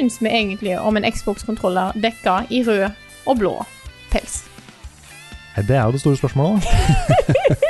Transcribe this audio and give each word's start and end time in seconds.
Syns 0.00 0.20
vi 0.22 0.28
egentlig 0.32 0.78
om 0.80 0.96
en 0.96 1.04
Xbox-kontroller 1.12 1.92
dekka 2.00 2.40
i 2.50 2.62
rød 2.64 2.86
og 3.28 3.36
blå 3.38 3.54
pels? 4.10 4.40
Det 5.60 5.76
er 5.76 5.84
jo 5.84 5.92
det 5.92 6.00
store 6.00 6.16
spørsmålet. 6.16 6.64
da. 6.64 7.54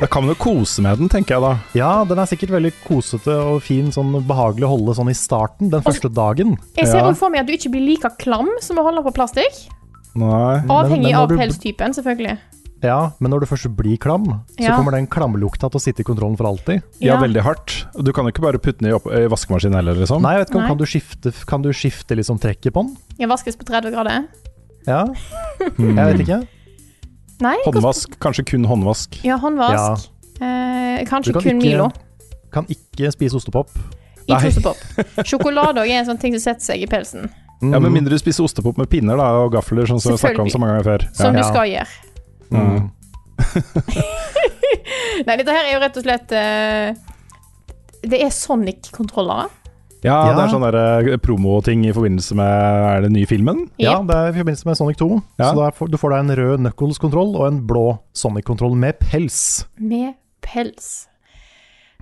Da 0.00 0.06
kan 0.08 0.24
man 0.24 0.32
jo 0.32 0.38
kose 0.40 0.80
med 0.80 0.96
den, 0.96 1.10
tenker 1.12 1.34
jeg 1.34 1.42
da. 1.44 1.48
Ja, 1.76 1.88
den 2.08 2.16
er 2.22 2.24
sikkert 2.30 2.54
veldig 2.54 2.70
kosete 2.86 3.34
og 3.36 3.58
fin, 3.60 3.90
sånn 3.92 4.14
behagelig 4.24 4.64
å 4.64 4.70
holde 4.70 4.94
sånn 4.96 5.10
i 5.12 5.16
starten, 5.18 5.68
den 5.68 5.82
første 5.84 6.08
dagen. 6.08 6.54
Jeg 6.78 6.88
ser 6.88 7.02
Ja. 7.04 7.10
for 7.12 7.28
meg 7.28 7.42
at 7.42 7.50
du 7.50 7.52
ikke 7.52 7.68
blir 7.74 7.84
like 7.84 8.08
klam 8.16 8.48
som 8.64 8.80
å 8.80 8.84
holde 8.86 9.02
på 9.04 9.12
plastikk. 9.12 9.58
Nei. 10.16 10.62
Avhengig 10.72 11.10
den, 11.12 11.12
den 11.12 11.20
av 11.20 11.28
du- 11.28 11.36
pelstypen, 11.36 11.92
selvfølgelig. 11.92 12.38
Ja, 12.82 13.10
men 13.20 13.30
når 13.30 13.40
du 13.40 13.46
først 13.46 13.68
blir 13.76 13.98
klam, 14.00 14.24
så 14.56 14.64
Ja. 14.64 14.76
kommer 14.76 14.92
den 14.92 15.06
klamlukta 15.06 15.68
til 15.70 15.76
å 15.78 15.80
sitte 15.80 16.00
i 16.00 16.04
kontrollen 16.04 16.36
for 16.36 16.46
alltid. 16.46 16.82
Ja, 16.98 17.14
Ja. 17.14 17.20
veldig 17.20 17.42
hardt. 17.42 17.86
Du 18.02 18.10
kan 18.12 18.24
jo 18.24 18.30
ikke 18.32 18.40
bare 18.40 18.58
putte 18.58 18.78
den 18.78 18.88
i, 18.90 18.92
opp, 18.94 19.04
i 19.06 19.26
vaskemaskinen 19.28 19.74
heller, 19.74 19.94
liksom. 19.94 20.22
Nei, 20.22 20.36
jeg 20.36 20.46
vet 20.46 20.48
ikke 20.50 20.56
om 20.56 20.62
Nei. 20.62 20.68
kan 20.68 20.78
du 20.78 20.84
skifte, 20.84 21.46
kan 21.46 21.62
du 21.62 21.68
skifte 21.72 22.16
liksom 22.16 22.38
trekket 22.40 22.72
på 22.72 22.82
den? 22.86 22.96
Jeg 23.18 23.28
vaskes 23.28 23.56
på 23.56 23.64
30 23.66 23.90
grader. 23.92 24.26
Ja, 24.86 25.04
Mm. 25.76 25.96
jeg 25.96 26.16
vet 26.16 26.26
ikke. 26.26 26.48
Nei, 27.42 27.56
Håndvask. 27.66 28.18
Kanskje 28.18 28.44
kun 28.46 28.64
håndvask. 28.64 29.22
Ja, 29.24 29.36
håndvask. 29.38 30.08
Eh, 30.40 31.04
kanskje 31.04 31.32
kan 31.32 31.42
kun 31.42 31.60
ikke- 31.60 31.62
Milo. 31.62 31.90
Kan 32.52 32.64
ikke 32.66 33.12
spise 33.12 33.34
ostepop. 33.36 33.68
Ikke 34.28 34.46
ostepop. 34.48 34.76
Sjokolade 35.24 35.78
er 35.78 36.00
en 36.00 36.06
sånn 36.06 36.18
ting 36.20 36.32
som 36.38 36.52
setter 36.54 36.72
seg 36.74 36.82
i 36.82 36.86
pelsen. 36.86 37.30
Mm. 37.62 37.72
Ja, 37.72 37.78
Med 37.78 37.92
mindre 37.92 38.10
du 38.10 38.18
spiser 38.18 38.42
ostepop 38.44 38.78
med 38.78 38.88
pinner 38.88 39.16
da, 39.18 39.24
og 39.44 39.52
gafler, 39.52 39.84
sånn 39.86 40.00
som 40.00 40.12
vi 40.12 40.18
snakka 40.18 40.40
om 40.40 40.48
så 40.48 40.58
mange 40.58 40.80
ganger 40.82 40.84
før. 40.98 41.14
Som 41.14 41.34
Ja. 41.36 41.42
du 41.42 41.48
skal 41.48 41.66
gjøre. 41.68 41.88
Mm. 42.50 42.90
Nei, 45.26 45.36
dette 45.36 45.52
her 45.54 45.64
er 45.66 45.72
jo 45.74 45.80
rett 45.82 45.96
og 46.00 46.04
slett 46.04 46.32
uh, 46.34 46.88
Det 48.06 48.18
er 48.24 48.30
Sonic-kontrollere. 48.34 49.48
Ja, 50.00 50.14
Ja. 50.30 50.32
det 50.32 50.42
er 50.46 50.52
sånn 50.54 50.64
eh, 50.64 51.18
promoting 51.20 51.82
i 51.84 51.92
forbindelse 51.92 52.32
med 52.38 52.48
Er 52.48 53.02
det 53.02 53.10
den 53.10 53.18
nye 53.18 53.28
filmen? 53.28 53.58
Ja, 53.76 53.98
det 54.00 54.14
er 54.16 54.30
i 54.30 54.38
forbindelse 54.38 54.64
med 54.70 54.78
Sonic 54.78 54.96
2. 54.96 55.08
Ja. 55.36 55.50
Så 55.50 55.56
da 55.58 55.66
får, 55.76 55.90
du 55.92 55.98
får 56.00 56.10
deg 56.14 56.20
en 56.24 56.32
rød 56.40 56.56
Knuckles-kontroll 56.64 57.34
og 57.36 57.44
en 57.50 57.58
blå 57.68 57.82
Sonic-kontroll 58.16 58.72
med 58.80 58.96
pels. 59.02 59.36
Med 59.76 60.14
pels. 60.40 60.86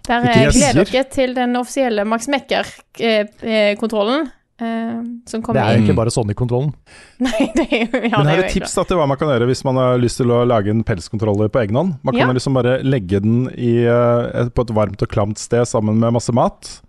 Der 0.07 0.23
eh, 0.31 0.47
gleder 0.55 0.87
dere 0.87 1.03
til 1.11 1.35
den 1.35 1.59
offisielle 1.59 2.07
Max 2.07 2.31
Mekker-kontrollen. 2.31 4.31
Eh, 4.61 4.99
som 5.29 5.43
Det 5.43 5.63
er 5.63 5.77
jo 5.79 5.85
ikke 5.87 5.97
bare 5.99 6.13
Sonic-kontrollen. 6.13 6.73
Nei, 7.27 7.47
det 7.55 7.67
er 7.69 7.85
jo 7.85 8.01
ja, 8.09 8.19
Men 8.19 8.31
her 8.31 8.43
er 8.43 8.45
et 8.49 8.55
tips 8.57 8.75
da, 8.79 8.85
til 8.89 8.99
hva 9.01 9.07
man 9.11 9.19
kan 9.21 9.31
gjøre 9.33 9.49
hvis 9.51 9.65
man 9.67 9.79
har 9.81 10.01
lyst 10.03 10.21
til 10.21 10.33
å 10.35 10.43
lage 10.49 10.73
en 10.73 10.83
pelskontroller 10.87 11.51
på 11.53 11.63
egen 11.65 11.79
hånd. 11.79 11.95
Man 12.03 12.17
kan 12.17 12.29
Ja. 12.29 12.35
liksom 12.37 12.59
bare 12.59 12.79
legge 12.83 13.21
den 13.25 13.49
i, 13.55 13.85
eh, 13.85 14.51
på 14.51 14.67
et 14.67 14.75
varmt 14.75 15.03
og 15.03 15.09
klamt 15.09 15.39
sted 15.39 15.67
sammen 15.69 15.99
med 16.03 16.13
masse 16.17 16.33
mat, 16.35 16.81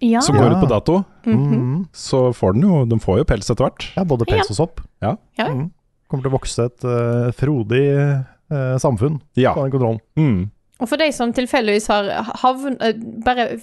Ja. 0.00 0.20
som 0.20 0.36
går 0.36 0.56
ut 0.56 0.62
på 0.64 0.68
dato. 0.68 1.04
Mm 1.26 1.38
-hmm. 1.38 1.86
Så 1.92 2.32
får 2.34 2.52
den 2.54 2.62
jo 2.62 2.84
De 2.84 2.98
får 2.98 3.18
jo 3.18 3.24
pels 3.24 3.50
etter 3.50 3.64
hvert. 3.64 3.92
Ja, 3.96 4.04
både 4.04 4.24
pels 4.26 4.50
og 4.50 4.56
sopp. 4.56 4.80
Ja. 5.00 5.16
Ja. 5.38 5.48
Mhm. 5.48 5.70
Kommer 6.08 6.22
til 6.22 6.30
å 6.32 6.38
vokse 6.38 6.64
et 6.66 6.84
uh, 6.84 7.32
frodig 7.32 8.24
uh, 8.52 8.76
samfunn 8.78 9.20
Ja. 9.36 9.54
på 9.54 9.62
den 9.62 9.70
kontrollen. 9.70 10.00
Mm. 10.16 10.50
Og 10.80 10.88
for 10.88 10.96
de 10.96 11.10
som 11.12 11.32
tilfeldigvis 11.32 11.86
har 11.88 12.24
havn... 12.42 12.76
Uh, 12.80 12.92
bare 13.24 13.58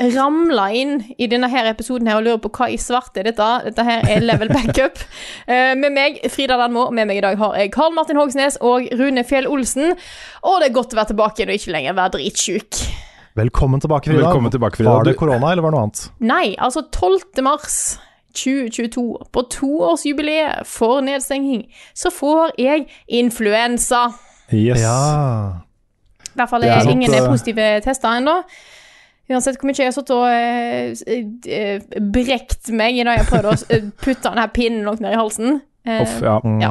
ramla 0.00 0.66
inn 0.76 0.98
i 1.16 1.26
denne 1.30 1.48
her 1.48 1.68
episoden 1.70 2.08
her 2.10 2.18
og 2.18 2.26
lurer 2.26 2.40
på 2.44 2.50
hva 2.58 2.66
i 2.68 2.76
svarte 2.80 3.22
er 3.22 3.30
dette. 3.30 3.46
Dette 3.70 3.84
her 3.86 4.04
er 4.12 4.20
Level 4.24 4.50
Backup. 4.52 5.00
Eh, 5.46 5.76
med 5.78 5.92
meg, 5.94 6.16
Frida 6.32 6.56
Landmo, 6.58 6.88
og 6.88 6.94
med 6.96 7.06
meg 7.06 7.20
i 7.20 7.22
dag 7.22 7.36
har 7.38 7.52
jeg 7.54 7.70
Karl 7.70 7.92
Martin 7.94 8.18
Hogsnes 8.18 8.56
og 8.66 8.88
Rune 8.98 9.22
Fjell 9.24 9.46
Olsen. 9.46 9.92
Og 10.42 10.56
det 10.58 10.68
er 10.68 10.74
godt 10.74 10.90
å 10.92 10.98
være 10.98 11.12
tilbake 11.12 11.38
igjen 11.38 11.52
og 11.52 11.60
ikke 11.60 11.74
lenger 11.76 11.94
være 11.94 12.12
dritsjuk. 12.16 12.80
Velkommen 13.38 13.82
tilbake, 13.84 14.10
Frida. 14.10 14.24
Velkommen 14.24 14.50
tilbake, 14.50 14.80
Frida. 14.80 14.90
Var 14.90 15.06
det 15.06 15.14
Du- 15.14 15.20
korona, 15.20 15.52
eller 15.52 15.62
var 15.62 15.70
det 15.70 15.78
noe 15.78 15.86
annet? 15.86 16.02
Nei, 16.18 16.56
altså 16.58 16.82
12. 16.90 17.44
mars 17.46 17.76
2022, 18.34 19.04
på 19.32 19.44
toårsjubileet 19.54 20.66
for 20.66 21.00
nedstenging, 21.06 21.62
så 21.94 22.10
får 22.10 22.56
jeg 22.58 22.88
influensa. 23.06 24.08
Yes. 24.52 24.82
Ja. 24.82 25.62
I 26.26 26.40
hvert 26.40 26.50
fall 26.50 26.64
er 26.66 26.74
er 26.74 26.90
ingen 26.90 27.14
er 27.14 27.28
positive 27.28 27.80
tester 27.86 28.18
ennå. 28.18 28.40
Uansett 29.26 29.56
hvor 29.58 29.66
mye 29.66 29.78
jeg 29.80 29.88
har 29.90 29.94
sittet 29.96 30.12
og 30.14 30.26
eh, 30.30 30.92
eh, 31.50 31.86
brekt 32.14 32.68
meg 32.70 32.98
i 33.00 33.06
dag 33.06 33.18
jeg 33.18 33.24
har 33.24 33.30
prøvd 33.32 33.48
å 33.50 33.54
eh, 33.74 33.88
putte 34.02 34.28
denne 34.30 34.44
pinnen 34.54 34.84
langt 34.86 35.02
ned 35.02 35.16
i 35.16 35.18
halsen. 35.18 35.56
Eh, 35.86 36.02
Off, 36.04 36.20
ja. 36.22 36.36
Mm. 36.44 36.60
Ja. 36.62 36.70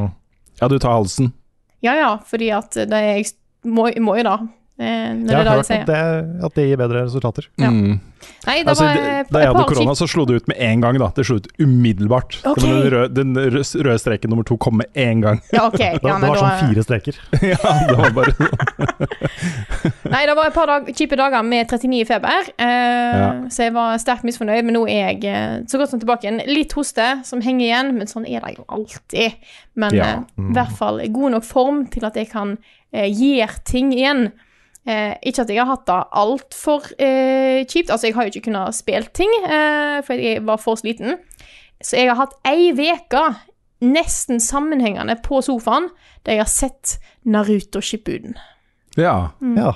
ja, 0.61 0.69
du 0.71 0.77
tar 0.79 0.95
halsen. 0.95 1.33
ja 1.83 1.97
ja, 1.99 2.11
fordi 2.27 2.51
at 2.55 2.77
det 2.77 2.95
er, 2.95 3.19
jeg 3.19 3.33
må, 3.67 3.89
må 3.99 4.15
jo 4.19 4.27
da. 4.27 4.37
Eh, 4.77 4.83
når 5.15 5.15
Jeg 5.15 5.25
det 5.25 5.35
har 5.35 5.43
det 5.45 5.51
hørt 5.55 5.71
at 5.71 5.87
det, 5.87 6.43
at 6.45 6.55
det 6.57 6.63
gir 6.67 6.77
bedre 6.81 7.03
resultater. 7.05 7.45
Ja. 7.61 7.69
Mm. 7.71 7.99
Nei, 8.45 8.55
det 8.63 8.67
Altså, 8.73 8.83
var 8.83 8.95
det, 8.97 9.03
eh, 9.05 9.27
da 9.31 9.39
jeg 9.39 9.47
hadde 9.53 9.63
korona, 9.69 9.93
så 9.95 10.07
slo 10.09 10.25
det 10.25 10.35
ut 10.41 10.47
med 10.49 10.57
en 10.59 10.81
gang. 10.81 10.97
da 10.99 11.07
Det 11.15 11.25
slo 11.25 11.35
ut 11.37 11.47
umiddelbart. 11.61 12.39
Okay. 12.43 12.65
Den, 12.65 12.91
røde, 12.91 13.13
den 13.15 13.35
røde, 13.85 13.99
streken 14.01 14.29
nummer 14.33 14.43
to 14.43 14.57
kom 14.57 14.75
med 14.81 14.87
en 14.95 15.21
gang. 15.21 15.39
Ja, 15.53 15.67
okay. 15.67 15.93
Det, 15.93 16.03
Ja, 16.09 16.17
det 16.19 16.21
men 16.21 16.29
var 16.29 16.35
da, 16.35 16.41
sånn 16.41 16.67
fire 16.67 16.83
streker. 16.83 17.15
ja, 17.53 17.73
det 17.87 17.97
var 18.01 18.11
bare 18.17 18.33
Nei, 20.11 20.25
det 20.27 20.35
var 20.37 20.49
et 20.49 20.55
par 20.55 20.67
dag, 20.69 20.89
kjipe 20.95 21.17
dager 21.19 21.43
med 21.45 21.67
39 21.71 21.99
i 22.01 22.05
feber, 22.09 22.49
eh, 22.57 23.15
Ja. 23.15 23.29
så 23.49 23.63
jeg 23.69 23.73
var 23.75 23.97
sterkt 24.01 24.25
misfornøyd. 24.27 24.65
Men 24.67 24.75
nå 24.75 24.83
er 24.91 25.13
jeg 25.13 25.23
eh, 25.31 25.59
så 25.71 25.79
godt 25.79 25.93
som 25.93 26.01
tilbake 26.01 26.27
igjen. 26.27 26.41
Litt 26.51 26.73
hoste 26.77 27.07
som 27.25 27.41
henger 27.45 27.65
igjen, 27.69 27.93
men 27.97 28.07
sånn 28.11 28.27
er 28.27 28.41
det 28.45 28.57
jo 28.59 28.65
alltid. 28.67 29.37
Men 29.75 29.95
Ja. 29.95 30.03
eh, 30.03 30.49
i 30.49 30.53
hvert 30.55 30.75
fall 30.77 30.99
god 31.07 31.31
nok 31.37 31.43
form 31.47 31.85
til 31.87 32.03
at 32.05 32.15
jeg 32.19 32.29
kan 32.31 32.57
eh, 32.93 33.07
gjøre 33.07 33.63
ting 33.63 33.93
igjen. 33.93 34.31
Eh, 34.85 35.15
ikke 35.25 35.41
at 35.41 35.49
jeg 35.49 35.57
har 35.63 35.71
hatt 35.71 35.87
det 35.89 35.97
altfor 36.21 36.91
eh, 37.01 37.63
kjipt. 37.65 37.89
Altså, 37.89 38.07
jeg 38.07 38.15
har 38.17 38.27
jo 38.27 38.33
ikke 38.33 38.45
kunnet 38.51 38.77
spille 38.77 39.09
ting, 39.17 39.31
eh, 39.41 40.01
for 40.05 40.21
jeg 40.21 40.43
var 40.45 40.61
for 40.61 40.77
sliten. 40.77 41.17
Så 41.81 41.97
jeg 41.97 42.11
har 42.11 42.19
hatt 42.21 42.35
ei 42.47 42.69
uke 42.71 43.23
nesten 43.85 44.39
sammenhengende 44.39 45.17
på 45.25 45.41
sofaen 45.43 45.89
der 46.25 46.37
jeg 46.37 46.45
har 46.45 46.51
sett 46.51 46.95
Naruto 47.27 47.81
Shippuden. 47.83 48.37
Ja. 48.97 49.33
Mm. 49.41 49.57
Ja, 49.59 49.73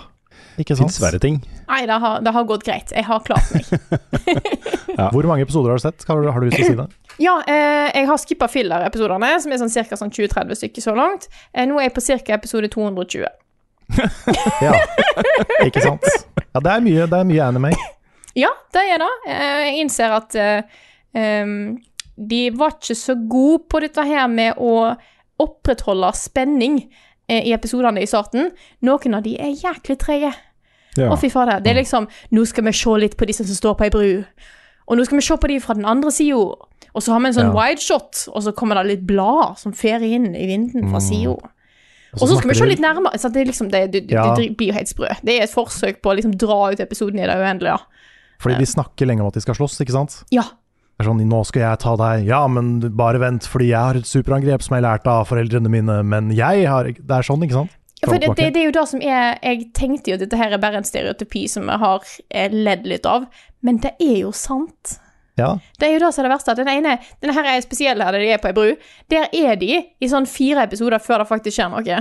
ikke 0.62 0.78
sant? 0.78 0.94
Fins 0.94 1.02
verre 1.04 1.20
ting. 1.22 1.42
Nei, 1.70 1.84
det 1.90 1.98
har, 2.02 2.22
det 2.26 2.34
har 2.34 2.48
gått 2.48 2.64
greit. 2.66 2.94
Jeg 2.96 3.06
har 3.10 3.26
klart 3.26 3.52
meg. 3.54 3.68
Hvor 5.14 5.28
mange 5.30 5.46
episoder 5.46 5.74
har 5.74 5.82
du 5.82 5.84
sett? 5.84 6.06
Har 6.08 6.22
du, 6.22 6.30
har 6.32 6.42
du 6.42 6.50
lyst 6.50 6.62
til 6.62 6.70
å 6.70 6.74
si 6.74 6.82
det? 6.84 6.90
Ja, 7.20 7.34
eh, 7.52 7.90
jeg 7.92 8.06
har 8.08 8.16
skippa 8.22 8.48
filler-episodene, 8.48 9.34
som 9.44 9.52
er 9.52 9.60
sånn 9.60 9.74
ca. 9.74 9.98
Sånn 10.00 10.14
20-30 10.16 10.56
stykker 10.56 10.86
så 10.86 10.94
langt. 10.96 11.26
Eh, 11.52 11.66
nå 11.68 11.76
er 11.76 11.90
jeg 11.90 11.96
på 11.98 12.04
ca. 12.08 12.38
episode 12.38 12.70
220. 12.72 13.26
Ja, 14.66 14.74
ikke 15.66 15.82
sant? 15.84 16.06
Ja, 16.54 16.62
det 16.64 16.72
er 16.74 16.82
mye, 16.86 17.06
det 17.10 17.20
er 17.20 17.28
mye 17.30 17.46
anime. 17.46 17.72
Ja, 18.38 18.50
det 18.74 18.84
er 18.94 19.02
det. 19.02 19.10
Jeg 19.30 19.80
innser 19.84 20.14
at 20.16 20.36
em, 21.18 21.54
de 22.20 22.42
var 22.58 22.76
ikke 22.78 22.96
så 22.98 23.16
gode 23.30 23.64
på 23.72 23.82
dette 23.84 24.04
her 24.06 24.28
med 24.32 24.58
å 24.62 24.94
opprettholde 25.40 26.12
spenning 26.20 26.82
eh, 27.30 27.42
i 27.50 27.54
episodene 27.56 28.02
i 28.04 28.10
starten. 28.10 28.52
Noen 28.86 29.18
av 29.18 29.24
de 29.26 29.36
er 29.40 29.54
jæklig 29.56 29.98
trege. 30.02 30.32
Ja. 30.98 31.12
Å, 31.14 31.18
fy 31.22 31.30
fader. 31.32 31.62
Det 31.64 31.70
er 31.72 31.78
liksom 31.80 32.08
Nå 32.36 32.44
skal 32.50 32.66
vi 32.66 32.74
se 32.76 32.96
litt 33.00 33.14
på 33.18 33.28
de 33.30 33.36
som 33.38 33.46
står 33.48 33.78
på 33.80 33.86
ei 33.88 33.94
bru. 33.94 34.10
Og 34.90 34.98
nå 34.98 35.06
skal 35.06 35.20
vi 35.20 35.26
se 35.28 35.38
på 35.38 35.48
de 35.52 35.60
fra 35.64 35.76
den 35.78 35.86
andre 35.88 36.12
sida. 36.12 36.42
Og 36.90 37.04
så 37.06 37.14
har 37.14 37.22
vi 37.22 37.30
en 37.30 37.36
sånn 37.38 37.52
Ja. 37.52 37.56
wide 37.56 37.82
shot, 37.84 38.24
og 38.34 38.42
så 38.44 38.52
kommer 38.58 38.80
det 38.80 38.88
litt 38.90 39.06
blad 39.08 39.60
som 39.62 39.74
fer 39.78 40.02
inn 40.04 40.32
i 40.36 40.48
vinden 40.50 40.90
fra 40.90 41.00
sida. 41.04 41.36
Og 41.38 41.46
Og 42.18 42.26
så 42.26 42.38
skal 42.40 42.50
vi 42.50 42.58
se 42.58 42.68
litt 42.70 42.82
nærmere. 42.82 43.20
Så 43.22 43.30
det, 43.34 43.46
liksom, 43.52 43.70
det, 43.70 43.84
det, 43.94 44.04
Ja. 44.12 44.34
det 44.36 44.50
blir 44.58 44.72
jo 44.72 44.78
helt 44.80 44.90
sprø. 44.90 45.12
Det 45.22 45.36
er 45.38 45.44
et 45.46 45.54
forsøk 45.54 46.02
på 46.02 46.10
å 46.12 46.16
liksom 46.18 46.34
dra 46.42 46.72
ut 46.74 46.80
episoden 46.80 47.20
i 47.22 47.28
det 47.28 47.36
uendelige. 47.38 47.78
Fordi 48.42 48.58
de 48.58 48.66
snakker 48.66 49.06
lenge 49.10 49.22
om 49.22 49.28
at 49.30 49.36
de 49.38 49.44
skal 49.44 49.58
slåss, 49.60 49.80
ikke 49.84 49.94
sant? 49.94 50.24
Ja. 50.34 50.44
Det 51.00 51.06
er 51.06 51.10
sånn, 51.12 51.22
nå 51.32 51.42
skal 51.48 51.62
jeg 51.64 51.80
ta 51.80 51.96
deg, 51.96 52.26
ja, 52.28 52.42
men 52.52 52.80
bare 52.98 53.20
vent, 53.22 53.46
fordi 53.48 53.70
jeg 53.70 53.80
har 53.80 53.96
et 53.96 54.08
superangrep 54.10 54.64
som 54.66 54.76
jeg 54.76 54.84
lærte 54.84 55.12
av 55.12 55.28
foreldrene 55.30 55.70
mine, 55.72 56.02
men 56.04 56.32
jeg 56.36 56.66
har 56.68 56.90
Det 56.92 57.14
er 57.16 57.24
sånn, 57.24 57.44
ikke 57.46 57.56
sant? 57.62 57.76
Ja, 58.02 58.08
For 58.08 58.20
det, 58.20 58.32
det, 58.36 58.54
det 58.56 58.62
er 58.62 58.66
jo 58.70 58.76
det 58.76 58.88
som 58.88 59.02
er 59.04 59.38
Jeg 59.44 59.74
tenkte 59.76 60.12
jo 60.12 60.16
at 60.16 60.24
dette 60.24 60.38
her 60.40 60.56
er 60.56 60.62
bare 60.64 60.80
en 60.80 60.88
stereotypi 60.88 61.46
som 61.52 61.68
jeg 61.68 61.80
har 61.80 62.04
eh, 62.32 62.52
ledd 62.52 62.88
litt 62.88 63.06
av, 63.08 63.28
men 63.62 63.80
det 63.84 63.94
er 64.00 64.22
jo 64.26 64.32
sant. 64.36 65.00
Ja. 65.40 65.50
Det 65.80 65.88
er 65.90 65.94
jo 65.96 66.02
det 66.06 66.14
som 66.16 66.24
er 66.24 66.30
det 66.30 66.36
verste. 66.36 66.52
at 66.54 66.60
Den 66.62 66.72
ene, 66.76 66.98
denne 67.24 67.34
her 67.40 67.50
er 67.56 67.64
spesiell 67.66 68.02
her, 68.04 68.12
der 68.16 68.20
de 68.26 68.32
er 68.36 68.42
på 68.44 68.52
ei 68.52 68.56
bru. 68.58 68.74
Der 69.10 69.28
er 69.34 69.56
de 69.62 69.72
i 70.04 70.10
sånn 70.12 70.28
fire 70.30 70.66
episoder 70.68 71.00
før 71.02 71.24
det 71.24 71.30
faktisk 71.32 71.56
skjer 71.58 71.72
noe. 71.74 72.00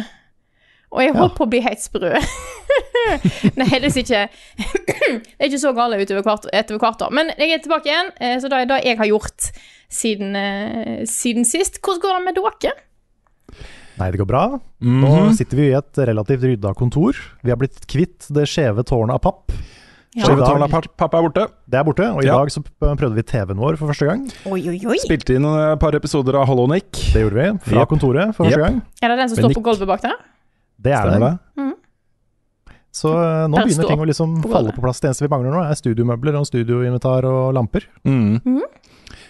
Og 0.89 1.03
jeg 1.05 1.13
holdt 1.13 1.35
på 1.37 1.45
å 1.45 1.51
bli 1.53 1.59
helt 1.61 1.83
sprø. 1.85 2.15
Nei, 3.59 3.67
heldigvis 3.69 3.99
ikke. 4.03 4.23
det 4.57 5.19
er 5.39 5.49
ikke 5.51 5.61
så 5.61 5.73
gale 5.77 5.99
utover 6.01 6.25
hvert, 6.25 6.47
etter 6.57 6.79
hvert 6.81 7.03
år. 7.05 7.13
Men 7.17 7.33
jeg 7.37 7.53
er 7.55 7.63
tilbake 7.65 7.91
igjen, 7.91 8.09
eh, 8.25 8.37
så 8.41 8.49
det 8.49 8.63
er 8.63 8.71
det 8.71 8.79
jeg 8.87 8.99
har 9.01 9.11
gjort 9.11 9.51
siden, 9.93 10.37
eh, 10.37 11.03
siden 11.09 11.45
sist. 11.49 11.81
Hvordan 11.85 12.01
går 12.05 12.17
det 12.17 12.25
med 12.31 12.41
dere? 12.41 12.73
Nei, 13.99 14.11
det 14.15 14.21
går 14.21 14.29
bra. 14.31 14.43
Nå 14.81 15.09
Mhm. 15.11 15.33
sitter 15.35 15.57
vi 15.59 15.69
i 15.71 15.77
et 15.77 15.93
relativt 16.07 16.45
rydda 16.47 16.73
kontor. 16.79 17.17
Vi 17.43 17.51
har 17.51 17.57
blitt 17.59 17.81
kvitt 17.91 18.29
det 18.33 18.47
skjeve 18.47 18.85
tårnet 18.87 19.15
av 19.19 19.23
papp. 19.25 19.53
Ja. 20.17 20.25
Pappa 20.97 21.19
er 21.19 21.27
borte. 21.27 21.45
det 21.69 21.79
er 21.79 21.85
borte, 21.85 22.07
og 22.15 22.23
i 22.23 22.27
Ja. 22.27 22.39
dag 22.39 22.49
så 22.51 22.63
prøvde 22.81 23.15
vi 23.15 23.23
TV-en 23.23 23.59
vår 23.61 23.77
for 23.77 23.89
første 23.93 24.07
gang. 24.09 24.25
Oi, 24.47 24.61
oi, 24.69 24.81
oi. 24.87 24.97
Spilte 25.03 25.35
inn 25.37 25.45
et 25.45 25.79
par 25.79 25.93
episoder 25.95 26.35
av 26.35 26.47
Hollow 26.49 26.67
Nick. 26.67 26.91
Det 27.13 27.23
gjorde 27.23 27.37
vi 27.37 27.59
fra 27.71 27.83
yep. 27.85 27.89
kontoret 27.89 28.35
for 28.35 28.45
første 28.47 28.59
Jep. 28.59 28.65
gang. 28.65 28.83
Er 29.03 29.09
det 29.09 29.19
den 29.19 29.29
som 29.29 29.37
står 29.45 29.55
på 29.55 29.63
gulvet 29.63 29.87
bak 29.87 30.01
der? 30.03 30.17
Det 30.81 30.93
er 30.93 31.05
Stemmer 31.05 31.29
det. 31.29 31.39
Mm. 31.59 31.75
Så 32.99 33.13
eh, 33.13 33.47
nå 33.51 33.61
begynner 33.61 33.91
ting 33.93 34.01
å 34.01 34.09
liksom 34.09 34.43
på 34.43 34.51
falle 34.51 34.73
på 34.73 34.83
plass. 34.83 35.01
Det 35.01 35.11
eneste 35.11 35.27
vi 35.27 35.31
mangler 35.35 35.53
nå, 35.53 35.61
er 35.63 35.77
studiomøbler 35.79 36.39
og 36.41 36.49
studioinventar 36.49 37.29
og 37.29 37.53
lamper. 37.55 37.85
Mm. 38.09 38.41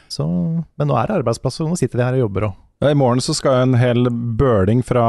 Så, 0.09 0.25
men 0.25 0.89
nå 0.89 0.97
er 0.97 1.11
det 1.11 1.19
arbeidsplass, 1.21 1.61
og 1.61 1.73
nå 1.73 1.77
sitter 1.77 1.99
vi 1.99 2.07
her 2.07 2.17
og 2.21 2.25
jobber 2.29 2.49
og 2.49 2.55
Ja, 2.55 2.68
I 2.85 2.95
morgen 2.95 3.21
så 3.21 3.35
skal 3.35 3.63
en 3.63 3.75
hel 3.75 4.07
bøling 4.11 4.85
fra, 4.87 5.03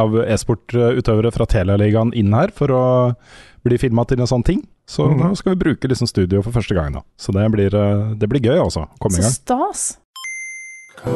av 0.00 0.14
e-sportutøvere 0.24 1.28
fra 1.34 1.44
Telialigaen 1.44 2.14
inn 2.16 2.32
her 2.32 2.48
for 2.56 2.72
å 2.72 2.84
bli 3.68 3.76
filma 3.76 4.06
til 4.08 4.22
en 4.24 4.30
sånn 4.30 4.44
ting. 4.46 4.62
Så 4.88 5.04
mm. 5.10 5.20
da 5.20 5.28
skal 5.36 5.52
vi 5.52 5.60
bruke 5.66 5.90
liksom 5.90 6.08
studio 6.08 6.40
for 6.40 6.56
første 6.56 6.74
gang. 6.74 6.96
da 6.96 7.04
Så 7.20 7.36
det 7.36 7.44
blir, 7.52 7.74
eh, 7.76 8.16
det 8.16 8.28
blir 8.32 8.40
gøy, 8.40 8.56
altså. 8.64 8.86
Komme 8.98 9.20
i 9.20 9.20
Så 9.20 9.28
gang. 9.28 9.36
stas. 9.36 9.98
Det 11.04 11.10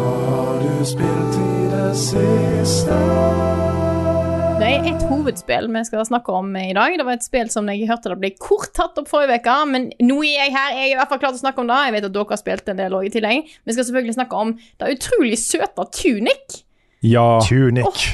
er 4.63 4.85
et 4.87 5.03
hovedspill 5.09 5.67
vi 5.73 5.81
skal 5.89 6.05
snakke 6.07 6.33
om 6.33 6.53
i 6.57 6.73
dag. 6.77 6.95
Det 6.99 7.05
var 7.07 7.17
et 7.17 7.25
spill 7.27 7.49
som 7.51 7.67
jeg 7.71 7.89
hørte 7.89 8.13
det 8.13 8.19
ble 8.23 8.31
kort 8.39 8.71
tatt 8.77 8.99
opp 9.01 9.09
forrige 9.11 9.41
uke, 9.43 9.57
men 9.71 9.89
nå 10.05 10.21
er 10.23 10.45
jeg 10.45 10.55
her. 10.55 10.77
Jeg 10.77 10.85
er 10.85 10.93
i 10.93 10.99
hvert 10.99 11.11
fall 11.11 11.21
klar 11.23 11.33
til 11.35 11.41
å 11.41 11.45
snakke 11.45 11.63
om 11.63 11.71
det. 11.71 11.81
Jeg 11.87 11.95
vet 11.97 12.07
at 12.09 12.15
dere 12.15 12.31
har 12.31 12.41
spilt 12.41 12.71
en 12.71 12.81
del 12.81 12.97
òg 12.99 13.09
i 13.09 13.13
tillegg. 13.15 13.51
Vi 13.65 13.75
skal 13.75 13.89
selvfølgelig 13.89 14.17
snakke 14.19 14.43
om 14.45 14.55
det 14.55 14.93
utrolig 14.95 15.39
søte 15.43 15.87
Tunic. 15.99 16.61
Ja, 17.05 17.27
Tunic. 17.45 18.05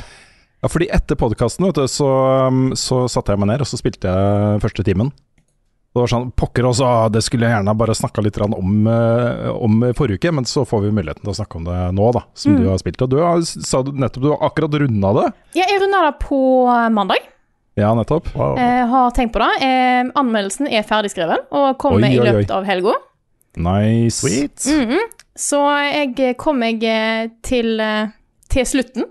ja 0.63 0.71
fordi 0.73 0.89
etter 0.97 1.19
podkasten 1.21 1.69
så, 1.93 2.11
um, 2.49 2.71
så 2.79 3.05
satte 3.13 3.35
jeg 3.35 3.43
meg 3.43 3.53
ned 3.53 3.67
og 3.67 3.71
så 3.71 3.81
spilte 3.81 4.09
jeg 4.15 4.63
første 4.65 4.87
timen. 4.87 5.13
Det 5.91 5.99
var 5.99 6.07
sånn, 6.07 6.29
Pokker 6.39 6.69
også, 6.69 6.89
det 7.11 7.21
skulle 7.27 7.49
jeg 7.49 7.57
gjerne 7.57 7.73
bare 7.77 7.95
snakka 7.99 8.23
litt 8.23 8.37
om, 8.45 8.87
eh, 8.87 9.49
om 9.51 9.81
forrige 9.99 10.21
uke, 10.21 10.31
men 10.33 10.45
så 10.47 10.63
får 10.65 10.85
vi 10.85 10.93
muligheten 10.95 11.25
til 11.25 11.33
å 11.33 11.35
snakke 11.35 11.57
om 11.59 11.65
det 11.67 11.79
nå, 11.97 12.13
da, 12.15 12.23
som 12.35 12.55
Mm. 12.55 12.61
du 12.63 12.69
har 12.71 12.79
spilt. 12.79 13.03
Og 13.03 13.11
du 13.11 13.17
har, 13.19 13.41
sa 13.43 13.83
nettopp 13.83 14.23
du 14.23 14.31
har 14.31 14.39
akkurat 14.51 14.71
runda 14.79 15.13
det? 15.19 15.33
Ja, 15.59 15.65
jeg 15.67 15.81
runda 15.83 16.05
det 16.07 16.19
på 16.23 16.39
mandag. 16.95 17.19
Ja, 17.77 17.95
nettopp. 17.95 18.31
Wow. 18.37 18.57
Jeg 18.57 18.87
har 18.89 19.11
tenkt 19.11 19.33
på 19.33 19.39
det. 19.43 19.63
Eh, 19.67 20.11
anmeldelsen 20.15 20.69
er 20.71 20.83
ferdigskreven 20.87 21.39
og 21.51 21.79
kommer 21.79 22.07
Oi, 22.07 22.15
i 22.15 22.19
oi, 22.21 22.27
i 22.27 22.33
løpet 22.33 22.51
av 22.55 22.65
helga. 22.65 22.95
Nice. 23.57 24.21
Sweet. 24.23 24.67
Mhm. 24.71 24.99
Så 25.35 25.59
jeg 25.91 26.37
kom 26.37 26.59
meg 26.61 26.83
eh, 26.85 27.29
til, 27.43 27.81
eh, 27.81 28.09
til 28.49 28.65
slutten 28.65 29.05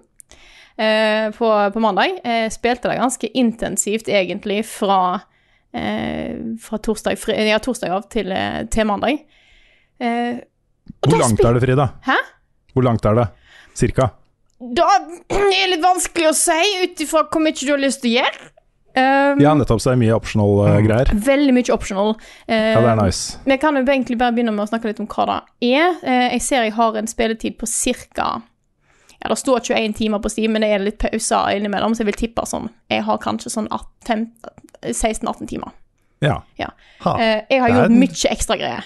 eh, 0.78 1.30
på, 1.36 1.50
på 1.74 1.80
mandag. 1.84 2.20
Jeg 2.24 2.52
spilte 2.56 2.88
det 2.92 3.00
ganske 3.00 3.32
intensivt, 3.36 4.08
egentlig, 4.08 4.64
fra, 4.66 5.16
eh, 5.16 5.29
fra 5.74 6.78
torsdag, 6.82 7.18
ja, 7.48 7.60
torsdag 7.62 7.92
av 7.94 8.08
til, 8.10 8.32
eh, 8.32 8.64
til 8.72 8.88
mandag. 8.90 9.20
Eh, 10.00 10.40
Hvor 11.06 11.20
langt 11.20 11.40
er 11.44 11.54
det, 11.54 11.62
Frida? 11.62 11.90
Hæ? 12.06 12.18
Hvor 12.74 12.84
langt 12.84 13.06
er 13.06 13.16
det? 13.16 13.28
Cirka? 13.78 14.10
Da 14.60 14.88
er 14.98 15.06
det 15.30 15.68
litt 15.72 15.84
vanskelig 15.84 16.32
å 16.32 16.36
si, 16.36 16.60
ut 16.84 17.04
ifra 17.06 17.24
hvor 17.30 17.44
mye 17.44 17.56
du 17.56 17.70
har 17.72 17.80
lyst 17.80 18.02
til 18.04 18.12
å 18.18 18.24
gjøre. 18.24 18.50
Um, 18.98 19.40
Ja, 19.40 19.54
nettopp, 19.54 19.80
så 19.80 19.92
det 19.92 20.00
er 20.00 20.02
mye 20.02 20.16
optional 20.18 20.58
uh, 20.66 20.80
greier. 20.84 21.12
Veldig 21.14 21.54
mye 21.56 21.72
optional. 21.72 22.16
Uh, 22.50 22.74
Ja, 22.74 22.82
det 22.82 22.90
er 22.90 23.00
nice. 23.00 23.38
Vi 23.46 23.58
kan 23.62 23.78
jo 23.78 23.84
egentlig 23.86 24.18
bare 24.20 24.34
begynne 24.36 24.52
med 24.52 24.66
å 24.66 24.72
snakke 24.72 24.90
litt 24.90 25.00
om 25.00 25.08
hva 25.08 25.28
det 25.30 25.70
er. 25.70 25.94
Uh, 26.02 26.28
Jeg 26.34 26.42
ser 26.42 26.66
jeg 26.66 26.74
har 26.76 26.98
en 27.00 27.08
spilletid 27.08 27.60
på 27.62 27.70
ca. 27.70 28.42
Ja, 29.20 29.30
det 29.30 29.38
står 29.38 29.62
21 29.70 29.94
timer 29.96 30.20
på 30.24 30.32
Steam, 30.32 30.54
men 30.56 30.64
det 30.64 30.72
er 30.74 30.84
litt 30.84 31.00
pauser 31.00 31.56
innimellom, 31.56 31.94
så 31.94 32.04
jeg 32.04 32.12
vil 32.14 32.20
tippe 32.22 32.46
sånn 32.48 32.70
Jeg 32.90 33.04
har 33.04 33.18
kanskje 33.20 33.52
sånn 33.52 33.68
16-18 34.84 35.48
timer. 35.48 35.74
Ja. 36.22 36.40
Ha. 37.00 37.14
Eh, 37.20 37.42
Jeg 37.50 37.62
har 37.62 37.70
gjort 37.70 37.92
en- 37.92 38.00
mye 38.00 38.32
ekstra 38.32 38.58
greier. 38.58 38.84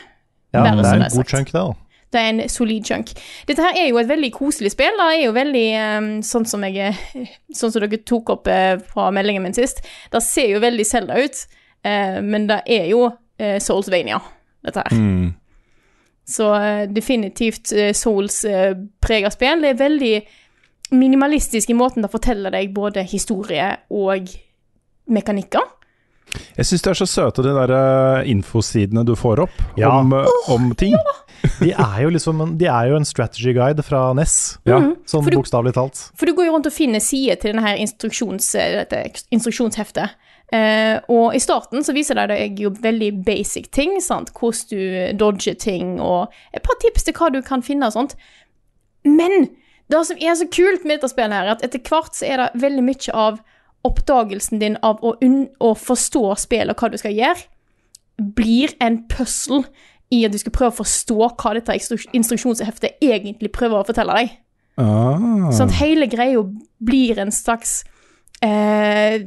Ja, 0.54 0.64
det 0.64 0.86
er 0.86 0.94
en 0.94 1.02
er 1.02 1.10
god 1.10 1.26
chunk, 1.26 1.52
det. 1.52 1.76
Det 2.14 2.22
er 2.22 2.30
en 2.30 2.50
solid 2.50 2.86
chunk. 2.86 3.14
Dette 3.48 3.64
her 3.64 3.74
er 3.74 3.88
jo 3.90 3.98
et 3.98 4.08
veldig 4.08 4.32
koselig 4.36 4.72
spill. 4.72 4.94
Det 5.00 5.08
er 5.18 5.24
jo 5.26 5.32
veldig 5.34 5.98
um, 5.98 6.10
sånn 6.22 6.46
som 6.46 6.62
jeg 6.62 6.94
Sånn 7.58 7.72
som 7.74 7.82
dere 7.82 7.98
tok 8.06 8.30
opp 8.30 8.48
uh, 8.48 8.78
fra 8.78 9.10
meldingen 9.12 9.42
min 9.42 9.54
sist. 9.54 9.82
Det 10.12 10.22
ser 10.22 10.52
jo 10.54 10.60
veldig 10.60 10.86
Zelda 10.86 11.18
ut, 11.18 11.42
uh, 11.86 12.22
men 12.22 12.48
det 12.48 12.62
er 12.68 12.86
jo 12.92 13.08
uh, 13.10 13.58
Soulsvania, 13.60 14.22
dette 14.64 14.86
her. 14.86 14.94
Mm. 14.94 15.34
Så 16.26 16.54
definitivt 16.94 17.74
uh, 17.74 17.90
Souls-prega 17.98 19.34
spill. 19.34 19.66
Det 19.66 19.74
er 19.74 19.82
veldig 19.82 20.16
minimalistisk 20.94 21.72
i 21.74 21.74
måten 21.78 22.06
det 22.06 22.12
forteller 22.14 22.54
deg 22.54 22.74
både 22.76 23.02
historie 23.10 23.72
og 23.90 24.30
mekanikker. 25.10 25.66
Jeg 26.58 26.66
syns 26.66 26.82
de 26.86 26.90
er 26.90 26.98
så 26.98 27.08
søte, 27.10 27.44
de 27.46 27.54
der 27.54 27.74
eh, 27.78 28.30
infosidene 28.32 29.04
du 29.06 29.14
får 29.18 29.44
opp 29.46 29.62
Ja. 29.78 29.92
om, 30.00 30.14
eh, 30.14 30.28
om 30.54 30.72
ting. 30.76 30.96
De 31.60 31.72
er 31.74 31.98
jo 32.04 32.10
liksom 32.10 32.42
en, 32.42 32.58
de 32.58 32.66
er 32.72 32.88
jo 32.90 32.96
en 32.96 33.06
strategy 33.06 33.54
guide 33.54 33.84
fra 33.84 34.14
NES, 34.16 34.58
Ja. 34.66 34.80
sånn 35.06 35.26
For 35.26 35.36
bokstavelig 35.36 35.74
talt. 35.76 36.00
For 36.16 36.26
du 36.26 36.34
går 36.34 36.48
jo 36.48 36.54
rundt 36.56 36.70
og 36.70 36.74
finner 36.74 37.04
sider 37.04 37.36
til 37.36 37.52
denne 37.54 37.66
her 37.66 37.78
instruksjons, 37.84 38.54
eh, 38.56 38.78
dette 38.84 39.26
instruksjonsheftet. 39.32 40.16
Uh, 40.54 41.00
og 41.10 41.34
i 41.34 41.40
starten 41.42 41.82
så 41.82 41.96
viser 41.96 42.14
de 42.20 42.28
deg 42.30 42.60
jo 42.62 42.70
veldig 42.70 43.24
basic 43.26 43.72
ting, 43.74 43.96
sant? 44.04 44.30
hvordan 44.38 44.68
du 44.70 45.18
dodger 45.18 45.56
ting, 45.58 45.96
og 46.04 46.30
et 46.54 46.62
par 46.62 46.76
tips 46.84 47.08
til 47.08 47.16
hva 47.18 47.32
du 47.34 47.40
kan 47.42 47.64
finne 47.66 47.88
og 47.88 47.96
sånt. 47.96 48.14
Men 49.04 49.48
det 49.90 50.04
som 50.06 50.20
er 50.22 50.36
så 50.38 50.46
kult 50.54 50.86
med 50.86 51.00
dette 51.00 51.10
spillet, 51.10 51.34
her, 51.34 51.48
er 51.48 51.56
at 51.56 51.66
etter 51.66 51.82
hvert 51.88 52.14
så 52.14 52.28
er 52.28 52.38
det 52.44 52.62
veldig 52.62 52.84
mye 52.86 53.16
av 53.18 53.40
oppdagelsen 53.88 54.62
din 54.62 54.78
av 54.86 55.02
å, 55.04 55.16
å 55.20 55.74
forstå 55.76 56.24
spillet 56.44 56.74
og 56.74 56.80
hva 56.80 56.92
du 56.94 57.00
skal 57.02 57.16
gjøre, 57.18 57.48
blir 58.18 58.76
en 58.84 59.02
puzzle 59.10 59.64
i 60.14 60.24
at 60.28 60.34
du 60.34 60.40
skal 60.40 60.54
prøve 60.56 60.76
å 60.76 60.82
forstå 60.84 61.18
hva 61.32 61.56
dette 61.58 61.76
instruksjonsheftet 62.14 63.02
egentlig 63.04 63.52
prøver 63.54 63.82
å 63.82 63.88
fortelle 63.88 64.20
deg. 64.20 64.36
Ah. 64.82 65.50
Sånn 65.54 65.70
at 65.70 65.80
hele 65.82 66.08
greia 66.10 66.42
blir 66.82 67.20
en 67.22 67.34
slags 67.34 67.84
eh, 68.42 69.22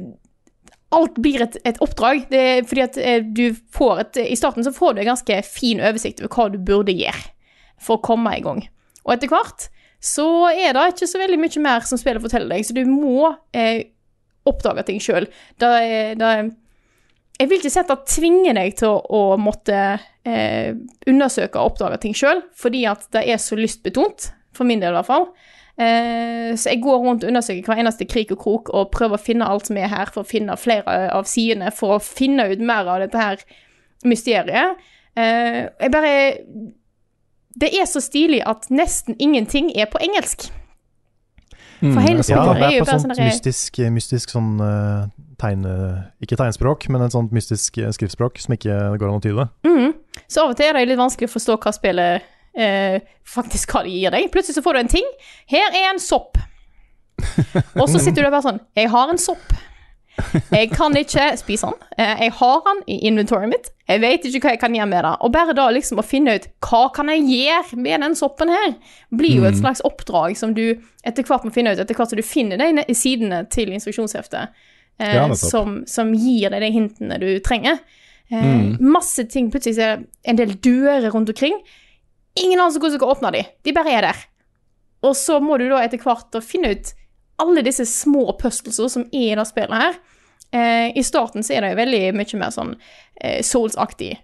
Alt 0.95 1.17
blir 1.19 1.41
et, 1.43 1.55
et 1.67 1.79
oppdrag. 1.83 2.25
Det 2.31 2.39
er 2.39 2.67
fordi 2.67 2.83
at 2.83 2.97
eh, 2.99 3.23
du 3.23 3.55
får 3.75 4.03
et 4.05 4.19
I 4.23 4.37
starten 4.39 4.63
så 4.63 4.71
får 4.75 4.95
du 4.95 5.01
en 5.03 5.09
ganske 5.09 5.39
fin 5.47 5.81
oversikt 5.83 6.21
over 6.23 6.31
hva 6.31 6.45
du 6.53 6.61
burde 6.63 6.95
gjøre 6.95 7.25
for 7.83 7.97
å 7.97 8.03
komme 8.03 8.37
i 8.37 8.43
gang. 8.43 8.61
Og 9.03 9.15
etter 9.15 9.31
hvert 9.31 9.67
så 10.03 10.27
er 10.51 10.75
det 10.75 10.85
ikke 10.93 11.09
så 11.09 11.19
veldig 11.19 11.39
mye 11.41 11.63
mer 11.63 11.85
som 11.87 11.99
spillet 11.99 12.23
forteller 12.23 12.55
deg, 12.55 12.67
så 12.67 12.75
du 12.75 12.83
må 12.87 13.33
eh, 13.55 13.89
oppdage 14.49 14.83
ting 14.87 14.99
sjøl. 15.03 15.27
Er- 15.61 16.49
Jeg 17.39 17.49
vil 17.51 17.59
ikke 17.59 17.69
si 17.69 17.79
at 17.79 17.87
det 17.91 17.99
tvinger 18.09 18.55
deg 18.57 18.71
til 18.79 18.87
å, 18.89 19.01
å 19.13 19.37
måtte 19.37 19.77
eh, 20.25 20.71
undersøke 21.05 21.59
og 21.61 21.73
oppdage 21.75 21.99
ting 22.01 22.15
sjøl, 22.17 22.39
fordi 22.57 22.85
at 22.89 23.03
det 23.13 23.21
er 23.29 23.37
så 23.37 23.53
lystbetont, 23.59 24.31
for 24.57 24.65
min 24.65 24.79
del 24.81 24.95
i 24.95 24.97
hvert 24.97 25.05
fall. 25.11 25.27
Eh, 25.77 26.55
så 26.57 26.71
jeg 26.71 26.81
går 26.81 26.97
rundt 27.03 27.21
og 27.23 27.29
undersøker 27.29 27.61
hver 27.69 27.83
eneste 27.83 28.07
krik 28.09 28.31
og 28.33 28.39
krok 28.41 28.71
og 28.73 28.89
prøver 28.89 29.19
å 29.19 29.21
finne 29.21 29.45
alt 29.45 29.69
som 29.69 29.77
er 29.77 29.91
her, 29.91 30.09
for 30.09 30.25
å 30.25 30.29
finne 30.31 30.57
flere 30.57 31.11
av 31.13 31.29
sidene, 31.29 31.69
for 31.69 31.99
å 31.99 32.01
finne 32.01 32.47
ut 32.49 32.63
mer 32.65 32.89
av 32.89 33.03
dette 33.05 33.21
her 33.21 33.45
mysteriet. 34.09 34.81
Eh, 35.17 35.67
jeg 35.81 35.93
bare 35.93 36.15
Det 37.57 37.69
er 37.73 37.85
så 37.89 38.01
stilig 38.01 38.41
at 38.45 38.65
nesten 38.69 39.15
ingenting 39.19 39.71
er 39.77 39.85
på 39.89 40.01
engelsk. 40.01 40.49
For 41.79 42.01
hele 42.01 42.23
Ja, 42.25 42.41
er 42.55 42.75
jo 42.77 42.85
bare 42.87 42.99
sånn 43.01 43.13
derre- 43.13 43.27
mystisk, 43.29 43.77
mystisk 43.93 44.33
sånn 44.33 44.55
uh, 44.61 45.09
tegne... 45.41 45.73
Ikke 46.23 46.37
tegnspråk, 46.39 46.87
men 46.93 47.05
en 47.05 47.13
sånt 47.13 47.35
mystisk 47.35 47.77
eh, 47.77 47.91
skriftspråk 47.93 48.39
som 48.41 48.55
ikke 48.57 48.77
går 48.97 49.11
an 49.11 49.19
å 49.19 49.23
tyde. 49.23 49.45
Mm. 49.67 49.93
Så 50.25 50.43
av 50.43 50.55
og 50.55 50.57
til 50.57 50.71
er 50.71 50.79
det 50.79 50.87
litt 50.89 50.99
vanskelig 51.01 51.29
å 51.29 51.35
forstå 51.35 51.59
hva 51.61 51.73
spillet 51.75 52.25
uh, 52.57 52.97
faktisk 53.37 53.75
hva 53.75 53.83
det 53.85 53.93
gir 53.93 54.15
deg. 54.17 54.29
Plutselig 54.33 54.57
så 54.57 54.65
får 54.65 54.77
du 54.77 54.83
en 54.83 54.93
ting. 54.97 55.11
Her 55.53 55.69
er 55.69 55.91
en 55.91 56.01
sopp. 56.01 56.39
Og 57.81 57.87
så 57.89 57.97
sitter 57.97 58.21
du 58.21 58.27
der 58.27 58.33
bare 58.33 58.45
sånn 58.45 58.59
Jeg 58.77 58.91
har 58.93 59.09
en 59.09 59.17
sopp. 59.21 59.53
Jeg 60.51 60.71
kan 60.73 60.95
ikke 60.97 61.27
spise 61.37 61.67
den. 61.69 61.75
Eh, 61.97 62.21
Jeg 62.25 62.31
har 62.39 62.61
den 62.65 62.79
i 62.89 62.95
inventoryet 63.07 63.49
mitt. 63.51 63.67
Jeg 63.87 64.01
vet 64.01 64.25
ikke 64.25 64.41
hva 64.43 64.53
jeg 64.55 64.59
kan 64.63 64.73
gjøre 64.75 64.89
med 64.89 65.03
det. 65.05 65.11
Og 65.21 65.31
bare 65.35 65.53
da 65.55 65.67
liksom 65.71 66.01
å 66.01 66.05
finne 66.05 66.33
ut 66.39 66.47
hva 66.65 66.81
kan 66.95 67.11
jeg 67.13 67.23
gjøre 67.29 67.77
med 67.85 68.01
den 68.03 68.15
soppen 68.17 68.49
her, 68.51 68.73
blir 69.15 69.37
jo 69.37 69.45
et 69.47 69.59
slags 69.59 69.83
oppdrag 69.87 70.35
som 70.39 70.55
du 70.57 70.63
etter 71.05 71.23
hvert 71.23 71.45
må 71.47 71.53
finne 71.55 71.71
ut, 71.75 71.79
etter 71.79 71.95
hvert 71.95 72.09
som 72.11 72.19
du 72.19 72.25
finner 72.25 72.57
de 72.59 72.83
i 72.89 72.95
sidene 72.97 73.43
til 73.53 73.71
instruksjonsheftet, 73.77 74.49
eh, 74.99 75.13
Ja, 75.15 75.27
som, 75.37 75.83
som 75.87 76.11
gir 76.17 76.49
deg 76.49 76.65
de 76.65 76.71
hintene 76.75 77.19
du 77.21 77.29
trenger. 77.45 77.79
Eh, 78.31 78.75
Masse 78.83 79.23
ting. 79.31 79.51
Plutselig 79.53 79.77
er 79.79 80.01
det 80.01 80.07
en 80.33 80.41
del 80.41 80.55
dører 80.57 81.11
rundt 81.13 81.29
omkring. 81.31 81.61
Ingen 82.37 82.59
som 82.71 82.81
hvordan 82.81 82.97
du 82.97 82.99
skal 82.99 83.13
åpne 83.15 83.31
de. 83.37 83.45
De 83.63 83.73
bare 83.73 83.93
er 83.93 84.09
der. 84.09 84.25
Og 85.05 85.13
så 85.15 85.37
må 85.39 85.57
du 85.61 85.69
da 85.69 85.79
etter 85.85 86.01
hvert 86.01 86.35
finne 86.43 86.73
ut 86.73 86.91
alle 87.41 87.63
disse 87.65 87.85
små 87.85 88.31
puzzlesene 88.41 88.89
som 88.89 89.05
er 89.11 89.33
i 89.33 89.35
det 89.37 89.45
spillet 89.49 89.83
her. 89.83 89.99
Eh, 90.51 90.97
I 90.97 91.03
starten 91.03 91.43
så 91.43 91.53
er 91.53 91.63
det 91.63 91.73
jo 91.73 91.81
veldig 91.81 92.01
mye 92.17 92.39
mer 92.39 92.53
sånn 92.55 92.73
eh, 93.21 93.43
Souls-aktig. 93.45 94.15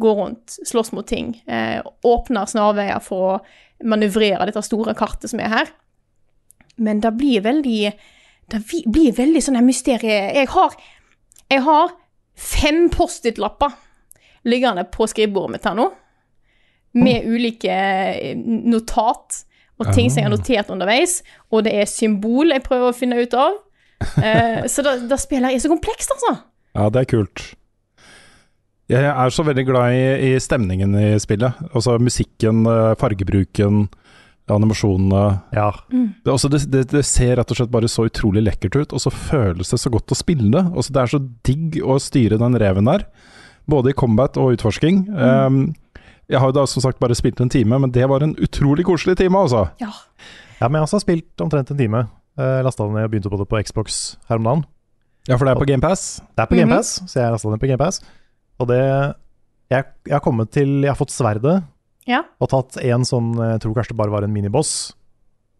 Gå 0.00 0.12
rundt, 0.18 0.58
slåss 0.66 0.92
mot 0.96 1.06
ting. 1.08 1.36
Eh, 1.46 1.80
åpner 2.04 2.48
snarveier 2.50 3.00
for 3.04 3.28
å 3.30 3.40
manøvrere 3.86 4.48
dette 4.48 4.64
store 4.64 4.96
kartet 4.96 5.30
som 5.32 5.40
er 5.40 5.52
her. 5.52 5.72
Men 6.76 7.00
det 7.00 7.14
blir 7.16 7.40
veldig 7.44 7.92
Det 8.46 8.60
blir 8.86 9.10
veldig 9.10 9.40
sånn 9.42 9.58
mysterie... 9.66 10.18
Jeg 10.36 10.46
har, 10.52 10.74
jeg 11.50 11.62
har 11.66 11.96
fem 12.38 12.84
Post-It-lapper 12.94 13.72
liggende 14.46 14.84
på 14.84 15.08
skrivebordet 15.10 15.56
mitt 15.56 15.66
her 15.66 15.74
nå. 15.74 15.88
Med 16.94 17.26
ulike 17.26 17.74
eh, 17.74 18.36
notat 18.38 19.40
og 19.80 19.92
ting 19.92 20.08
som 20.08 20.22
jeg 20.22 20.28
har 20.28 20.34
notert 20.34 20.72
underveis. 20.72 21.20
Og 21.52 21.66
det 21.66 21.74
er 21.76 21.90
symbol 21.90 22.54
jeg 22.54 22.64
prøver 22.64 22.90
å 22.90 22.96
finne 22.96 23.20
ut 23.20 23.36
av. 23.36 23.60
Eh, 24.20 24.64
så 24.68 24.84
da, 24.84 24.96
da 25.08 25.16
spillet 25.20 25.54
er 25.56 25.62
så 25.62 25.72
komplekst, 25.72 26.12
altså. 26.16 26.34
Ja, 26.76 26.88
det 26.92 27.04
er 27.04 27.10
kult. 27.14 27.44
Jeg 28.92 29.06
er 29.10 29.32
så 29.34 29.42
veldig 29.42 29.64
glad 29.66 29.96
i, 29.96 30.02
i 30.28 30.32
stemningen 30.40 30.94
i 31.00 31.06
spillet. 31.22 31.58
Altså 31.72 31.96
musikken, 31.98 32.62
eh, 32.70 32.92
fargebruken, 33.00 33.86
animasjonene. 34.52 35.22
Ja. 35.56 35.70
Det, 35.90 36.28
er 36.28 36.34
også, 36.36 36.50
det, 36.52 36.60
det, 36.70 36.84
det 36.92 37.02
ser 37.06 37.34
rett 37.40 37.50
og 37.50 37.58
slett 37.58 37.72
bare 37.72 37.90
så 37.90 38.06
utrolig 38.06 38.44
lekkert 38.46 38.78
ut, 38.78 38.94
og 38.94 39.02
så 39.02 39.10
føles 39.10 39.72
det 39.72 39.80
så 39.82 39.90
godt 39.92 40.14
å 40.14 40.18
spille 40.18 40.52
det. 40.54 40.62
Også 40.76 40.94
det 40.94 41.02
er 41.02 41.12
så 41.16 41.22
digg 41.48 41.80
å 41.82 41.98
styre 42.02 42.38
den 42.40 42.58
reven 42.62 42.86
der, 42.86 43.08
både 43.66 43.90
i 43.90 43.98
combat 43.98 44.38
og 44.38 44.54
utforsking. 44.54 45.02
Um, 45.10 45.58
jeg 46.28 46.40
har 46.42 46.50
jo 46.50 46.56
da 46.56 46.64
som 46.66 46.82
sagt 46.82 46.98
bare 47.02 47.14
spilt 47.18 47.40
en 47.40 47.50
time, 47.52 47.78
men 47.78 47.92
det 47.94 48.06
var 48.10 48.24
en 48.24 48.34
utrolig 48.42 48.84
koselig 48.88 49.16
time, 49.20 49.38
altså. 49.38 49.66
Ja. 49.82 49.92
ja, 50.60 50.68
men 50.68 50.80
jeg 50.80 50.86
også 50.88 50.98
har 50.98 51.04
spilt 51.04 51.44
omtrent 51.44 51.70
en 51.70 51.78
time. 51.78 52.00
Uh, 52.36 52.60
Lasta 52.66 52.84
det 52.84 52.96
ned 52.96 53.06
og 53.06 53.12
begynte 53.14 53.30
på 53.32 53.38
det 53.40 53.46
på 53.48 53.60
Xbox 53.64 54.16
her 54.28 54.40
om 54.40 54.48
dagen. 54.48 54.64
Ja, 55.26 55.36
for 55.38 55.46
det 55.46 55.54
er 55.54 55.60
på 55.60 55.66
GamePass. 55.66 56.02
Det 56.36 56.42
er 56.44 56.50
på 56.50 56.58
GamePass, 56.58 56.90
så 57.10 57.18
jeg 57.18 57.32
lasta 57.34 57.48
det 57.48 57.56
ned 57.56 57.62
på 57.64 57.70
GamePass. 57.72 57.96
Og 58.62 58.68
det 58.70 58.78
jeg, 59.72 59.84
jeg 60.06 60.14
har 60.14 60.22
kommet 60.22 60.52
til 60.54 60.76
Jeg 60.84 60.92
har 60.92 60.98
fått 61.00 61.10
sverdet 61.10 61.56
Ja. 62.06 62.20
og 62.38 62.48
tatt 62.52 62.76
en 62.78 63.02
sånn 63.04 63.32
Jeg 63.34 63.58
tror 63.64 63.74
kanskje 63.74 63.90
det 63.96 63.98
bare 63.98 64.14
var 64.14 64.22
en 64.22 64.30
miniboss. 64.32 64.92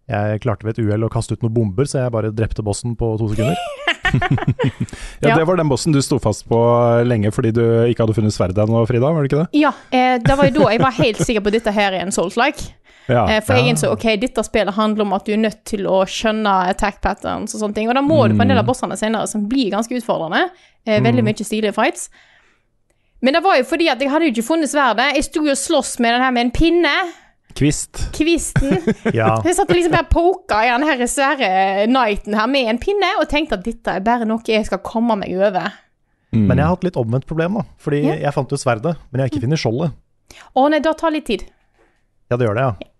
Jeg 0.06 0.38
klarte 0.44 0.62
ved 0.62 0.76
et 0.78 0.85
uhell 0.87 1.02
å 1.02 1.11
kaste 1.11 1.35
ut 1.35 1.42
noen 1.42 1.54
bomber, 1.56 1.88
så 1.90 2.04
jeg 2.04 2.14
bare 2.14 2.30
drepte 2.30 2.62
bossen 2.62 2.94
på 2.94 3.08
to 3.18 3.26
sekunder. 3.32 3.58
Ja, 5.20 5.28
Ja. 5.30 5.36
Det 5.36 5.44
var 5.48 5.56
den 5.58 5.68
bossen 5.68 5.94
du 5.94 6.00
sto 6.04 6.18
fast 6.22 6.44
på 6.48 6.58
lenge 7.08 7.30
fordi 7.34 7.52
du 7.56 7.62
ikke 7.90 8.04
hadde 8.04 8.16
funnet 8.16 8.34
sverdet 8.34 8.60
ennå, 8.66 8.82
Frida? 8.88 9.08
var 9.12 9.25
det 9.25 9.30
ikke 9.32 9.44
det? 9.44 9.60
Ja, 9.60 9.72
eh, 9.90 10.18
det 10.22 10.36
var 10.38 10.48
jo 10.50 10.58
da 10.60 10.72
jeg 10.75 10.82
var 10.82 10.94
helt 10.98 11.22
sikker 11.25 11.44
på 11.44 11.52
at 11.52 11.58
dette 11.58 11.75
her 11.75 11.96
er 11.96 12.04
en 12.04 12.14
Souls-like. 12.14 12.70
Ja. 13.06 13.25
Eh, 13.30 13.40
for 13.44 13.54
jeg 13.54 13.70
innså 13.70 13.92
ok, 13.94 14.06
dette 14.20 14.42
spillet 14.46 14.75
handler 14.76 15.06
om 15.06 15.12
at 15.16 15.26
du 15.26 15.32
er 15.34 15.42
nødt 15.42 15.60
til 15.68 15.86
å 15.90 16.00
skjønne 16.10 16.52
attack 16.72 17.00
patterns 17.04 17.54
og 17.54 17.62
sånne 17.62 17.78
ting. 17.78 17.90
Og 17.90 17.94
da 17.98 18.02
må 18.04 18.25
du 18.26 18.34
på 18.36 18.42
en 18.44 18.50
del 18.50 18.60
av 18.62 18.66
bossene 18.66 18.98
senere, 18.98 19.28
som 19.30 19.46
blir 19.50 19.70
ganske 19.75 19.94
utfordrende. 19.94 20.48
Eh, 20.86 20.98
veldig 21.02 21.25
mye 21.26 21.46
stilige 21.46 21.75
fights. 21.76 22.08
Men 23.22 23.38
det 23.38 23.42
var 23.46 23.56
jo 23.58 23.64
fordi 23.66 23.88
at 23.90 24.02
jeg 24.02 24.10
hadde 24.12 24.28
jo 24.28 24.34
ikke 24.34 24.48
funnet 24.50 24.70
sverdet. 24.70 25.14
Jeg 25.16 25.28
sto 25.30 25.44
jo 25.46 25.54
og 25.54 25.60
sloss 25.60 25.96
med 26.02 26.14
den 26.16 26.26
her 26.26 26.34
med 26.34 26.48
en 26.48 26.52
pinne. 26.54 26.96
Kvist. 27.56 28.02
Kvisten. 28.12 28.75
Ja, 29.16 29.38
Jeg 29.44 29.56
satt 29.56 29.70
og 29.70 29.76
liksom 29.78 29.94
bare 29.96 30.08
poka 30.12 30.58
i 30.66 30.70
den 30.75 30.84
her 30.88 31.02
svære 31.08 31.50
knighten 31.88 32.36
her 32.36 32.46
med 32.52 32.68
en 32.75 32.78
pinne, 32.82 33.08
og 33.20 33.28
tenkte 33.32 33.56
at 33.58 33.64
dette 33.64 33.94
er 33.96 34.04
bare 34.04 34.26
noe 34.28 34.44
jeg 34.46 34.66
skal 34.68 34.82
komme 34.84 35.16
meg 35.22 35.32
over. 35.38 35.70
Men 36.36 36.58
jeg 36.58 36.66
har 36.66 36.75
hatt 36.75 36.84
litt 36.84 36.98
omvendt 37.00 37.25
problem, 37.28 37.54
da. 37.56 37.62
Fordi 37.80 38.02
Ja. 38.04 38.16
jeg 38.26 38.34
fant 38.36 38.50
jo 38.52 38.58
sverdet, 38.60 38.96
men 39.10 39.20
jeg 39.20 39.25
har 39.25 39.30
ikke 39.32 39.44
funnet 39.46 39.62
skjoldet. 39.62 39.94
Å 40.56 40.66
nei, 40.68 40.80
da 40.84 40.92
tar 40.92 41.14
litt 41.14 41.25
tid. 41.30 41.46
Ja, 42.30 42.36
det 42.36 42.44
gjør 42.48 42.58
det, 42.58 42.66
ja. 42.66 42.90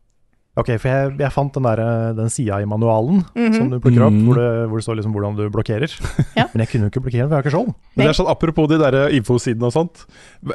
Ok, 0.57 0.71
for 0.81 0.89
jeg, 0.89 1.11
jeg 1.21 1.33
fant 1.35 1.53
den, 1.53 1.67
der, 1.69 1.81
den 2.17 2.31
sida 2.33 2.57
i 2.63 2.67
manualen 2.69 3.19
Mhm. 3.37 3.53
som 3.59 3.67
du 3.71 3.77
plukker 3.79 4.07
opp, 4.07 4.15
mm. 4.15 4.23
hvor 4.25 4.39
det, 4.41 4.47
hvor 4.71 4.81
det 4.81 4.85
står 4.87 4.97
liksom 5.03 5.13
hvordan 5.13 5.37
du 5.37 5.43
blokkerer. 5.53 5.93
Ja. 6.39 6.47
Men 6.55 6.63
jeg 6.65 6.71
kunne 6.71 6.87
jo 6.89 6.93
ikke 6.95 7.03
blokkere, 7.05 7.27
for 7.27 7.35
jeg 7.35 7.37
har 7.37 7.45
ikke 7.45 7.53
skjold. 7.57 7.75
Men 7.97 8.07
det 8.07 8.11
er 8.15 8.17
sånn 8.23 8.31
Apropos 8.33 8.69
de 8.73 8.79
der 8.81 8.97
infosidene 9.19 9.69
og 9.69 9.75
sånt, 9.77 10.07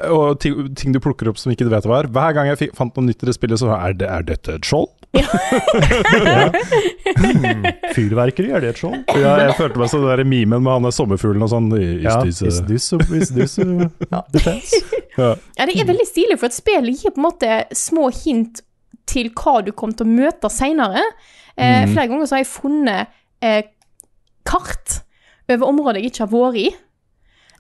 og 0.10 0.40
ting, 0.42 0.58
ting 0.76 0.92
du 0.96 1.00
plukker 1.04 1.30
opp 1.30 1.38
som 1.38 1.54
ikke 1.54 1.68
du 1.68 1.72
vet 1.74 1.86
hva 1.86 2.00
er. 2.02 2.10
Hver 2.10 2.34
gang 2.34 2.50
jeg 2.50 2.58
fikk, 2.64 2.74
fant 2.82 2.98
noe 2.98 3.06
nytt 3.12 3.22
i 3.22 3.30
det 3.30 3.36
spillet, 3.38 3.62
så 3.62 3.70
er, 3.78 3.94
det, 3.94 4.10
er 4.10 4.26
dette 4.26 4.58
et 4.58 4.66
skjold? 4.66 4.90
Hmm, 7.22 7.66
fyrverkeri, 7.96 8.52
er 8.56 8.64
det 8.64 8.70
et 8.74 8.80
skjold? 8.82 9.02
Ja, 9.20 9.34
jeg 9.46 9.56
følte 9.58 9.82
meg 9.82 9.90
som 9.92 10.02
den 10.06 10.12
der 10.14 10.24
memen 10.28 10.64
med 10.64 10.72
han 10.74 10.86
der 10.88 10.94
sommerfuglen 10.96 11.44
og 11.46 11.52
sånn. 11.52 11.68
Is 11.78 12.04
Ja, 12.06 12.16
this, 12.24 12.42
is 12.42 12.62
this, 12.70 12.88
a- 12.96 13.02
is 13.18 13.30
this 13.36 13.58
a 13.60 14.22
defense? 14.34 14.80
ja. 15.18 15.34
Ja, 15.60 15.66
det 15.68 15.76
er 15.82 15.88
veldig 15.90 16.08
stilig, 16.08 16.38
for 16.40 16.48
at 16.50 16.56
spillet 16.56 17.02
gir 17.04 17.14
på 17.14 17.22
en 17.22 17.28
måte 17.28 17.50
små 17.78 18.10
hint 18.24 18.62
til 19.12 19.32
hva 19.36 19.60
du 19.66 19.72
kommer 19.76 19.98
til 20.00 20.08
å 20.08 20.16
møte 20.16 20.52
seinere. 20.52 21.04
Eh, 21.58 21.84
mm. 21.84 21.94
Flere 21.94 22.08
ganger 22.12 22.30
så 22.30 22.38
har 22.38 22.44
jeg 22.46 22.52
funnet 22.54 23.18
eh, 23.44 23.64
kart 24.48 25.02
over 25.52 25.68
områder 25.68 26.00
jeg 26.02 26.14
ikke 26.14 26.26
har 26.26 26.32
vært 26.32 26.62
i. 26.62 26.68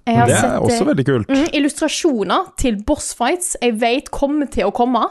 Jeg 0.08 0.17
har 0.17 0.29
Det 0.29 0.36
er 0.36 0.41
sett 0.41 0.62
også 0.65 0.81
eh, 0.81 0.88
veldig 0.89 1.05
kult. 1.05 1.29
mm, 1.29 1.50
illustrasjoner 1.60 2.53
til 2.58 2.77
bossfights 2.88 3.58
jeg 3.62 3.75
vet 3.81 4.10
kommer 4.13 4.50
til 4.50 4.70
å 4.70 4.75
komme. 4.75 5.03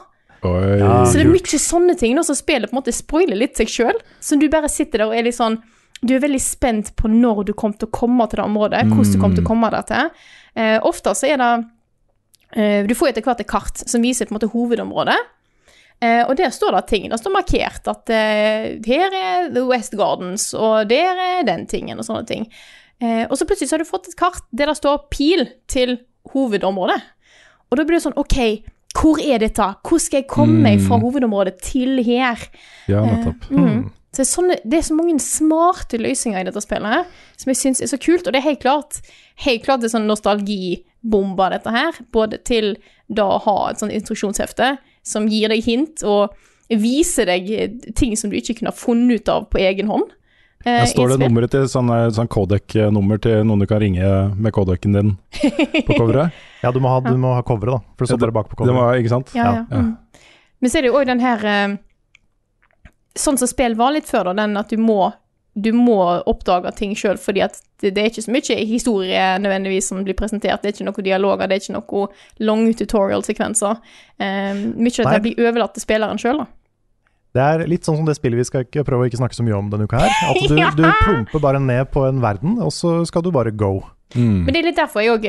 Oi, 0.42 0.78
Ja. 0.80 1.04
Så 1.04 1.18
det 1.18 1.26
er 1.26 1.30
mye 1.34 1.60
sånne 1.60 1.94
ting 2.00 2.16
nå 2.16 2.24
som 2.24 2.34
spillet 2.38 2.70
på 2.70 2.74
en 2.74 2.80
måte 2.80 2.94
spoiler 2.96 3.36
litt 3.36 3.60
seg 3.60 3.68
sjøl. 3.68 3.98
Så 4.24 4.38
du 4.40 4.48
bare 4.50 4.70
sitter 4.72 5.02
der 5.04 5.10
og 5.10 5.14
er 5.18 5.28
litt 5.28 5.36
sånn 5.36 5.60
Du 6.00 6.14
er 6.16 6.22
veldig 6.22 6.40
spent 6.40 6.94
på 6.96 7.10
når 7.12 7.44
du 7.44 7.52
kommer 7.52 7.76
til 7.76 7.90
å 7.90 7.92
komme 7.92 8.24
til 8.30 8.40
det 8.40 8.46
området, 8.46 8.86
hvordan 8.88 9.12
du 9.12 9.18
kommer 9.20 9.36
til 9.36 9.44
å 9.44 9.48
komme 9.50 9.68
der 9.74 9.82
til. 9.84 10.06
Eh, 10.56 10.78
ofte 10.80 11.12
så 11.12 11.28
er 11.28 11.36
det 11.36 11.50
eh, 12.56 12.86
Du 12.88 12.94
får 12.96 13.10
etter 13.10 13.26
hvert 13.26 13.42
et 13.44 13.50
kart 13.50 13.82
som 13.84 14.00
viser 14.00 14.24
på 14.24 14.32
en 14.32 14.38
måte 14.38 14.48
hovedområdet. 14.48 15.18
Eh, 16.00 16.22
og 16.24 16.34
der 16.38 16.52
står 16.54 16.78
det 16.78 16.86
ting. 16.88 17.08
Det 17.12 17.20
står 17.20 17.34
markert 17.34 17.88
at 17.92 18.12
eh, 18.14 18.80
her 18.86 19.16
er 19.16 19.50
The 19.52 19.66
West 19.68 19.96
Gardens, 20.00 20.50
og 20.56 20.88
der 20.88 21.18
er 21.20 21.46
den 21.48 21.66
tingen, 21.68 22.00
og 22.00 22.08
sånne 22.08 22.24
ting. 22.28 22.48
Eh, 23.00 23.26
og 23.26 23.36
så 23.36 23.46
plutselig 23.48 23.68
så 23.68 23.76
har 23.76 23.84
du 23.84 23.90
fått 23.90 24.08
et 24.08 24.18
kart 24.18 24.44
der 24.56 24.72
det 24.72 24.78
står 24.80 25.06
pil 25.12 25.46
til 25.68 25.98
hovedområdet. 26.32 27.00
Og 27.70 27.78
da 27.78 27.86
blir 27.86 27.98
det 27.98 28.04
sånn 28.08 28.18
OK, 28.20 28.38
hvor 28.96 29.20
er 29.22 29.44
dette? 29.44 29.66
Hvor 29.86 30.00
skal 30.02 30.22
jeg 30.22 30.30
komme 30.32 30.58
meg 30.64 30.80
fra 30.82 30.98
hovedområdet 31.00 31.60
til 31.62 32.00
her? 32.04 32.40
Ja, 32.90 33.04
nettopp. 33.06 33.46
Mm. 33.52 33.88
Så 34.10 34.18
det, 34.18 34.24
er 34.24 34.30
sånne, 34.32 34.56
det 34.66 34.78
er 34.80 34.86
så 34.88 34.96
mange 34.98 35.20
smarte 35.22 36.00
løsninger 36.00 36.42
i 36.42 36.48
dette 36.48 36.62
spillet 36.64 36.96
her, 36.96 37.04
som 37.38 37.52
jeg 37.52 37.60
syns 37.60 37.82
er 37.84 37.92
så 37.92 38.00
kult. 38.02 38.24
Og 38.26 38.34
det 38.34 38.40
er 38.40 38.48
helt 38.48 38.64
klart 38.64 38.98
helt 39.44 39.64
klart 39.64 39.82
det 39.82 39.90
er 39.90 39.94
sånn 39.94 40.08
nostalgibomber, 40.10 41.54
dette 41.54 41.74
her. 41.74 42.00
Både 42.12 42.40
til 42.46 42.74
da 43.10 43.26
å 43.36 43.42
ha 43.46 43.56
et 43.70 43.82
sånt 43.82 43.94
instruksjonshefte 43.94 44.74
som 45.02 45.26
gir 45.28 45.48
deg 45.52 45.64
hint, 45.64 46.02
og 46.04 46.34
viser 46.70 47.26
deg 47.26 47.94
ting 47.98 48.16
som 48.16 48.30
du 48.30 48.36
ikke 48.38 48.58
kunne 48.60 48.70
ha 48.70 48.76
funnet 48.76 49.20
ut 49.22 49.28
av 49.32 49.48
på 49.50 49.58
egen 49.58 49.88
hånd. 49.90 50.12
eh, 50.64 50.78
Ja, 50.82 50.84
står 50.86 51.08
det 51.16 51.18
nummeret 51.24 51.50
til 51.50 51.64
sånn, 51.66 51.88
sånn 52.14 52.28
Kodek-nummer 52.30 53.18
til 53.20 53.42
noen 53.48 53.60
du 53.60 53.66
kan 53.66 53.80
ringe 53.80 54.06
med 54.36 54.52
Kodeken 54.52 54.92
din 54.92 55.16
på 55.86 55.96
coveret? 55.96 56.30
Ja, 56.62 56.70
du 56.70 56.78
må 56.84 56.88
ha, 56.92 57.00
du 57.00 57.16
må 57.16 57.32
ha 57.32 57.40
coveret, 57.42 57.72
da. 57.72 57.94
For 57.96 58.04
det 58.04 58.10
Ja, 58.10 58.16
står 58.18 58.20
bare 58.26 58.32
bak 58.36 58.48
på 58.50 58.56
Det 58.58 58.68
coveret. 58.68 58.76
var, 58.76 58.98
ikke 59.00 59.08
sant? 59.14 59.30
Ja, 59.34 59.44
ja. 59.44 59.64
Ja. 59.70 59.78
Mm. 59.80 59.96
Men 60.60 60.70
så 60.70 60.76
er 60.78 60.82
det 60.84 60.90
jo 60.92 60.98
òg 61.00 61.06
den 61.08 61.20
her 61.24 61.44
eh, 61.48 61.76
Sånn 63.16 63.38
som 63.40 63.48
spill 63.50 63.74
var 63.74 63.90
litt 63.96 64.06
før, 64.06 64.28
da, 64.30 64.34
den 64.44 64.56
at 64.60 64.68
du 64.70 64.76
må 64.78 65.10
du 65.64 65.70
må 65.76 65.98
oppdage 66.28 66.72
ting 66.78 66.94
sjøl, 66.98 67.18
fordi 67.20 67.44
at 67.46 67.58
det, 67.80 67.94
det 67.96 68.02
er 68.02 68.10
ikke 68.10 68.24
så 68.26 68.34
mye 68.34 68.56
historie 68.68 69.26
nødvendigvis 69.40 69.90
som 69.92 70.04
blir 70.04 70.16
presentert. 70.18 70.62
Det 70.62 70.70
er 70.70 70.76
ikke 70.76 70.88
noen 70.88 71.06
dialoger, 71.06 71.48
det 71.48 71.56
er 71.56 71.64
ikke 71.64 71.76
noen 71.78 72.16
lange 72.50 72.72
tutorial-sekvenser. 72.80 73.78
Eh, 74.20 74.64
mye 74.74 74.96
av 74.96 75.12
dette 75.12 75.22
blir 75.28 75.44
overlatt 75.46 75.76
til 75.76 75.86
spilleren 75.86 76.20
sjøl, 76.20 76.42
da. 76.44 76.50
Det 77.30 77.42
er 77.46 77.62
litt 77.70 77.86
sånn 77.86 78.00
som 78.00 78.06
det 78.08 78.16
spillet 78.18 78.40
vi 78.40 78.44
skal 78.48 78.64
ikke 78.64 78.82
prøve 78.86 79.04
å 79.04 79.10
ikke 79.10 79.20
snakke 79.20 79.36
så 79.38 79.44
mye 79.46 79.54
om 79.54 79.68
denne 79.70 79.86
uka 79.86 80.00
her. 80.02 80.14
At 80.32 80.40
du, 80.50 80.56
du 80.80 80.86
plumper 81.04 81.42
bare 81.42 81.62
ned 81.62 81.92
på 81.94 82.02
en 82.08 82.18
verden, 82.22 82.58
og 82.58 82.74
så 82.74 83.00
skal 83.06 83.22
du 83.22 83.30
bare 83.34 83.54
go. 83.54 83.76
Mm. 84.14 84.44
Men 84.44 84.52
det 84.52 84.60
er 84.60 84.68
litt 84.68 84.78
derfor 84.80 85.04
jeg 85.04 85.16
òg 85.16 85.26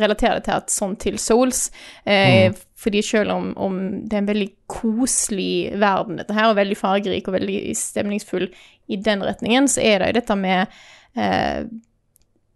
relaterer 0.00 0.40
det 0.40 0.46
til 0.46 0.54
at 0.56 0.72
sånn 0.72 0.98
til 1.00 1.18
Souls. 1.20 1.70
Eh, 2.04 2.50
Mm. 2.52 2.60
Fordi 2.82 3.02
selv 3.02 3.30
om, 3.30 3.52
om 3.56 3.74
det 4.08 4.16
er 4.16 4.22
en 4.24 4.26
veldig 4.26 4.48
koselig 4.66 5.70
verden, 5.78 6.16
dette 6.18 6.34
her, 6.34 6.48
og 6.50 6.56
veldig 6.58 6.76
fargerik 6.76 7.28
og 7.30 7.36
veldig 7.36 7.76
stemningsfull 7.78 8.48
i 8.90 8.96
den 8.98 9.22
retningen, 9.22 9.68
så 9.70 9.84
er 9.86 10.02
det 10.02 10.08
jo 10.10 10.16
dette 10.18 10.36
med 10.40 10.72
eh, 11.14 11.68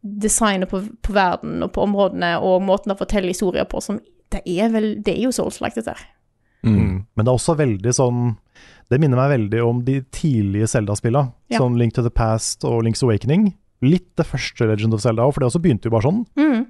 designet 0.02 0.70
på, 0.70 0.80
på 1.02 1.14
verden 1.14 1.62
og 1.62 1.70
på 1.76 1.84
områdene, 1.86 2.32
og 2.42 2.64
måten 2.66 2.94
å 2.94 2.98
fortelle 2.98 3.30
historier 3.30 3.68
på, 3.70 3.82
som 3.84 4.00
det 4.34 4.42
er 4.50 4.72
vel 4.74 4.96
Det 5.06 5.14
er 5.14 5.28
jo 5.28 5.30
Souls-like, 5.30 5.78
dette 5.78 5.94
her. 5.94 6.08
Mm. 6.66 7.06
Men 7.14 7.22
det 7.22 7.30
er 7.30 7.36
også 7.36 7.54
veldig 7.54 7.92
sånn 7.94 8.22
Det 8.90 8.98
minner 8.98 9.20
meg 9.20 9.28
veldig 9.30 9.60
om 9.62 9.84
de 9.86 10.00
tidlige 10.10 10.66
Zelda-spillene. 10.72 11.30
Ja. 11.52 11.60
Sånn 11.60 11.78
Link 11.78 11.94
to 11.94 12.02
the 12.02 12.10
Past 12.10 12.66
og 12.66 12.82
Link's 12.82 13.04
Awakening. 13.06 13.52
Litt 13.86 14.08
det 14.18 14.26
første 14.26 14.66
Legend 14.68 14.94
of 14.96 15.02
Zelda 15.04 15.24
òg, 15.26 15.32
for 15.34 15.40
det 15.44 15.48
også 15.50 15.62
begynte 15.64 15.88
jo 15.88 15.94
bare 15.94 16.06
sånn. 16.08 16.24
Mm. 16.38 16.66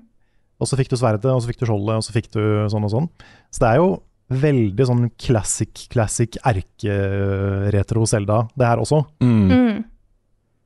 Og 0.60 0.68
så 0.70 0.76
fikk 0.78 0.88
du 0.92 0.96
sverdet, 0.96 1.26
og 1.28 1.42
så 1.44 1.50
fikk 1.50 1.58
du 1.60 1.66
skjoldet, 1.68 1.98
og 2.00 2.04
så 2.06 2.14
fikk 2.14 2.30
du 2.32 2.42
sånn 2.72 2.86
og 2.86 2.92
sånn. 2.94 3.08
Så 3.52 3.60
det 3.64 3.70
er 3.74 3.80
jo 3.82 3.88
veldig 4.32 4.86
sånn 4.88 5.04
classic, 5.20 5.84
classic 5.92 6.38
erkeretro 6.42 8.06
Zelda, 8.08 8.40
det 8.58 8.66
her 8.68 8.80
også. 8.82 9.02
Mm. 9.22 9.50
Mm. 9.50 9.84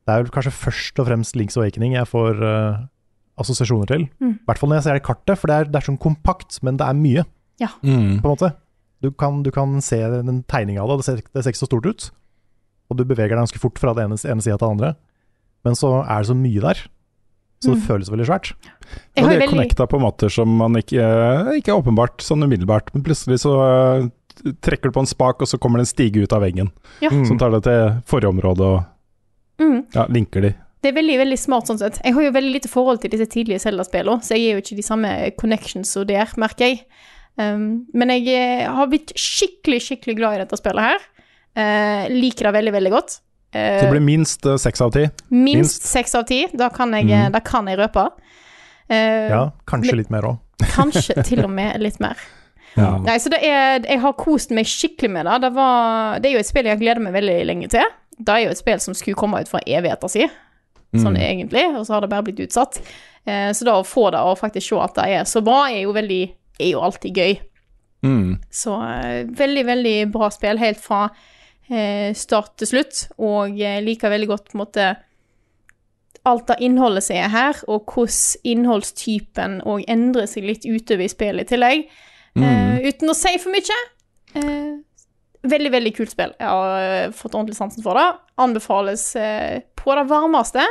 Det 0.01 0.13
er 0.15 0.23
vel 0.23 0.31
kanskje 0.33 0.53
først 0.55 1.01
og 1.01 1.07
fremst 1.09 1.35
Links 1.37 1.57
Awakening 1.59 1.93
jeg 1.95 2.09
får 2.09 2.39
uh, 2.41 2.79
assosiasjoner 3.41 3.87
til. 3.91 4.07
I 4.07 4.23
Mm. 4.25 4.39
hvert 4.47 4.57
fall 4.59 4.69
når 4.71 4.79
jeg 4.79 4.83
ser 4.87 4.93
det 4.97 5.03
kartet, 5.05 5.37
for 5.37 5.47
det 5.47 5.55
er, 5.59 5.65
det 5.69 5.75
er 5.81 5.87
sånn 5.91 5.99
kompakt, 6.01 6.57
men 6.63 6.77
det 6.77 6.87
er 6.87 6.93
mye, 6.97 7.25
Mm. 7.83 8.21
på 8.21 8.25
en 8.25 8.33
måte. 8.35 8.55
Du 9.01 9.11
kan, 9.11 9.43
du 9.43 9.51
kan 9.51 9.79
se 9.81 9.97
den 9.97 10.43
tegninga 10.49 10.81
av 10.81 10.89
det, 10.89 10.97
det 10.97 11.05
ser, 11.05 11.21
det 11.33 11.43
ser 11.43 11.51
ikke 11.51 11.61
så 11.61 11.69
stort 11.69 11.85
ut. 11.85 12.09
Og 12.89 12.97
du 12.97 13.03
beveger 13.05 13.29
deg 13.35 13.37
ganske 13.45 13.59
fort 13.61 13.77
fra 13.79 13.93
det 13.93 14.03
ene, 14.03 14.17
ene 14.17 14.41
sida 14.41 14.57
til 14.57 14.65
det 14.67 14.71
andre. 14.71 14.95
Men 15.67 15.77
så 15.77 15.91
er 16.05 16.23
det 16.23 16.31
så 16.31 16.37
mye 16.37 16.61
der, 16.63 16.79
så 17.61 17.73
det 17.73 17.77
Mm. 17.77 17.87
føles 17.87 18.09
veldig 18.09 18.25
svært. 18.25 18.53
Jeg 19.15 19.23
Og 19.23 19.27
har 19.27 19.29
de 19.29 19.35
er 19.35 19.39
veldig 19.41 19.53
connecta 19.53 19.87
på 19.87 19.99
måter 20.01 20.29
som 20.33 20.49
man 20.57 20.73
ikke 20.73 20.99
eh, 20.99 21.59
Ikke 21.59 21.71
er 21.71 21.79
åpenbart 21.79 22.17
sånn 22.25 22.43
umiddelbart, 22.43 22.89
men 22.93 23.03
plutselig 23.03 23.39
så 23.43 23.53
eh, 23.61 24.09
trekker 24.65 24.89
du 24.89 24.95
på 24.97 25.03
en 25.03 25.11
spak, 25.11 25.41
og 25.41 25.47
så 25.47 25.59
kommer 25.59 25.77
det 25.77 25.85
en 25.87 25.93
stige 25.93 26.23
ut 26.23 26.33
av 26.33 26.41
veggen 26.41 26.71
Ja. 27.01 27.09
Mm. 27.11 27.25
som 27.27 27.37
tar 27.37 27.51
det 27.51 27.63
til 27.63 28.01
forrige 28.09 28.33
område 28.33 28.61
og 28.61 28.83
mm. 29.61 29.93
ja, 29.93 30.07
linker 30.09 30.41
de. 30.41 30.53
Det 30.81 30.89
er 30.89 30.97
veldig 30.97 31.17
veldig 31.21 31.37
smart 31.37 31.69
sånn 31.69 31.77
sett. 31.77 31.99
Jeg 32.03 32.15
har 32.15 32.23
jo 32.25 32.33
veldig 32.33 32.53
lite 32.55 32.69
forhold 32.71 33.01
til 33.03 33.11
disse 33.13 33.29
tidlige 33.29 33.61
Zelda-spillene, 33.61 34.23
så 34.25 34.33
jeg 34.33 34.41
gir 34.41 34.55
jo 34.55 34.61
ikke 34.63 34.77
de 34.79 34.85
samme 34.87 35.09
connections 35.37 35.91
som 35.93 36.07
der, 36.09 36.31
merker 36.41 36.71
jeg. 36.71 36.79
Um, 37.37 37.85
men 37.93 38.09
jeg 38.09 38.33
eh, 38.33 38.65
har 38.65 38.89
blitt 38.89 39.13
skikkelig, 39.13 39.77
skikkelig 39.85 40.15
glad 40.17 40.35
i 40.35 40.41
dette 40.41 40.57
spillet 40.57 40.87
her. 40.89 41.05
Uh, 41.53 42.09
liker 42.09 42.49
det 42.49 42.55
veldig, 42.57 42.73
veldig 42.73 42.93
godt. 42.95 43.19
Eh, 43.53 43.79
Så 43.79 43.85
det 43.85 43.91
blir 43.91 44.05
minst 44.05 44.45
eh, 44.45 44.55
seks 44.57 44.81
av 44.81 44.91
ti. 44.95 45.09
minst 45.29 45.83
seks 45.83 46.15
av 46.15 46.23
ti. 46.29 46.45
Da 46.55 46.69
kan 46.69 46.93
jeg, 46.93 47.09
eh, 47.11 47.25
Mhm. 47.27 47.31
da 47.33 47.39
kan 47.39 47.67
jeg 47.67 47.77
røpe. 47.79 48.09
Uh, 48.91 49.29
Ja, 49.29 49.51
kanskje 49.67 49.95
litt 49.95 50.09
mer 50.11 50.21
òg. 50.21 50.37
Kanskje 50.73 51.23
til 51.27 51.43
og 51.43 51.49
med 51.49 51.79
litt 51.81 51.99
mer. 51.99 52.15
Ja. 52.77 52.97
Nei, 52.97 53.17
så 53.17 53.29
det 53.29 53.39
er, 53.43 53.79
Jeg 53.87 53.99
har 53.99 54.13
kost 54.13 54.51
meg 54.51 54.65
skikkelig 54.65 55.09
med 55.11 55.25
det. 55.25 55.41
Det, 55.41 55.53
var, 55.53 56.19
det 56.19 56.29
er 56.29 56.33
jo 56.33 56.39
et 56.39 56.47
spill 56.47 56.65
jeg 56.65 56.77
har 56.77 56.79
gledet 56.79 57.01
meg 57.03 57.13
veldig 57.13 57.45
lenge 57.45 57.69
til. 57.69 57.83
Det 58.19 58.29
er 58.29 58.43
jo 58.45 58.49
et 58.51 58.57
spill 58.57 58.79
som 58.79 58.93
skulle 58.93 59.15
komme 59.15 59.39
ut 59.41 59.47
fra 59.49 59.59
evigheta 59.67 60.09
si, 60.09 60.27
sånn 60.93 61.15
Mm. 61.15 61.21
egentlig, 61.23 61.65
og 61.75 61.85
så 61.85 61.93
har 61.93 62.01
det 62.01 62.09
bare 62.09 62.23
blitt 62.23 62.39
utsatt. 62.47 62.79
Uh, 63.27 63.51
så 63.51 63.63
da 63.65 63.71
å 63.79 63.83
få 63.85 64.11
det 64.11 64.19
og 64.19 64.37
faktisk 64.39 64.67
se 64.69 64.75
at 64.79 64.95
det 64.95 65.05
er 65.07 65.23
så 65.23 65.41
bra, 65.43 65.65
er 65.69 65.81
jo 65.83 65.93
veldig 65.93 66.31
er 66.59 66.71
jo 66.71 66.79
alltid 66.81 67.15
gøy. 67.15 67.39
Mm. 68.03 68.39
Så 68.51 68.71
uh, 68.75 69.23
veldig, 69.35 69.65
veldig 69.65 70.11
bra 70.11 70.29
spill 70.29 70.57
helt 70.57 70.79
fra 70.79 71.05
eh, 71.05 71.17
start 72.17 72.57
til 72.59 72.67
slutt, 72.67 73.05
og 73.21 73.55
jeg 73.55 73.83
liker 73.85 74.11
veldig 74.11 74.27
godt 74.27 74.49
på 74.49 74.57
en 74.57 74.61
måte 74.65 74.85
alt 76.27 76.51
av 76.53 76.61
innholdet 76.61 77.05
som 77.05 77.17
er 77.17 77.31
her, 77.33 77.59
og 77.71 77.89
hvordan 77.89 78.51
innholdstypen 78.51 79.59
òg 79.69 79.85
endrer 79.89 80.29
seg 80.29 80.45
litt 80.45 80.67
utover 80.67 81.05
i 81.07 81.11
spillet 81.11 81.47
i 81.47 81.51
tillegg. 81.55 81.85
Eh, 82.37 82.77
uten 82.85 83.11
å 83.11 83.17
si 83.17 83.33
for 83.41 83.53
mye. 83.53 83.79
Eh, 84.37 84.77
veldig, 85.51 85.71
veldig 85.73 85.93
kult 85.97 86.13
spill. 86.13 86.35
Jeg 86.39 86.47
har 86.47 86.85
eh, 86.85 87.13
fått 87.15 87.35
ordentlig 87.35 87.57
sansen 87.57 87.83
for 87.85 87.97
det. 87.97 88.07
Anbefales 88.41 89.07
eh, 89.19 89.61
på 89.75 89.97
det 89.97 90.07
varmeste. 90.11 90.65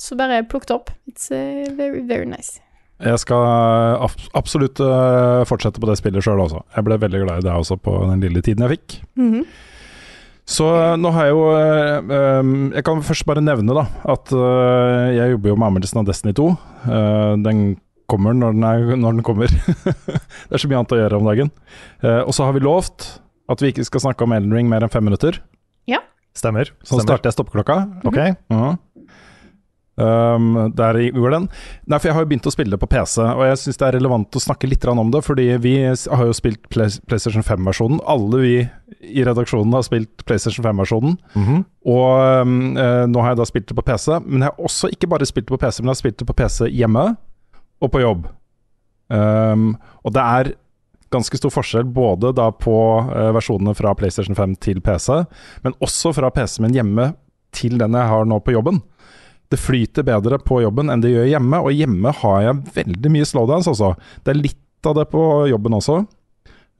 Så 0.00 0.16
bare 0.16 0.44
plukk 0.48 0.68
det 0.68 0.76
opp. 0.76 0.92
It's 1.10 1.30
eh, 1.34 1.68
very, 1.76 2.04
very 2.06 2.28
nice. 2.28 2.60
Jeg 3.00 3.20
skal 3.22 4.04
absolutt 4.36 4.80
eh, 4.84 5.42
fortsette 5.48 5.80
på 5.80 5.88
det 5.88 5.96
spillet 6.00 6.24
sjøl 6.24 6.42
også. 6.44 6.60
Jeg 6.76 6.86
ble 6.86 6.98
veldig 7.00 7.22
glad 7.24 7.40
i 7.42 7.46
det 7.46 7.54
også 7.56 7.78
på 7.80 7.94
den 8.10 8.20
lille 8.26 8.42
tiden 8.44 8.66
jeg 8.66 8.76
fikk. 8.78 8.96
Mhm. 9.20 9.44
Så 10.50 10.66
eh, 10.74 10.96
nå 10.98 11.12
har 11.14 11.28
jeg 11.28 11.34
jo 11.36 11.42
eh, 11.54 12.48
Jeg 12.74 12.82
kan 12.88 13.02
først 13.06 13.22
bare 13.28 13.42
nevne 13.44 13.76
da 13.76 13.84
at 14.10 14.32
eh, 14.34 15.06
jeg 15.14 15.36
jobber 15.36 15.52
jo 15.52 15.58
med 15.60 15.68
anmeldelsen 15.68 16.00
av 16.02 16.08
Destiny 16.08 16.34
2. 16.34 16.48
Eh, 16.90 17.34
den 17.46 17.60
kommer 18.10 18.34
når 18.34 18.56
den, 18.56 18.64
er, 18.66 18.96
når 18.98 19.18
den 19.20 19.26
kommer. 19.26 19.52
det 20.48 20.56
er 20.56 20.58
så 20.58 20.66
mye 20.70 20.80
annet 20.80 20.96
å 20.96 20.98
gjøre 20.98 21.20
om 21.20 21.28
dagen. 21.30 21.52
Eh, 22.02 22.22
og 22.24 22.34
så 22.34 22.48
har 22.48 22.56
vi 22.56 22.64
lovt 22.66 23.06
at 23.50 23.62
vi 23.62 23.70
ikke 23.70 23.86
skal 23.86 24.02
snakke 24.08 24.26
om 24.26 24.34
Elden 24.34 24.54
Ring 24.56 24.68
mer 24.70 24.82
enn 24.82 24.90
fem 24.92 25.06
minutter. 25.06 25.38
Ja. 25.90 26.02
Stemmer. 26.34 26.72
Så 26.82 26.96
Stemmer. 26.96 27.06
starter 27.06 27.30
jeg 27.30 27.36
stoppeklokka. 27.38 27.76
Ok. 28.10 28.18
Ja. 28.50 28.72
Um, 30.00 30.72
der 30.72 30.96
går 31.12 31.34
den. 31.34 31.46
Nei, 31.84 31.98
for 31.98 32.08
jeg 32.08 32.16
har 32.16 32.24
jo 32.24 32.28
begynt 32.30 32.46
å 32.48 32.52
spille 32.54 32.72
det 32.72 32.80
på 32.80 32.88
PC, 32.88 33.18
og 33.20 33.42
jeg 33.44 33.58
syns 33.60 33.80
det 33.80 33.88
er 33.88 33.96
relevant 33.98 34.38
å 34.38 34.42
snakke 34.42 34.70
litt 34.70 34.86
om 34.88 35.10
det, 35.12 35.20
fordi 35.26 35.46
vi 35.60 35.74
har 35.84 36.24
jo 36.24 36.36
spilt 36.36 36.68
PlayStation 36.72 37.44
5-versjonen. 37.44 38.00
Alle 38.08 38.40
vi 38.40 38.54
i 39.10 39.24
redaksjonen 39.26 39.74
har 39.76 39.84
spilt 39.84 40.24
PlayStation 40.24 40.64
5-versjonen. 40.64 41.18
Mhm. 41.36 41.60
Og 41.90 42.44
um, 42.46 42.56
nå 43.10 43.22
har 43.24 43.34
jeg 43.34 43.40
da 43.40 43.48
spilt 43.48 43.68
det 43.68 43.76
på 43.76 43.86
PC, 43.86 44.08
men 44.24 44.44
jeg 44.44 44.52
har 44.52 44.66
også 44.70 44.90
ikke 44.94 45.10
bare 45.10 45.28
spilt 45.28 45.48
det 45.48 45.54
på 45.56 45.60
PC, 45.60 45.80
men 45.80 45.90
jeg 45.90 45.96
har 45.96 46.02
spilt 46.02 46.18
det 46.22 46.28
på 46.28 46.38
PC 46.40 46.70
hjemme 46.70 47.06
og 47.80 47.92
på 47.92 48.02
jobb. 48.02 48.28
Um, 49.10 49.72
og 50.04 50.14
det 50.14 50.24
er 50.24 50.52
ganske 51.10 51.40
stor 51.40 51.50
forskjell 51.50 51.88
både 51.90 52.30
da 52.38 52.50
på 52.54 52.76
uh, 53.10 53.30
versjonene 53.34 53.74
fra 53.74 53.92
PlayStation 53.98 54.36
5 54.38 54.54
til 54.62 54.80
PC, 54.84 55.08
men 55.64 55.76
også 55.82 56.14
fra 56.16 56.30
PC-en 56.34 56.68
min 56.68 56.76
hjemme 56.78 57.10
til 57.56 57.80
den 57.80 57.96
jeg 57.98 58.10
har 58.12 58.28
nå 58.28 58.38
på 58.44 58.54
jobben. 58.54 58.78
Det 59.50 59.58
flyter 59.58 60.06
bedre 60.06 60.38
på 60.38 60.60
jobben 60.62 60.90
enn 60.92 61.00
det 61.02 61.10
gjør 61.10 61.26
hjemme, 61.32 61.58
og 61.66 61.72
hjemme 61.74 62.12
har 62.20 62.42
jeg 62.46 62.60
veldig 62.76 63.10
mye 63.16 63.26
slowdance, 63.26 63.70
altså. 63.72 63.94
Det 64.24 64.30
er 64.34 64.38
litt 64.44 64.86
av 64.86 64.94
det 65.00 65.08
på 65.10 65.24
jobben 65.50 65.74
også, 65.76 65.96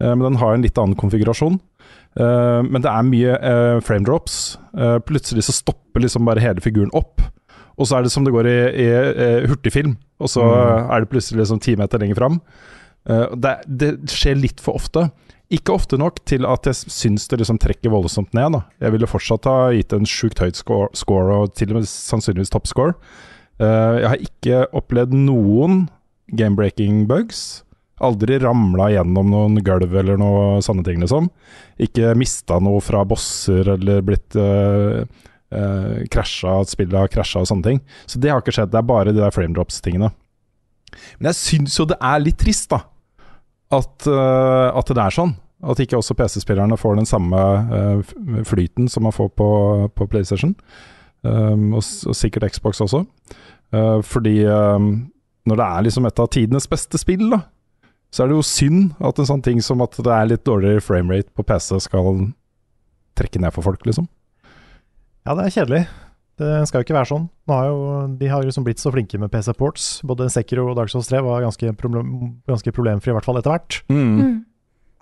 eh, 0.01 0.13
men 0.15 0.23
den 0.29 0.39
har 0.41 0.55
en 0.55 0.63
litt 0.65 0.79
annen 0.79 0.95
konfigurasjon. 1.01 1.59
Eh, 2.19 2.61
men 2.67 2.83
det 2.83 2.91
er 2.91 3.07
mye 3.07 3.35
eh, 3.39 3.81
frame 3.87 4.07
drops. 4.07 4.57
Eh, 4.77 4.99
plutselig 5.07 5.45
så 5.49 5.53
stopper 5.57 6.01
liksom 6.05 6.25
bare 6.27 6.43
hele 6.43 6.63
figuren 6.65 6.91
opp. 6.95 7.21
Og 7.81 7.87
så 7.89 7.97
er 7.99 8.03
det 8.07 8.13
som 8.13 8.25
det 8.27 8.33
går 8.35 8.47
i, 8.51 8.59
i 8.85 8.87
i 9.41 9.47
hurtigfilm, 9.51 9.97
og 10.21 10.29
så 10.29 10.43
Mm. 10.45 10.91
er 10.93 11.01
det 11.01 11.11
plutselig 11.11 11.41
liksom 11.41 11.61
ti 11.65 11.77
meter 11.77 11.99
lenger 11.99 12.19
fram. 12.19 12.41
Det, 13.07 13.53
det 13.67 13.89
skjer 14.13 14.37
litt 14.37 14.61
for 14.61 14.77
ofte. 14.77 15.07
Ikke 15.51 15.75
ofte 15.75 15.99
nok 15.99 16.21
til 16.31 16.47
at 16.47 16.69
jeg 16.69 16.93
syns 16.95 17.25
det 17.31 17.41
liksom 17.41 17.59
trekker 17.59 17.91
voldsomt 17.91 18.31
ned. 18.39 18.55
Da. 18.55 18.61
Jeg 18.85 18.95
ville 18.95 19.09
fortsatt 19.11 19.49
ha 19.51 19.73
gitt 19.75 19.95
en 19.97 20.07
sjukt 20.07 20.39
høyt 20.39 20.59
score, 20.59 20.87
score, 20.95 21.41
og 21.43 21.57
til 21.59 21.73
og 21.73 21.81
med 21.81 21.89
sannsynligvis 21.91 22.53
toppscore. 22.55 22.95
Uh, 23.59 23.99
jeg 23.99 24.13
har 24.13 24.23
ikke 24.29 24.61
opplevd 24.79 25.17
noen 25.17 25.89
game-breaking 26.39 27.03
bugs. 27.11 27.65
Aldri 28.01 28.39
ramla 28.41 28.93
gjennom 28.95 29.33
noen 29.35 29.59
gulv 29.67 29.97
eller 29.99 30.21
noe 30.23 30.63
sånne 30.65 30.87
ting, 30.87 31.03
liksom. 31.03 31.27
Ikke 31.83 32.15
mista 32.17 32.61
noe 32.63 32.79
fra 32.85 33.03
bosser 33.09 33.75
eller 33.75 34.07
blitt 34.07 34.39
uh, 34.39 35.03
uh, 35.51 36.63
spillet 36.71 36.95
har 36.95 37.11
krasja 37.11 37.43
og 37.43 37.51
sånne 37.51 37.67
ting. 37.67 37.83
Så 38.07 38.23
det 38.23 38.31
har 38.31 38.39
ikke 38.39 38.55
skjedd. 38.55 38.71
Det 38.71 38.79
er 38.79 38.89
bare 38.95 39.11
de 39.11 39.19
der 39.19 39.35
frame 39.35 39.59
drops-tingene. 39.59 40.15
Men 41.19 41.33
jeg 41.33 41.43
syns 41.43 41.75
jo 41.83 41.91
det 41.91 41.99
er 41.99 42.23
litt 42.23 42.39
trist, 42.39 42.71
da 42.71 42.85
at, 43.71 44.07
eh, 44.07 44.79
at 44.79 44.91
det 44.91 45.03
er 45.03 45.15
sånn. 45.15 45.37
At 45.61 45.81
ikke 45.83 45.99
også 45.99 46.17
PC-spillerne 46.17 46.79
får 46.81 46.97
den 46.97 47.09
samme 47.09 47.41
eh, 47.77 48.43
flyten 48.49 48.89
som 48.89 49.05
man 49.07 49.15
får 49.15 49.31
på, 49.37 49.51
på 49.95 50.09
PlayStation. 50.11 50.55
Um, 51.21 51.75
og, 51.77 51.85
og 52.09 52.17
sikkert 52.17 52.49
Xbox 52.55 52.81
også. 52.81 53.03
Uh, 53.77 54.01
fordi 54.01 54.39
um, 54.49 55.11
når 55.45 55.59
det 55.61 55.67
er 55.67 55.85
liksom 55.85 56.07
et 56.09 56.23
av 56.23 56.31
tidenes 56.33 56.67
beste 56.71 56.99
spill, 56.99 57.27
da, 57.29 57.43
så 58.11 58.25
er 58.25 58.31
det 58.31 58.39
jo 58.39 58.47
synd 58.47 58.95
at 59.05 59.21
en 59.21 59.29
sånn 59.29 59.45
ting 59.45 59.61
som 59.63 59.85
at 59.85 59.99
det 60.01 60.15
er 60.15 60.31
litt 60.31 60.47
dårligere 60.49 60.83
framerate 60.83 61.31
på 61.37 61.45
PC 61.47 61.77
skal 61.85 62.25
trekke 63.21 63.43
ned 63.43 63.53
for 63.55 63.69
folk, 63.69 63.85
liksom. 63.87 64.09
Ja, 65.29 65.37
det 65.37 65.45
er 65.45 65.55
kjedelig. 65.59 65.83
Det 66.40 66.50
skal 66.70 66.81
jo 66.81 66.87
ikke 66.87 66.96
være 66.96 67.09
sånn. 67.11 67.24
Nå 67.50 67.57
har 67.59 67.66
jo, 67.68 67.79
de 68.16 68.29
har 68.33 68.40
jo 68.42 68.48
liksom 68.48 68.64
blitt 68.64 68.81
så 68.81 68.92
flinke 68.94 69.18
med 69.20 69.29
PC 69.33 69.53
Ports. 69.59 69.88
Både 70.09 70.31
Sekiro 70.33 70.70
og 70.70 70.76
Dark 70.79 70.88
Souls 70.92 71.11
3 71.11 71.20
var 71.26 71.42
ganske, 71.44 71.72
problem, 71.76 72.14
ganske 72.48 72.72
problemfri, 72.72 73.12
i 73.12 73.16
hvert 73.18 73.26
fall 73.29 73.37
etter 73.40 73.53
hvert. 73.53 73.81
Mm. 73.92 74.44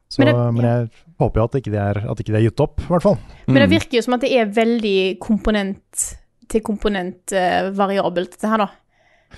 Så, 0.08 0.22
Men 0.24 0.32
men, 0.34 0.56
det- 0.56 0.64
jeg 0.64 0.90
håper 1.20 1.36
jo 1.40 1.44
at 1.44 1.56
ikke 1.60 1.70
de 1.74 1.78
er, 1.82 1.98
at 2.10 2.18
ikke 2.24 2.32
de 2.32 2.38
er 2.40 2.46
gitt 2.48 2.60
opp, 2.64 2.80
i 2.80 2.88
hvert 2.90 3.02
fall. 3.04 3.18
Men 3.46 3.60
det 3.62 3.68
Mm. 3.68 3.74
virker 3.76 3.98
jo 3.98 4.02
som 4.02 4.14
at 4.14 4.20
det 4.24 4.32
er 4.32 4.46
veldig 4.46 5.18
komponent 5.20 6.04
til 6.48 6.60
komponent 6.64 7.32
variabelt, 7.76 8.30
dette 8.32 8.48
her, 8.48 8.56
da. 8.58 8.68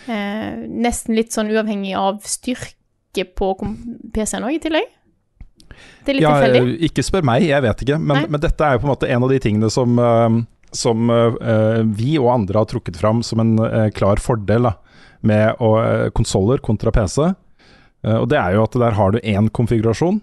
Uh, 0.07 0.63
nesten 0.71 1.17
litt 1.17 1.33
sånn 1.35 1.51
uavhengig 1.51 1.97
av 1.99 2.21
styrke 2.23 3.25
på 3.35 3.49
PC-en 4.15 4.45
òg, 4.47 4.55
i 4.55 4.61
tillegg. 4.63 4.87
Det 6.05 6.13
er 6.13 6.15
litt 6.15 6.23
Ja, 6.23 6.37
tilfeldig. 6.41 6.61
eh, 6.79 6.87
ikke 6.89 7.03
spør 7.03 7.25
meg, 7.25 7.43
jeg 7.43 7.63
vet 7.63 7.83
ikke. 7.83 7.99
Men, 8.01 8.31
men 8.31 8.41
dette 8.41 8.61
er 8.65 8.73
jo 8.77 8.79
på 8.79 8.87
en 8.89 8.95
måte 8.95 9.11
en 9.11 9.23
av 9.27 9.29
de 9.29 9.39
tingene 9.43 9.71
som, 9.71 9.99
eh, 9.99 10.47
som 10.77 11.11
eh, 11.11 11.83
vi 11.85 12.17
og 12.21 12.31
andre 12.35 12.63
har 12.63 12.69
trukket 12.71 12.99
fram 13.01 13.23
som 13.27 13.43
en 13.43 13.57
eh, 13.65 13.91
klar 13.95 14.23
fordel 14.23 14.69
da, 14.69 14.75
med 15.21 15.61
uh, 15.61 16.09
konsoller 16.17 16.63
kontra 16.65 16.89
PC. 16.95 17.27
Og 18.09 18.25
det 18.33 18.39
er 18.41 18.55
jo 18.55 18.63
at 18.65 18.77
der 18.81 18.95
har 18.97 19.13
du 19.13 19.19
én 19.21 19.51
konfigurasjon, 19.53 20.23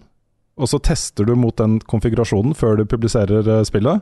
og 0.57 0.69
så 0.71 0.79
tester 0.81 1.27
du 1.29 1.35
mot 1.37 1.53
den 1.61 1.75
konfigurasjonen 1.85 2.55
før 2.57 2.79
du 2.79 2.87
publiserer 2.89 3.45
spillet. 3.69 4.01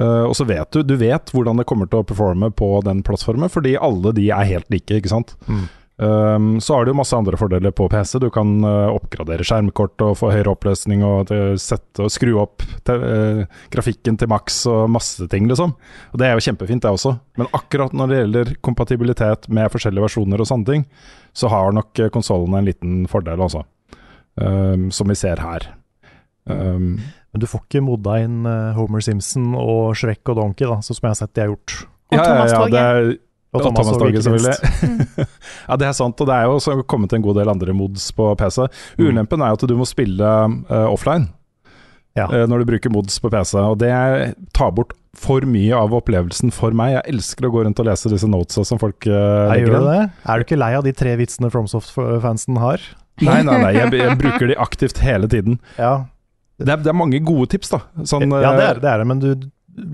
Uh, 0.00 0.24
og 0.24 0.34
så 0.34 0.46
vet 0.48 0.70
du, 0.72 0.82
du 0.82 0.96
vet 0.98 1.30
hvordan 1.34 1.60
det 1.60 1.66
kommer 1.68 1.86
til 1.90 2.00
å 2.00 2.06
performe 2.06 2.48
på 2.56 2.72
den 2.86 3.04
plattformen, 3.06 3.52
fordi 3.52 3.76
alle 3.76 4.14
de 4.16 4.26
er 4.32 4.48
helt 4.48 4.70
like, 4.72 4.96
ikke 4.96 5.12
sant. 5.12 5.36
Mm. 5.46 5.66
Um, 6.00 6.60
så 6.60 6.74
har 6.74 6.86
du 6.86 6.94
jo 6.94 6.96
masse 6.96 7.12
andre 7.12 7.36
fordeler 7.36 7.74
på 7.76 7.84
PC. 7.92 8.14
Du 8.22 8.30
kan 8.32 8.54
uh, 8.64 8.88
oppgradere 8.88 9.44
skjermkort 9.44 10.00
og 10.00 10.14
få 10.16 10.30
høyere 10.32 10.54
oppløsning 10.54 11.02
og 11.04 11.28
uh, 11.28 11.52
sette 11.60 12.06
og 12.06 12.12
skru 12.14 12.38
opp 12.40 12.64
te, 12.88 12.96
uh, 12.96 13.42
grafikken 13.74 14.16
til 14.16 14.30
maks 14.32 14.62
og 14.70 14.86
masse 14.94 15.28
ting, 15.28 15.44
liksom. 15.50 15.74
Og 16.14 16.22
Det 16.22 16.28
er 16.30 16.38
jo 16.38 16.46
kjempefint, 16.46 16.86
det 16.86 16.94
også. 16.94 17.12
Men 17.36 17.52
akkurat 17.52 17.92
når 17.92 18.08
det 18.08 18.22
gjelder 18.22 18.54
kompatibilitet 18.64 19.50
med 19.52 19.68
forskjellige 19.74 20.08
versjoner 20.08 20.40
og 20.40 20.48
sånne 20.48 20.72
ting, 20.72 20.88
så 21.36 21.52
har 21.52 21.76
nok 21.76 22.06
konsollene 22.16 22.62
en 22.62 22.72
liten 22.72 22.98
fordel, 23.10 23.44
altså. 23.44 23.66
Um, 24.40 24.88
som 24.94 25.10
vi 25.12 25.20
ser 25.20 25.42
her. 25.44 25.68
Um, 26.48 26.94
Men 27.30 27.42
du 27.42 27.46
får 27.46 27.66
ikke 27.66 27.84
modda 27.84 28.22
inn 28.24 28.46
uh, 28.48 28.72
Homer 28.78 29.04
Simpson 29.04 29.52
og 29.52 29.92
Shrek 30.00 30.24
og 30.32 30.40
Donkey, 30.40 30.64
da, 30.64 30.80
sånn 30.80 30.96
som 30.96 31.10
jeg 31.10 31.12
har 31.12 31.20
sett 31.26 31.36
de 31.36 31.44
har 31.44 31.52
gjort. 31.52 31.82
Og 32.10 32.16
ja, 32.16 32.24
ja, 32.24 32.46
ja, 32.48 32.62
det 32.72 32.80
er, 32.80 33.10
Og 33.50 33.58
Og 33.58 33.64
Thomas 33.66 33.88
Thomas 33.88 33.98
Torget, 33.98 34.22
Torget, 34.22 34.46
ikke 34.46 34.60
selvfølgelig. 34.78 35.26
ja, 35.68 35.76
det 35.82 35.86
er 35.88 35.94
sant. 35.98 36.20
Og 36.22 36.26
det 36.30 36.34
er 36.36 36.44
jo 36.46 36.54
også 36.60 36.76
kommet 36.86 37.12
en 37.16 37.22
god 37.24 37.40
del 37.40 37.50
andre 37.50 37.74
mods 37.74 38.04
på 38.14 38.28
PC. 38.38 38.62
Ulempen 39.02 39.42
er 39.42 39.50
jo 39.50 39.58
at 39.58 39.64
du 39.72 39.76
må 39.80 39.86
spille 39.90 40.22
uh, 40.70 40.86
offline 40.92 41.26
Ja. 42.18 42.28
uh, 42.30 42.44
når 42.50 42.62
du 42.62 42.68
bruker 42.70 42.92
mods 42.94 43.18
på 43.22 43.30
PC. 43.32 43.56
Og 43.58 43.78
det 43.82 43.90
tar 44.54 44.70
bort 44.76 44.94
for 45.18 45.42
mye 45.42 45.74
av 45.74 45.90
opplevelsen 45.98 46.52
for 46.54 46.70
meg. 46.78 46.92
Jeg 46.94 47.16
elsker 47.16 47.48
å 47.48 47.50
gå 47.50 47.64
rundt 47.66 47.82
og 47.82 47.88
lese 47.90 48.12
disse 48.12 48.30
notesa 48.30 48.62
som 48.68 48.78
folk 48.78 49.02
uh, 49.10 49.50
legger 49.50 49.80
inn. 49.80 49.88
det. 49.90 50.00
Er 50.30 50.38
du 50.38 50.46
ikke 50.46 50.60
lei 50.62 50.70
av 50.78 50.86
de 50.86 50.94
tre 50.94 51.16
vitsene 51.18 51.50
FromSoft-fansen 51.50 52.60
har? 52.62 52.86
Nei, 53.26 53.40
nei, 53.44 53.58
nei. 53.60 53.72
Jeg, 53.76 53.90
jeg 53.98 54.16
bruker 54.16 54.46
de 54.48 54.54
aktivt 54.62 55.02
hele 55.04 55.26
tiden. 55.28 55.58
Ja, 55.76 56.06
Det 56.56 56.70
er, 56.70 56.78
det 56.86 56.88
er 56.92 56.96
mange 56.96 57.18
gode 57.24 57.50
tips, 57.52 57.68
da. 57.74 57.82
Sånn, 58.08 58.30
ja 58.30 58.54
det, 58.56 58.64
er, 58.76 58.78
det 58.80 58.88
er 58.94 59.02
det, 59.02 59.06
men 59.10 59.18
du 59.20 59.28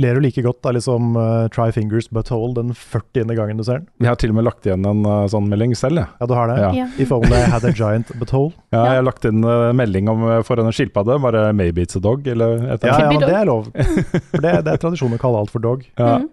ler 0.01 0.19
du 0.19 0.25
like 0.25 0.43
godt 0.45 0.67
av 0.67 0.77
liksom 0.77 1.17
uh, 1.17 1.49
Try 1.55 1.71
fingers 1.73 2.09
but 2.11 2.29
hold 2.33 2.57
den 2.59 2.75
40. 2.75 3.33
gangen 3.37 3.61
du 3.61 3.65
ser 3.65 3.81
den. 3.81 3.89
Jeg 4.03 4.11
har 4.11 4.21
til 4.21 4.33
og 4.33 4.39
med 4.39 4.47
lagt 4.47 4.67
igjen 4.69 4.87
en 4.89 5.03
uh, 5.07 5.27
sånn 5.31 5.49
melding 5.51 5.75
selv, 5.79 6.03
jeg. 6.03 6.11
Ja, 6.21 6.29
du 6.31 6.35
har 6.37 6.51
det? 6.53 6.57
Ja. 6.63 6.71
Ja. 6.77 6.87
If 7.03 7.13
only 7.15 7.37
I 7.37 7.51
had 7.53 7.67
a 7.69 7.73
giant 7.75 8.13
but 8.21 8.33
hole. 8.35 8.53
Ja, 8.77 8.83
jeg 8.91 8.99
har 8.99 9.07
lagt 9.07 9.25
inn 9.25 9.45
uh, 9.47 9.71
melding 9.77 10.11
om 10.13 10.25
for 10.45 10.61
en 10.61 10.73
skilpadde, 10.75 11.17
bare 11.23 11.47
'maybe 11.57 11.87
it's 11.87 11.97
a 11.97 12.03
dog', 12.03 12.27
eller 12.29 12.59
et 12.75 12.85
eller 12.85 12.93
annet. 12.93 13.15
ja, 13.15 13.21
ja 13.21 13.29
det 13.31 13.37
er 13.39 13.49
lov. 13.49 13.71
For 13.73 14.45
det, 14.45 14.53
det 14.67 14.75
er 14.75 14.83
tradisjon 14.83 15.15
å 15.17 15.21
kalle 15.23 15.41
alt 15.41 15.53
for 15.55 15.65
dog. 15.65 15.87
Ja. 15.97 16.19
Mm. 16.21 16.29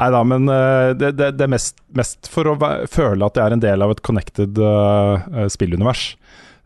Nei 0.00 0.10
da, 0.14 0.20
men 0.24 0.46
det, 1.00 1.10
det, 1.18 1.32
det 1.36 1.44
er 1.44 1.50
mest, 1.50 1.80
mest 1.96 2.30
for 2.32 2.48
å 2.48 2.54
føle 2.88 3.26
at 3.26 3.36
jeg 3.36 3.44
er 3.44 3.56
en 3.56 3.64
del 3.64 3.84
av 3.84 3.92
et 3.92 4.00
connected 4.06 4.60
spillunivers. 5.52 6.14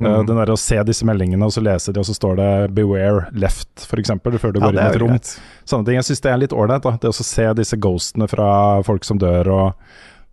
Mhm. 0.01 0.27
den 0.27 0.37
der 0.37 0.47
Å 0.53 0.59
se 0.59 0.83
disse 0.85 1.05
meldingene, 1.07 1.45
og 1.45 1.53
så 1.55 1.63
lese 1.63 1.93
de, 1.93 2.01
og 2.01 2.07
så 2.07 2.15
står 2.15 2.37
det 2.37 2.75
'beware 2.75 3.29
left', 3.33 3.87
f.eks., 3.87 4.11
før 4.41 4.53
du 4.53 4.59
Ja, 4.61 4.67
går 4.67 4.73
inn 4.73 4.79
i 4.79 4.83
er 4.83 4.95
et 4.95 5.01
rom. 5.01 5.11
greit. 5.11 5.41
Sånne 5.65 5.85
ting. 5.87 5.95
Jeg 5.95 6.05
syns 6.05 6.21
det 6.21 6.33
er 6.33 6.39
litt 6.39 6.51
ålreit. 6.53 6.83
Det 7.01 7.09
å 7.11 7.13
se 7.15 7.55
disse 7.55 7.77
ghostene 7.77 8.29
fra 8.29 8.83
folk 8.83 9.05
som 9.05 9.19
dør 9.19 9.47
og, 9.49 9.75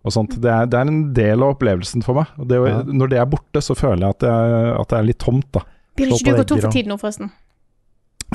og 0.04 0.12
sånt. 0.12 0.40
Det 0.40 0.50
er, 0.50 0.66
det 0.66 0.74
er 0.74 0.88
en 0.88 1.12
del 1.14 1.42
av 1.42 1.54
opplevelsen 1.56 2.02
for 2.02 2.14
meg. 2.14 2.26
Og 2.38 2.48
det, 2.48 2.56
Ja. 2.58 2.82
Når 2.82 3.08
det 3.08 3.18
er 3.18 3.26
borte, 3.26 3.62
så 3.62 3.74
føler 3.76 4.00
jeg 4.00 4.10
at, 4.10 4.20
jeg 4.20 4.80
at 4.80 4.88
det 4.88 4.98
er 4.98 5.02
litt 5.04 5.18
tomt, 5.18 5.52
da. 5.52 5.60
Blir 5.96 6.08
ikke 6.08 6.32
du 6.36 6.42
gå 6.42 6.46
tom 6.46 6.60
for 6.60 6.70
tid 6.72 6.86
nå, 6.86 6.96
forresten? 6.98 7.30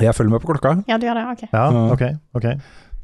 Jeg 0.00 0.14
følger 0.14 0.30
med 0.30 0.40
på 0.40 0.54
klokka. 0.54 0.84
Ja, 0.86 0.96
du 0.96 1.06
gjør 1.06 1.14
det? 1.14 1.24
Ok. 1.42 1.48
Ja, 1.52 1.92
okay, 1.92 2.12
ok. 2.34 2.44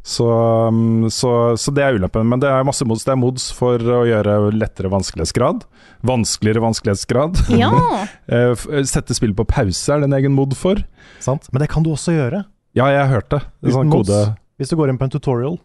Så, 0.04 0.26
um, 0.68 1.06
så, 1.08 1.30
så 1.56 1.72
det 1.72 1.80
er 1.80 1.96
ulempen. 1.96 2.26
Men 2.28 2.42
det 2.42 2.50
er 2.52 2.66
masse 2.68 2.84
mods. 2.84 3.06
Det 3.06 3.14
er 3.14 3.20
mods 3.20 3.46
for 3.56 3.80
å 3.80 4.02
gjøre 4.04 4.34
lettere 4.52 4.90
vanskelighetsgrad. 4.92 5.62
Vanskeligere 6.04 6.64
vanskelighetsgrad. 6.66 7.44
Ja. 7.56 7.72
Eh, 8.24 8.56
Sette 8.88 9.12
spillet 9.16 9.36
på 9.36 9.44
pause 9.48 9.92
er 9.92 10.00
det 10.00 10.06
en 10.08 10.14
egen 10.16 10.32
mod 10.36 10.54
for. 10.56 10.78
Sant. 11.24 11.44
Men 11.52 11.60
det 11.60 11.68
kan 11.72 11.84
du 11.84 11.90
også 11.92 12.14
gjøre. 12.14 12.38
Ja, 12.76 12.86
jeg 12.92 13.02
har 13.02 13.10
hørt 13.12 13.28
det. 13.32 13.40
er 13.44 13.68
Uten 13.68 13.74
sånn 13.76 13.90
mods. 13.92 14.08
kode. 14.12 14.20
Hvis 14.60 14.70
du 14.72 14.76
går 14.80 14.92
inn 14.92 14.98
på 15.00 15.04
en 15.08 15.12
tutorial. 15.12 15.58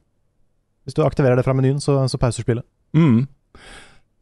Hvis 0.88 0.96
du 0.98 1.04
aktiverer 1.06 1.40
det 1.40 1.46
fra 1.48 1.56
menyen, 1.56 1.80
så, 1.84 1.96
så 2.12 2.20
pauser 2.20 2.44
spillet. 2.44 2.66
Mm. 2.98 3.22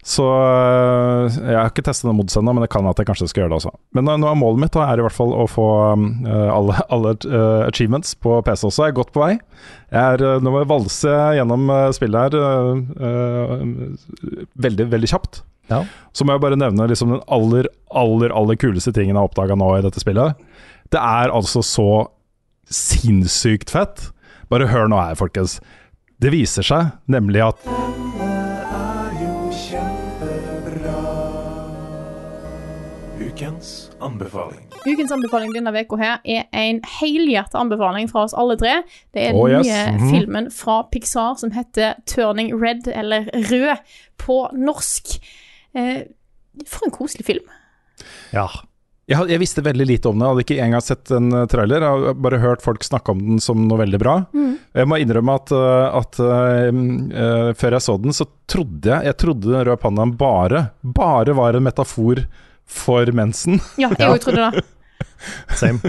Så 0.08 0.24
øh, 0.24 1.26
jeg 1.36 1.58
har 1.58 1.68
ikke 1.68 1.84
testet 1.84 2.08
noen 2.08 2.22
mods 2.22 2.38
ennå, 2.40 2.54
men 2.56 2.64
det 2.64 2.70
kan 2.72 2.86
at 2.88 3.00
jeg 3.02 3.10
kanskje 3.10 3.28
skal 3.28 3.42
gjøre 3.44 3.52
det 3.52 3.58
også. 3.58 3.74
Men 3.98 4.08
nå, 4.08 4.30
er 4.30 4.38
målet 4.40 4.62
mitt 4.64 4.76
da, 4.78 4.86
er 4.88 5.02
i 5.02 5.04
hvert 5.04 5.16
fall 5.16 5.34
å 5.36 5.44
få 5.52 5.66
um, 5.98 6.06
øh, 6.24 6.48
alle, 6.54 6.78
alle 6.96 7.12
øh, 7.28 7.66
achievements 7.66 8.16
på 8.24 8.38
PC 8.48 8.64
også. 8.70 8.86
Jeg 8.86 8.96
er 8.96 9.00
godt 9.02 9.12
på 9.16 9.26
vei. 9.26 9.34
Jeg 9.92 10.16
er, 10.16 10.40
nå 10.44 10.54
må 10.54 10.62
jeg 10.62 10.70
valse 10.72 11.18
gjennom 11.36 11.70
spillet 11.96 12.36
her 12.36 12.82
veldig, 14.68 14.88
veldig 14.92 15.10
kjapt. 15.12 15.42
Ja. 15.72 15.82
Så 16.16 16.24
må 16.24 16.36
jeg 16.36 16.44
bare 16.44 16.60
nevne 16.60 16.88
liksom 16.92 17.12
den 17.12 17.24
aller, 17.32 17.68
aller, 17.92 18.32
aller 18.36 18.60
kuleste 18.60 18.92
tingen 18.96 19.16
jeg 19.16 19.20
har 19.20 19.28
oppdaga 19.28 19.60
nå 19.60 19.74
i 19.76 19.84
dette 19.84 20.04
spillet. 20.04 20.40
Det 20.92 21.00
er 21.00 21.36
altså 21.36 21.64
så 21.64 21.90
sinnssykt 22.72 23.72
fett. 23.76 24.10
Bare 24.52 24.72
hør 24.72 24.88
nå 24.92 25.00
her, 25.00 25.20
folkens. 25.20 25.60
Det 26.24 26.32
viser 26.36 26.68
seg 26.68 26.96
nemlig 27.12 27.44
at 27.48 27.87
anbefaling. 34.02 34.64
Ukens 34.86 35.12
anbefaling 35.12 35.54
denne 35.56 35.72
uka 35.74 35.98
her 36.00 36.20
er 36.26 36.46
en 36.54 36.82
helhjertet 37.00 37.56
anbefaling 37.60 38.08
fra 38.12 38.24
oss 38.28 38.34
alle 38.38 38.58
tre. 38.60 38.84
Det 39.14 39.24
er 39.28 39.34
den 39.34 39.42
Oh, 39.42 39.48
yes. 39.50 39.66
nye 39.68 39.98
Mhm. 39.98 40.10
filmen 40.14 40.52
fra 40.54 40.84
Pixar 40.92 41.38
som 41.38 41.52
heter 41.52 41.96
'Turning 42.06 42.54
Red', 42.60 42.88
eller 42.88 43.26
'Rød', 43.34 43.80
på 44.18 44.50
norsk. 44.54 45.20
Eh, 45.76 46.04
for 46.66 46.86
en 46.86 46.92
koselig 46.92 47.26
film. 47.26 47.44
Ja. 48.34 48.48
Jeg, 49.08 49.30
jeg 49.30 49.40
visste 49.40 49.62
veldig 49.64 49.86
lite 49.88 50.10
om 50.10 50.20
det, 50.20 50.26
jeg 50.26 50.34
hadde 50.34 50.44
ikke 50.44 50.64
engang 50.66 50.82
sett 50.84 51.12
en 51.16 51.32
eh, 51.32 51.46
trailer. 51.48 51.80
Jeg 51.80 52.08
har 52.08 52.14
bare 52.20 52.40
hørt 52.44 52.62
folk 52.62 52.84
snakke 52.84 53.10
om 53.14 53.20
den 53.20 53.40
som 53.40 53.62
noe 53.68 53.78
veldig 53.80 54.00
bra. 54.02 54.26
Jeg 54.76 54.86
må 54.90 54.98
innrømme 55.00 55.36
at, 55.36 55.52
eh, 55.56 55.98
at 56.02 56.20
uh, 56.20 56.72
mm, 56.76 57.56
før 57.56 57.72
jeg 57.78 57.82
så 57.86 57.96
den, 58.02 58.12
så 58.12 58.26
trodde 58.48 58.84
jeg 58.92 59.06
Jeg 59.06 59.18
trodde 59.18 59.48
den 59.48 59.64
røde 59.64 59.80
pandaen 59.80 60.12
bare, 60.18 60.72
bare 60.84 61.34
var 61.34 61.56
en 61.56 61.64
metafor 61.64 62.26
for 62.68 63.10
mensen. 63.16 63.62
Ja, 63.80 63.92
jeg 63.98 64.10
òg 64.10 64.24
trodde 64.24 64.50
det. 64.50 64.66
Same. 65.58 65.80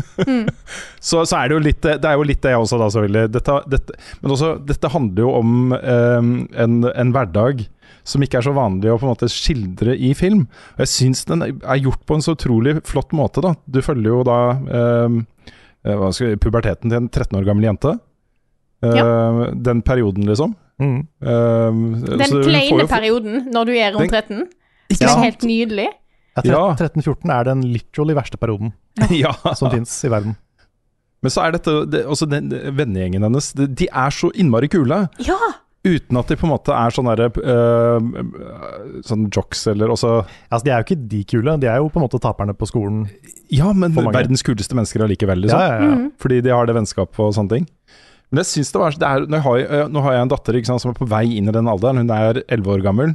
Så, 1.01 1.25
så 1.29 1.37
er 1.37 1.51
det 1.51 1.57
jo 1.57 1.63
litt 1.65 1.83
det 1.85 2.05
er 2.07 2.17
jo 2.17 2.27
litt 2.27 2.41
det 2.45 2.55
jeg 2.55 2.63
også, 2.63 2.79
da, 2.81 2.89
selvfølgelig. 2.93 3.33
Dette, 3.35 3.57
dette, 3.75 3.97
men 4.23 4.35
også, 4.37 4.53
dette 4.69 4.93
handler 4.93 5.27
jo 5.27 5.33
om 5.41 5.75
um, 5.75 6.31
en, 6.57 6.79
en 6.89 7.13
hverdag 7.15 7.67
som 8.09 8.25
ikke 8.25 8.39
er 8.41 8.47
så 8.47 8.55
vanlig 8.57 8.89
å 8.89 8.97
på 8.97 9.05
en 9.05 9.13
måte 9.13 9.29
skildre 9.29 9.93
i 9.93 10.15
film. 10.17 10.47
Og 10.77 10.85
jeg 10.87 10.93
syns 10.95 11.27
den 11.29 11.45
er 11.45 11.83
gjort 11.83 12.07
på 12.09 12.17
en 12.17 12.25
så 12.25 12.33
utrolig 12.39 12.79
flott 12.89 13.13
måte. 13.17 13.45
da 13.45 13.53
Du 13.69 13.83
følger 13.85 14.15
jo 14.15 14.23
da 14.25 14.39
hva 15.85 16.09
skal 16.13 16.33
jeg, 16.33 16.41
puberteten 16.43 16.89
til 16.91 16.99
en 16.99 17.11
13 17.11 17.37
år 17.39 17.45
gammel 17.49 17.69
jente. 17.69 17.99
Ja 18.85 19.51
Den 19.55 19.83
perioden, 19.83 20.25
liksom. 20.29 20.55
Mm. 20.79 20.99
Eh, 21.23 21.71
Den 22.19 22.43
kleine 22.43 22.87
perioden 22.87 23.49
når 23.53 23.65
du 23.67 23.73
er 23.75 23.95
rundt 23.97 24.13
13. 24.15 24.45
Ikke 24.89 25.05
Det 25.05 25.09
er 25.11 25.25
helt 25.25 25.43
nydelig. 25.43 25.89
Ja, 26.45 26.53
Ja. 26.53 26.75
13-14 26.79 27.33
er 27.35 27.45
den 27.45 27.63
literally 27.73 28.15
verste 28.15 28.37
perioden 28.39 28.73
ja. 29.11 29.33
som 29.55 29.71
fins 29.71 29.93
i 30.05 30.11
verden. 30.13 30.37
Men 31.23 31.31
så 31.35 31.43
er 31.49 31.57
dette 31.57 31.73
det, 31.91 32.05
også 32.07 32.29
den 32.31 32.51
vennegjengen 32.79 33.25
hennes. 33.27 33.53
de- 33.59 33.67
De 33.67 33.89
er 33.91 34.11
så 34.15 34.31
innmari 34.39 34.69
kule. 34.71 35.09
Ja! 35.19 35.39
Uten 35.87 36.19
at 36.19 36.27
de 36.31 36.37
på 36.37 36.45
en 36.47 36.51
måte 36.53 36.75
er 36.75 36.91
sånn 36.91 37.07
derre 37.07 37.29
øh, 37.39 39.03
Sånn 39.07 39.29
jocks 39.33 39.61
eller 39.71 39.93
også 39.95 40.11
Altså, 40.51 40.65
De 40.67 40.73
er 40.75 40.81
jo 40.83 40.87
ikke 40.89 41.09
de 41.13 41.21
kule, 41.31 41.55
de 41.63 41.69
er 41.71 41.79
jo 41.79 41.87
på 41.95 42.01
en 42.01 42.05
måte 42.09 42.19
taperne 42.21 42.55
på 42.59 42.67
skolen. 42.69 43.05
Ja, 43.55 43.71
men 43.73 43.95
verdens 43.95 44.43
kuleste 44.45 44.75
mennesker 44.77 45.05
allikevel, 45.07 45.45
liksom. 45.47 45.59
Ja, 45.63 45.79
ja, 45.79 45.87
ja. 45.87 45.95
Mm. 46.03 46.09
Fordi 46.21 46.41
de 46.45 46.51
har 46.53 46.67
det 46.69 46.75
vennskapet 46.77 47.23
og 47.25 47.33
sånne 47.37 47.55
ting. 47.55 47.69
Men 48.31 48.43
jeg 48.43 48.51
synes 48.51 48.73
det 48.75 48.81
var 48.83 48.99
det 49.01 49.09
er, 49.09 49.27
nå, 49.31 49.39
har 49.47 49.57
jeg, 49.63 49.69
øh, 49.71 49.87
nå 49.95 50.03
har 50.05 50.13
jeg 50.19 50.27
en 50.27 50.33
datter 50.35 50.59
ikke 50.59 50.69
sant, 50.73 50.83
som 50.83 50.91
er 50.93 50.99
på 50.99 51.09
vei 51.09 51.25
inn 51.39 51.49
i 51.49 51.55
den 51.55 51.71
alderen. 51.71 52.03
Hun 52.03 52.11
er 52.13 52.43
elleve 52.49 52.75
år 52.77 52.83
gammel. 52.85 53.15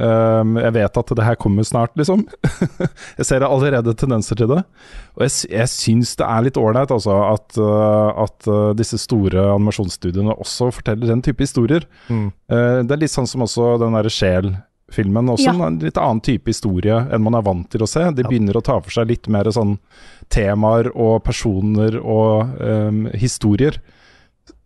Um, 0.00 0.54
jeg 0.56 0.72
vet 0.78 0.96
at 0.96 1.10
det 1.18 1.24
her 1.26 1.36
kommer 1.36 1.66
snart, 1.66 1.92
liksom. 1.98 2.22
jeg 3.18 3.26
ser 3.28 3.44
allerede 3.44 3.92
tendenser 4.00 4.38
til 4.38 4.48
det. 4.48 4.62
Og 5.18 5.26
jeg, 5.26 5.34
jeg 5.52 5.68
syns 5.68 6.14
det 6.16 6.24
er 6.24 6.46
litt 6.46 6.56
ålreit 6.60 6.94
altså, 6.94 7.18
at, 7.34 7.58
øh, 7.60 8.22
at 8.24 8.48
øh, 8.48 8.70
disse 8.78 8.96
store 9.02 9.44
animasjonsstudiene 9.58 10.32
også 10.40 10.70
forteller 10.78 11.10
den 11.12 11.20
type 11.26 11.44
historier. 11.44 11.84
Mm. 12.08 12.30
Eh, 12.48 12.78
det 12.86 12.96
er 12.96 13.02
litt 13.02 13.12
sånn 13.12 13.28
som 13.28 13.44
også 13.44 13.74
den 13.82 13.98
derre 13.98 14.14
Sjel-filmen. 14.14 15.28
Også 15.34 15.50
Ja. 15.52 15.56
en 15.68 15.78
litt 15.84 16.00
annen 16.00 16.24
type 16.24 16.48
historie 16.48 16.96
enn 17.12 17.26
man 17.26 17.36
er 17.36 17.44
vant 17.50 17.68
til 17.70 17.84
å 17.84 17.90
se. 17.90 18.06
De 18.16 18.24
Ja. 18.24 18.28
begynner 18.30 18.56
å 18.56 18.64
ta 18.64 18.80
for 18.80 18.90
seg 18.96 19.12
litt 19.12 19.28
mer 19.28 19.52
sånn 19.52 19.76
temaer 20.32 20.88
og 20.94 21.24
personer 21.26 22.00
og 22.00 22.56
um, 22.62 23.04
historier. 23.12 23.76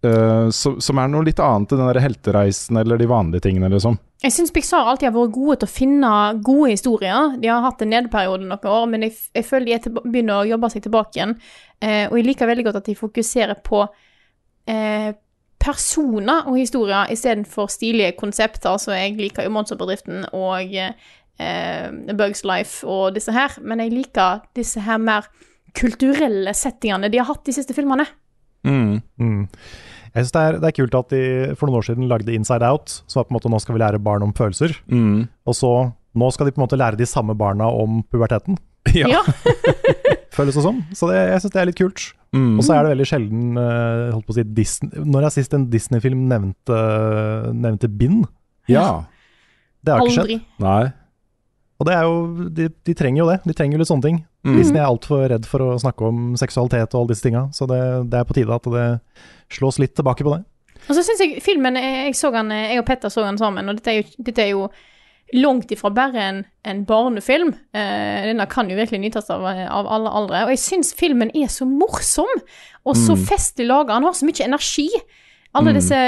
Uh, 0.05 0.51
so, 0.53 0.77
som 0.85 0.99
er 1.01 1.09
noe 1.09 1.25
litt 1.25 1.41
annet 1.41 1.73
enn 1.73 1.81
den 1.81 1.91
der 1.91 2.05
heltereisen 2.05 2.77
eller 2.77 3.01
de 3.01 3.07
vanlige 3.09 3.49
tingene, 3.49 3.71
liksom. 3.73 3.97
Jeg 4.25 4.33
syns 4.33 4.53
Pixar 4.57 4.87
alltid 4.89 5.11
har 5.11 5.13
vært 5.19 5.35
gode 5.35 5.57
til 5.61 5.69
å 5.69 5.73
finne 5.75 6.11
gode 6.47 6.71
historier. 6.73 7.35
De 7.43 7.51
har 7.51 7.61
hatt 7.61 7.83
en 7.85 7.91
nedperiode 7.93 8.47
noen 8.47 8.71
år, 8.73 8.87
men 8.89 9.05
jeg, 9.05 9.19
jeg 9.37 9.45
føler 9.45 9.69
de 9.69 9.75
er 9.77 9.99
begynner 9.99 10.39
å 10.39 10.49
jobbe 10.49 10.71
seg 10.73 10.87
tilbake 10.87 11.19
igjen. 11.19 11.35
Eh, 11.85 12.07
og 12.09 12.17
jeg 12.17 12.27
liker 12.31 12.49
veldig 12.49 12.65
godt 12.65 12.79
at 12.81 12.89
de 12.89 12.97
fokuserer 12.97 13.61
på 13.67 13.83
eh, 14.73 15.11
personer 15.61 16.49
og 16.49 16.57
historier 16.57 17.13
istedenfor 17.13 17.69
stilige 17.73 18.15
konsepter. 18.17 18.79
Så 18.81 18.97
jeg 18.97 19.19
liker 19.21 19.45
jo 19.45 19.53
Monsterbedriften 19.53 20.25
og 20.33 20.73
eh, 20.73 22.17
Bugs 22.17 22.47
Life 22.49 22.89
og 22.89 23.13
disse 23.19 23.35
her, 23.37 23.59
men 23.61 23.85
jeg 23.85 23.93
liker 23.93 24.47
disse 24.57 24.87
her 24.89 25.05
mer 25.05 25.29
kulturelle 25.77 26.57
settingene 26.57 27.13
de 27.13 27.21
har 27.21 27.29
hatt 27.29 27.45
de 27.45 27.59
siste 27.59 27.77
filmene. 27.77 28.07
Mm. 28.65 29.45
Jeg 30.15 30.25
synes 30.27 30.35
det 30.37 30.43
er, 30.47 30.57
det 30.63 30.69
er 30.71 30.77
kult 30.77 30.95
at 30.95 31.11
de 31.11 31.23
for 31.59 31.67
noen 31.67 31.81
år 31.81 31.87
siden 31.89 32.09
lagde 32.11 32.35
Inside 32.37 32.63
Out, 32.69 33.01
som 33.11 33.19
var 33.21 33.27
på 33.27 33.33
en 33.35 33.39
måte 33.41 33.51
nå 33.51 33.59
skal 33.63 33.75
vi 33.75 33.81
lære 33.83 33.99
barn 34.03 34.23
om 34.23 34.35
følelser. 34.37 34.77
Mm. 34.87 35.25
Og 35.51 35.57
så 35.59 35.71
nå 36.15 36.29
skal 36.31 36.47
de 36.47 36.53
på 36.55 36.61
en 36.61 36.67
måte 36.69 36.79
lære 36.79 37.01
de 37.01 37.09
samme 37.11 37.35
barna 37.39 37.67
om 37.67 38.03
puberteten, 38.13 38.59
Ja. 38.95 39.09
Ja. 39.11 39.23
føles 40.37 40.55
det 40.59 40.63
som. 40.63 40.83
Så 40.95 41.09
det, 41.11 41.17
jeg 41.33 41.41
syns 41.43 41.53
det 41.55 41.61
er 41.63 41.69
litt 41.71 41.79
kult. 41.79 42.05
Mm. 42.35 42.59
Og 42.59 42.67
så 42.67 42.75
er 42.77 42.85
det 42.85 42.93
veldig 42.95 43.07
sjelden 43.09 43.59
eh, 43.59 44.11
holdt 44.13 44.27
på 44.27 44.35
å 44.35 44.37
si 44.37 44.45
Disney, 44.55 45.03
Når 45.07 45.27
jeg 45.29 45.35
sist 45.37 45.55
en 45.55 45.67
Disney-film 45.71 46.25
nevnte, 46.31 46.79
nevnte 47.55 47.91
bind? 47.91 48.27
ja. 48.71 49.05
Det 49.85 49.93
har 49.93 50.01
ikke 50.01 50.15
skjedd. 50.15 50.31
Aldri. 50.31 50.37
Nei. 50.65 50.85
Og 51.77 51.85
det 51.89 51.93
er 51.93 52.07
jo, 52.09 52.45
de, 52.57 52.69
de 52.89 52.93
trenger 52.97 53.21
jo 53.21 53.27
det. 53.29 53.35
De 53.45 53.53
trenger 53.59 53.77
jo 53.77 53.81
litt 53.83 53.91
sånne 53.91 54.07
ting. 54.07 54.21
Mm. 54.45 54.57
Disney 54.59 54.81
er 54.81 54.87
altfor 54.91 55.23
redd 55.33 55.47
for 55.49 55.63
å 55.65 55.79
snakke 55.81 56.05
om 56.05 56.35
seksualitet 56.37 56.93
og 56.95 57.01
alle 57.01 57.15
disse 57.15 57.25
tinga, 57.25 57.47
så 57.57 57.67
det, 57.71 57.79
det 58.13 58.19
er 58.21 58.25
på 58.29 58.35
tide 58.37 58.53
at 58.55 58.67
det 58.75 58.89
slås 59.57 59.79
litt 59.81 59.95
tilbake 59.97 60.25
på 60.27 60.35
det. 60.35 60.43
Og 60.85 60.93
så 60.99 61.01
syns 61.07 61.21
jeg 61.23 61.39
filmen 61.41 61.77
Jeg, 61.81 62.13
han, 62.35 62.51
jeg 62.53 62.79
og 62.83 62.85
Petter 62.85 63.09
så 63.09 63.25
den 63.25 63.39
sammen, 63.41 63.69
og 63.73 63.79
dette 63.79 63.91
er 63.95 64.03
jo, 64.03 64.11
dette 64.27 64.43
er 64.45 64.51
jo 64.51 64.67
langt 65.35 65.71
ifra 65.73 65.89
bare 65.91 66.21
en, 66.21 66.43
en 66.69 66.83
barnefilm. 66.85 67.55
Eh, 67.75 68.27
denne 68.29 68.45
kan 68.53 68.69
jo 68.69 68.77
virkelig 68.77 69.01
nytes 69.01 69.31
av, 69.33 69.43
av 69.49 69.89
alle 69.91 70.11
aldre. 70.13 70.43
Og 70.45 70.53
jeg 70.53 70.61
syns 70.63 70.93
filmen 70.95 71.33
er 71.35 71.49
så 71.51 71.65
morsom, 71.67 72.29
og 72.85 72.95
så 73.01 73.17
Mm. 73.17 73.25
festlig 73.31 73.67
laga. 73.67 73.95
Han 73.97 74.05
har 74.05 74.13
så 74.13 74.29
mye 74.29 74.45
energi. 74.45 74.91
Alle 75.55 75.73
Mm. 75.73 75.79
disse 75.81 76.03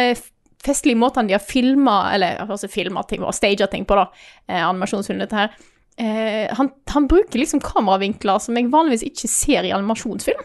festlige 0.62 0.98
måtene 1.00 1.28
de 1.28 1.34
har 1.34 1.40
filma, 1.40 2.12
eller 2.12 2.44
altså 2.44 2.68
filma 2.68 3.02
ting 3.08 3.22
og 3.24 3.32
staga 3.34 3.66
ting 3.70 3.86
på, 3.86 3.96
da. 3.96 4.06
Eh, 4.48 4.60
animasjonsfilmen, 4.60 5.24
dette 5.24 5.36
her. 5.40 5.50
Eh, 5.98 6.46
han, 6.58 6.68
han 6.92 7.06
bruker 7.08 7.40
liksom 7.40 7.62
kameravinkler 7.64 8.38
som 8.44 8.56
jeg 8.58 8.68
vanligvis 8.72 9.04
ikke 9.08 9.28
ser 9.32 9.64
i 9.64 9.72
animasjonsfilm. 9.76 10.44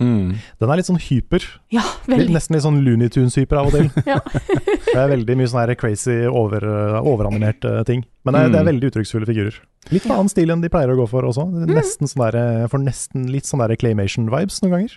Mm. 0.00 0.30
Den 0.58 0.70
er 0.72 0.78
litt 0.80 0.88
sånn 0.88 0.96
hyper. 0.98 1.44
Ja, 1.76 1.82
Litt, 2.08 2.08
veldig. 2.08 2.32
nesten 2.32 2.56
litt 2.56 2.64
sånn 2.64 2.78
Looney 2.86 3.10
Tunes-hyper 3.12 3.58
av 3.60 3.68
og 3.68 3.74
til. 3.76 3.90
Ja. 4.08 4.16
det 4.24 4.96
er 4.96 5.10
veldig 5.12 5.36
mye 5.36 5.50
sånne 5.52 5.76
crazy, 5.76 6.14
over, 6.26 6.64
overanimerte 7.04 7.74
ting. 7.88 8.06
Men 8.24 8.32
det 8.34 8.40
er, 8.40 8.48
det 8.54 8.58
er 8.60 8.64
Mm. 8.64 8.70
veldig 8.72 8.88
uttrykksfulle 8.90 9.28
figurer. 9.28 9.58
Litt 9.92 10.06
annen 10.08 10.30
stil 10.32 10.50
enn 10.54 10.62
de 10.64 10.70
pleier 10.72 10.94
å 10.94 10.96
gå 11.02 11.06
for 11.12 11.28
også. 11.28 11.44
Mm. 11.52 11.68
Nesten 11.76 12.08
sånn 12.08 12.24
der, 12.30 12.40
for 12.64 12.78
får 12.78 12.84
nesten 12.88 13.28
litt 13.30 13.44
sånn 13.48 13.60
der 13.60 13.76
claymation-vibes 13.76 14.62
noen 14.64 14.72
ganger. 14.78 14.96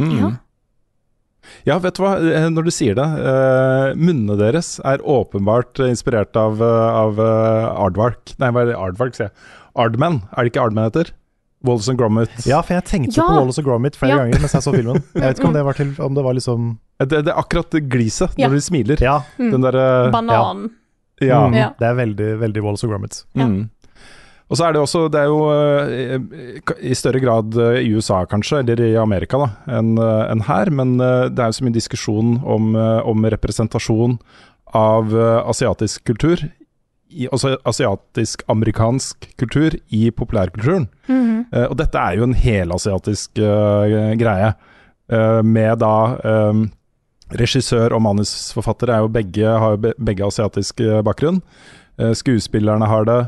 Mm. 0.00 0.16
Ja. 0.18 0.30
Ja, 1.66 1.78
vet 1.78 1.94
du 1.98 2.02
hva, 2.02 2.16
Eh, 2.18 2.48
når 2.50 2.64
du 2.64 2.70
sier 2.70 2.94
det. 2.98 3.04
Uh, 3.04 3.94
munnene 3.98 4.36
deres 4.38 4.78
er 4.84 4.98
åpenbart 5.04 5.78
inspirert 5.88 6.36
av, 6.36 6.60
eh, 6.62 6.88
av 7.04 7.18
uh, 7.18 7.84
Aardvark. 7.84 8.34
Nei, 8.38 8.50
hva 8.50 8.62
er 8.62 8.72
det? 8.72 8.76
Aardvark, 8.76 9.14
sier 9.16 9.28
jeg. 9.30 9.34
Ardman, 9.78 10.22
er 10.36 10.44
det 10.44 10.52
ikke 10.52 10.62
Ardman 10.64 10.88
heter? 10.90 11.12
Wallace 11.66 11.88
and 11.90 11.98
Gromit. 11.98 12.30
Ja, 12.46 12.60
for 12.62 12.74
jeg 12.74 12.84
tenkte 12.86 13.16
Ja. 13.18 13.26
på 13.26 13.34
Wallace 13.40 13.58
and 13.58 13.66
Gromit 13.66 13.96
flere 13.98 14.10
Ja. 14.14 14.18
ganger 14.24 14.40
mens 14.44 14.52
jeg 14.54 14.62
så 14.62 14.72
filmen. 14.74 15.02
Jeg 15.14 15.22
vet 15.24 15.38
ikke 15.40 15.48
om 15.48 15.54
det 15.54 15.64
var, 15.66 15.72
til, 15.74 15.94
om 16.02 16.14
det 16.14 16.24
var 16.24 16.34
liksom 16.34 16.78
Det, 17.00 17.08
det 17.24 17.28
er 17.32 17.38
akkurat 17.38 17.70
det 17.70 17.88
gliset 17.90 18.30
Ja. 18.38 18.46
når 18.48 18.54
de 18.54 18.60
smiler. 18.62 19.00
Ja, 19.02 19.16
Mm. 19.38 19.50
Den 19.52 19.60
derre 19.62 20.10
Bananen. 20.12 20.70
ja. 21.20 21.40
mm, 21.48 21.54
Ja. 21.54 21.68
det 21.78 21.86
er 21.88 21.94
veldig, 21.98 22.28
veldig 22.40 22.62
Wallace 22.62 22.84
and 22.86 22.92
Gromit. 22.92 23.24
Ja. 23.34 23.46
Mm. 23.46 23.70
Og 24.48 24.56
så 24.56 24.64
er 24.64 24.72
det 24.72 24.80
også 24.80 25.06
Det 25.12 25.20
er 25.20 25.28
jo 25.28 25.40
eh, 25.52 26.76
i 26.80 26.94
større 26.96 27.20
grad 27.20 27.56
eh, 27.60 27.82
i 27.84 27.92
USA, 27.92 28.22
kanskje, 28.24 28.62
eller 28.62 28.80
i 28.84 28.94
Amerika, 28.96 29.40
da, 29.44 29.78
enn 29.78 29.96
eh, 30.00 30.22
enn 30.32 30.44
her. 30.48 30.70
Men 30.72 30.96
det 30.98 31.36
er 31.36 31.50
jo 31.50 31.58
så 31.58 31.66
mye 31.66 31.76
diskusjon 31.76 32.38
om, 32.44 32.72
om 32.76 33.28
representasjon 33.36 34.16
av 34.76 35.12
asiatisk 35.48 36.04
kultur. 36.08 36.42
I, 37.08 37.24
altså 37.32 37.54
asiatisk-amerikansk 37.64 39.30
kultur 39.40 39.76
i 39.88 40.10
populærkulturen. 40.12 40.88
Mhm. 41.08 41.28
Eh, 41.52 41.66
og 41.70 41.78
dette 41.80 42.00
er 42.00 42.18
jo 42.18 42.26
en 42.26 42.36
helasiatisk 42.36 43.40
uh, 43.40 44.12
greie, 44.20 44.52
uh, 45.12 45.40
med 45.42 45.80
da 45.80 45.94
um, 46.50 46.68
Regissør 47.28 47.92
og 47.92 48.00
manusforfatter 48.00 48.88
er 48.88 49.02
jo 49.04 49.10
begge, 49.12 49.44
har 49.44 49.74
jo 49.74 49.80
be, 49.84 49.90
begge 50.00 50.24
asiatisk 50.24 50.80
bakgrunn. 51.04 51.42
Uh, 52.00 52.14
skuespillerne 52.16 52.88
har 52.88 53.04
det, 53.04 53.18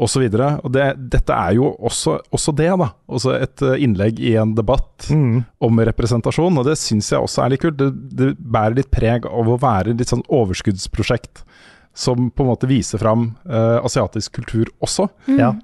osv. 0.00 0.24
Det, 0.32 0.84
dette 1.12 1.36
er 1.36 1.54
jo 1.58 1.70
også, 1.76 2.16
også 2.32 2.54
det, 2.56 2.70
da. 2.80 2.90
Også 3.12 3.34
et 3.36 3.64
eh, 3.66 3.82
innlegg 3.84 4.20
i 4.24 4.34
en 4.40 4.54
debatt 4.56 5.08
Mm. 5.10 5.42
om 5.64 5.80
representasjon, 5.88 6.58
og 6.60 6.66
det 6.68 6.76
syns 6.78 7.08
jeg 7.12 7.20
også 7.20 7.44
er 7.44 7.52
litt 7.54 7.62
kult. 7.62 7.78
Det, 7.80 7.88
det 8.16 8.30
bærer 8.38 8.76
litt 8.80 8.90
preg 8.92 9.24
av 9.28 9.48
å 9.48 9.56
være 9.60 9.94
litt 9.96 10.12
sånn 10.12 10.24
overskuddsprosjekt 10.28 11.44
som 11.96 12.28
på 12.30 12.44
en 12.44 12.50
måte 12.52 12.68
viser 12.70 13.00
fram 13.02 13.32
uh, 13.50 13.80
asiatisk 13.84 14.36
kultur 14.38 14.68
også. 14.84 15.08
Ja. 15.34 15.54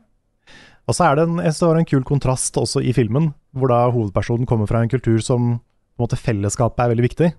Og 0.86 0.94
så 0.96 1.06
er 1.06 1.16
det 1.18 1.26
en, 1.28 1.38
jeg 1.42 1.52
synes 1.52 1.62
det 1.62 1.68
var 1.70 1.80
en 1.80 1.88
kul 1.92 2.04
kontrast 2.06 2.58
også 2.60 2.82
i 2.82 2.92
filmen, 2.96 3.32
hvor 3.56 3.70
da 3.70 3.84
hovedpersonen 3.94 4.46
kommer 4.48 4.68
fra 4.70 4.82
en 4.82 4.90
kultur 4.90 5.18
som 5.22 5.56
på 5.56 6.02
en 6.02 6.04
måte 6.04 6.18
fellesskapet 6.20 6.82
er 6.84 6.92
veldig 6.92 7.06
viktig. 7.06 7.30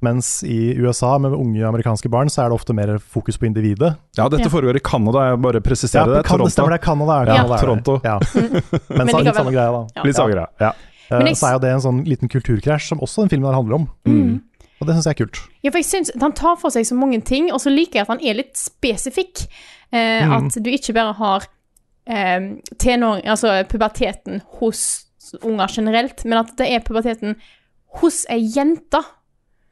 Mens 0.00 0.44
i 0.44 0.74
USA 0.78 1.18
med 1.18 1.32
unge 1.34 1.64
amerikanske 1.66 2.08
barn, 2.08 2.28
så 2.30 2.44
er 2.44 2.48
det 2.52 2.58
ofte 2.60 2.74
mer 2.76 2.98
fokus 2.98 3.36
på 3.38 3.46
individet. 3.48 3.96
Ja, 4.16 4.28
dette 4.28 4.44
Ja. 4.46 4.48
foregår 4.52 4.76
i 4.76 4.80
Canada, 4.80 5.30
jeg 5.30 5.40
bare 5.42 5.60
presiserer 5.60 6.06
Ja, 6.06 6.14
det. 6.22 6.24
kan, 6.26 6.38
det 6.38 6.52
stemmer 6.52 6.70
det. 6.70 6.80
Er, 6.80 6.84
Canada 6.84 7.16
er 7.20 7.24
det. 7.48 7.60
Toronto. 7.60 8.00
Ja. 8.04 8.18
Men, 8.98 9.06
litt 9.08 9.34
samme 9.34 9.50
greia, 9.52 9.70
da. 9.72 9.86
Ja. 9.96 10.02
Litt 10.04 10.16
samme 10.16 10.32
greia, 10.32 10.46
Ja. 10.60 10.72
Eh, 11.10 11.18
Men 11.18 11.26
jeg- 11.26 11.36
Så 11.36 11.46
er 11.48 11.52
jo 11.54 11.58
det 11.58 11.70
en 11.72 11.80
sånn 11.80 12.04
liten 12.06 12.28
kulturkrasj 12.28 12.88
som 12.88 12.98
også 13.00 13.22
den 13.24 13.28
filmen 13.30 13.48
her 13.50 13.54
handler 13.56 13.74
om. 13.74 13.88
Mm. 14.06 14.42
Og 14.80 14.86
det 14.86 14.94
syns 14.94 15.04
jeg 15.08 15.14
er 15.20 15.24
kult. 15.24 15.38
Ja, 15.64 15.70
for 15.70 15.78
jeg 15.78 15.86
synes 15.86 16.10
Han 16.20 16.32
tar 16.32 16.56
for 16.56 16.70
seg 16.70 16.84
så 16.86 16.94
mange 16.94 17.20
ting, 17.24 17.50
og 17.50 17.58
så 17.60 17.70
liker 17.74 17.94
jeg 17.98 18.02
at 18.02 18.08
han 18.08 18.20
er 18.22 18.34
litt 18.34 18.54
spesifikk. 18.56 19.46
Eh, 19.92 20.22
Mm. 20.22 20.46
At 20.46 20.62
du 20.62 20.70
ikke 20.70 20.92
bare 20.94 21.14
har 21.14 21.46
eh, 22.06 22.40
tenår, 22.78 23.24
altså 23.26 23.64
puberteten 23.68 24.40
hos 24.60 25.04
unger 25.42 25.66
generelt, 25.68 26.24
men 26.24 26.38
at 26.38 26.54
det 26.56 26.68
er 26.72 26.80
puberteten 26.80 27.34
hos 28.00 28.24
ei 28.30 28.38
jente, 28.54 29.00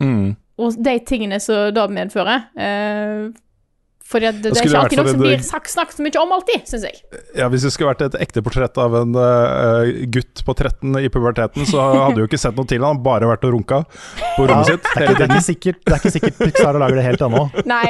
Mm. 0.02 0.36
og 0.60 0.76
de 0.84 0.94
tingene 1.08 1.40
som 1.40 1.72
det 1.74 1.88
medfører. 1.96 2.46
Eh, 2.56 3.26
fordi 4.06 4.28
det, 4.38 4.52
det 4.54 4.60
er 4.60 4.68
ikke 4.68 4.78
alltid 4.78 5.00
noe 5.00 5.10
som 5.10 5.18
blir 5.18 5.40
sagt, 5.42 5.66
snakket 5.72 5.96
så 5.98 6.04
mye 6.06 6.20
om 6.22 6.32
alltid, 6.36 6.60
syns 6.70 6.84
jeg. 6.86 7.00
Ja, 7.34 7.48
Hvis 7.50 7.64
det 7.66 7.72
skulle 7.74 7.90
vært 7.90 8.04
et 8.06 8.14
ekte 8.22 8.38
portrett 8.46 8.78
av 8.78 8.94
en 9.00 9.16
uh, 9.18 9.88
gutt 10.14 10.44
på 10.46 10.54
13 10.54 10.94
i 11.00 11.08
puberteten, 11.10 11.66
så 11.66 11.82
hadde 11.82 12.12
du 12.14 12.20
jo 12.22 12.28
ikke 12.28 12.38
sett 12.38 12.54
noe 12.54 12.68
til 12.70 12.84
han, 12.86 13.00
bare 13.02 13.26
vært 13.26 13.48
og 13.48 13.56
runka 13.56 13.80
på 13.88 14.46
Ja, 14.46 14.52
rommet 14.52 14.70
det, 14.70 14.76
sitt. 14.76 14.86
er 14.94 15.10
ikke, 15.10 15.16
det, 15.18 15.26
er 15.26 15.34
ikke 15.34 15.46
sikkert, 15.48 15.80
det 15.82 15.96
er 15.96 15.98
ikke 16.04 16.14
sikkert 16.14 16.38
Pixar 16.44 16.78
lager 16.78 17.00
det 17.00 17.06
helt 17.08 17.24
ennå. 17.26 17.42
Nei. 17.66 17.88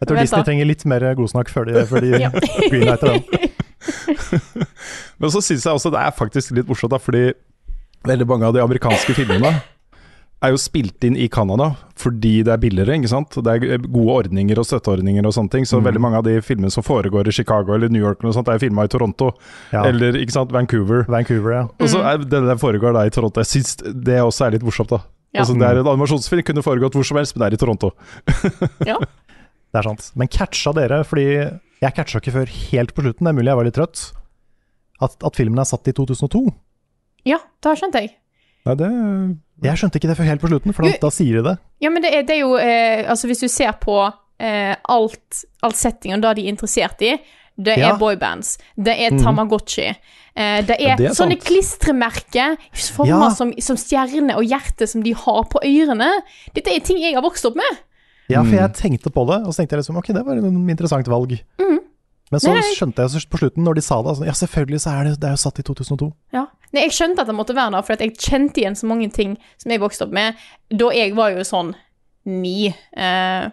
Jeg 0.00 0.08
tror 0.08 0.22
Disney 0.22 0.48
trenger 0.48 0.70
litt 0.72 0.86
mer 0.94 1.06
godsnakk 1.20 1.52
før 1.52 1.68
de, 1.68 1.84
før 1.92 2.06
de 2.08 2.14
Ja. 2.24 2.32
greenlighter 2.32 3.12
den. 3.12 3.52
Men 5.20 5.28
så 5.36 5.44
syns 5.44 5.68
jeg 5.68 5.76
også 5.76 5.92
det 5.92 6.00
er 6.08 6.16
faktisk 6.16 6.56
litt 6.56 6.72
morsomt, 6.72 6.96
da, 6.96 7.02
fordi 7.04 7.26
veldig 8.08 8.26
mange 8.32 8.48
av 8.48 8.56
de 8.56 8.64
amerikanske 8.64 9.12
filmene 9.20 9.52
er 10.44 10.52
jo 10.54 10.58
spilt 10.60 11.04
inn 11.08 11.16
i 11.16 11.26
Canada 11.32 11.70
fordi 11.98 12.42
det 12.44 12.52
er 12.52 12.60
billigere, 12.60 12.96
ikke 12.98 13.08
sant. 13.10 13.36
Det 13.46 13.52
er 13.54 13.78
gode 13.86 14.14
ordninger 14.18 14.58
og 14.60 14.66
støtteordninger 14.66 15.24
og 15.28 15.32
sånne 15.36 15.50
ting. 15.52 15.64
Så 15.64 15.78
Mm. 15.80 15.84
veldig 15.86 16.00
mange 16.04 16.16
av 16.18 16.24
de 16.26 16.34
filmene 16.42 16.70
som 16.74 16.82
foregår 16.82 17.28
i 17.30 17.34
Chicago 17.36 17.74
eller 17.74 17.88
New 17.88 18.02
York, 18.02 18.18
eller 18.20 18.32
noe 18.32 18.36
sånt, 18.36 18.48
er 18.52 18.58
filma 18.58 18.84
i 18.84 18.88
Toronto 18.92 19.30
Ja. 19.72 19.84
eller 19.84 20.12
ikke 20.18 20.32
sant, 20.32 20.50
Vancouver. 20.52 21.04
Vancouver, 21.08 21.52
ja. 21.52 21.62
Og 21.80 21.88
så 21.88 22.02
er 22.04 22.18
det 22.18 22.30
der 22.30 22.56
foregår 22.60 22.92
da 22.92 23.04
i 23.06 23.10
Toronto. 23.14 23.40
Jeg 23.40 23.46
syns 23.62 23.76
det 24.04 24.18
også 24.20 24.46
er 24.46 24.50
litt 24.58 24.62
morsomt, 24.66 24.88
da. 24.90 25.00
Ja. 25.34 25.40
Altså, 25.42 25.54
det 25.58 25.62
er 25.66 25.78
En 25.80 25.86
animasjonsfilm 25.86 26.42
kunne 26.44 26.62
foregått 26.62 26.92
hvor 26.94 27.04
som 27.04 27.16
helst, 27.16 27.36
men 27.36 27.42
det 27.42 27.52
er 27.52 27.56
i 27.56 27.62
Toronto. 27.64 27.92
ja. 28.86 28.98
Det 28.98 29.78
er 29.80 29.82
sant. 29.82 30.10
Men 30.14 30.28
catcha 30.28 30.72
dere, 30.72 31.02
fordi 31.04 31.24
jeg 31.82 31.94
catcha 31.94 32.18
ikke 32.20 32.32
før 32.34 32.46
helt 32.70 32.94
på 32.94 33.02
slutten, 33.02 33.24
det 33.24 33.32
er 33.32 33.38
mulig 33.38 33.50
jeg 33.50 33.56
var 33.58 33.64
litt 33.64 33.74
trøtt, 33.78 34.12
at, 35.02 35.16
at 35.24 35.34
filmen 35.36 35.58
er 35.58 35.64
satt 35.64 35.88
i 35.88 35.92
2002. 35.92 36.44
Ja, 37.26 37.38
det 37.62 37.78
skjønte 37.80 38.02
jeg. 38.04 38.12
Nei, 38.66 38.74
det 38.78 38.90
Jeg 39.62 39.76
skjønte 39.78 39.96
ikke 40.00 40.08
det 40.10 40.16
før 40.18 40.24
helt 40.28 40.40
på 40.42 40.48
slutten, 40.50 40.74
for 40.74 40.82
da, 40.82 40.88
Jo. 40.90 40.98
da 41.00 41.10
sier 41.10 41.36
de 41.38 41.42
det. 41.42 41.58
Ja, 41.80 41.90
men 41.90 42.02
det 42.02 42.10
er, 42.14 42.22
det 42.26 42.30
er 42.36 42.40
jo 42.40 42.56
eh, 42.56 43.04
Altså, 43.08 43.26
hvis 43.30 43.40
du 43.40 43.48
ser 43.48 43.72
på 43.80 44.12
eh, 44.40 44.74
alt, 44.88 45.44
alt 45.62 45.76
settingen, 45.76 46.20
da 46.20 46.34
de 46.34 46.42
er 46.42 46.52
interessert 46.52 47.00
i, 47.02 47.16
det 47.56 47.76
er 47.78 47.80
Ja. 47.92 47.96
boybands, 47.96 48.58
det 48.76 48.96
er 48.98 49.12
Mhm. 49.12 49.22
Tamagotchi, 49.22 49.86
eh, 50.36 50.60
det 50.66 50.76
er, 50.80 50.88
Ja, 50.88 50.96
det 50.96 51.06
er 51.06 51.14
sånne 51.14 51.38
klistremerker 51.40 52.56
former 52.96 53.28
Ja. 53.28 53.30
som, 53.30 53.52
som 53.60 53.76
stjerne 53.76 54.34
og 54.36 54.42
hjerte 54.44 54.88
som 54.88 55.02
de 55.02 55.12
har 55.14 55.44
på 55.44 55.60
ørene. 55.62 56.10
Dette 56.52 56.74
er 56.74 56.80
ting 56.80 56.98
jeg 56.98 57.14
har 57.14 57.22
vokst 57.22 57.44
opp 57.46 57.54
med. 57.54 57.78
Ja, 58.28 58.42
for 58.42 58.50
Mm. 58.50 58.58
jeg 58.58 58.72
tenkte 58.74 59.10
på 59.12 59.26
det, 59.28 59.46
og 59.46 59.52
så 59.54 59.62
tenkte 59.62 59.76
jeg 59.76 59.84
liksom 59.84 59.96
ok, 59.98 60.06
det 60.12 60.24
var 60.26 60.36
et 60.36 60.44
interessant 60.44 61.06
valg. 61.06 61.38
Mhm. 61.60 61.78
Men 62.34 62.42
så 62.42 62.50
Nei, 62.50 62.62
skjønte 62.74 63.04
jeg 63.04 63.26
på 63.30 63.38
slutten, 63.38 63.62
når 63.62 63.78
de 63.78 63.82
sa 63.86 64.00
det, 64.02 64.10
altså, 64.10 64.26
ja 64.26 64.34
selvfølgelig 64.34 64.80
så 64.82 64.92
er 64.92 65.06
det, 65.06 65.10
det 65.22 65.28
er 65.28 65.36
jo 65.36 65.42
satt 65.44 65.60
i 65.62 65.64
2002. 65.68 66.08
Ja. 66.34 66.46
Nei, 66.74 66.86
jeg 66.88 66.94
skjønte 66.96 67.22
at 67.22 67.30
det 67.30 67.36
måtte 67.38 67.54
være 67.54 67.76
der, 67.76 67.84
for 67.86 68.02
jeg 68.02 68.16
kjente 68.18 68.62
igjen 68.62 68.78
så 68.78 68.88
mange 68.90 69.06
ting 69.14 69.36
som 69.62 69.70
jeg 69.70 69.82
vokste 69.82 70.08
opp 70.08 70.16
med, 70.16 70.40
da 70.74 70.88
jeg 70.96 71.12
var 71.14 71.30
jo 71.36 71.44
sånn 71.46 71.70
ni 72.26 72.72
eh, 72.72 73.44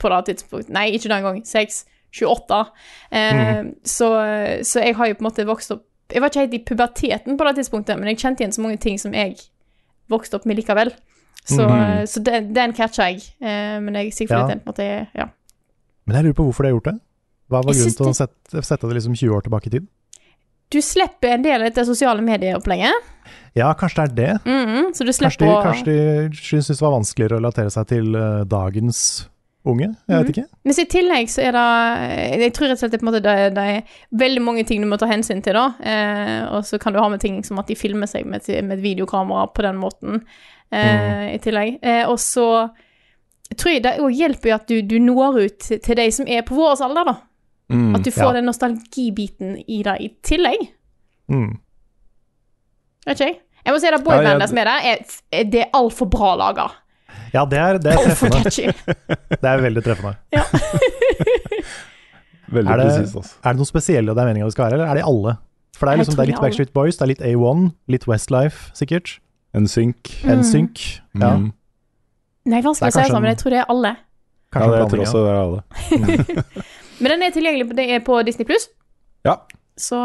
på 0.00 0.10
det 0.10 0.20
tidspunktet. 0.30 0.72
Nei, 0.74 0.88
ikke 0.96 1.12
den 1.12 1.26
gang. 1.28 1.38
Seks, 1.46 1.84
28. 2.16 2.58
Eh, 3.14 3.38
mm. 3.38 3.68
så, 3.86 4.08
så 4.66 4.82
jeg 4.82 4.96
har 4.98 5.10
jo 5.10 5.18
på 5.20 5.22
en 5.22 5.28
måte 5.28 5.46
vokst 5.46 5.76
opp 5.76 5.86
Jeg 6.10 6.24
var 6.24 6.32
ikke 6.32 6.42
helt 6.42 6.54
i 6.56 6.64
puberteten 6.66 7.36
på 7.38 7.46
det 7.46 7.52
tidspunktet, 7.60 7.98
men 8.00 8.10
jeg 8.10 8.18
kjente 8.18 8.42
igjen 8.42 8.54
så 8.56 8.64
mange 8.64 8.80
ting 8.82 8.96
som 8.98 9.12
jeg 9.14 9.36
vokste 10.10 10.40
opp 10.40 10.48
med 10.50 10.58
likevel. 10.58 10.90
Så, 11.46 11.62
mm. 11.62 12.08
så 12.10 12.22
den, 12.26 12.48
den 12.56 12.74
catcha 12.74 13.06
jeg. 13.12 13.22
Eh, 13.38 13.76
men 13.78 13.94
jeg 13.94 14.10
er 14.10 14.16
sikker 14.16 14.34
på 14.34 14.40
Ja. 14.40 14.48
at 14.48 14.50
den 14.50 14.64
på 14.64 14.66
en 14.66 14.74
måte 14.74 14.88
Ja. 15.14 15.28
Men 16.06 16.16
jeg 16.16 16.24
lurer 16.24 16.34
på 16.40 16.48
hvorfor 16.48 16.66
de 16.66 16.72
har 16.72 16.74
gjort 16.74 16.90
det. 16.90 16.96
Hva 17.50 17.64
var 17.64 17.74
grunnen 17.74 17.96
til 17.98 18.10
å 18.10 18.14
sette, 18.16 18.62
sette 18.62 18.86
det 18.86 19.00
liksom 19.00 19.16
20 19.18 19.34
år 19.36 19.46
tilbake 19.46 19.70
i 19.70 19.74
tid? 19.74 19.88
Du 20.70 20.78
slipper 20.86 21.34
en 21.34 21.42
del 21.42 21.58
av 21.58 21.66
dette 21.66 21.82
sosiale 21.88 22.22
medieopplegget, 22.22 23.08
Ja, 23.58 23.72
kanskje 23.74 24.06
det 24.06 24.10
er 24.10 24.14
det. 24.14 24.34
Mhm, 24.46 24.92
så 24.94 25.02
du 25.04 25.10
Kanskje 25.10 25.42
de, 25.42 25.50
kanskje 25.66 25.84
de 25.90 26.36
syns 26.38 26.70
det 26.70 26.80
var 26.80 26.94
vanskeligere 26.94 27.34
å 27.34 27.40
relatere 27.40 27.70
seg 27.74 27.88
til 27.90 28.14
uh, 28.14 28.44
dagens 28.46 29.00
unge. 29.66 29.88
Jeg 30.08 30.22
vet 30.22 30.30
ikke. 30.32 30.44
Men 30.64 30.78
i 30.78 30.84
tillegg 30.88 31.30
så 31.30 31.42
er 31.44 31.56
det 31.56 31.64
Jeg 32.44 32.52
tror 32.56 32.70
rett 32.70 32.78
og 32.78 32.82
slett 32.84 32.94
det, 32.94 33.22
det, 33.24 33.34
det 33.56 33.64
er 33.74 33.98
veldig 34.22 34.44
mange 34.44 34.64
ting 34.68 34.80
du 34.80 34.88
må 34.88 34.98
ta 35.00 35.08
hensyn 35.10 35.42
til, 35.44 35.58
da. 35.58 35.66
Eh, 35.82 36.44
og 36.54 36.64
så 36.68 36.78
kan 36.80 36.94
du 36.94 37.00
ha 37.02 37.08
med 37.12 37.20
ting 37.20 37.42
som 37.44 37.60
at 37.60 37.68
de 37.68 37.76
filmer 37.76 38.08
seg 38.10 38.28
med, 38.28 38.46
med 38.64 38.78
et 38.78 38.84
videokamera 38.84 39.50
på 39.52 39.66
den 39.66 39.80
måten 39.80 40.22
eh, 40.72 41.34
i 41.34 41.40
tillegg. 41.42 41.80
Eh, 41.82 42.04
og 42.08 42.16
så 42.22 42.46
tror 43.56 43.74
jeg 43.74 43.84
det 43.84 43.98
òg 44.00 44.14
hjelper 44.14 44.52
jo 44.52 44.56
at 44.56 44.70
du, 44.70 44.78
du 44.86 44.96
når 45.02 45.42
ut 45.44 45.70
til 45.82 45.98
de 45.98 46.06
som 46.14 46.30
er 46.30 46.46
på 46.46 46.56
vår 46.56 46.80
alder, 46.86 47.12
da. 47.12 47.16
Mm. 47.70 47.94
At 47.94 48.02
du 48.04 48.10
får 48.10 48.26
ja. 48.32 48.32
den 48.40 48.48
nostalgibiten 48.50 49.56
i 49.70 49.82
det 49.86 49.96
i 50.02 50.08
tillegg. 50.26 50.64
Mm. 51.30 51.52
Vet 53.06 53.14
ikke 53.20 53.28
jeg. 53.30 53.36
Jeg 53.64 53.74
må 53.74 53.80
si 53.82 53.86
at 53.90 53.94
Ja, 53.94 54.00
boybandet 54.04 54.48
som 54.50 54.58
er 54.58 54.70
der, 54.70 54.86
er, 54.90 55.02
er, 55.36 55.44
det 55.52 55.60
er 55.66 55.70
altfor 55.76 56.08
bra 56.10 56.32
laga. 56.40 56.66
Ja, 57.34 57.44
det 57.46 57.58
er, 57.60 57.78
det 57.78 57.92
er 57.92 58.00
treffende. 58.08 58.40
Det 59.40 59.46
er 59.46 59.60
veldig 59.62 59.82
treffende. 59.86 60.16
Veldig 62.50 62.70
Er 62.72 62.76
det- 62.80 62.86
precis, 62.88 63.14
altså. 63.14 63.36
Er 63.44 63.52
det 63.52 63.60
noe 63.60 63.68
spesielle 63.68 64.14
det 64.14 64.22
er 64.22 64.26
meninga 64.26 64.44
det 64.48 64.52
skal 64.56 64.64
være, 64.64 64.74
eller 64.80 64.90
er 64.90 64.94
de 64.98 65.04
alle? 65.06 65.36
For 65.76 65.86
det 65.86 65.92
er, 65.92 65.96
liksom, 66.02 66.14
det 66.16 66.22
er 66.24 66.30
litt. 66.32 66.40
Backstreet 66.42 66.72
Boys, 66.74 66.96
det 66.98 67.02
er 67.06 67.10
litt 67.12 67.22
A1, 67.22 67.60
litt 67.94 68.06
Westlife, 68.10 68.72
sikkert. 68.74 69.20
NSYNC. 69.56 70.10
Mm. 70.24 70.40
NSYNC. 70.40 70.82
Ja, 71.20 71.30
Mm. 71.36 71.52
Nei, 72.50 72.60
vanskelig 72.64 72.88
å 72.88 72.92
si 72.94 73.00
det 73.00 73.06
sammen, 73.12 73.22
men 73.22 73.30
jeg 73.34 73.38
tror 73.42 73.50
det 73.54 73.58
er 73.60 73.68
alle. 73.70 73.88
Ja, 73.94 74.58
kanskje 74.58 74.70
det 74.72 74.78
jeg 74.80 74.90
tror 74.90 75.00
også 75.04 75.20
det 75.22 75.30
er 75.30 75.38
alle. 75.44 76.64
Men 77.00 77.10
den 77.14 77.22
er 77.26 77.30
tilgjengelig 77.34 77.68
på, 77.70 77.76
det 77.76 77.88
er 77.90 78.00
på 78.04 78.24
Disney 78.26 78.44
Pluss, 78.48 78.68
Ja. 79.24 79.36
så 79.76 80.00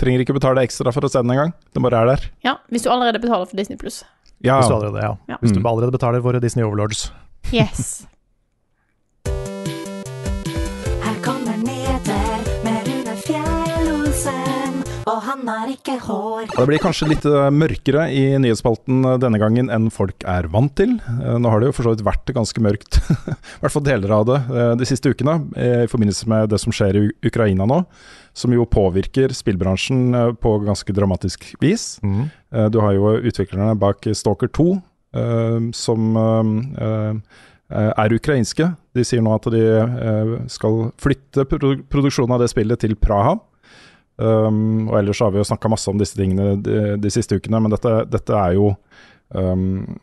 Trenger 0.00 0.20
ikke 0.24 0.34
betale 0.34 0.62
ekstra 0.64 0.90
for 0.92 1.04
å 1.04 1.10
se 1.10 1.20
den 1.20 1.30
engang. 1.30 1.52
Den 1.74 1.82
bare 1.84 2.00
er 2.02 2.06
der. 2.16 2.24
ja, 2.44 2.56
hvis 2.72 2.82
du 2.82 2.90
allerede 2.90 3.20
betaler 3.20 3.46
for 3.46 3.56
Disney 3.56 3.76
Pluss. 3.76 4.02
Ja, 4.42 4.56
Hvis 4.60 4.68
du 4.68 4.74
allerede, 4.74 5.02
ja. 5.02 5.16
Ja. 5.28 5.36
Hvis 5.42 5.52
du 5.52 5.60
Mm. 5.60 5.66
allerede 5.66 5.92
betaler 5.92 6.20
våre 6.20 6.40
Disney 6.40 6.64
Overlords. 6.64 7.12
Yes. 7.52 8.06
han 15.42 15.50
har 15.50 15.70
ikke 15.72 15.96
hår. 16.06 16.52
Det 16.54 16.64
blir 16.68 16.82
kanskje 16.82 17.08
litt 17.10 17.24
eh, 17.26 17.48
mørkere 17.54 18.06
i 18.14 18.22
nyhetsspalten 18.42 19.02
eh, 19.08 19.18
denne 19.22 19.40
gangen 19.42 19.70
enn 19.74 19.88
folk 19.94 20.24
er 20.28 20.46
vant 20.52 20.74
til. 20.78 20.94
Eh, 21.02 21.36
Nå 21.42 21.50
har 21.50 21.62
det 21.62 21.70
jo 21.70 21.76
for 21.76 21.88
så 21.88 21.94
vidt 21.94 22.04
vært 22.06 22.32
ganske 22.36 22.62
mørkt, 22.62 23.00
i 23.32 23.60
hvert 23.64 23.74
fall 23.74 23.86
deler 23.86 24.14
av 24.14 24.26
det, 24.28 24.38
de 24.78 24.88
siste 24.88 25.10
ukene, 25.12 25.38
i 25.58 25.90
forbindelse 25.90 26.28
med 26.30 26.52
det 26.52 26.60
som 26.62 26.74
skjer 26.74 26.98
i 27.00 27.04
Ukraina 27.26 27.66
nå. 27.68 27.82
Som 28.38 28.54
jo 28.54 28.64
påvirker 28.64 29.34
spillbransjen 29.36 30.14
på 30.40 30.54
ganske 30.64 30.94
dramatisk 30.96 31.50
vis. 31.60 31.98
Mm. 32.00 32.30
Du 32.72 32.78
har 32.80 32.94
jo 32.96 33.18
utviklerne 33.20 33.74
bak 33.76 34.06
Stalker 34.16 34.48
2, 34.48 34.68
eh, 35.18 35.58
som 35.76 36.16
er 37.72 38.14
ukrainske. 38.16 38.70
De 38.96 39.04
sier 39.04 39.24
nå 39.24 39.34
at 39.36 39.50
de 39.52 39.62
skal 40.52 40.86
flytte 41.00 41.44
produksjonen 41.48 42.38
av 42.38 42.44
det 42.44 42.52
spillet 42.52 42.80
til 42.86 42.96
Praha. 43.00 43.36
Um, 44.20 44.90
og 44.90 44.98
ellers 45.00 45.22
har 45.24 45.32
vi 45.32 45.40
jo 45.40 45.46
snakka 45.48 45.70
masse 45.72 45.88
om 45.90 45.98
disse 45.98 46.18
tingene 46.18 46.58
de, 46.60 46.96
de 47.00 47.10
siste 47.10 47.38
ukene, 47.38 47.62
men 47.64 47.72
dette, 47.72 47.94
dette 48.12 48.36
er 48.36 48.58
jo 48.58 48.74
um, 49.32 49.96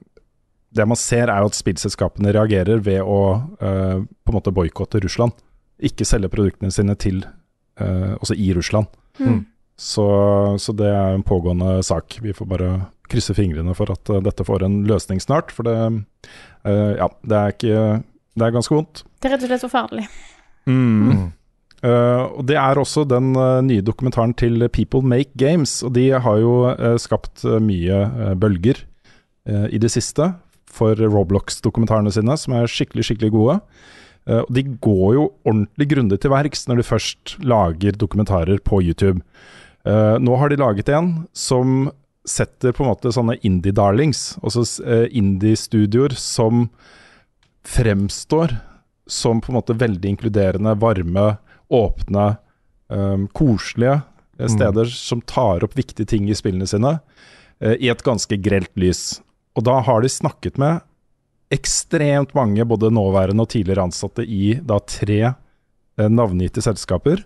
Det 0.74 0.88
man 0.90 0.98
ser, 0.98 1.30
er 1.30 1.44
jo 1.44 1.52
at 1.52 1.58
spillselskapene 1.58 2.34
reagerer 2.34 2.82
ved 2.86 3.06
å 3.06 3.20
uh, 3.62 4.00
på 4.02 4.34
en 4.34 4.38
måte 4.38 4.54
boikotte 4.54 5.02
Russland. 5.04 5.38
Ikke 5.80 6.08
selge 6.08 6.32
produktene 6.34 6.74
sine 6.74 6.98
til 7.00 7.24
uh, 7.82 8.18
også 8.20 8.38
i 8.38 8.52
Russland. 8.58 8.90
Mm. 9.20 9.44
Så, 9.80 10.06
så 10.60 10.76
det 10.76 10.90
er 10.92 11.16
en 11.16 11.24
pågående 11.24 11.80
sak. 11.88 12.20
Vi 12.22 12.34
får 12.36 12.50
bare 12.50 12.72
krysse 13.10 13.34
fingrene 13.34 13.74
for 13.78 13.92
at 13.94 14.12
uh, 14.12 14.20
dette 14.26 14.46
får 14.46 14.66
en 14.68 14.82
løsning 14.90 15.22
snart. 15.24 15.54
For 15.56 15.66
det, 15.66 15.76
eh, 16.68 16.94
ja, 17.00 17.08
det 17.24 17.40
er 17.40 17.56
ikke 17.56 18.04
Det 18.40 18.46
er 18.46 18.54
ganske 18.56 18.76
vondt. 18.76 19.02
Det 19.20 19.28
er 19.28 19.34
rett 19.36 19.44
og 19.44 19.50
slett 19.50 19.64
forferdelig. 19.66 20.06
Mm. 20.70 21.32
Eh, 21.84 22.24
og 22.36 22.44
Det 22.48 22.58
er 22.60 22.80
også 22.80 23.06
den 23.08 23.32
uh, 23.38 23.62
nye 23.64 23.84
dokumentaren 23.86 24.34
til 24.36 24.68
People 24.70 25.02
Make 25.02 25.32
Games. 25.40 25.82
Og 25.84 25.94
de 25.96 26.10
har 26.12 26.42
jo 26.42 26.72
uh, 26.72 26.98
skapt 27.00 27.46
mye 27.64 28.36
bølger 28.40 28.86
i 29.50 29.80
det 29.82 29.90
siste 29.90 30.28
for 30.70 30.94
Roblox-dokumentarene 30.94 32.12
sine, 32.14 32.36
som 32.38 32.54
er 32.54 32.70
skikkelig, 32.70 33.08
skikkelig 33.08 33.32
gode. 33.34 33.56
Og 34.30 34.52
de 34.54 34.62
går 34.84 35.16
jo 35.16 35.24
ordentlig 35.48 35.88
grundig 35.90 36.20
til 36.22 36.30
verks 36.30 36.68
når 36.70 36.78
de 36.78 36.86
først 36.86 37.34
lager 37.42 37.98
dokumentarer 37.98 38.62
på 38.62 38.84
YouTube. 38.86 39.24
Nå 39.88 40.38
har 40.38 40.54
de 40.54 40.60
laget 40.62 40.92
en 40.94 41.10
som 41.34 41.90
setter 42.30 42.76
på 42.76 42.84
en 42.84 42.92
måte 42.92 43.14
sånne 43.16 43.40
indie-darlings, 43.46 44.38
altså 44.44 44.66
uh, 44.86 45.08
indie-studioer 45.10 46.16
som 46.20 46.68
fremstår 47.66 48.54
som 49.10 49.42
på 49.42 49.52
en 49.52 49.58
måte 49.58 49.78
veldig 49.78 50.14
inkluderende, 50.14 50.76
varme, 50.80 51.32
åpne, 51.70 52.38
um, 52.90 53.28
koselige 53.36 54.00
steder 54.40 54.50
steder 54.50 54.86
som 54.94 55.22
tar 55.22 55.64
opp 55.64 55.78
viktige 55.78 56.08
ting 56.08 56.30
i 56.30 56.38
spillene 56.38 56.68
sine, 56.70 56.98
uh, 57.64 57.76
i 57.76 57.90
et 57.92 58.04
ganske 58.06 58.38
grelt 58.42 58.72
lys. 58.80 59.20
Og 59.58 59.66
da 59.68 59.80
har 59.86 60.02
de 60.02 60.12
snakket 60.12 60.60
med 60.62 60.82
ekstremt 61.54 62.36
mange 62.38 62.66
både 62.66 62.92
nåværende 62.94 63.44
og 63.44 63.52
tidligere 63.52 63.88
ansatte 63.90 64.24
i 64.24 64.54
da 64.62 64.80
tre 64.86 65.20
uh, 65.34 66.08
navngitte 66.08 66.64
selskaper, 66.64 67.26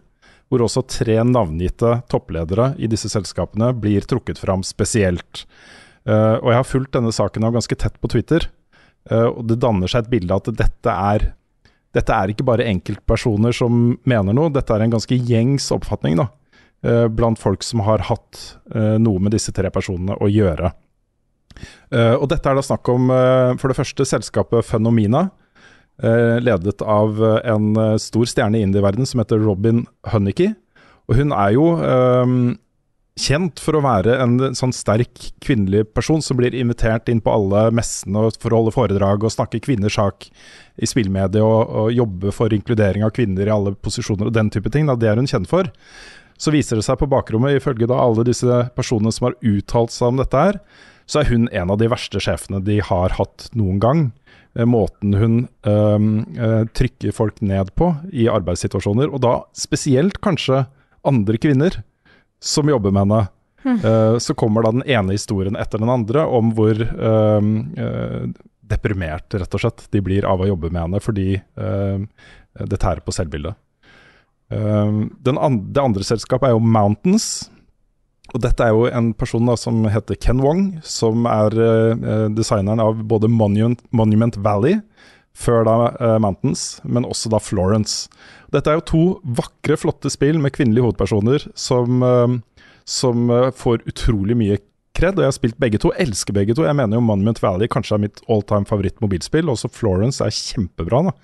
hvor 0.50 0.66
også 0.66 0.84
tre 0.86 1.18
navngitte 1.26 2.02
toppledere 2.12 2.74
i 2.78 2.90
disse 2.92 3.10
selskapene 3.10 3.72
blir 3.74 4.06
trukket 4.06 4.42
fram 4.42 4.66
spesielt. 4.66 5.46
Uh, 6.04 6.38
og 6.42 6.52
jeg 6.52 6.60
har 6.60 6.68
fulgt 6.68 6.98
denne 6.98 7.14
saken 7.16 7.48
av 7.48 7.56
ganske 7.56 7.78
tett 7.80 7.96
på 8.02 8.12
Twitter, 8.12 8.50
eh, 9.10 9.30
og 9.30 9.46
det 9.48 9.62
danner 9.64 9.88
seg 9.88 10.04
et 10.04 10.12
bilde 10.12 10.36
av 10.36 10.44
at 10.44 10.60
dette 10.60 10.96
er 11.14 11.30
dette 11.94 12.16
er 12.16 12.32
ikke 12.34 12.46
bare 12.48 12.66
enkeltpersoner 12.72 13.54
som 13.56 13.94
mener 14.10 14.36
noe, 14.36 14.52
dette 14.54 14.74
er 14.74 14.86
en 14.86 14.96
ganske 14.96 15.18
gjengs 15.30 15.70
oppfatning 15.76 16.18
da, 16.20 16.28
eh, 16.86 17.06
blant 17.08 17.40
folk 17.42 17.66
som 17.66 17.84
har 17.86 18.06
hatt 18.10 18.42
eh, 18.74 18.98
noe 19.02 19.22
med 19.22 19.36
disse 19.36 19.54
tre 19.56 19.70
personene 19.74 20.18
å 20.18 20.30
gjøre. 20.32 20.74
Eh, 21.94 22.16
og 22.18 22.28
dette 22.32 22.50
er 22.50 22.58
da 22.58 22.66
snakk 22.66 22.90
om 22.90 23.14
for 23.62 23.70
det 23.70 23.78
første 23.78 24.08
selskapet 24.10 24.66
Phenomena, 24.66 25.28
eh, 26.02 26.42
ledet 26.42 26.82
av 26.82 27.22
en 27.44 27.70
stor 28.02 28.26
stjerne 28.30 28.58
i 28.58 28.66
indie-verden 28.66 29.06
som 29.06 29.22
heter 29.22 29.42
Robin 29.44 29.86
Hunnicky. 30.10 30.54
Og 31.12 31.20
hun 31.20 31.36
er 31.36 31.54
jo 31.54 31.68
kjent 33.20 33.62
for 33.62 33.78
å 33.78 33.84
være 33.84 34.16
en 34.24 34.56
sånn 34.58 34.74
sterk 34.74 35.28
kvinnelig 35.44 35.86
person 35.94 36.22
som 36.24 36.40
blir 36.40 36.56
invitert 36.58 37.10
inn 37.12 37.22
på 37.22 37.34
alle 37.34 37.68
messene 37.76 38.26
for 38.42 38.50
å 38.54 38.62
holde 38.62 38.74
foredrag 38.74 39.26
og 39.26 39.34
snakke 39.34 39.62
kvinners 39.62 40.00
sak 40.00 40.30
i 40.82 40.90
spillmediet 40.90 41.44
og, 41.46 41.70
og 41.70 41.94
jobbe 41.94 42.34
for 42.34 42.56
inkludering 42.56 43.06
av 43.06 43.14
kvinner 43.14 43.46
i 43.46 43.54
alle 43.54 43.76
posisjoner 43.78 44.32
og 44.32 44.34
den 44.36 44.50
type 44.54 44.72
ting. 44.74 44.90
Da, 44.90 44.98
det 44.98 45.12
er 45.12 45.22
hun 45.22 45.30
kjent 45.30 45.52
for. 45.52 45.70
Så 46.42 46.54
viser 46.56 46.80
det 46.80 46.88
seg 46.88 46.98
på 47.00 47.10
bakrommet, 47.12 47.60
ifølge 47.60 47.88
da 47.90 48.02
alle 48.02 48.26
disse 48.26 48.64
personene 48.74 49.14
som 49.14 49.30
har 49.30 49.38
uttalt 49.46 49.94
seg 49.94 50.10
om 50.10 50.20
dette 50.24 50.48
her, 50.48 50.60
så 51.06 51.22
er 51.22 51.30
hun 51.30 51.46
en 51.52 51.72
av 51.74 51.78
de 51.78 51.92
verste 51.92 52.20
sjefene 52.24 52.64
de 52.66 52.80
har 52.82 53.14
hatt 53.20 53.50
noen 53.54 53.78
gang. 53.84 54.06
Eh, 54.58 54.66
Måten 54.66 55.14
hun 55.20 55.40
øh, 55.68 56.66
trykker 56.74 57.14
folk 57.14 57.44
ned 57.46 57.76
på 57.78 57.94
i 58.10 58.26
arbeidssituasjoner, 58.32 59.14
og 59.14 59.22
da 59.22 59.36
spesielt 59.54 60.18
kanskje 60.26 60.66
andre 61.06 61.38
kvinner 61.38 61.84
som 62.44 62.70
jobber 62.70 62.92
med 62.92 63.06
henne. 63.06 63.22
Eh, 63.64 64.18
så 64.20 64.36
kommer 64.36 64.66
da 64.66 64.74
den 64.76 64.84
ene 64.92 65.16
historien 65.16 65.56
etter 65.56 65.80
den 65.80 65.92
andre 65.92 66.26
om 66.28 66.50
hvor 66.58 66.76
uh, 66.76 67.40
uh, 67.40 68.26
deprimert 68.68 69.32
rett 69.40 69.56
og 69.56 69.64
slett 69.64 69.86
de 69.96 70.02
blir 70.04 70.28
av 70.28 70.44
å 70.44 70.50
jobbe 70.50 70.72
med 70.72 70.82
henne 70.82 71.00
fordi 71.04 71.36
øhm, 71.38 72.06
det 72.64 72.80
tærer 72.82 73.04
på 73.06 73.14
selvbildet. 73.14 73.60
Den 74.50 75.38
an 75.42 75.58
det 75.76 75.82
andre 75.84 76.06
selskapet 76.08 76.48
er 76.48 76.56
jo 76.56 76.62
Mountains. 76.64 77.28
Og 78.34 78.42
dette 78.42 78.66
er 78.66 78.74
jo 78.74 78.88
en 78.88 79.12
person 79.18 79.46
da 79.46 79.56
som 79.60 79.84
heter 79.92 80.18
Ken 80.18 80.42
Wong, 80.42 80.64
som 80.86 81.28
er 81.30 81.54
eh, 81.60 82.30
designeren 82.34 82.82
av 82.82 83.04
både 83.10 83.30
Monument, 83.30 83.82
Monument 83.92 84.38
Valley, 84.42 84.80
før 85.34 85.66
da 85.68 85.78
uh, 85.98 86.18
Mountains, 86.22 86.78
men 86.84 87.08
også 87.10 87.32
da 87.34 87.42
Florence. 87.42 88.10
Dette 88.54 88.70
er 88.70 88.80
jo 88.80 88.88
to 88.90 89.04
vakre, 89.40 89.78
flotte 89.80 90.12
spill 90.14 90.40
med 90.42 90.54
kvinnelige 90.56 90.86
hovedpersoner 90.86 91.48
som, 91.58 92.06
uh, 92.06 92.70
som 92.86 93.28
uh, 93.34 93.50
får 93.58 93.86
utrolig 93.90 94.38
mye 94.40 94.60
kred. 94.94 95.18
Og 95.18 95.26
jeg 95.26 95.32
har 95.32 95.38
spilt 95.40 95.62
begge 95.62 95.82
to, 95.82 95.94
elsker 96.00 96.36
begge 96.38 96.56
to. 96.58 96.68
Jeg 96.68 96.78
mener 96.78 97.00
jo 97.00 97.06
Monument 97.06 97.42
Valley 97.42 97.70
kanskje 97.72 97.98
er 97.98 98.06
mitt 98.06 98.24
all 98.30 98.46
time 98.46 98.70
favoritt-mobilspill. 98.70 99.50
Også 99.52 99.72
Florence 99.74 100.24
er 100.24 100.34
kjempebra. 100.34 101.08
da. 101.10 101.16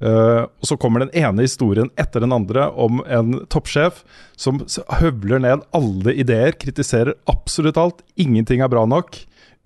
Uh, 0.00 0.46
og 0.48 0.64
så 0.68 0.78
kommer 0.80 1.02
den 1.02 1.12
ene 1.12 1.44
historien 1.44 1.90
etter 2.00 2.24
den 2.24 2.32
andre 2.32 2.70
om 2.72 3.02
en 3.04 3.42
toppsjef 3.52 3.98
som 4.40 4.62
høvler 4.96 5.42
ned 5.44 5.66
alle 5.76 6.14
ideer, 6.16 6.56
kritiserer 6.56 7.18
absolutt 7.28 7.80
alt. 7.80 8.00
Ingenting 8.16 8.64
er 8.64 8.72
bra 8.72 8.86
nok. 8.88 9.18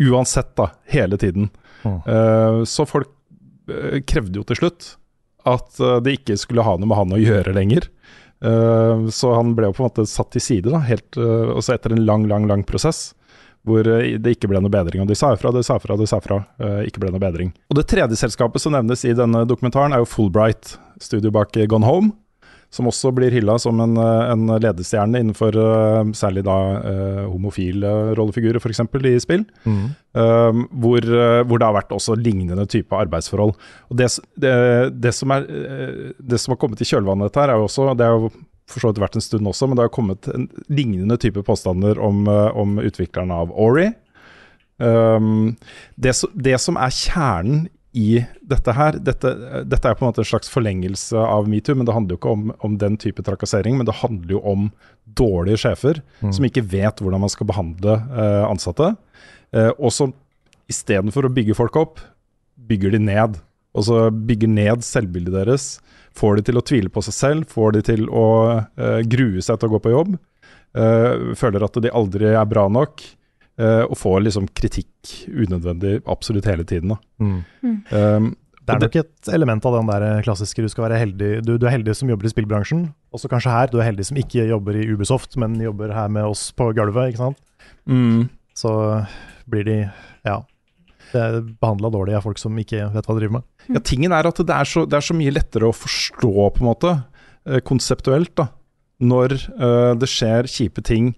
Uansett, 0.03 0.51
da. 0.59 0.73
Hele 0.91 1.19
tiden. 1.23 1.53
Mm. 1.85 2.01
Uh, 2.03 2.65
så 2.67 2.87
folk 2.89 3.14
krevde 4.09 4.41
jo 4.41 4.45
til 4.49 4.59
slutt 4.59 4.89
at 5.49 5.81
uh, 5.81 5.99
det 6.05 6.19
ikke 6.19 6.39
skulle 6.41 6.65
ha 6.65 6.77
noe 6.79 6.89
med 6.89 6.99
han 6.99 7.15
å 7.17 7.21
gjøre 7.21 7.53
lenger. 7.57 7.91
Uh, 8.45 9.09
så 9.13 9.35
han 9.37 9.53
ble 9.57 9.69
jo 9.69 9.77
på 9.77 9.85
en 9.85 9.89
måte 9.91 10.07
satt 10.09 10.33
til 10.37 10.45
side, 10.45 10.73
da, 10.73 10.81
helt, 10.85 11.17
også 11.17 11.77
etter 11.77 11.93
en 11.97 12.05
lang, 12.05 12.25
lang, 12.31 12.49
lang 12.51 12.65
prosess. 12.69 13.13
hvor 13.65 13.87
eh, 13.89 14.19
det 14.21 14.37
ikke 14.37 14.51
ble 14.53 14.61
noe 14.63 14.73
bedring. 14.73 15.05
Og 15.05 15.11
de 15.11 15.17
sa 15.19 15.33
ifra, 15.35 15.53
de 15.55 15.65
sa 15.65 15.79
ifra, 15.81 15.97
de 15.97 16.09
sa 16.09 16.21
ifra. 16.21 16.43
eh, 16.61 16.83
ikke 16.89 17.01
ble 17.01 17.13
noe 17.15 17.23
bedring. 17.23 17.53
Og 17.73 17.79
det 17.79 17.87
tredje 17.89 18.19
selskapet 18.21 18.63
som 18.63 18.75
nevnes 18.77 19.05
i 19.09 19.15
denne 19.17 19.45
dokumentaren, 19.49 19.95
er 19.95 20.03
jo 20.03 20.11
Fulbright, 20.11 20.77
studio 21.01 21.33
bak 21.35 21.57
eh, 21.57 21.69
Gone 21.71 21.89
Home. 21.89 22.13
Som 22.75 22.89
også 22.91 23.13
blir 23.15 23.35
hylla 23.35 23.55
som 23.63 23.79
en, 23.83 23.97
eh, 24.01 24.31
en 24.33 24.49
ledestjerne 24.59 25.21
innenfor 25.23 25.55
eh, 25.55 26.11
særlig 26.19 26.43
da 26.47 26.57
eh, 26.81 27.21
homofile 27.31 27.93
rollefigurer, 28.19 28.59
f.eks. 28.59 28.83
i 28.83 29.15
spill. 29.23 29.45
Um, 30.15 30.65
hvor, 30.83 31.03
eh, 31.03 31.43
hvor 31.47 31.61
det 31.61 31.69
har 31.69 31.77
vært 31.77 31.95
også 31.95 32.17
lignende 32.19 32.67
type 32.71 32.95
arbeidsforhold. 32.95 33.55
Og 33.91 34.01
det, 34.01 34.11
det, 34.41 34.55
det, 35.03 35.15
som 35.15 35.35
er, 35.35 35.47
det 36.19 36.41
som 36.43 36.55
har 36.55 36.61
kommet 36.63 36.83
i 36.83 36.89
kjølvannet 36.89 37.35
her 37.39 37.51
er 37.51 37.59
jo 37.59 37.69
også 37.69 37.95
Det 37.99 38.07
har 38.07 38.19
jo 38.19 38.31
for 38.71 38.81
så 38.81 38.91
vidt 38.91 39.03
vært 39.03 39.19
en 39.19 39.25
stund 39.25 39.49
også, 39.51 39.67
men 39.69 39.77
det 39.77 39.85
har 39.85 39.93
kommet 39.93 40.27
en 40.33 40.47
lignende 40.73 41.19
type 41.21 41.43
påstander 41.45 41.99
om, 42.01 42.25
om 42.57 42.79
utviklerne 42.81 43.43
av 43.45 43.53
Ori. 43.53 43.91
Um, 44.83 45.55
det, 46.01 46.17
det 46.35 46.57
som 46.59 46.79
er 46.81 46.91
kjernen 46.91 47.67
i 47.95 48.25
dette 48.43 48.73
her 48.75 48.97
dette, 48.99 49.31
dette 49.71 49.87
er 49.87 49.95
på 49.95 50.03
en 50.03 50.11
måte 50.11 50.25
en 50.25 50.27
slags 50.27 50.51
forlengelse 50.51 51.15
av 51.15 51.47
metoo, 51.51 51.77
men 51.79 51.87
det 51.87 51.95
handler 51.95 52.17
jo 52.17 52.19
ikke 52.19 52.33
om, 52.35 52.49
om 52.67 52.75
den 52.81 52.99
type 52.99 53.23
trakassering. 53.23 53.79
Men 53.79 53.87
det 53.87 54.01
handler 54.01 54.35
jo 54.35 54.41
om 54.51 54.67
dårlige 55.05 55.61
sjefer 55.63 56.01
som 56.35 56.47
ikke 56.49 56.65
vet 56.73 56.99
hvordan 56.99 57.23
man 57.23 57.31
skal 57.33 57.47
behandle 57.47 57.97
uh, 58.11 58.45
ansatte. 58.49 58.91
Uh, 59.55 59.71
og 59.79 59.95
som 59.95 60.15
istedenfor 60.71 61.29
å 61.29 61.33
bygge 61.37 61.55
folk 61.55 61.79
opp, 61.79 62.03
bygger 62.67 62.97
de 62.97 63.05
ned. 63.07 63.39
Og 63.79 63.87
så 63.87 64.09
bygger 64.11 64.51
ned 64.51 64.83
selvbildet 64.87 65.37
deres. 65.39 65.69
Får 66.19 66.41
de 66.41 66.49
til 66.49 66.59
å 66.59 66.67
tvile 66.67 66.91
på 66.91 67.03
seg 67.07 67.15
selv, 67.15 67.51
får 67.51 67.77
de 67.77 67.87
til 67.93 68.09
å 68.11 68.29
uh, 68.59 69.01
grue 69.07 69.45
seg 69.45 69.61
til 69.61 69.71
å 69.71 69.77
gå 69.77 69.85
på 69.87 69.95
jobb. 69.95 70.17
føler 71.39 71.63
at 71.63 71.77
de 71.79 71.91
aldri 71.95 72.33
er 72.35 72.47
bra 72.51 72.67
nok. 72.67 73.05
Eh, 73.61 73.83
og 73.85 73.99
får 74.01 74.25
liksom 74.27 74.49
kritikk 74.57 75.13
unødvendig 75.29 76.01
absolutt 76.11 76.49
hele 76.51 76.67
tiden. 76.69 76.95
Da. 76.95 76.99
Mm. 77.21 77.43
Um, 77.91 78.31
Det 78.65 78.73
er 78.73 78.81
nok 78.81 78.97
et 78.97 79.29
element 79.37 79.67
av 79.69 79.77
den 79.77 79.91
der 79.93 80.23
klassiske 80.25 80.63
du 80.65 80.71
skal 80.73 80.87
være 80.87 80.97
heldig 80.97 81.43
Du, 81.45 81.59
du 81.61 81.67
er 81.67 81.75
heldig 81.75 81.93
som 81.99 82.09
jobber 82.09 82.25
i 82.25 82.33
spillbransjen, 82.33 82.87
også 83.13 83.29
kanskje 83.29 83.53
her. 83.53 83.69
Du 83.69 83.77
er 83.81 83.91
heldig 83.91 84.09
som 84.09 84.17
ikke 84.17 84.47
jobber 84.49 84.79
i 84.81 84.87
Ubisoft, 84.89 85.37
men 85.37 85.59
jobber 85.61 85.93
her 85.93 86.09
med 86.09 86.25
oss 86.25 86.49
på 86.57 86.71
gulvet, 86.77 87.13
ikke 87.13 87.27
sant. 87.27 87.39
Mm. 87.85 88.31
Så 88.57 88.73
blir 89.51 89.67
de 89.69 89.79
ja, 90.25 90.39
behandla 91.13 91.91
dårlig 91.93 92.17
av 92.17 92.25
folk 92.25 92.41
som 92.41 92.57
ikke 92.59 92.89
vet 92.95 93.07
hva 93.07 93.17
de 93.17 93.23
driver 93.23 93.39
med. 93.39 93.49
Ja, 93.69 93.83
tingen 93.85 94.15
er 94.17 94.29
at 94.29 94.41
det 94.41 94.55
er, 94.55 94.69
så, 94.69 94.85
det 94.89 94.99
er 94.99 95.05
så 95.05 95.17
mye 95.17 95.35
lettere 95.35 95.69
å 95.69 95.77
forstå, 95.77 96.33
på 96.57 96.63
en 96.63 96.69
måte, 96.69 96.95
eh, 97.49 97.61
konseptuelt, 97.65 98.35
da, 98.41 98.49
når 99.05 99.37
uh, 99.59 99.93
det 99.99 100.09
skjer 100.09 100.49
kjipe 100.49 100.85
ting 100.87 101.13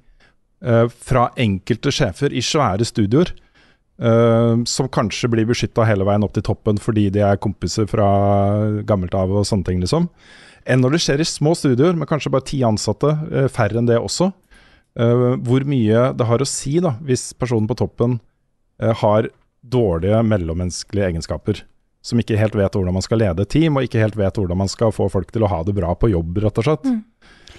fra 0.88 1.28
enkelte 1.36 1.92
sjefer 1.92 2.32
i 2.32 2.40
svære 2.40 2.86
studioer, 2.88 3.32
eh, 4.00 4.64
som 4.64 4.88
kanskje 4.88 5.28
blir 5.32 5.46
beskytta 5.48 5.84
hele 5.84 6.06
veien 6.08 6.24
opp 6.24 6.32
til 6.36 6.46
toppen 6.46 6.80
fordi 6.80 7.10
de 7.12 7.20
er 7.20 7.36
kompiser 7.36 7.86
fra 7.90 8.08
gammelt 8.88 9.14
av 9.14 9.30
og 9.30 9.46
sånne 9.46 9.68
ting, 9.68 9.80
liksom. 9.84 10.08
Enn 10.66 10.80
når 10.82 10.96
det 10.96 11.02
skjer 11.04 11.20
i 11.22 11.28
små 11.28 11.52
studioer 11.54 11.94
med 11.94 12.08
kanskje 12.10 12.32
bare 12.34 12.48
ti 12.48 12.62
ansatte, 12.66 13.12
eh, 13.30 13.48
færre 13.52 13.78
enn 13.78 13.86
det 13.86 14.00
også. 14.00 14.32
eh, 14.98 15.36
hvor 15.44 15.60
mye 15.68 16.16
det 16.16 16.26
har 16.26 16.40
å 16.40 16.48
si 16.48 16.78
da, 16.80 16.96
hvis 17.04 17.34
personen 17.36 17.68
på 17.68 17.76
toppen 17.76 18.18
eh, 18.80 18.94
har 18.96 19.28
dårlige 19.62 20.22
mellommenneskelige 20.24 21.10
egenskaper. 21.12 21.60
Som 22.02 22.18
ikke 22.22 22.38
helt 22.38 22.54
vet 22.54 22.72
hvordan 22.72 22.94
man 22.94 23.04
skal 23.04 23.18
lede 23.18 23.42
et 23.42 23.50
team, 23.50 23.76
og 23.76 23.84
ikke 23.84 24.00
helt 24.00 24.16
vet 24.16 24.38
hvordan 24.38 24.56
man 24.56 24.70
skal 24.72 24.94
få 24.94 25.10
folk 25.12 25.32
til 25.34 25.44
å 25.44 25.50
ha 25.50 25.62
det 25.66 25.74
bra 25.76 25.92
på 25.94 26.08
jobb, 26.12 26.38
rett 26.38 26.58
og 26.62 26.64
slett. 26.64 26.86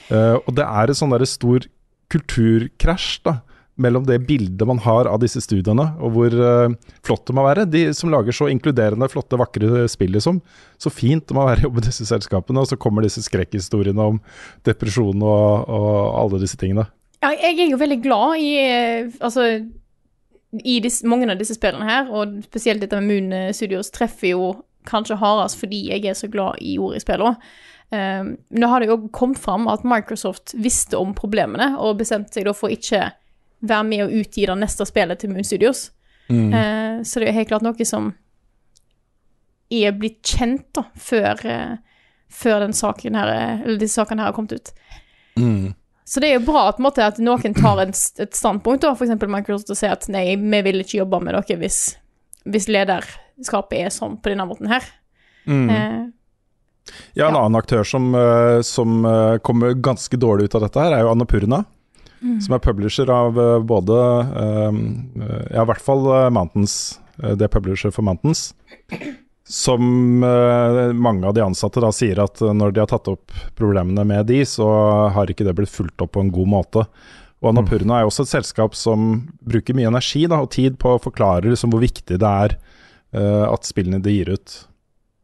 Eh, 0.10 0.36
og 0.40 0.52
det 0.56 0.66
er 0.66 0.88
en 0.88 0.98
sånn 0.98 1.16
stor 1.28 1.68
kulturkrasj 2.12 3.22
da, 3.28 3.38
mellom 3.78 4.06
det 4.08 4.20
bildet 4.26 4.68
man 4.68 4.80
har 4.82 5.06
av 5.10 5.20
disse 5.22 5.42
studiene, 5.44 5.86
og 6.02 6.16
hvor 6.16 6.34
uh, 6.34 6.74
flott 7.06 7.28
det 7.30 7.36
må 7.38 7.46
være. 7.46 7.68
De 7.70 7.84
som 7.94 8.10
lager 8.10 8.34
så 8.34 8.50
inkluderende, 8.50 9.10
flotte, 9.12 9.38
vakre 9.38 9.86
spill, 9.92 10.16
liksom. 10.18 10.40
Så 10.82 10.92
fint 10.94 11.28
det 11.28 11.38
må 11.38 11.46
være 11.46 11.66
å 11.66 11.68
jobbe 11.68 11.84
i 11.84 11.88
disse 11.90 12.08
selskapene. 12.10 12.64
Og 12.64 12.72
så 12.72 12.80
kommer 12.82 13.06
disse 13.06 13.22
skrekkhistoriene 13.26 14.12
om 14.14 14.22
depresjon 14.66 15.22
og, 15.22 15.68
og 15.70 15.98
alle 16.24 16.42
disse 16.42 16.58
tingene. 16.60 16.88
Ja, 17.22 17.34
jeg 17.34 17.60
er 17.60 17.72
jo 17.74 17.82
veldig 17.82 18.00
glad 18.04 18.42
i 18.42 18.50
eh, 18.62 19.14
Altså, 19.26 19.48
i 20.58 20.76
disse, 20.82 21.06
mange 21.10 21.30
av 21.30 21.40
disse 21.40 21.58
spillene 21.58 21.86
her, 21.86 22.10
og 22.14 22.40
spesielt 22.46 22.82
dette 22.82 22.98
med 23.02 23.10
Moon 23.10 23.54
Studios, 23.58 23.90
treffer 23.94 24.32
jo 24.32 24.52
kanskje 24.88 25.18
hardest 25.20 25.60
fordi 25.60 25.82
jeg 25.92 26.06
er 26.08 26.18
så 26.18 26.30
glad 26.32 26.62
i 26.64 26.78
ord 26.82 26.96
i 26.98 27.02
spillene. 27.04 27.36
Um, 27.88 28.34
men 28.50 28.64
da 28.64 28.68
har 28.68 28.84
det 28.84 28.90
jo 28.90 28.98
kommet 29.16 29.40
fram 29.40 29.68
at 29.72 29.86
Microsoft 29.88 30.56
visste 30.60 31.00
om 31.00 31.14
problemene, 31.16 31.74
og 31.80 32.00
bestemte 32.02 32.36
seg 32.36 32.48
da 32.48 32.54
for 32.58 32.74
ikke 32.74 33.06
være 33.68 33.88
med 33.88 34.06
og 34.06 34.16
utgi 34.20 34.46
det 34.50 34.58
neste 34.60 34.86
spillet 34.86 35.22
til 35.22 35.32
Moon 35.32 35.48
Studios. 35.48 35.88
Eh, 36.54 37.04
så 37.08 37.22
det 37.22 37.30
er 37.30 37.38
helt 37.38 37.48
klart 37.48 37.64
noe 37.64 37.88
som 37.88 38.12
er 39.72 39.96
blitt 39.96 40.20
kjent 40.28 40.68
da, 40.76 40.84
før, 41.00 41.40
uh, 41.48 42.04
før 42.32 42.66
den 42.66 42.76
saken 42.76 43.18
her, 43.18 43.32
eller 43.64 43.80
disse 43.80 44.00
sakene 44.00 44.24
her 44.24 44.32
har 44.32 44.36
kommet 44.36 44.60
ut. 44.60 44.74
Så 46.08 46.22
det 46.24 46.30
er 46.30 46.38
jo 46.38 46.46
bra 46.48 46.70
at, 46.70 46.78
måte, 46.80 47.04
at 47.04 47.18
noen 47.20 47.56
tar 47.56 47.82
et, 47.84 47.98
et 48.24 48.36
standpunkt, 48.36 48.86
da, 48.86 48.94
f.eks. 48.96 49.16
Microsoft, 49.28 49.74
og 49.74 49.80
sier 49.80 49.96
at 49.96 50.08
nei, 50.12 50.38
vi 50.40 50.62
vil 50.64 50.80
ikke 50.84 51.02
jobbe 51.02 51.20
med 51.24 51.36
dere 51.36 51.58
hvis, 51.60 51.82
hvis 52.48 52.70
lederskapet 52.72 53.82
er 53.82 53.92
sånn 53.92 54.16
på 54.24 54.32
denne 54.32 54.46
måten 54.48 54.72
her. 54.72 54.88
Eh, 55.72 56.06
Ja, 57.14 57.28
en 57.28 57.34
Ja. 57.34 57.42
annen 57.46 57.60
aktør 57.60 57.84
som, 57.86 58.14
eh, 58.16 58.62
som 58.62 59.06
eh, 59.06 59.38
kommer 59.40 59.74
ganske 59.74 60.18
dårlig 60.18 60.46
ut 60.50 60.56
av 60.56 60.62
dette, 60.62 60.80
her 60.80 60.94
er 60.94 61.02
jo 61.06 61.12
Annapurna. 61.16 61.66
Som 62.42 62.56
er 62.56 62.60
publisher 62.60 63.10
av 63.14 63.38
eh, 63.38 63.60
både 63.62 63.98
Ja, 65.54 65.62
i 65.62 65.66
hvert 65.70 65.82
fall 65.86 66.32
Mountains. 66.34 66.98
Det 67.18 67.42
er 67.46 67.48
publisher 67.54 67.92
for 67.94 68.02
Mountains. 68.04 68.54
Som 69.48 70.20
mange 70.20 71.26
av 71.28 71.34
de 71.34 71.42
ansatte 71.42 71.80
da 71.80 71.92
sier 71.96 72.20
at 72.20 72.42
når 72.42 72.74
de 72.74 72.82
har 72.82 72.88
tatt 72.92 73.08
opp 73.08 73.32
problemene 73.56 74.04
med 74.06 74.26
de, 74.28 74.42
så 74.46 74.66
har 75.14 75.28
ikke 75.32 75.46
det 75.48 75.54
blitt 75.56 75.72
fulgt 75.72 76.02
opp 76.04 76.12
på 76.18 76.20
en 76.26 76.32
god 76.36 76.48
måte. 76.52 76.84
Og 77.42 77.52
Annapurna 77.54 78.02
er 78.02 78.10
også 78.10 78.26
et 78.26 78.34
selskap 78.34 78.76
som 78.76 79.30
bruker 79.46 79.78
mye 79.78 79.88
energi 79.88 80.26
da, 80.28 80.42
og 80.42 80.52
tid 80.52 80.78
på 80.82 80.96
å 80.98 81.02
forklare 81.02 81.48
liksom, 81.48 81.72
hvor 81.72 81.86
viktig 81.86 82.18
det 82.20 82.28
er 82.28 82.58
at 83.48 83.64
spillene 83.64 84.02
de 84.04 84.12
gir 84.18 84.34
ut, 84.36 84.58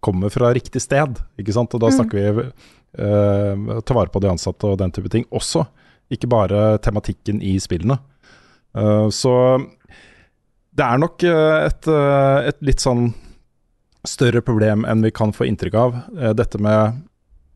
kommer 0.03 0.31
fra 0.33 0.51
riktig 0.55 0.81
sted. 0.83 1.19
Ikke 1.39 1.55
sant? 1.55 1.73
Og 1.73 1.81
da 1.83 1.91
snakker 1.93 2.19
vi 2.19 2.45
uh, 2.47 3.79
ta 3.81 3.97
vare 3.97 4.11
på 4.13 4.21
de 4.23 4.31
ansatte 4.33 4.69
og 4.69 4.79
den 4.81 4.93
type 4.95 5.11
ting 5.13 5.25
også, 5.33 5.65
ikke 6.13 6.29
bare 6.31 6.65
tematikken 6.83 7.41
i 7.43 7.55
spillene. 7.63 7.97
Uh, 8.77 9.07
så 9.13 9.33
det 10.73 10.81
er 10.81 10.97
nok 10.97 11.21
eh, 11.29 11.67
et, 11.67 11.87
et 12.49 12.63
litt 12.65 12.81
sånn 12.81 13.11
større 14.09 14.41
problem 14.41 14.87
enn 14.89 15.03
vi 15.05 15.11
kan 15.13 15.29
få 15.29 15.45
inntrykk 15.45 15.75
av. 15.77 15.99
Dette 16.33 16.57
med 16.57 17.03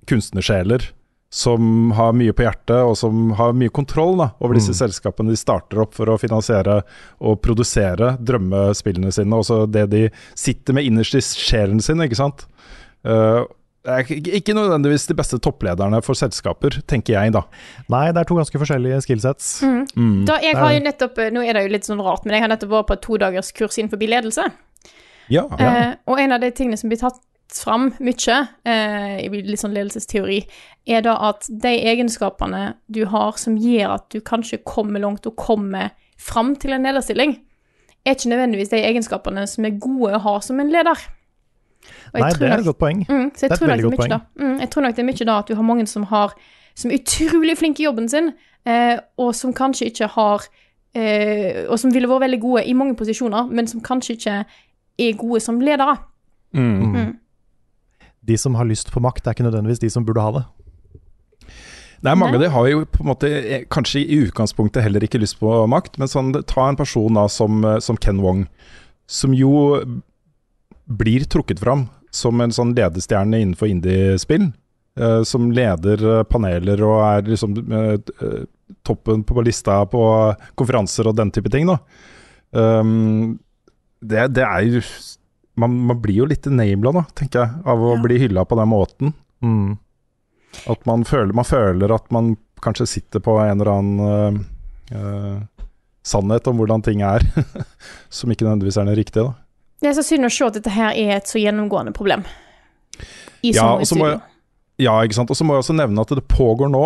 kunstnersjeler 0.06 0.86
som 1.30 1.92
har 1.92 2.14
mye 2.16 2.32
på 2.32 2.46
hjertet, 2.46 2.80
og 2.88 2.96
som 2.98 3.34
har 3.36 3.56
mye 3.58 3.72
kontroll 3.74 4.16
da, 4.22 4.30
over 4.40 4.56
disse 4.56 4.72
selskapene 4.78 5.34
de 5.34 5.40
starter 5.40 5.82
opp 5.84 5.94
for 5.98 6.08
å 6.08 6.16
finansiere 6.22 6.80
og 7.20 7.42
produsere 7.44 8.14
drømmespillene 8.24 9.12
sine. 9.12 9.36
Også 9.36 9.66
det 9.68 9.90
de 9.92 10.06
sitter 10.40 10.78
med 10.78 10.88
innerst 10.88 11.18
i 11.20 11.24
sjelen 11.26 11.84
sin, 11.84 12.00
ikke 12.06 12.20
sant. 12.20 12.46
Uh, 13.04 13.44
ikke- 13.88 14.56
nødvendigvis 14.56 15.08
de 15.08 15.16
beste 15.16 15.40
topplederne 15.40 16.02
for 16.04 16.16
selskaper, 16.16 16.82
tenker 16.88 17.14
jeg 17.20 17.32
da. 17.36 17.44
Nei, 17.90 18.12
det 18.12 18.24
er 18.24 18.28
to 18.28 18.36
ganske 18.36 18.60
forskjellige 18.60 19.04
skillsets. 19.06 19.62
Da, 20.28 20.40
jeg 20.44 20.56
har 20.56 20.74
jo 20.74 20.80
nettopp, 20.80 21.22
Nå 21.32 21.44
er 21.44 21.54
det 21.54 21.68
jo 21.68 21.74
litt 21.76 21.88
sånn 21.88 22.04
rart, 22.04 22.26
men 22.26 22.36
jeg 22.36 22.42
har 22.42 22.52
nettopp 22.52 22.72
vært 22.72 22.88
på 22.88 22.98
et 22.98 23.06
todagerskurs 23.08 23.78
innenfor 23.78 24.00
ledelse. 24.00 24.48
Ja, 25.30 25.44
Uh, 25.44 25.96
og 26.08 26.20
en 26.20 26.32
av 26.32 26.40
de 26.40 26.52
tingene 26.56 26.78
som 26.80 26.88
blir 26.88 27.00
tatt 27.00 27.20
fram 27.54 27.92
mye 28.04 28.38
eh, 28.66 29.26
i 29.26 29.30
litt 29.30 29.62
sånn 29.62 29.74
ledelsesteori, 29.76 30.42
er 30.88 31.02
da 31.02 31.16
at 31.30 31.48
de 31.50 31.74
egenskapene 31.92 32.76
du 32.88 33.06
har 33.12 33.38
som 33.40 33.58
gjør 33.60 33.96
at 33.98 34.10
du 34.14 34.20
kanskje 34.22 34.62
kommer 34.68 35.00
langt 35.04 35.26
og 35.28 35.36
kommer 35.36 35.92
fram 36.18 36.56
til 36.56 36.74
en 36.74 36.84
lederstilling, 36.88 37.38
er 38.06 38.16
ikke 38.16 38.32
nødvendigvis 38.32 38.72
de 38.72 38.82
egenskapene 38.88 39.44
som 39.48 39.66
er 39.68 39.80
gode 39.80 40.16
å 40.16 40.20
ha 40.24 40.40
som 40.44 40.60
en 40.60 40.72
leder. 40.72 40.98
Og 42.14 42.20
jeg 42.20 42.22
Nei, 42.22 42.30
det 42.34 42.42
er 42.42 42.50
nok- 42.50 42.60
et 42.60 42.66
godt 42.66 42.78
poeng. 42.80 43.00
Mm, 43.08 43.32
så 43.36 43.42
jeg 43.42 43.50
Det 43.50 43.52
er 43.52 43.56
et 43.56 43.70
veldig 43.70 43.84
godt 43.84 43.98
poeng. 43.98 44.10
da, 44.10 44.20
mm, 44.40 44.60
jeg 44.60 44.70
tror 44.70 44.82
nok 44.82 44.96
det 44.96 45.00
er 45.00 45.12
mye 45.12 45.26
da 45.26 45.38
at 45.40 45.48
du 45.48 45.56
har 45.56 45.64
mange 45.64 45.88
som, 45.88 46.04
har, 46.04 46.34
som 46.76 46.92
er 46.92 46.98
utrolig 46.98 47.58
flinke 47.58 47.80
i 47.80 47.86
jobben 47.86 48.10
sin, 48.10 48.34
eh, 48.66 49.00
og 49.18 49.36
som 49.36 49.54
kanskje 49.54 49.86
ikke 49.92 50.08
har 50.08 50.42
eh, 50.96 51.68
Og 51.70 51.78
som 51.78 51.92
ville 51.94 52.08
vært 52.08 52.22
veldig 52.22 52.42
gode 52.42 52.66
i 52.66 52.74
mange 52.74 52.96
posisjoner, 52.96 53.52
men 53.52 53.68
som 53.68 53.82
kanskje 53.82 54.16
ikke 54.18 54.46
er 54.98 55.14
gode 55.18 55.42
som 55.42 55.60
ledere. 55.60 55.98
De 58.28 58.38
som 58.40 58.56
har 58.60 58.68
lyst 58.68 58.92
på 58.94 59.02
makt, 59.04 59.26
er 59.26 59.36
ikke 59.36 59.48
nødvendigvis 59.48 59.84
de 59.84 59.92
som 59.94 60.06
burde 60.06 60.24
ha 60.24 60.34
det. 60.40 60.46
Det 61.98 62.12
er 62.12 62.20
mange 62.20 62.38
av 62.38 62.44
de 62.44 62.50
har 62.54 62.68
jo 62.70 62.84
på 62.86 63.02
en 63.02 63.10
måte 63.10 63.30
eh, 63.30 63.64
kanskje 63.74 64.04
i 64.04 64.20
utgangspunktet 64.28 64.84
heller 64.86 65.04
ikke 65.04 65.22
lyst 65.22 65.40
på 65.40 65.50
makt, 65.72 65.98
men 65.98 66.12
sånn, 66.12 66.30
ta 66.46 66.68
en 66.70 66.78
person 66.78 67.18
da 67.18 67.26
som, 67.32 67.64
eh, 67.66 67.80
som 67.84 67.98
Ken 67.98 68.22
Wong, 68.22 68.46
som 69.10 69.34
jo 69.34 69.82
blir 70.88 71.26
trukket 71.26 71.64
fram 71.64 71.88
som 72.14 72.40
en 72.42 72.54
sånn 72.54 72.76
ledestjerne 72.78 73.42
innenfor 73.42 73.72
indiespill. 73.72 74.52
Uh, 74.98 75.22
som 75.22 75.52
leder 75.54 76.24
paneler 76.26 76.80
og 76.82 76.96
er 77.06 77.28
liksom 77.28 77.52
eh, 77.54 78.00
toppen 78.82 79.22
på 79.30 79.44
lista 79.46 79.84
på 79.86 80.00
konferanser 80.58 81.06
og 81.06 81.20
den 81.20 81.30
type 81.36 81.52
ting. 81.54 81.70
Da. 81.70 81.76
Um, 82.50 83.36
det, 84.02 84.24
det 84.34 84.42
er 84.48 84.66
jo 84.66 84.82
man, 85.58 85.74
man 85.90 86.00
blir 86.02 86.22
jo 86.22 86.28
litt 86.30 86.48
enabla, 86.48 86.92
da, 87.00 87.04
tenker 87.18 87.44
jeg, 87.44 87.62
av 87.66 87.82
å 87.82 87.96
Ja. 87.96 88.02
bli 88.04 88.18
hylla 88.22 88.46
på 88.46 88.58
den 88.60 88.70
måten. 88.72 89.14
Mm. 89.44 89.78
At 90.70 90.86
man 90.90 91.04
føler, 91.06 91.34
man 91.34 91.46
føler 91.46 91.94
at 91.96 92.08
man 92.14 92.36
kanskje 92.64 92.88
sitter 92.88 93.22
på 93.22 93.36
en 93.42 93.60
eller 93.62 93.72
annen 93.74 94.00
uh, 94.02 94.98
uh, 94.98 95.42
sannhet 96.06 96.48
om 96.50 96.58
hvordan 96.62 96.82
ting 96.86 97.02
er, 97.06 97.26
som 98.10 98.32
ikke 98.32 98.46
nødvendigvis 98.48 98.78
er 98.82 98.86
den 98.90 98.98
riktige. 98.98 99.28
Da. 99.28 99.34
Det 99.82 99.90
er 99.92 99.98
så 100.00 100.06
synd 100.08 100.26
å 100.26 100.32
se 100.34 100.46
at 100.48 100.58
dette 100.58 100.74
her 100.74 100.96
er 100.98 101.18
et 101.20 101.30
så 101.30 101.38
gjennomgående 101.42 101.94
problem. 101.94 102.24
I 103.46 103.52
så 103.54 103.60
Ja, 103.60 103.68
mange 104.00 104.22
Ja, 104.78 104.94
ikke 105.02 105.18
sant. 105.18 105.32
Og 105.34 105.38
så 105.38 105.46
må 105.46 105.56
jeg 105.56 105.64
også 105.64 105.76
nevne 105.78 106.04
at 106.04 106.12
det 106.14 106.28
pågår 106.30 106.70
nå 106.70 106.84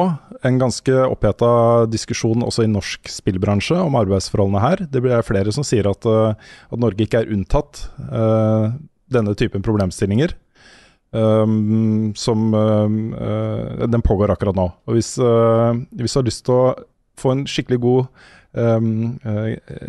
en 0.47 0.59
ganske 0.61 0.93
oppheta 1.11 1.49
diskusjon 1.91 2.45
også 2.45 2.63
i 2.63 2.71
norsk 2.71 3.09
spillbransje 3.11 3.75
om 3.83 3.97
arbeidsforholdene 3.99 4.61
her. 4.63 4.85
Det 4.87 5.01
blir 5.03 5.25
flere 5.27 5.51
som 5.51 5.65
sier 5.67 5.89
at, 5.91 6.07
øh, 6.07 6.31
at 6.71 6.79
Norge 6.79 7.03
ikke 7.03 7.19
er 7.19 7.33
unntatt 7.35 7.83
uh, 8.07 8.71
denne 9.11 9.35
typen 9.35 9.65
problemstillinger. 9.65 10.37
Um, 11.11 12.13
som 12.15 12.53
uh, 12.55 12.87
Den 13.83 14.01
pågår 14.07 14.31
akkurat 14.31 14.55
nå. 14.55 14.69
Og 14.87 14.95
hvis, 14.95 15.17
uh, 15.19 15.75
hvis 15.99 16.15
du 16.15 16.21
har 16.21 16.29
lyst 16.29 16.45
til 16.47 16.55
å 16.55 16.71
få 17.19 17.35
en 17.35 17.43
skikkelig 17.43 17.81
god 17.83 18.07
um, 18.55 19.19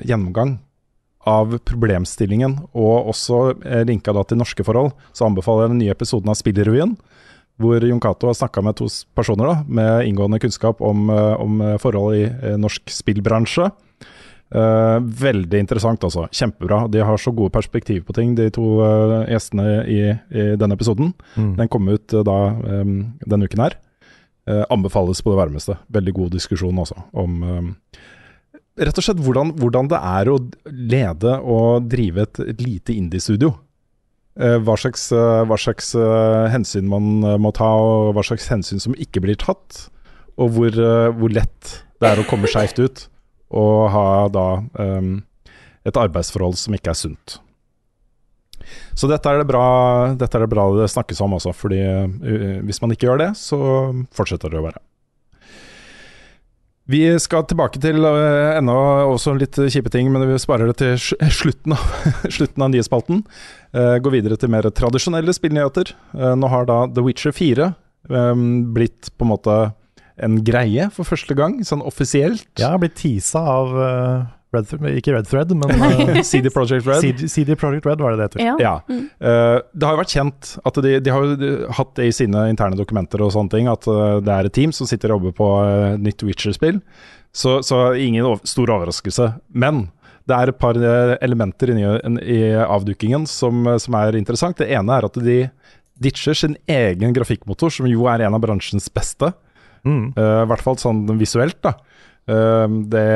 gjennomgang 0.02 0.56
av 1.28 1.54
problemstillingen, 1.68 2.56
og 2.74 3.12
også 3.12 3.38
eh, 3.62 3.84
linka 3.86 4.14
da 4.14 4.24
til 4.26 4.40
norske 4.40 4.64
forhold, 4.66 4.90
så 5.14 5.28
anbefaler 5.28 5.66
jeg 5.66 5.72
den 5.74 5.82
nye 5.84 5.94
episoden 5.94 6.32
av 6.32 6.38
Spillrevyen, 6.38 6.96
hvor 7.62 7.86
Jon 7.86 8.02
Cato 8.02 8.28
har 8.28 8.36
snakka 8.38 8.64
med 8.64 8.76
to 8.78 8.88
personer 9.16 9.48
da, 9.48 9.56
med 9.66 10.08
inngående 10.08 10.40
kunnskap 10.42 10.82
om, 10.84 11.08
eh, 11.10 11.34
om 11.40 11.62
eh, 11.62 11.78
forhold 11.82 12.18
i 12.18 12.26
eh, 12.28 12.58
norsk 12.60 12.92
spillbransje. 12.92 13.70
Uh, 14.52 14.98
veldig 15.00 15.62
interessant, 15.62 16.02
altså. 16.04 16.26
Kjempebra. 16.28 16.82
De 16.92 17.00
har 17.00 17.16
så 17.16 17.30
gode 17.32 17.54
perspektiv 17.54 18.02
på 18.04 18.12
ting, 18.18 18.34
de 18.36 18.50
to 18.52 18.66
uh, 18.84 19.22
gjestene 19.24 19.64
i, 19.88 20.00
i 20.12 20.44
denne 20.60 20.76
episoden. 20.76 21.14
Mm. 21.40 21.54
Den 21.56 21.70
kom 21.72 21.88
ut 21.88 22.12
uh, 22.12 22.20
da 22.20 22.36
um, 22.60 22.98
denne 23.24 23.48
uken 23.48 23.64
her. 23.64 23.78
Anbefales 24.74 25.22
på 25.22 25.30
det 25.30 25.38
varmeste. 25.38 25.76
Veldig 25.94 26.12
god 26.16 26.32
diskusjon 26.34 26.80
også 26.82 26.96
om 27.14 27.34
eh, 27.46 28.00
rett 28.80 28.98
og 28.98 29.04
slett 29.04 29.20
hvordan, 29.22 29.52
hvordan 29.60 29.90
det 29.92 30.00
er 30.00 30.30
å 30.32 30.38
lede 30.70 31.36
og 31.40 31.88
drive 31.92 32.24
et, 32.26 32.40
et 32.54 32.64
lite 32.64 32.96
indie-studio. 32.96 33.52
Eh, 34.40 34.58
hva 34.64 34.76
slags, 34.80 35.10
eh, 35.12 35.42
hva 35.44 35.58
slags 35.60 35.92
eh, 35.98 36.46
hensyn 36.54 36.88
man 36.88 37.20
må 37.42 37.52
ta, 37.52 37.68
og 37.76 38.14
hva 38.16 38.24
slags 38.24 38.48
hensyn 38.48 38.80
som 38.80 38.96
ikke 38.96 39.20
blir 39.24 39.36
tatt. 39.40 39.88
Og 40.40 40.54
hvor, 40.54 40.76
hvor 41.18 41.32
lett 41.32 41.72
det 42.00 42.08
er 42.08 42.20
å 42.22 42.26
komme 42.26 42.48
skeivt 42.48 42.78
ut 42.80 43.02
og 43.52 43.90
ha 43.92 44.04
da 44.32 44.46
um, 44.80 45.18
et 45.84 45.98
arbeidsforhold 46.00 46.56
som 46.56 46.72
ikke 46.72 46.94
er 46.94 46.96
sunt. 46.96 47.34
Så 48.96 49.10
dette 49.10 49.28
er 49.28 49.42
det 49.42 49.46
bra, 49.50 49.66
dette 50.16 50.38
er 50.38 50.46
det, 50.46 50.48
bra 50.54 50.64
det 50.78 50.88
snakkes 50.88 51.20
om 51.20 51.36
også, 51.36 51.52
fordi 51.52 51.82
hvis 52.64 52.80
man 52.80 52.96
ikke 52.96 53.10
gjør 53.10 53.20
det, 53.20 53.28
så 53.36 53.60
fortsetter 54.16 54.54
det 54.54 54.62
å 54.62 54.64
være. 54.70 54.80
Vi 56.90 57.02
skal 57.22 57.44
tilbake 57.46 57.78
til 57.82 58.02
uh, 58.02 58.56
enda 58.58 58.74
også 59.06 59.36
litt 59.38 59.54
kjipe 59.70 59.92
ting, 59.92 60.08
men 60.10 60.24
vi 60.26 60.38
sparer 60.42 60.72
det 60.72 60.80
til 60.80 60.96
slutten 61.30 61.76
av, 61.76 61.84
slutten 62.36 62.64
av 62.64 62.72
nyhetsspalten. 62.72 63.22
Uh, 63.70 63.96
går 64.02 64.16
videre 64.16 64.40
til 64.40 64.50
mer 64.52 64.66
tradisjonelle 64.74 65.34
spillnyheter. 65.36 65.94
Uh, 66.16 66.32
nå 66.38 66.50
har 66.50 66.66
da 66.70 66.82
The 66.90 67.04
Witcher 67.06 67.36
4 67.36 67.70
um, 68.10 68.74
blitt 68.74 69.12
på 69.14 69.28
en 69.28 69.32
måte 69.34 69.60
en 70.22 70.38
greie 70.44 70.88
for 70.94 71.08
første 71.08 71.34
gang, 71.38 71.60
sånn 71.66 71.84
offisielt. 71.84 72.46
Ja, 72.60 72.74
blitt 72.80 72.98
teasa 73.00 73.42
av 73.54 73.72
eh, 73.80 74.24
Red, 74.56 74.68
Thread, 74.68 74.98
ikke 75.00 75.14
Red 75.16 75.30
Thread, 75.30 75.54
men 75.56 75.72
uh, 75.80 76.20
CD 76.26 76.50
Projekt 76.52 76.88
Red. 76.88 77.00
CD, 77.04 77.24
CD 77.32 77.56
Projekt 77.58 77.88
Red 77.88 78.02
var 78.04 78.14
det 78.14 78.20
det 78.20 78.28
heter. 78.30 78.44
Ja. 78.44 78.56
Ja. 78.60 78.74
Uh, 79.22 79.58
det 79.72 79.88
har 79.88 79.96
jo 79.96 80.02
vært 80.02 80.14
kjent 80.14 80.52
at 80.68 80.82
de, 80.84 80.98
de 81.02 81.14
har 81.14 81.24
jo 81.24 81.54
hatt 81.78 81.96
det 81.98 82.10
i 82.10 82.14
sine 82.22 82.46
interne 82.52 82.78
dokumenter 82.78 83.24
og 83.24 83.32
sånne 83.34 83.54
ting, 83.56 83.70
at 83.72 83.88
uh, 83.88 84.20
det 84.24 84.36
er 84.36 84.50
et 84.50 84.56
team 84.56 84.76
som 84.76 84.88
sitter 84.88 85.12
og 85.12 85.20
jobber 85.20 85.36
på 85.40 85.50
uh, 85.64 85.96
nytt 86.00 86.24
Witcher-spill. 86.28 86.82
Så, 87.32 87.62
så 87.64 87.94
ingen 87.96 88.26
over, 88.28 88.44
stor 88.44 88.70
overraskelse. 88.74 89.30
Men 89.56 89.86
det 90.28 90.36
er 90.36 90.52
et 90.52 90.58
par 90.60 90.78
eh, 90.78 91.14
elementer 91.24 91.72
inni, 91.72 91.86
i 92.22 92.40
avdukingen 92.62 93.26
som, 93.30 93.64
eh, 93.66 93.78
som 93.82 93.96
er 93.98 94.18
interessant. 94.18 94.58
Det 94.58 94.70
ene 94.70 94.98
er 94.98 95.08
at 95.08 95.18
de 95.18 95.38
ditcher 96.02 96.36
sin 96.38 96.56
egen 96.70 97.14
grafikkmotor, 97.16 97.72
som 97.74 97.88
jo 97.90 98.06
er 98.10 98.24
en 98.26 98.36
av 98.36 98.42
bransjens 98.42 98.88
beste. 98.94 99.32
Mm. 99.86 100.12
Eh, 100.14 100.42
I 100.44 100.50
hvert 100.50 100.64
fall 100.64 100.78
sånn 100.78 101.04
visuelt, 101.18 101.58
da. 101.64 101.74
Eh, 102.30 102.76
det 102.92 103.06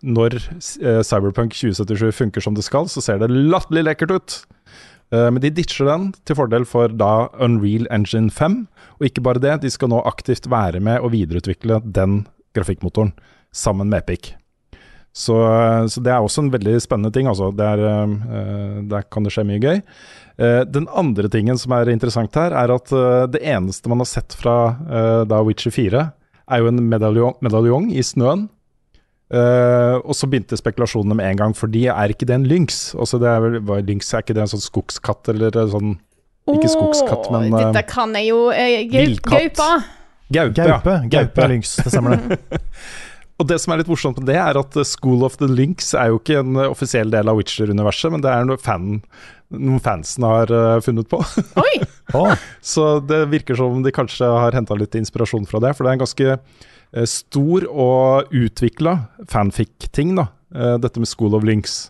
når 0.00 0.38
eh, 0.38 1.02
Cyberpunk 1.04 1.54
2077 1.58 2.12
funker 2.16 2.44
som 2.44 2.56
det 2.56 2.64
skal, 2.66 2.88
så 2.88 3.04
ser 3.04 3.20
det 3.20 3.32
latterlig 3.32 3.86
lekkert 3.88 4.16
ut. 4.16 4.38
Eh, 5.12 5.28
men 5.28 5.40
de 5.44 5.52
ditcher 5.52 5.90
den 5.90 6.10
til 6.24 6.38
fordel 6.38 6.66
for 6.68 6.92
da 6.92 7.28
Unreal 7.42 7.88
Engine 7.92 8.32
5. 8.32 8.62
Og 9.00 9.08
ikke 9.10 9.24
bare 9.24 9.42
det, 9.42 9.58
de 9.64 9.72
skal 9.72 9.92
nå 9.92 10.02
aktivt 10.08 10.48
være 10.50 10.80
med 10.80 11.02
å 11.02 11.12
videreutvikle 11.12 11.82
den 11.84 12.22
grafikkmotoren 12.56 13.12
sammen 13.52 13.92
med 13.92 14.04
Epic. 14.04 14.32
Så, 15.12 15.34
så 15.92 16.00
det 16.00 16.08
er 16.08 16.24
også 16.24 16.46
en 16.46 16.52
veldig 16.54 16.78
spennende 16.80 17.12
ting. 17.12 17.28
Altså. 17.28 17.50
Er, 17.60 17.84
eh, 17.84 18.82
der 18.88 19.08
kan 19.12 19.26
det 19.26 19.34
skje 19.34 19.44
mye 19.48 19.60
gøy. 19.60 19.82
Eh, 20.40 20.62
den 20.64 20.88
andre 20.88 21.28
tingen 21.32 21.60
som 21.60 21.74
er 21.76 21.92
interessant 21.92 22.34
her, 22.38 22.56
er 22.56 22.72
at 22.72 22.92
eh, 22.96 23.26
det 23.34 23.42
eneste 23.44 23.92
man 23.92 24.00
har 24.00 24.08
sett 24.08 24.32
fra 24.38 24.56
eh, 24.88 25.22
da 25.28 25.42
Witcher 25.44 25.74
4, 25.74 26.06
er 26.50 26.62
jo 26.62 26.70
en 26.72 26.82
medaljong, 26.90 27.38
medaljong 27.44 27.90
i 27.94 28.04
snøen. 28.06 28.48
Uh, 29.32 29.96
og 30.04 30.12
så 30.12 30.28
begynte 30.28 30.58
spekulasjonene 30.60 31.16
med 31.16 31.30
en 31.30 31.38
gang, 31.40 31.54
fordi 31.56 31.86
er 31.88 32.12
ikke 32.12 32.28
det 32.28 32.36
en 32.36 32.48
lynx? 32.48 32.90
Altså 32.92 33.16
det 33.22 33.30
er 33.30 33.40
vel, 33.40 33.60
hva 33.64 33.78
lynx, 33.80 34.10
er 34.12 34.24
ikke 34.24 34.36
det 34.36 34.44
en 34.44 34.50
sånn 34.52 34.64
skogskatt 34.64 35.30
eller 35.32 35.56
sånn 35.72 35.94
Ikke 36.52 36.68
skogskatt, 36.68 37.30
men 37.32 37.48
uh, 37.54 37.62
Dette 37.62 37.84
kan 37.88 38.12
jeg 38.18 38.28
jo. 38.28 38.42
Uh. 38.52 38.82
Gaupa. 38.92 39.22
gaupe? 39.32 39.70
Gaupe. 40.36 40.68
ja. 40.68 40.98
Gaupe 41.14 41.46
er 41.46 41.54
lynx, 41.54 41.78
det 41.80 41.94
stemmer 41.94 42.18
det. 42.18 42.40
Og 43.42 43.48
det 43.50 43.58
som 43.58 43.72
er 43.74 43.80
litt 43.80 43.90
morsomt 43.90 44.20
med 44.20 44.28
det, 44.30 44.38
er 44.38 44.58
at 44.60 44.76
eh, 44.78 44.86
School 44.86 45.24
of 45.26 45.38
the 45.40 45.48
Links 45.50 45.90
er 45.98 46.12
jo 46.12 46.20
ikke 46.20 46.38
en 46.38 46.58
eh, 46.60 46.70
offisiell 46.70 47.10
del 47.10 47.30
av 47.30 47.40
Witcher-universet, 47.40 48.12
men 48.14 48.22
det 48.22 48.30
er 48.30 48.46
noe 48.46 48.60
fan, 48.62 49.00
noen 49.50 49.82
fansen 49.82 50.26
har 50.28 50.52
eh, 50.54 50.78
funnet 50.84 51.10
på. 51.10 51.18
Oi! 51.64 52.36
Så 52.62 53.00
det 53.08 53.24
virker 53.32 53.58
som 53.58 53.82
de 53.82 53.94
kanskje 53.94 54.28
har 54.30 54.54
henta 54.54 54.78
litt 54.78 54.94
inspirasjon 54.98 55.48
fra 55.50 55.62
det. 55.64 55.72
For 55.74 55.82
det 55.82 55.90
er 55.90 55.98
en 55.98 56.04
ganske 56.04 56.36
stor 57.08 57.64
og 57.72 58.34
utvikla 58.36 58.92
fanfic-ting, 59.32 60.12
da. 60.18 60.26
dette 60.76 61.00
med 61.00 61.08
School 61.08 61.32
of 61.38 61.46
Links. 61.48 61.86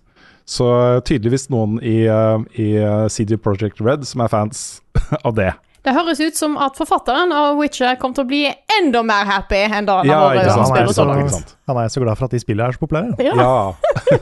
Så 0.46 0.68
tydeligvis 1.08 1.48
noen 1.50 1.80
i, 1.82 2.04
i 2.06 2.68
CD 3.10 3.34
Projekt 3.34 3.82
Red 3.82 4.06
som 4.06 4.22
er 4.22 4.30
fans 4.30 4.62
av 5.26 5.34
det. 5.40 5.50
Det 5.82 5.94
høres 5.96 6.20
ut 6.22 6.36
som 6.38 6.58
at 6.62 6.76
forfatteren 6.78 7.32
av 7.34 7.56
Witcher 7.58 7.96
kommer 7.98 8.18
til 8.18 8.26
å 8.26 8.30
bli 8.30 8.42
enda 8.78 9.02
mer 9.06 9.26
happy 9.26 9.64
enn 9.66 9.88
da 9.88 9.98
han 10.00 10.10
Ja, 10.10 10.20
ikke 10.30 10.52
som 10.52 10.60
han, 10.60 10.66
er 10.66 10.68
spiller 10.70 10.94
så, 10.94 11.06
langt. 11.08 11.54
han 11.66 11.80
er 11.82 11.88
så 11.90 12.02
glad 12.04 12.20
for 12.20 12.28
at 12.28 12.36
de 12.36 12.42
spillene 12.42 12.68
er 12.70 12.76
så 12.76 12.82
populære. 12.84 13.16
Ja. 13.18 13.34
Ja. 13.34 14.12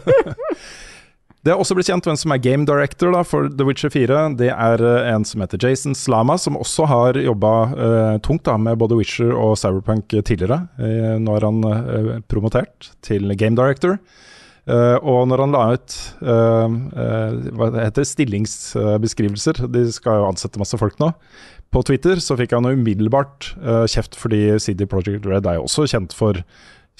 det 1.45 1.53
er 1.53 1.61
også 1.61 1.77
blitt 1.77 1.91
kjent 1.93 2.09
hvem 2.09 2.17
som 2.23 2.33
er 2.33 2.41
game 2.41 2.65
director 2.69 3.13
da, 3.13 3.21
for 3.29 3.51
The 3.53 3.67
Witcher 3.69 3.93
4. 3.93 4.23
Det 4.41 4.49
er 4.55 4.87
eh, 4.89 5.11
en 5.13 5.29
som 5.29 5.45
heter 5.45 5.61
Jason 5.61 5.99
Slama, 5.99 6.39
som 6.41 6.57
også 6.57 6.89
har 6.89 7.21
jobba 7.21 7.53
uh, 7.75 8.17
tungt 8.25 8.47
da, 8.49 8.57
med 8.57 8.81
både 8.81 8.97
Witcher 8.97 9.37
og 9.37 9.59
Cyberpunk 9.61 10.09
tidligere. 10.17 10.63
Uh, 10.81 11.21
nå 11.21 11.37
er 11.37 11.49
han 11.51 11.61
uh, 11.69 12.11
promotert 12.33 12.89
til 13.05 13.29
game 13.37 13.61
director. 13.61 14.01
Eh, 14.71 14.97
og 15.03 15.25
når 15.31 15.45
han 15.45 15.55
la 15.55 15.63
ut 15.75 15.95
uh, 16.23 16.67
hva 17.59 17.71
heter 17.75 18.07
stillingsbeskrivelser, 18.07 19.65
de 19.73 19.87
skal 19.95 20.21
jo 20.21 20.29
ansette 20.29 20.61
masse 20.61 20.79
folk 20.79 21.01
nå, 21.03 21.13
på 21.71 21.83
Twitter, 21.87 22.21
så 22.23 22.35
fikk 22.39 22.57
han 22.57 22.67
umiddelbart 22.67 23.53
kjeft 23.93 24.17
fordi 24.19 24.57
CD 24.59 24.89
Projekt 24.91 25.27
Red 25.29 25.47
er 25.47 25.61
jo 25.61 25.69
også 25.69 25.85
kjent 25.93 26.17
for 26.19 26.41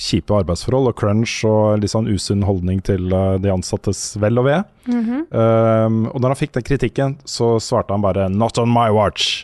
kjipe 0.01 0.31
arbeidsforhold 0.31 0.93
og 0.93 0.95
crunch 1.01 1.41
og 1.49 1.83
litt 1.83 1.91
sånn 1.91 2.07
usunn 2.07 2.47
holdning 2.47 2.79
til 2.87 3.11
de 3.11 3.51
ansattes 3.51 4.15
vel 4.23 4.39
og 4.39 4.47
ve. 4.47 4.61
Um, 4.87 6.07
og 6.07 6.23
når 6.23 6.31
han 6.31 6.39
fikk 6.39 6.55
den 6.55 6.69
kritikken, 6.71 7.19
så 7.27 7.57
svarte 7.59 7.93
han 7.97 8.07
bare 8.07 8.29
'not 8.31 8.63
on 8.63 8.71
my 8.71 8.89
watch'. 8.95 9.43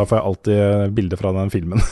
Da 0.00 0.06
får 0.08 0.18
jeg 0.18 0.28
alltid 0.30 0.94
bilde 0.96 1.18
fra 1.20 1.32
den 1.36 1.52
filmen 1.52 1.80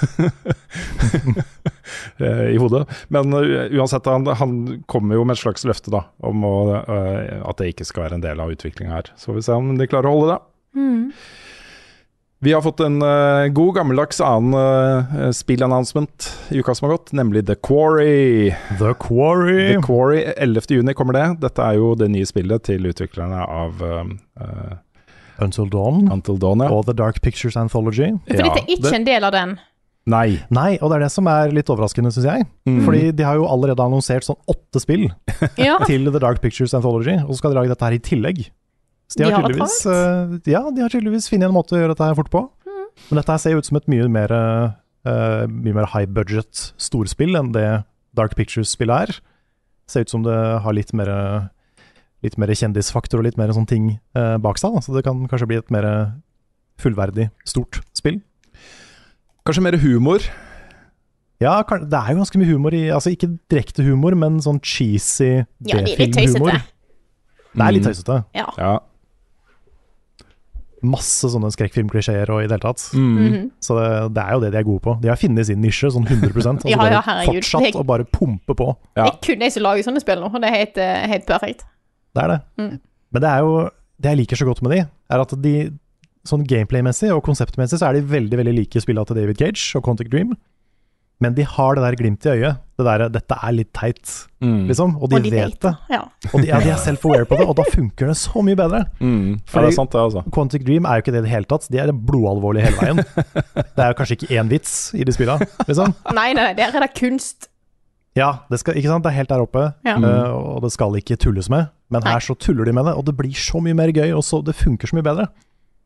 eh, 2.24 2.46
i 2.54 2.60
hodet. 2.60 2.86
Men 3.12 3.36
uh, 3.36 3.66
uansett, 3.76 4.08
han, 4.08 4.24
han 4.40 4.54
kommer 4.88 5.18
jo 5.18 5.26
med 5.28 5.36
et 5.36 5.42
slags 5.42 5.66
løfte 5.68 5.92
da, 5.92 6.06
om 6.24 6.46
å, 6.48 6.54
at 6.78 7.60
det 7.60 7.74
ikke 7.74 7.88
skal 7.88 8.06
være 8.06 8.18
en 8.18 8.24
del 8.24 8.40
av 8.40 8.54
utviklinga 8.54 8.96
her. 8.96 9.12
Så 9.16 9.30
får 9.30 9.40
vi 9.40 9.44
se 9.50 9.58
om 9.58 9.76
de 9.76 9.90
klarer 9.90 10.08
å 10.08 10.16
holde 10.16 10.38
det. 10.38 10.42
Vi 12.40 12.52
har 12.52 12.62
fått 12.62 12.80
en 12.80 13.02
uh, 13.02 13.48
god 13.50 13.74
gammeldags 13.74 14.20
annen 14.22 14.54
uh, 14.54 15.30
spill-announcement 15.34 16.28
i 16.54 16.60
uka 16.62 16.74
som 16.74 16.86
har 16.86 16.94
gått, 16.94 17.10
nemlig 17.12 17.42
The 17.48 17.56
Quarry. 17.58 18.52
The 18.78 18.92
Quarry. 18.94 19.74
The 19.74 19.82
Quarry, 19.82 20.22
11.6 20.36 20.94
kommer 20.94 21.18
det. 21.18 21.26
Dette 21.42 21.66
er 21.66 21.80
jo 21.80 21.96
det 21.98 22.06
nye 22.14 22.28
spillet 22.28 22.62
til 22.70 22.86
utviklerne 22.86 23.42
av 23.42 23.82
uh, 23.82 24.06
Until 25.40 25.68
Dawn 25.70 26.08
Until 26.12 26.38
Dawn. 26.42 26.60
Ja. 26.64 26.70
og 26.74 26.86
The 26.88 26.94
Dark 26.98 27.20
Pictures 27.22 27.56
Anthology. 27.56 28.12
For 28.26 28.42
dette 28.42 28.62
er 28.64 28.70
ikke 28.74 28.94
en 28.96 29.04
del 29.06 29.24
av 29.28 29.32
den. 29.36 29.56
Nei. 30.08 30.38
Nei, 30.54 30.78
og 30.80 30.88
det 30.90 30.96
er 30.96 31.02
det 31.04 31.10
som 31.12 31.26
er 31.28 31.50
litt 31.52 31.68
overraskende, 31.68 32.10
syns 32.14 32.24
jeg. 32.30 32.46
Mm. 32.68 32.78
Fordi 32.86 33.02
de 33.18 33.26
har 33.26 33.36
jo 33.36 33.44
allerede 33.50 33.84
annonsert 33.84 34.24
sånn 34.24 34.38
åtte 34.48 34.80
spill 34.80 35.04
Ja. 35.60 35.76
til 35.84 36.08
The 36.08 36.22
Dark 36.24 36.40
Pictures 36.44 36.72
Anthology, 36.74 37.18
og 37.26 37.34
så 37.34 37.42
skal 37.42 37.52
de 37.52 37.60
lage 37.60 37.72
dette 37.74 37.84
her 37.84 37.96
i 37.98 38.00
tillegg. 38.00 38.40
Så 39.08 39.18
de, 39.20 39.24
De 39.24 39.28
har 39.28 39.36
har 39.40 39.46
tydeligvis 39.48 39.76
uh, 39.88 40.34
Ja, 40.48 40.62
de 40.72 40.82
har 40.84 40.92
tydeligvis 40.92 41.28
funnet 41.32 41.48
en 41.48 41.54
måte 41.56 41.76
å 41.76 41.80
gjøre 41.80 41.94
dette 41.94 42.08
her 42.08 42.16
fort 42.18 42.32
på. 42.32 42.42
Mm. 42.68 42.82
Men 43.10 43.20
dette 43.20 43.34
her 43.36 43.40
ser 43.44 43.54
jo 43.54 43.60
ut 43.62 43.68
som 43.68 43.78
et 43.80 43.88
mye 43.92 44.08
mer, 44.16 44.32
uh, 44.32 45.44
mye 45.48 45.76
mer 45.76 45.88
high 45.94 46.08
budget 46.08 46.66
storspill 46.80 47.36
enn 47.38 47.52
det 47.54 47.66
Dark 48.16 48.34
Pictures-spillet 48.36 49.08
er. 49.08 49.20
Ser 49.88 50.04
ut 50.04 50.12
som 50.12 50.24
det 50.26 50.36
har 50.64 50.76
litt 50.76 50.92
mer 50.96 51.08
Litt 52.26 52.36
mer 52.40 52.50
kjendisfaktor 52.50 53.20
og 53.20 53.24
litt 53.28 53.36
mer 53.38 53.52
sånne 53.54 53.70
ting 53.70 53.90
eh, 54.18 54.36
bak 54.42 54.58
seg. 54.58 54.74
Da. 54.74 54.80
Så 54.82 54.94
det 54.96 55.04
kan 55.06 55.20
kanskje 55.30 55.46
bli 55.50 55.58
et 55.60 55.70
mer 55.70 55.86
fullverdig, 56.82 57.28
stort 57.46 57.80
spill. 57.94 58.20
Kanskje 59.46 59.62
mer 59.64 59.76
humor? 59.82 60.22
Ja, 61.38 61.60
det 61.62 61.94
er 61.94 62.10
jo 62.12 62.18
ganske 62.18 62.38
mye 62.40 62.50
humor 62.50 62.74
i 62.74 62.88
Altså 62.90 63.12
ikke 63.14 63.28
direkte 63.50 63.84
humor, 63.86 64.16
men 64.18 64.40
sånn 64.42 64.58
cheesy 64.58 65.44
Ja, 65.62 65.78
er 65.78 65.84
litt 65.86 65.98
B-filmhumor. 65.98 66.50
tøysete. 66.50 66.74
Det 67.54 67.64
er 67.64 67.72
litt 67.72 67.82
Mm. 67.84 67.88
tøysete. 67.92 68.16
Ja. 68.34 68.46
Ja. 68.58 68.72
Masse 70.82 71.26
sånne 71.32 71.48
skrekkfilmklisjeer 71.50 72.30
og 72.30 72.44
i 72.44 72.46
det 72.46 72.54
hele 72.54 72.62
tatt. 72.62 72.84
Mm. 72.94 73.14
Mhm. 73.18 73.46
Så 73.66 73.74
det, 73.78 73.86
det 74.14 74.22
er 74.24 74.32
jo 74.36 74.40
det 74.44 74.50
de 74.54 74.58
er 74.60 74.66
gode 74.68 74.82
på. 74.84 74.92
De 75.02 75.08
har 75.10 75.16
funnet 75.18 75.46
sin 75.48 75.58
nisje 75.62 75.90
sånn 75.90 76.06
100 76.06 76.30
altså 76.38 76.68
Ja, 76.74 76.84
ja, 76.86 77.00
herregud. 77.02 77.42
Fortsatt 77.42 77.74
å 77.80 77.86
bare 77.86 78.04
pumpe 78.06 78.54
på. 78.54 78.68
Ja. 78.94 79.08
Det 79.08 79.14
er 79.14 79.18
kun 79.26 79.38
de 79.42 79.50
som 79.50 79.62
lager 79.66 79.82
sånne 79.88 80.02
spill 80.04 80.20
nå, 80.22 80.30
og 80.30 80.40
det 80.42 80.50
er 80.52 80.56
helt, 80.58 80.78
eh, 80.78 81.06
helt 81.14 81.26
perfekt. 81.26 81.64
Det 82.18 82.24
er 82.26 82.34
det. 82.34 82.40
Mm. 82.58 82.72
Men 83.14 83.24
det 83.24 83.30
er 83.30 83.46
jo 83.46 83.54
Det 83.98 84.10
jeg 84.12 84.18
liker 84.20 84.38
så 84.38 84.46
godt 84.46 84.60
med 84.62 84.74
de, 84.76 84.82
er 85.10 85.22
at 85.24 85.32
de 85.42 85.54
sånn 86.28 86.44
gameplay-messig 86.46 87.08
og 87.14 87.22
konseptmessig 87.26 87.78
så 87.80 87.88
er 87.88 87.96
de 87.98 88.04
veldig 88.10 88.36
veldig 88.38 88.52
like 88.60 88.82
spilla 88.84 89.02
til 89.08 89.16
David 89.18 89.38
Cage 89.40 89.78
og 89.78 89.82
Quantic 89.86 90.10
Dream. 90.12 90.36
Men 91.18 91.34
de 91.34 91.42
har 91.42 91.74
det 91.74 91.82
der 91.82 91.96
glimt 91.98 92.26
i 92.26 92.30
øyet. 92.30 92.60
Det 92.78 92.84
der, 92.86 93.08
'dette 93.10 93.34
er 93.42 93.52
litt 93.56 93.72
teit', 93.74 94.26
Mm. 94.40 94.68
liksom. 94.68 94.94
Og 95.02 95.10
de, 95.10 95.16
og 95.16 95.22
de 95.24 95.30
vet 95.34 95.58
det. 95.60 95.72
Ja. 95.90 96.04
Og 96.32 96.40
de, 96.42 96.46
ja, 96.46 96.60
de 96.62 96.70
er 96.70 96.78
self-aware 96.78 97.26
på 97.26 97.36
det, 97.40 97.46
og 97.48 97.56
da 97.58 97.64
funker 97.72 98.06
det 98.06 98.14
så 98.16 98.38
mye 98.46 98.54
bedre. 98.54 98.84
Mm. 99.02 99.40
Ja, 99.52 99.60
det 99.62 99.66
er 99.72 99.74
sant, 99.74 99.90
det, 99.90 99.98
altså. 99.98 100.22
Quantic 100.30 100.62
Dream 100.64 100.84
er 100.86 100.94
jo 100.94 101.02
ikke 101.02 101.12
det 101.16 101.24
i 101.24 101.26
det 101.26 101.30
hele 101.34 101.44
tatt. 101.50 101.66
De 101.72 101.78
er 101.82 101.90
blodalvorlige 101.90 102.68
hele 102.70 102.78
veien. 102.78 102.96
Det 103.74 103.82
er 103.82 103.88
jo 103.90 103.98
kanskje 103.98 104.14
ikke 104.20 104.30
én 104.38 104.48
vits 104.48 104.94
i 104.94 105.02
de 105.02 105.12
spilla, 105.12 105.38
liksom. 105.66 105.90
Nei, 106.14 106.32
nei, 106.38 106.52
der 106.54 106.70
er 106.70 106.80
det 106.86 106.94
kunst. 106.94 107.48
Ja, 108.18 108.30
det 108.50 108.58
skal, 108.60 108.76
ikke 108.80 108.90
sant? 108.90 109.04
det 109.06 109.12
er 109.12 109.18
helt 109.20 109.30
der 109.32 109.44
oppe, 109.44 109.64
Ja. 109.86 109.96
uh, 110.02 110.56
og 110.58 110.62
det 110.66 110.72
skal 110.74 110.96
ikke 110.98 111.16
tulles 111.22 111.48
med. 111.52 111.70
Men 111.88 112.02
Nei. 112.04 112.12
her 112.16 112.24
så 112.24 112.34
tuller 112.36 112.66
de 112.68 112.74
med 112.76 112.84
det, 112.90 112.96
og 112.98 113.04
det 113.08 113.14
blir 113.16 113.36
så 113.38 113.62
mye 113.64 113.76
mer 113.78 113.92
gøy, 113.94 114.10
og 114.16 114.24
så, 114.26 114.42
det 114.44 114.56
funker 114.58 114.90
så 114.90 114.98
mye 114.98 115.06
bedre. 115.06 115.28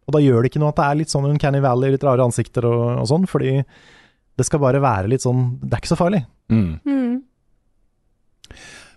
Og 0.08 0.16
da 0.16 0.18
gjør 0.24 0.42
det 0.42 0.50
ikke 0.50 0.62
noe 0.64 0.72
at 0.72 0.80
det 0.80 0.86
er 0.88 0.98
litt 0.98 1.12
sånn 1.12 1.28
Uncanny 1.28 1.60
Valley, 1.62 1.92
litt 1.94 2.02
rare 2.08 2.24
ansikter 2.26 2.66
og, 2.66 2.80
og 3.04 3.06
sånn, 3.10 3.28
fordi 3.30 3.60
det 3.62 4.46
skal 4.48 4.62
bare 4.64 4.80
være 4.82 5.10
litt 5.12 5.22
sånn 5.22 5.58
Det 5.60 5.76
er 5.76 5.82
ikke 5.82 5.92
så 5.92 5.98
farlig. 6.00 6.24
Mm. 6.50 6.80
Mm. 6.88 7.20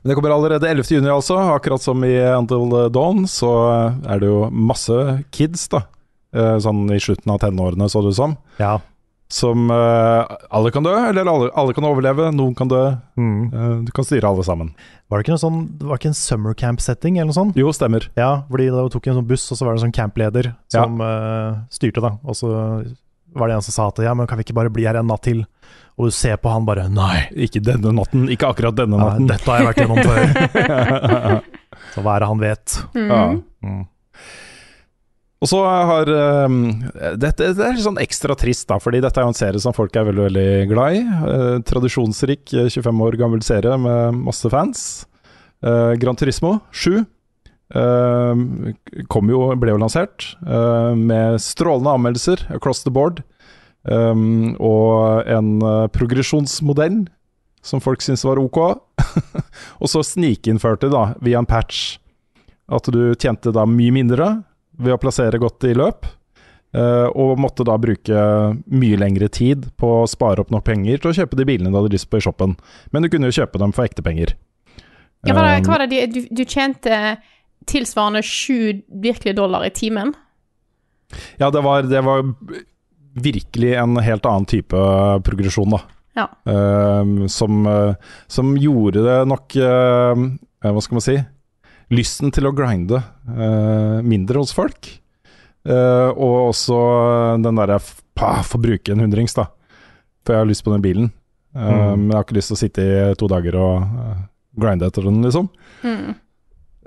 Men 0.02 0.10
det 0.12 0.16
kommer 0.18 0.34
allerede 0.36 0.70
11. 0.70 0.90
juni, 0.96 1.10
altså. 1.10 1.38
Akkurat 1.56 1.82
som 1.82 2.04
i 2.06 2.14
Until 2.30 2.70
Dawn, 2.94 3.24
så 3.30 3.52
er 4.06 4.20
det 4.22 4.30
jo 4.30 4.50
masse 4.54 4.98
kids, 5.34 5.68
da. 5.72 5.84
Eh, 6.36 6.58
Sånn 6.62 6.84
i 6.94 7.00
slutten 7.02 7.32
av 7.34 7.40
tenårene, 7.42 7.88
så 7.90 8.04
det 8.06 8.14
ut 8.14 8.20
som. 8.20 8.36
Ja. 8.62 8.76
Som 9.32 9.72
uh, 9.74 10.22
alle 10.54 10.70
kan 10.72 10.86
dø, 10.86 10.92
eller 11.10 11.26
alle, 11.26 11.48
alle 11.58 11.74
kan 11.74 11.84
overleve. 11.88 12.28
Noen 12.36 12.54
kan 12.56 12.70
dø. 12.70 12.82
Mm. 13.18 13.40
Uh, 13.54 13.72
Du 13.88 13.90
kan 13.96 14.06
styre 14.06 14.30
alle 14.30 14.44
sammen. 14.46 14.70
Var 15.10 15.18
det 15.18 15.26
ikke 15.26 15.34
noe 15.36 15.42
sånn 15.42 15.58
Det 15.80 15.88
var 15.90 15.98
ikke 16.00 16.12
en 16.12 16.18
summer 16.18 16.54
camp-setting 16.58 17.18
eller 17.18 17.32
noe 17.32 17.38
sånt? 17.40 17.58
Jo, 17.58 17.72
stemmer. 17.74 18.06
Ja, 18.18 18.44
fordi 18.52 18.68
da 18.74 18.86
tok 18.94 19.08
en 19.10 19.18
sånn 19.20 19.28
buss, 19.30 19.48
og 19.52 19.58
så 19.60 19.66
var 19.66 19.74
det 19.74 19.82
en 19.82 19.86
sånn 19.88 19.96
campleder 19.98 20.52
som 20.74 21.02
eh, 21.02 21.58
styrte, 21.74 22.02
da. 22.06 22.14
Og 22.26 22.38
så 22.38 22.50
var 23.36 23.50
det 23.52 23.58
en 23.58 23.66
som 23.66 23.76
sa 23.76 23.88
at 23.92 24.00
ja, 24.06 24.14
men 24.18 24.30
kan 24.30 24.40
vi 24.40 24.46
ikke 24.48 24.56
bare 24.58 24.72
bli 24.74 24.86
her 24.88 24.98
en 25.02 25.10
natt 25.10 25.26
til? 25.28 25.44
Og 26.00 26.10
du 26.10 26.16
ser 26.16 26.38
på 26.42 26.50
han 26.54 26.66
bare 26.68 26.86
nei. 26.92 27.26
Ikke 27.46 27.62
denne 27.64 27.92
natten. 27.98 28.26
Ikke 28.34 28.50
akkurat 28.50 28.76
denne 28.78 28.98
Ja, 28.98 29.10
natten. 29.14 29.28
dette 29.30 29.52
har 29.52 29.62
jeg 29.62 29.68
vært 29.70 29.82
gjennom 29.84 30.02
før. 30.10 31.42
Så 31.94 32.02
hva 32.06 32.16
er 32.18 32.24
det 32.26 32.30
han 32.32 32.42
vet? 32.46 32.78
Ja. 32.98 33.22
Mm. 33.66 33.84
Og 35.44 35.50
så 35.52 35.60
har 35.62 36.10
um, 36.48 36.60
dette, 37.20 37.52
Det 37.58 37.62
er 37.62 37.76
litt 37.76 37.84
sånn 37.86 38.00
ekstra 38.02 38.38
trist, 38.40 38.68
da, 38.70 38.80
fordi 38.82 39.02
dette 39.04 39.20
er 39.20 39.28
jo 39.28 39.34
en 39.34 39.38
serie 39.38 39.62
som 39.62 39.76
folk 39.76 39.96
er 39.96 40.08
veldig 40.08 40.30
veldig 40.30 40.48
glad 40.72 40.96
i. 40.96 41.04
Uh, 41.04 41.58
tradisjonsrik, 41.68 42.48
eh, 42.56 42.72
25 42.72 43.04
år 43.06 43.20
gammel 43.20 43.44
serie 43.46 43.76
med 43.82 44.24
masse 44.26 44.50
fans. 44.50 45.06
Uh, 45.66 45.94
Gran 46.00 46.18
Turismo 46.18 46.58
7 46.72 47.04
uh, 47.76 48.34
kom 49.12 49.32
jo, 49.32 49.46
ble 49.60 49.76
jo 49.76 49.82
lansert 49.82 50.32
uh, 50.48 50.96
med 50.96 51.40
strålende 51.44 51.98
anmeldelser 51.98 52.48
across 52.56 52.86
the 52.88 52.94
board. 52.94 53.24
Um, 53.86 54.56
og 54.58 55.28
en 55.30 55.60
eh, 55.62 55.84
progresjonsmodell 55.94 57.04
som 57.66 57.82
folk 57.82 58.02
syntes 58.02 58.26
var 58.26 58.42
ok. 58.42 58.60
og 59.82 59.92
så 59.92 60.02
snikinnførte 60.06 60.90
de 60.90 60.96
da, 60.96 61.04
via 61.22 61.42
en 61.42 61.50
patch, 61.50 62.00
at 62.66 62.90
du 62.90 63.14
tjente 63.14 63.54
da 63.54 63.66
mye 63.70 63.94
mindre 63.94 64.30
ved 64.78 64.96
å 64.96 65.00
plassere 65.02 65.40
godt 65.42 65.68
i 65.70 65.76
løp, 65.78 66.08
eh, 66.76 67.08
og 67.12 67.40
måtte 67.42 67.66
da 67.68 67.78
bruke 67.82 68.26
mye 68.66 69.00
lengre 69.02 69.30
tid 69.32 69.70
på 69.80 69.92
å 70.02 70.10
spare 70.10 70.44
opp 70.44 70.52
nok 70.54 70.66
penger 70.68 71.02
til 71.02 71.12
å 71.12 71.18
kjøpe 71.22 71.40
de 71.40 71.48
bilene 71.48 71.72
du 71.72 71.80
hadde 71.80 71.94
lyst 71.96 72.10
på 72.12 72.20
i 72.20 72.26
shoppen. 72.26 72.58
Men 72.92 73.06
du 73.06 73.12
kunne 73.12 73.32
jo 73.32 73.40
kjøpe 73.42 73.62
dem 73.62 73.76
for 73.76 73.88
ekte 73.88 74.06
penger. 74.06 74.36
Ja, 75.26 75.34
hva, 75.34 75.42
var 75.42 75.50
det, 75.50 75.66
hva 75.66 75.74
var 75.74 75.88
det 75.90 76.04
du, 76.14 76.22
du 76.30 76.44
tjente 76.46 77.18
tilsvarende 77.66 78.22
sju 78.26 78.86
virkelige 79.02 79.40
dollar 79.40 79.66
i 79.66 79.74
timen? 79.74 80.14
Ja, 81.42 81.50
det 81.54 81.64
var, 81.66 81.86
det 81.90 82.02
var 82.06 82.24
virkelig 83.16 83.76
en 83.80 83.98
helt 84.04 84.26
annen 84.26 84.48
type 84.50 84.86
progresjon, 85.26 85.74
da. 85.74 85.82
Ja. 86.16 86.30
Uh, 86.48 87.26
som, 87.28 87.66
eh, 87.68 87.96
som 88.32 88.54
gjorde 88.56 89.02
det 89.04 89.18
nok 89.28 89.52
uh, 89.60 90.22
Hva 90.64 90.84
skal 90.84 90.96
man 90.96 91.04
si? 91.04 91.16
Lysten 91.94 92.32
til 92.34 92.48
å 92.50 92.54
grinde 92.56 93.02
eh, 93.30 94.00
mindre 94.06 94.42
hos 94.42 94.54
folk. 94.56 94.90
Eh, 95.66 96.10
og 96.14 96.52
også 96.52 96.80
den 97.44 97.62
derre 97.62 97.80
Få 98.16 98.58
bruke 98.64 98.94
en 98.94 99.02
hundrings, 99.04 99.34
da. 99.36 99.50
For 100.24 100.32
jeg 100.34 100.40
har 100.46 100.48
lyst 100.48 100.64
på 100.64 100.72
den 100.72 100.84
bilen. 100.86 101.12
Eh, 101.56 101.62
Mm. 101.66 102.00
Men 102.00 102.10
jeg 102.10 102.16
har 102.18 102.24
ikke 102.26 102.36
lyst 102.36 102.50
til 102.52 102.56
å 102.56 102.60
sitte 102.60 102.84
i 102.84 103.16
to 103.16 103.28
dager 103.32 103.56
og 103.56 103.84
grinde 104.60 104.88
etter 104.90 105.06
den, 105.08 105.22
liksom. 105.24 105.50
Mm. 105.84 106.16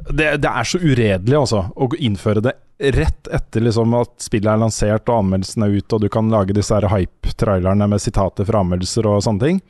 Det, 0.09 0.27
det 0.43 0.51
er 0.51 0.69
så 0.69 0.79
uredelig, 0.79 1.37
altså, 1.39 1.63
å 1.75 1.89
innføre 1.97 2.43
det 2.45 2.53
rett 2.95 3.29
etter 3.35 3.65
liksom 3.65 3.95
at 3.99 4.13
spillet 4.23 4.53
er 4.53 4.61
lansert 4.61 5.09
og 5.11 5.25
anmeldelsen 5.25 5.65
er 5.67 5.73
ute, 5.75 5.97
og 5.97 6.05
du 6.05 6.09
kan 6.13 6.29
lage 6.31 6.55
disse 6.55 6.79
hype-trailerne 6.79 7.89
med 7.91 8.01
sitater 8.05 8.47
fra 8.47 8.61
anmeldelser 8.63 9.09
og 9.11 9.25
sånne 9.27 9.43
ting, 9.43 9.61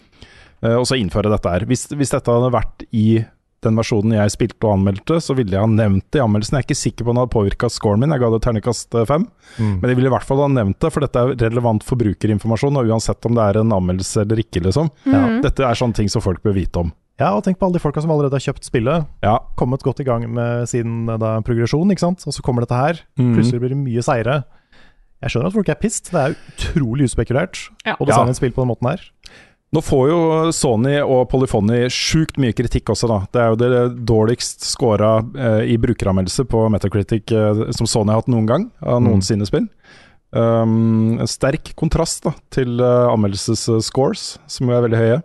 eh, 0.62 0.74
og 0.76 0.84
så 0.90 0.98
innføre 0.98 1.30
dette 1.32 1.54
her. 1.54 1.64
Hvis, 1.70 1.86
hvis 1.94 2.12
dette 2.12 2.34
hadde 2.34 2.52
vært 2.52 2.84
i 2.90 3.22
den 3.66 3.74
versjonen 3.74 4.12
jeg 4.14 4.30
spilte 4.30 4.66
og 4.68 4.76
anmeldte, 4.76 5.16
så 5.24 5.34
ville 5.34 5.50
jeg 5.56 5.60
ha 5.64 5.66
nevnt 5.66 6.04
det 6.14 6.20
i 6.20 6.22
anmeldelsen. 6.22 6.54
Jeg 6.58 6.62
er 6.62 6.66
ikke 6.68 6.78
sikker 6.78 7.04
på 7.04 7.10
om 7.10 7.16
det 7.18 7.22
hadde 7.24 7.34
påvirka 7.34 7.70
scoren 7.74 8.00
min, 8.04 8.12
jeg 8.14 8.22
ga 8.22 8.30
det 8.30 8.40
terningkast 8.44 8.94
eh, 8.94 9.06
fem. 9.08 9.24
Mm. 9.58 9.72
Men 9.80 9.88
jeg 9.90 9.98
ville 9.98 10.10
i 10.12 10.14
hvert 10.14 10.28
fall 10.28 10.42
ha 10.44 10.48
nevnt 10.52 10.78
det, 10.84 10.92
for 10.94 11.02
dette 11.02 11.18
er 11.24 11.34
relevant 11.48 11.82
forbrukerinformasjon, 11.88 12.78
og 12.78 12.92
uansett 12.92 13.26
om 13.26 13.34
det 13.34 13.44
er 13.50 13.60
en 13.62 13.74
anmeldelse 13.74 14.22
eller 14.22 14.42
ikke, 14.44 14.62
liksom. 14.68 14.90
Ja. 15.10 15.24
Mm. 15.26 15.40
Dette 15.42 15.66
er 15.66 15.74
sånne 15.80 15.98
ting 15.98 16.08
som 16.12 16.22
folk 16.24 16.42
bør 16.46 16.54
vite 16.60 16.84
om. 16.86 16.92
Ja, 17.18 17.32
og 17.34 17.42
tenk 17.42 17.58
på 17.58 17.66
alle 17.66 17.74
de 17.74 17.82
folka 17.82 17.98
som 18.04 18.12
allerede 18.14 18.38
har 18.38 18.44
kjøpt 18.44 18.62
spillet, 18.68 19.08
Ja. 19.26 19.40
kommet 19.58 19.82
godt 19.82 19.98
i 20.00 20.06
gang 20.06 20.22
med 20.30 20.68
sin 20.70 21.08
eh, 21.10 21.18
da, 21.18 21.40
progresjon, 21.42 21.90
ikke 21.90 22.04
sant. 22.06 22.22
Og 22.30 22.32
så 22.36 22.44
kommer 22.46 22.62
dette 22.62 22.78
her. 22.78 23.00
Mm. 23.18 23.34
Plutselig 23.34 23.58
blir 23.64 23.74
det 23.74 23.80
mye 23.82 24.04
seire. 24.06 24.44
Jeg 25.18 25.32
skjønner 25.34 25.50
at 25.50 25.56
folk 25.58 25.68
er 25.72 25.80
pissed, 25.82 26.12
det 26.14 26.20
er 26.22 26.36
utrolig 26.54 27.08
uspekulert 27.10 27.58
Ja. 27.84 27.96
å 27.98 28.06
designe 28.06 28.30
Ja. 28.30 28.30
et 28.30 28.38
spill 28.38 28.52
på 28.54 28.62
den 28.62 28.70
måten 28.70 28.86
her. 28.92 29.02
Nå 29.76 29.82
får 29.84 30.04
jo 30.08 30.18
Sony 30.56 30.94
og 31.04 31.26
Polyphony 31.28 31.82
sjukt 31.92 32.38
mye 32.40 32.54
kritikk 32.56 32.88
også, 32.94 33.08
da. 33.10 33.18
Det 33.32 33.40
er 33.42 33.48
jo 33.52 33.56
det 33.60 34.04
dårligst 34.08 34.62
scora 34.64 35.18
eh, 35.36 35.66
i 35.74 35.76
brukeranmeldelse 35.76 36.46
på 36.48 36.62
Metacritic 36.72 37.30
eh, 37.36 37.66
som 37.76 37.86
Sony 37.86 38.08
har 38.14 38.22
hatt 38.22 38.30
noen 38.32 38.46
gang, 38.48 38.70
av 38.80 39.02
noen 39.04 39.20
Mm. 39.20 39.44
spill. 39.46 39.68
Um, 40.32 41.18
en 41.20 41.26
sterk 41.28 41.70
kontrast 41.76 42.22
da 42.24 42.34
til 42.52 42.80
uh, 42.84 43.08
anmeldelsesscores, 43.14 44.38
som 44.46 44.68
jo 44.68 44.74
er 44.76 44.82
veldig 44.84 44.98
høye. 45.00 45.20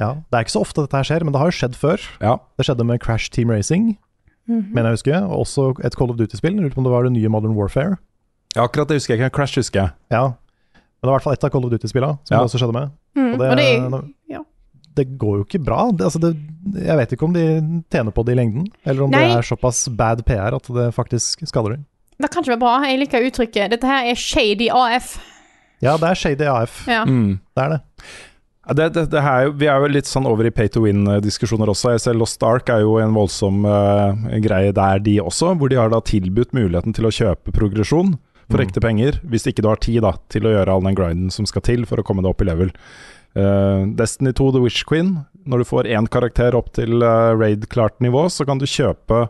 Ja, 0.00 0.10
Det 0.28 0.36
er 0.38 0.44
ikke 0.44 0.56
så 0.56 0.60
ofte 0.64 0.82
dette 0.84 0.96
her 0.96 1.04
skjer, 1.08 1.24
men 1.24 1.32
det 1.32 1.40
har 1.40 1.48
jo 1.52 1.56
skjedd 1.56 1.76
før. 1.76 2.00
Ja. 2.20 2.38
Det 2.56 2.64
skjedde 2.66 2.84
med 2.88 3.00
Crash 3.04 3.30
Team 3.32 3.50
Racing, 3.52 3.98
Mhm. 4.48 4.72
mener 4.74 4.88
jeg 4.90 4.98
husker, 4.98 5.22
og 5.28 5.44
også 5.46 5.84
et 5.84 5.94
Call 5.96 6.10
of 6.10 6.16
Duty-spill. 6.16 6.56
Lurer 6.58 6.72
på 6.74 6.78
om 6.78 6.84
det 6.84 6.92
var 6.92 7.04
det 7.04 7.12
nye 7.12 7.28
Modern 7.28 7.54
Warfare. 7.54 7.98
ja, 8.56 8.64
akkurat 8.66 8.88
det 8.88 8.96
husker 9.00 9.16
jeg 9.16 9.20
ikke. 9.20 9.32
Crash 9.36 9.54
husker 9.56 9.80
jeg. 9.80 9.92
Ja, 10.10 10.34
Men 11.02 11.08
det 11.08 11.10
var 11.10 11.14
i 11.14 11.18
hvert 11.18 11.22
fall 11.24 11.32
ett 11.32 11.44
av 11.44 11.50
Call 11.50 11.64
of 11.64 11.70
Duty-spillene 11.72 12.18
som 12.24 12.36
Ja. 12.36 12.38
det 12.44 12.50
også 12.50 12.58
skjedde 12.60 12.72
med. 12.74 12.90
Mm. 13.16 13.32
Og 13.32 13.38
det, 13.40 13.48
Og 13.50 13.56
det 13.60 14.02
ja. 14.32 14.42
det 14.98 15.06
går 15.20 15.38
jo 15.40 15.46
ikke 15.46 15.62
bra. 15.64 15.84
Det, 15.92 16.08
altså 16.08 16.20
det, 16.22 16.32
jeg 16.80 16.98
vet 17.00 17.14
ikke 17.14 17.28
om 17.28 17.36
de 17.36 17.46
tjener 17.92 18.14
på 18.14 18.24
det 18.26 18.36
i 18.36 18.40
lengden, 18.40 18.66
eller 18.84 19.06
om 19.06 19.12
Nei. 19.12 19.24
det 19.26 19.38
er 19.38 19.48
såpass 19.52 19.84
bad 19.98 20.24
PR 20.28 20.56
at 20.56 20.72
det 20.72 20.90
faktisk 20.96 21.44
skader 21.48 21.76
dem. 21.76 21.86
Det 22.22 22.30
kan 22.30 22.44
ikke 22.44 22.54
være 22.54 22.62
bra. 22.62 22.74
Jeg 22.86 23.00
liker 23.02 23.24
uttrykket. 23.26 23.72
Dette 23.72 23.88
her 23.88 24.10
er 24.12 24.18
shady 24.18 24.68
AF. 24.70 25.16
Ja, 25.82 25.96
det 25.98 26.12
er 26.12 26.18
shady 26.20 26.46
AF. 26.46 26.84
Ja. 26.86 27.02
Mm. 27.08 27.40
Det 27.56 27.64
er 27.64 27.74
det. 27.74 27.80
Det, 28.62 28.84
det, 28.94 29.02
det 29.10 29.22
her, 29.24 29.48
vi 29.58 29.66
er 29.66 29.82
jo 29.82 29.88
litt 29.90 30.06
sånn 30.06 30.28
over 30.30 30.46
i 30.46 30.52
pay 30.54 30.70
to 30.70 30.84
win-diskusjoner 30.84 31.72
også. 31.72 31.96
Jeg 31.96 32.02
ser 32.04 32.14
Lost 32.14 32.44
Ark 32.46 32.70
er 32.70 32.84
jo 32.84 32.94
en 33.02 33.16
voldsom 33.16 33.64
uh, 33.66 34.14
greie 34.44 34.70
der, 34.76 35.00
de 35.02 35.16
også. 35.18 35.56
Hvor 35.58 35.72
de 35.72 35.80
har 35.80 35.90
da 35.90 35.98
tilbudt 36.06 36.54
muligheten 36.54 36.94
til 36.94 37.08
å 37.08 37.12
kjøpe 37.12 37.54
progresjon 37.56 38.14
for 38.50 38.58
Mm. 38.58 38.66
ekte 38.66 38.80
penger, 38.80 39.20
hvis 39.24 39.46
ikke 39.46 39.62
du 39.62 39.68
har 39.68 39.80
tid 39.80 40.02
da, 40.02 40.12
til 40.28 40.46
å 40.46 40.52
gjøre 40.52 40.68
all 40.68 40.82
den 40.82 40.94
grinden 40.94 41.30
som 41.30 41.46
skal 41.46 41.62
til 41.62 41.84
for 41.86 41.98
å 41.98 42.04
komme 42.04 42.22
deg 42.22 42.30
opp 42.30 42.42
i 42.42 42.48
level. 42.48 42.70
Uh, 43.36 43.88
Destiny 43.96 44.32
2 44.32 44.52
The 44.52 44.60
Witch 44.60 44.84
Queen, 44.84 45.24
når 45.46 45.58
du 45.62 45.64
får 45.64 45.88
én 45.88 46.08
karakter 46.08 46.54
opp 46.54 46.72
til 46.76 47.02
uh, 47.02 47.32
raid-klart 47.32 48.00
nivå, 48.00 48.28
så 48.28 48.44
kan 48.44 48.58
du 48.58 48.66
kjøpe 48.66 49.28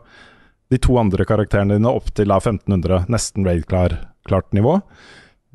de 0.72 0.78
to 0.78 0.96
andre 0.98 1.24
karakterene 1.24 1.76
dine 1.78 1.92
opp 1.92 2.10
til 2.16 2.32
uh, 2.32 2.40
1500, 2.40 3.06
nesten 3.12 3.46
raid-klart 3.46 4.52
nivå. 4.52 4.80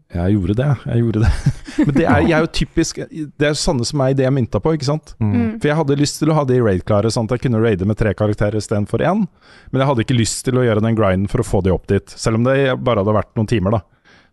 Jeg 0.08 0.38
gjorde 0.38 0.56
det, 0.56 0.68
jeg 0.88 1.02
gjorde 1.04 1.22
det. 1.26 1.32
Men 1.88 1.96
det 1.98 2.06
er, 2.08 2.22
jeg 2.24 2.36
er 2.38 2.44
jo 2.46 2.50
typisk 2.56 3.00
Det 3.12 3.48
er 3.50 3.58
sanne 3.60 3.86
som 3.86 4.02
er 4.02 4.14
i 4.14 4.16
det 4.16 4.24
jeg 4.24 4.34
mynta 4.34 4.62
på, 4.64 4.72
ikke 4.78 4.88
sant? 4.88 5.12
Mm. 5.20 5.58
For 5.60 5.68
jeg 5.68 5.78
hadde 5.82 5.98
lyst 6.00 6.22
til 6.22 6.32
å 6.32 6.38
ha 6.38 6.46
de 6.48 6.62
raid-klare, 6.64 7.12
sånn 7.12 7.28
at 7.28 7.36
jeg 7.36 7.44
kunne 7.44 7.60
raide 7.60 7.88
med 7.90 8.00
tre 8.00 8.14
karakterer 8.16 8.56
istedenfor 8.62 9.04
én. 9.04 9.26
Men 9.72 9.84
jeg 9.84 9.90
hadde 9.90 10.06
ikke 10.06 10.18
lyst 10.18 10.46
til 10.48 10.60
å 10.60 10.64
gjøre 10.64 10.84
den 10.86 10.96
grinden 10.96 11.28
for 11.32 11.44
å 11.44 11.48
få 11.48 11.60
de 11.66 11.74
opp 11.76 11.90
dit. 11.92 12.16
Selv 12.16 12.40
om 12.40 12.48
det 12.48 12.56
bare 12.80 13.04
hadde 13.04 13.18
vært 13.20 13.34
noen 13.36 13.52
timer, 13.52 13.76
da. 13.76 13.84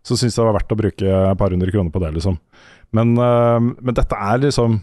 Så 0.05 0.15
syns 0.15 0.37
jeg 0.37 0.41
det 0.43 0.47
var 0.47 0.59
verdt 0.61 0.71
å 0.71 0.79
bruke 0.79 1.11
et 1.11 1.39
par 1.41 1.51
hundre 1.51 1.73
kroner 1.73 1.91
på 1.91 2.01
det, 2.03 2.11
liksom. 2.17 2.37
Men, 2.95 3.15
øh, 3.19 3.71
men 3.75 3.97
dette 3.97 4.15
er 4.15 4.37
liksom 4.45 4.77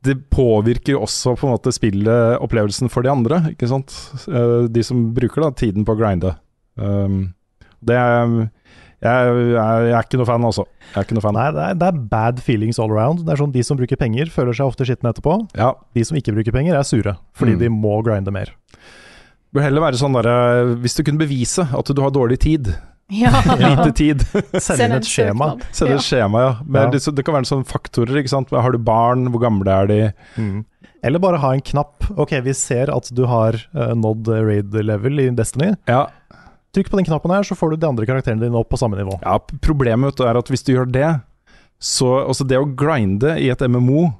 Det 0.00 0.14
påvirker 0.32 0.94
jo 0.94 1.02
også 1.04 1.34
på 1.36 1.44
en 1.44 1.52
måte 1.52 1.74
spilleopplevelsen 1.76 2.88
for 2.88 3.04
de 3.04 3.10
andre, 3.12 3.42
ikke 3.52 3.68
sant. 3.68 3.92
Eh, 4.24 4.70
De 4.72 4.84
som 4.86 5.10
bruker 5.12 5.44
da 5.44 5.50
tiden 5.52 5.84
på 5.84 5.92
å 5.92 6.00
grinde. 6.00 6.32
Um, 6.80 7.34
det 7.84 7.98
er 8.00 8.48
jeg, 9.00 9.34
jeg, 9.54 9.86
jeg 9.88 9.94
er 9.96 10.04
ikke 10.04 10.18
noe 10.20 10.28
fan, 10.28 10.44
altså. 10.44 10.64
Jeg 10.90 10.98
er 11.00 11.06
ikke 11.06 11.16
noe 11.16 11.24
fan. 11.24 11.36
Nei, 11.38 11.46
det 11.56 11.62
er, 11.64 11.74
det 11.80 11.86
er 11.88 12.00
bad 12.12 12.40
feelings 12.44 12.78
all 12.82 12.92
around. 12.92 13.22
Det 13.24 13.32
er 13.32 13.40
sånn 13.40 13.52
De 13.54 13.62
som 13.64 13.78
bruker 13.80 13.96
penger, 14.00 14.28
føler 14.34 14.52
seg 14.56 14.68
ofte 14.68 14.84
skitne 14.88 15.12
etterpå. 15.14 15.38
Ja, 15.56 15.70
De 15.96 16.04
som 16.04 16.18
ikke 16.20 16.34
bruker 16.36 16.52
penger, 16.52 16.76
er 16.76 16.84
sure, 16.84 17.16
fordi 17.38 17.54
Mm. 17.56 17.58
de 17.64 17.68
må 17.72 17.96
grinde 18.04 18.32
mer. 18.34 18.52
Det 19.50 19.56
bør 19.58 19.64
heller 19.66 19.82
være 19.82 19.98
sånn 19.98 20.14
derre 20.14 20.76
Hvis 20.78 20.94
du 20.94 21.02
kunne 21.02 21.18
bevise 21.18 21.64
at 21.74 21.88
du 21.90 22.00
har 22.04 22.12
dårlig 22.14 22.38
tid, 22.44 22.68
Ja. 23.10 23.32
lite 23.58 23.90
tid 23.98 24.20
Send 24.62 24.84
inn 24.84 24.92
et 25.00 25.08
skjema. 25.08 25.56
Send 25.74 25.90
et 25.96 26.04
skjema, 26.06 26.42
ja. 26.44 26.52
Men 26.66 26.82
Ja. 26.84 26.90
Det, 26.94 27.14
det 27.16 27.24
kan 27.26 27.34
være 27.34 27.48
sånne 27.50 27.66
faktorer. 27.66 28.20
ikke 28.20 28.30
sant? 28.30 28.50
Har 28.54 28.70
du 28.70 28.78
barn, 28.78 29.26
hvor 29.32 29.40
gamle 29.42 29.66
er 29.80 29.86
de? 29.90 29.98
Mm. 30.38 30.60
Eller 31.02 31.18
bare 31.18 31.40
ha 31.40 31.50
en 31.56 31.62
knapp. 31.64 32.04
Ok, 32.20 32.36
vi 32.44 32.52
ser 32.52 32.90
at 32.94 33.08
du 33.16 33.24
har 33.26 33.56
uh, 33.74 33.94
nådd 33.96 34.28
raid 34.28 34.74
level 34.84 35.18
i 35.24 35.30
Destiny. 35.34 35.72
Ja, 35.88 36.04
Trykk 36.74 36.90
på 36.92 37.00
den 37.00 37.08
knappen 37.08 37.32
her, 37.34 37.46
så 37.46 37.56
får 37.58 37.72
du 37.72 37.80
de 37.82 37.88
andre 37.88 38.06
karakterene 38.06 38.44
dine 38.44 38.58
opp 38.58 38.70
på 38.70 38.78
samme 38.78 38.98
nivå. 38.98 39.16
ja 39.24 39.38
Problemet 39.64 40.12
vet 40.12 40.20
du, 40.20 40.24
er 40.28 40.38
at 40.38 40.50
hvis 40.52 40.62
du 40.66 40.74
gjør 40.74 40.90
det, 40.90 41.10
så 41.80 42.10
altså 42.26 42.44
Det 42.44 42.58
å 42.60 42.68
grinde 42.76 43.38
i 43.40 43.48
et 43.50 43.62
MMO 43.64 44.10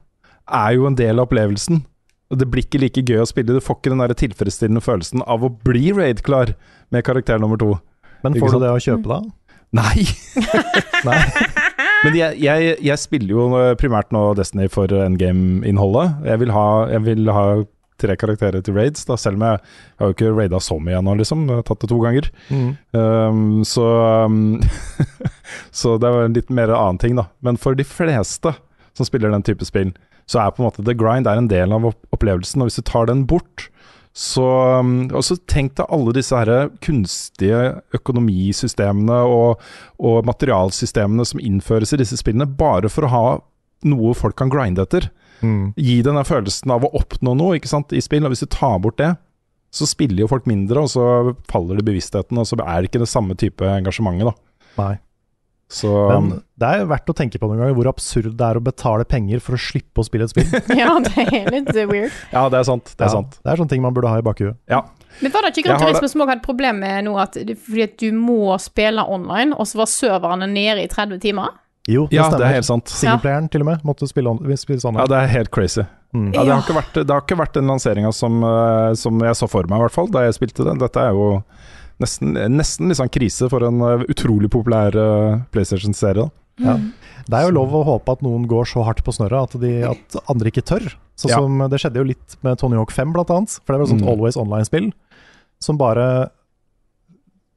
er 0.50 0.74
jo 0.78 0.86
en 0.88 0.96
del 0.98 1.20
av 1.20 1.28
opplevelsen. 1.28 1.82
Det 2.30 2.46
blir 2.48 2.64
ikke 2.64 2.80
like 2.80 3.02
gøy 3.04 3.20
å 3.22 3.28
spille. 3.28 3.54
Du 3.54 3.62
får 3.62 3.78
ikke 3.78 3.92
den 3.92 4.02
der 4.02 4.14
tilfredsstillende 4.16 4.82
følelsen 4.82 5.22
av 5.26 5.44
å 5.44 5.50
bli 5.66 5.90
raid-klar 5.94 6.54
med 6.90 7.04
karakter 7.06 7.42
nummer 7.42 7.60
to. 7.60 7.74
Men 8.24 8.38
får 8.38 8.56
du 8.56 8.64
det 8.64 8.72
å 8.72 8.80
kjøpe 8.82 9.10
da? 9.12 9.20
Nei! 9.80 10.02
Nei. 11.06 11.18
Men 12.00 12.16
jeg, 12.16 12.40
jeg, 12.42 12.72
jeg 12.82 12.98
spiller 12.98 13.34
jo 13.36 13.44
primært 13.78 14.10
nå 14.14 14.22
Destiny 14.38 14.66
for 14.72 14.90
endgame-innholdet. 14.90 16.16
Jeg, 16.26 16.48
jeg 16.48 17.04
vil 17.06 17.30
ha 17.36 17.44
tre 18.00 18.16
karakterer 18.18 18.64
til 18.64 18.76
raids, 18.76 19.04
da, 19.08 19.16
selv 19.20 19.38
om 19.38 19.46
jeg, 19.46 19.60
jeg 19.60 20.02
har 20.02 20.10
jo 20.10 20.16
ikke 20.16 20.32
raida 20.36 20.60
så 20.64 20.78
mye 20.82 20.98
ennå, 21.00 21.16
liksom. 21.20 21.46
Jeg 21.48 21.60
har 21.60 21.66
tatt 21.68 21.84
det 21.84 21.90
to 21.92 22.00
ganger. 22.02 22.30
Mm. 22.50 22.70
Um, 22.96 23.42
så 23.68 23.86
um, 24.26 24.60
Så 25.80 25.96
det 26.00 26.08
er 26.08 26.26
en 26.26 26.36
litt 26.36 26.52
mer 26.54 26.72
annen 26.76 27.00
ting, 27.02 27.18
da. 27.18 27.28
Men 27.44 27.60
for 27.60 27.78
de 27.78 27.86
fleste 27.86 28.54
som 28.96 29.08
spiller 29.08 29.32
den 29.32 29.44
type 29.46 29.66
spill, 29.66 29.92
så 30.30 30.42
er 30.42 30.54
på 30.54 30.62
en 30.62 30.68
måte 30.68 30.84
the 30.86 30.94
grind 30.94 31.26
er 31.26 31.40
en 31.40 31.50
del 31.50 31.74
av 31.74 31.88
opplevelsen. 31.90 32.62
Og 32.62 32.70
hvis 32.70 32.80
du 32.80 32.86
tar 32.86 33.10
den 33.10 33.26
bort, 33.30 33.68
så 34.10 34.42
um, 34.82 35.04
Og 35.14 35.22
så 35.22 35.36
tenk 35.46 35.76
deg 35.78 35.86
alle 35.94 36.10
disse 36.16 36.34
her 36.34 36.72
kunstige 36.82 37.76
økonomisystemene 37.94 39.20
og, 39.22 39.62
og 40.02 40.26
materialsystemene 40.26 41.22
som 41.28 41.38
innføres 41.38 41.94
i 41.94 42.00
disse 42.00 42.18
spillene, 42.18 42.48
bare 42.50 42.90
for 42.90 43.06
å 43.06 43.12
ha 43.14 43.24
noe 43.86 44.16
folk 44.18 44.36
kan 44.40 44.50
grinde 44.52 44.82
etter. 44.82 45.08
Mm. 45.40 45.72
Gi 45.76 45.98
den 46.06 46.18
der 46.20 46.28
følelsen 46.28 46.72
av 46.74 46.86
å 46.86 46.92
oppnå 47.00 47.34
noe 47.38 47.58
ikke 47.58 47.70
sant, 47.70 47.92
i 47.96 48.02
spill. 48.04 48.26
Og 48.26 48.34
hvis 48.34 48.44
du 48.44 48.50
tar 48.52 48.78
bort 48.82 48.98
det, 49.00 49.14
så 49.74 49.86
spiller 49.86 50.24
jo 50.24 50.30
folk 50.30 50.48
mindre, 50.50 50.82
og 50.82 50.90
så 50.90 51.04
faller 51.50 51.78
det 51.78 51.86
bevisstheten, 51.86 52.38
og 52.40 52.48
så 52.48 52.58
er 52.58 52.80
det 52.80 52.90
ikke 52.90 53.04
det 53.04 53.10
samme 53.10 53.36
type 53.38 53.66
engasjementet, 53.78 54.32
da. 54.32 54.74
Nei. 54.80 54.96
Så 55.70 55.90
Men 56.10 56.40
det 56.58 56.66
er 56.66 56.88
verdt 56.90 57.10
å 57.12 57.14
tenke 57.14 57.38
på 57.38 57.46
noen 57.46 57.60
ganger 57.62 57.76
hvor 57.78 57.88
absurd 57.92 58.32
det 58.34 58.42
er 58.42 58.58
å 58.58 58.62
betale 58.64 59.04
penger 59.06 59.38
for 59.44 59.54
å 59.54 59.60
slippe 59.62 60.02
å 60.02 60.06
spille 60.06 60.26
et 60.26 60.32
spill. 60.32 60.48
ja, 60.80 60.96
det 61.06 61.26
er 61.28 61.46
litt 61.54 61.70
eh, 61.76 61.86
weird. 61.86 62.16
Ja, 62.34 62.48
det 62.50 62.58
er 62.58 62.66
sant. 62.66 62.90
Det 62.96 63.06
er 63.06 63.12
Ja, 63.12 63.20
sant. 63.20 63.38
Det 63.38 63.52
er 63.52 63.60
sånne 63.62 63.70
ting 63.70 63.84
man 63.84 63.94
burde 63.94 64.10
ha 64.10 64.18
i 64.18 64.26
bakhuet. 64.26 64.58
Men 65.20 65.34
var 65.34 65.46
det 65.46 65.52
ikke 65.54 65.68
Gran 65.68 65.78
Turismo 65.82 66.10
som 66.10 66.24
også 66.24 66.32
hadde 66.32 66.40
et 66.40 66.46
problem 66.48 66.82
med 66.82 67.06
nå, 67.06 67.14
at 67.22 67.38
fordi 67.38 67.86
at 67.86 67.94
du 68.02 68.08
må 68.16 68.56
spille 68.62 69.04
online, 69.06 69.54
og 69.54 69.70
så 69.70 69.82
var 69.84 69.90
serverne 69.90 70.50
nede 70.50 70.82
i 70.82 70.90
30 70.90 71.22
timer? 71.22 71.54
Jo, 71.88 72.06
det 72.10 72.16
Ja, 72.18 72.24
stemmer. 72.28 72.38
det 72.38 72.46
er 72.46 72.54
helt 72.58 72.66
sant. 72.68 72.84
Singleplayeren 72.92 73.48
til 73.50 73.62
og 73.62 73.66
med 73.70 73.82
måtte 73.84 74.06
spille, 74.08 74.34
spille 74.58 74.80
sånn. 74.82 74.98
Ja, 75.00 75.06
det 75.06 75.16
er 75.16 75.26
helt 75.32 75.50
crazy. 75.50 75.82
Mm. 76.12 76.32
Ja, 76.34 76.42
det, 76.44 76.52
har 76.52 76.62
ikke 76.62 76.74
vært, 76.76 76.92
det 77.06 77.10
har 77.14 77.22
ikke 77.22 77.38
vært 77.38 77.54
den 77.54 77.66
lanseringa 77.70 78.12
som, 78.12 78.42
eh, 78.44 78.92
som 78.94 79.18
jeg 79.20 79.34
så 79.38 79.48
for 79.48 79.62
meg, 79.70 79.78
i 79.78 79.82
hvert 79.86 79.94
fall, 79.94 80.08
da 80.10 80.24
jeg 80.26 80.34
spilte 80.34 80.64
det. 80.66 80.78
Dette 80.78 81.00
er 81.00 81.12
jo 81.14 81.42
nesten, 82.02 82.34
nesten 82.56 82.90
sånn 82.96 83.10
krise 83.12 83.48
for 83.52 83.62
en 83.66 83.80
eh, 83.80 84.04
utrolig 84.10 84.50
populær 84.50 84.94
eh, 84.94 85.38
PlayStation-serie. 85.54 86.30
Ja. 86.60 86.74
Det 87.30 87.38
er 87.38 87.46
jo 87.46 87.54
lov 87.56 87.72
å 87.72 87.84
håpe 87.86 88.12
at 88.12 88.22
noen 88.26 88.44
går 88.50 88.66
så 88.68 88.82
hardt 88.84 89.00
på 89.06 89.14
snørra 89.16 89.44
at, 89.46 89.54
de, 89.62 89.70
at 89.86 90.16
andre 90.28 90.50
ikke 90.50 90.66
tør. 90.66 90.90
Sånn 91.16 91.30
Ja. 91.32 91.38
som 91.38 91.58
Det 91.70 91.78
skjedde 91.80 91.96
jo 92.02 92.04
litt 92.10 92.36
med 92.42 92.58
Tony 92.58 92.76
Hawk 92.76 92.90
5, 92.92 93.12
blant 93.14 93.30
annet. 93.30 93.54
For 93.64 93.72
det 93.72 93.78
var 93.78 93.86
et 93.86 93.92
sånt 93.94 94.02
Mm. 94.04 94.10
Always 94.12 94.36
Online-spill 94.36 94.92
som 95.60 95.76
bare 95.78 96.30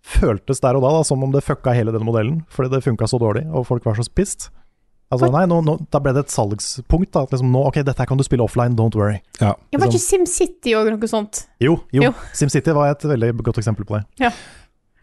føltes 0.03 0.59
der 0.63 0.75
og 0.77 0.83
da, 0.83 0.91
da 0.97 1.05
som 1.07 1.23
om 1.23 1.31
det 1.33 1.43
fucka 1.45 1.73
hele 1.75 1.93
den 1.95 2.03
modellen, 2.05 2.41
fordi 2.51 2.73
det 2.75 2.83
funka 2.83 3.07
så 3.07 3.19
dårlig, 3.21 3.45
og 3.51 3.65
folk 3.69 3.85
var 3.87 3.95
så 3.99 4.05
pissed. 4.11 4.49
Altså, 5.13 5.27
nei, 5.29 5.43
nå, 5.45 5.59
nå, 5.61 5.75
Da 5.93 5.99
ble 6.01 6.13
det 6.15 6.23
et 6.25 6.33
salgspunkt. 6.33 7.11
da, 7.13 7.21
at 7.27 7.33
liksom, 7.35 7.51
nå, 7.53 7.61
Ok, 7.69 7.75
dette 7.85 8.01
her 8.01 8.09
kan 8.09 8.17
du 8.17 8.23
spille 8.25 8.41
offline, 8.41 8.73
don't 8.79 8.95
worry. 8.97 9.19
Ja. 9.39 9.53
Ja, 9.71 9.77
var 9.79 9.91
ikke 9.91 10.01
SimCity 10.01 10.73
òg 10.73 10.89
noe 10.89 11.09
sånt? 11.11 11.43
Jo, 11.61 11.75
jo. 11.93 12.07
Jo. 12.07 12.13
SimCity 12.33 12.73
var 12.73 12.89
et 12.95 13.05
veldig 13.05 13.33
godt 13.45 13.59
eksempel 13.61 13.85
på 13.85 13.99
det. 13.99 14.31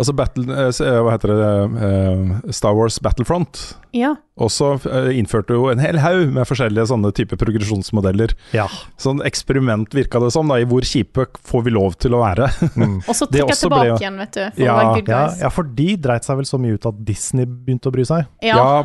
Altså 0.01 0.15
Battle, 0.17 0.47
eh, 0.49 0.71
eh, 0.73 0.99
hva 1.05 1.13
heter 1.13 1.33
det, 1.37 1.49
eh, 1.85 2.53
Star 2.57 2.73
Wars 2.79 2.97
Battlefront 3.05 3.59
Ja. 3.93 4.15
også 4.41 4.79
innførte 5.13 5.53
jo 5.53 5.67
en 5.69 5.83
hel 5.83 5.99
haug 6.01 6.31
med 6.33 6.47
forskjellige 6.49 6.87
sånne 6.89 7.11
type 7.13 7.37
progresjonsmodeller. 7.37 8.33
Ja. 8.57 8.65
Sånn 8.97 9.21
eksperiment 9.27 9.93
virka 9.93 10.23
det 10.23 10.31
som, 10.33 10.49
da, 10.49 10.57
i 10.63 10.65
hvor 10.65 10.81
kjipe 10.87 11.27
får 11.45 11.65
vi 11.67 11.75
lov 11.75 11.99
til 12.01 12.17
å 12.17 12.23
være. 12.25 12.49
Mm. 12.79 12.97
Og 13.11 13.15
så 13.19 13.29
Det 13.29 13.43
trekka 13.43 13.59
tilbake 13.61 13.91
ble 13.91 13.99
igjen, 14.01 14.17
vet 14.23 14.33
du. 14.39 14.45
For 14.57 14.65
Ja, 14.65 14.73
å 14.73 14.79
være 14.81 14.95
good 15.03 15.13
Ja, 15.13 15.21
guys. 15.27 15.41
ja, 15.45 15.53
for 15.59 15.65
de 15.83 15.89
dreit 16.09 16.25
seg 16.25 16.41
vel 16.41 16.49
så 16.49 16.63
mye 16.63 16.79
ut 16.81 16.87
at 16.87 17.05
Disney 17.05 17.45
begynte 17.45 17.91
å 17.93 17.95
bry 17.99 18.07
seg. 18.09 18.25
Ja. 18.47 18.57
Ja, 18.57 18.85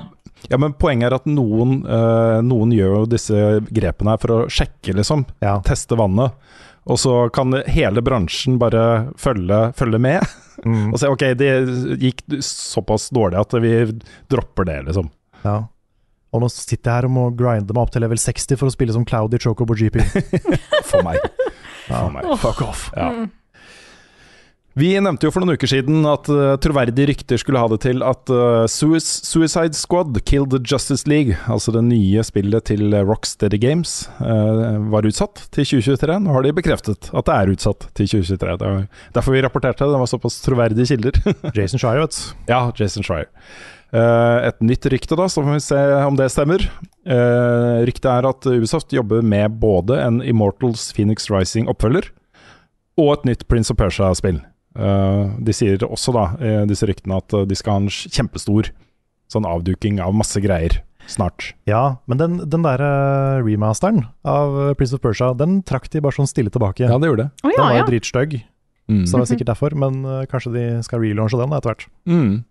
ja, 0.51 0.57
men 0.61 0.73
poenget 0.75 1.07
er 1.13 1.15
at 1.21 1.25
noen, 1.31 1.79
eh, 1.87 2.41
noen 2.43 2.75
gjør 2.75 2.99
jo 2.99 3.05
disse 3.15 3.39
grepene 3.71 4.11
her 4.13 4.17
for 4.21 4.35
å 4.35 4.49
sjekke, 4.51 4.93
liksom. 4.99 5.23
Ja. 5.41 5.61
Teste 5.65 5.95
vannet. 5.95 6.33
Og 6.85 6.99
så 7.01 7.13
kan 7.33 7.55
hele 7.71 8.03
bransjen 8.05 8.59
bare 8.61 9.11
følge, 9.17 9.69
følge 9.77 10.01
med 10.01 10.33
Mm. 10.65 10.89
og 10.93 10.99
se 11.01 11.09
ok, 11.11 11.23
det 11.35 11.49
gikk 11.99 12.21
såpass 12.39 13.09
dårlig 13.13 13.41
at 13.41 13.53
vi 13.59 13.71
dropper 14.31 14.63
det, 14.69 14.77
liksom. 14.87 15.09
Ja. 15.43 15.57
Og 16.31 16.41
nå 16.43 16.47
sitter 16.51 16.89
jeg 16.89 16.95
her 16.95 17.07
og 17.09 17.13
må 17.15 17.25
grinde 17.37 17.75
meg 17.75 17.81
opp 17.83 17.91
til 17.91 18.03
level 18.05 18.19
60 18.19 18.55
for 18.59 18.71
å 18.71 18.73
spille 18.73 18.95
som 18.95 19.03
Cloudy 19.07 19.39
Choco 19.43 19.67
på 19.67 19.75
GP. 19.79 19.99
For 20.89 21.03
meg. 21.05 21.19
Ja. 21.89 21.99
For 21.99 22.11
meg. 22.15 22.31
Fuck 22.41 22.63
off. 22.65 22.87
Ja. 22.95 23.11
Mm. 23.11 23.29
Vi 24.75 24.89
nevnte 24.99 25.23
jo 25.23 25.31
for 25.31 25.39
noen 25.39 25.55
uker 25.55 25.69
siden 25.71 26.03
at 26.11 26.27
uh, 26.27 26.57
troverdige 26.59 27.07
rykter 27.07 27.39
skulle 27.39 27.61
ha 27.61 27.67
det 27.71 27.77
til 27.85 28.01
at 28.03 28.27
uh, 28.27 28.65
Suicide 28.67 29.71
Squad 29.71 30.17
Killed 30.27 30.51
the 30.51 30.59
Justice 30.59 31.07
League, 31.07 31.37
altså 31.47 31.71
det 31.71 31.85
nye 31.87 32.23
spillet 32.27 32.65
til 32.67 32.91
Rocksteady 33.07 33.55
Games, 33.63 33.93
uh, 34.19 34.75
var 34.91 35.07
utsatt 35.07 35.45
til 35.55 35.69
2023. 35.69 36.17
Nå 36.25 36.33
har 36.35 36.43
de 36.43 36.51
bekreftet 36.57 37.07
at 37.07 37.29
det 37.29 37.37
er 37.37 37.51
utsatt 37.53 37.85
til 37.95 38.09
2023. 38.17 38.57
Det 38.59 38.71
var 38.73 38.81
derfor 39.15 39.35
vi 39.37 39.43
rapporterte 39.45 39.85
det. 39.85 39.93
Det 39.93 40.01
var 40.01 40.11
såpass 40.11 40.41
troverdige 40.43 40.89
kilder. 40.89 41.21
Jason 41.55 41.79
Shire, 41.79 42.01
vet 42.03 42.17
du. 42.17 42.51
ja, 42.51 42.59
Jason. 42.75 43.07
Uh, 43.95 44.43
et 44.43 44.59
nytt 44.59 44.89
rykte, 44.91 45.15
da, 45.15 45.29
så 45.31 45.39
får 45.45 45.55
vi 45.55 45.61
se 45.69 45.79
om 46.03 46.19
det 46.19 46.27
stemmer. 46.33 46.65
Ryktet 47.87 48.09
er 48.11 48.27
at 48.27 48.49
Ubisoft 48.49 48.91
jobber 48.91 49.23
med 49.23 49.55
både 49.61 50.01
en 50.03 50.19
Immortals 50.25 50.89
Phoenix 50.97 51.29
Rising-oppfølger 51.31 52.11
og 52.99 53.13
et 53.13 53.25
nytt 53.31 53.47
Prince 53.47 53.71
of 53.71 53.79
Persia-spill. 53.79 54.41
Uh, 54.75 55.35
de 55.39 55.53
sier 55.55 55.79
også, 55.87 56.11
da, 56.15 56.25
i 56.39 56.55
disse 56.67 56.87
ryktene, 56.89 57.21
at 57.21 57.33
uh, 57.33 57.45
de 57.47 57.55
skal 57.55 57.77
ha 57.77 57.83
en 57.85 57.91
kjempestor 57.91 58.71
sånn 59.31 59.47
avduking 59.49 60.01
av 60.03 60.13
masse 60.13 60.41
greier 60.43 60.81
snart. 61.09 61.53
Ja, 61.69 61.97
men 62.09 62.17
den, 62.17 62.37
den 62.49 62.63
der 62.65 62.81
eh, 62.81 63.43
remasteren 63.45 64.07
av 64.25 64.55
eh, 64.61 64.73
Prince 64.77 64.95
of 64.97 65.01
Persia, 65.03 65.31
den 65.37 65.59
trakk 65.65 65.85
de 65.93 66.01
bare 66.01 66.17
sånn 66.17 66.29
stille 66.29 66.49
tilbake. 66.53 66.85
Ja, 66.87 66.97
det 66.97 67.11
gjorde 67.11 67.27
det. 67.27 67.45
Å 67.45 67.51
Den 67.51 67.61
var 67.61 67.73
jo 67.75 67.81
ja. 67.83 67.87
dritstygg, 67.91 68.37
Mm. 68.85 68.99
så 69.09 69.15
det 69.15 69.21
var 69.23 69.29
sikkert 69.31 69.47
derfor. 69.49 69.73
Men 69.81 69.95
eh, 70.05 70.25
kanskje 70.29 70.51
de 70.53 70.63
skal 70.85 71.01
relaunche 71.01 71.39
den 71.39 71.53
etter 71.57 71.71
hvert. 71.71 71.85
Mm. 72.05 72.43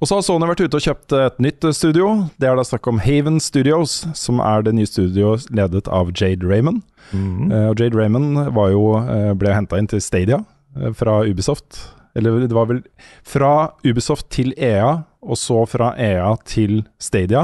Og 0.00 0.08
så 0.08 0.16
har 0.16 0.24
Sony 0.24 0.48
vært 0.48 0.60
ute 0.64 0.76
og 0.76 0.84
kjøpt 0.84 1.12
et 1.20 1.38
nytt 1.44 1.64
eh, 1.68 1.74
studio. 1.76 2.08
Det 2.40 2.48
er 2.48 2.56
da 2.56 2.64
snakk 2.64 2.88
om 2.88 3.00
Haven 3.04 3.36
Studios, 3.40 3.98
som 4.16 4.40
er 4.40 4.64
det 4.64 4.72
nye 4.76 4.88
studioet 4.88 5.48
ledet 5.52 5.88
av 5.92 6.12
Jade 6.16 6.48
Raymond. 6.48 6.80
Mm. 7.12 7.52
Eh, 7.52 7.66
og 7.74 7.80
Jade 7.80 7.96
Raymond 7.96 8.40
var 8.56 8.72
jo, 8.72 8.82
eh, 9.04 9.32
ble 9.36 9.52
henta 9.56 9.76
inn 9.80 9.88
til 9.92 10.00
Stadia 10.00 10.40
eh, 10.40 10.46
fra 10.94 11.20
Ubisoft 11.26 11.78
Eller 12.16 12.46
det 12.48 12.54
var 12.56 12.66
vel 12.70 12.82
fra 13.24 13.50
Ubisoft 13.84 14.28
til 14.32 14.54
EA, 14.56 15.02
og 15.22 15.36
så 15.36 15.58
fra 15.68 15.90
EA 16.00 16.30
til 16.48 16.78
Stadia. 16.98 17.42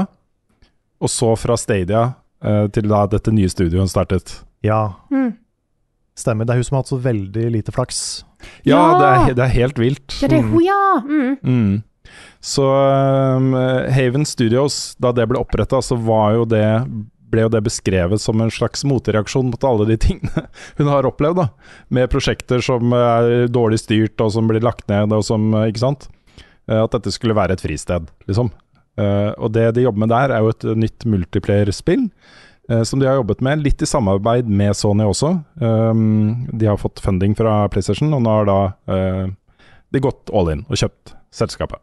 Og 1.03 1.09
så 1.13 1.35
fra 1.37 1.53
Stadia 1.61 2.07
uh, 2.43 2.67
til 2.73 2.87
da 2.89 3.03
dette 3.11 3.29
nye 3.35 3.49
studioet 3.53 3.91
startet. 3.93 4.39
Ja, 4.65 4.95
Mm. 5.11 5.33
stemmer. 6.17 6.45
Det 6.45 6.53
er 6.55 6.61
hun 6.61 6.63
som 6.63 6.75
har 6.77 6.81
hatt 6.83 6.89
så 6.93 6.97
veldig 7.03 7.45
lite 7.53 7.71
flaks. 7.75 7.99
Ja, 8.65 8.77
Ja! 8.79 8.99
Det, 8.99 9.07
er, 9.29 9.33
det 9.37 9.43
er 9.45 9.53
helt 9.59 9.77
vilt. 9.81 10.17
Ja, 10.21 10.27
det 10.27 10.39
er 10.39 10.49
hun, 10.49 10.63
ja! 10.65 10.81
Mm. 11.05 11.37
Mm. 11.43 11.83
Så 12.41 12.65
um, 13.37 13.53
Haven 13.93 14.25
Studios, 14.25 14.95
da 14.99 15.11
det 15.15 15.27
ble 15.29 15.39
oppretta, 15.39 15.79
så 15.85 15.95
var 15.95 16.33
jo 16.35 16.45
det 16.49 16.65
ble 17.33 17.43
jo 17.47 17.51
det 17.53 17.63
beskrevet 17.65 18.21
som 18.21 18.39
en 18.43 18.51
slags 18.53 18.85
motreaksjon 18.87 19.49
mot 19.51 19.65
alle 19.67 19.89
de 19.89 19.97
tingene 20.05 20.45
hun 20.79 20.89
har 20.93 21.09
opplevd. 21.09 21.41
da 21.41 21.47
Med 21.93 22.11
prosjekter 22.13 22.61
som 22.63 22.93
er 22.95 23.47
dårlig 23.51 23.81
styrt, 23.83 24.15
og 24.23 24.31
som 24.37 24.47
blir 24.49 24.63
lagt 24.63 24.85
ned, 24.91 25.11
og 25.17 25.25
som 25.27 25.49
Ikke 25.65 25.81
sant? 25.83 26.07
Eh, 26.69 26.79
At 26.79 26.93
dette 26.95 27.11
skulle 27.11 27.35
være 27.35 27.57
et 27.57 27.63
fristed, 27.65 28.07
liksom. 28.29 28.53
Eh, 28.95 29.31
Og 29.37 29.51
det 29.57 29.67
de 29.75 29.83
jobber 29.87 30.05
med 30.05 30.13
der, 30.13 30.31
er 30.37 30.45
jo 30.45 30.53
et 30.53 30.63
nytt 30.85 31.03
multiplayer-spill. 31.09 32.05
eh, 32.69 32.83
Som 32.87 33.01
de 33.01 33.09
har 33.09 33.17
jobbet 33.19 33.41
med, 33.43 33.63
litt 33.65 33.81
i 33.83 33.89
samarbeid 33.89 34.47
med 34.47 34.75
Sony 34.79 35.03
også. 35.03 35.33
De 35.59 36.65
har 36.69 36.77
fått 36.79 37.01
funding 37.03 37.35
fra 37.35 37.67
PlayStation, 37.73 38.13
og 38.15 38.21
nå 38.23 38.37
har 38.39 38.45
da 38.47 38.59
eh, 38.93 39.27
de 39.93 39.99
gått 40.01 40.31
all 40.33 40.49
in 40.53 40.63
og 40.69 40.79
kjøpt 40.79 41.17
selskapet. 41.33 41.81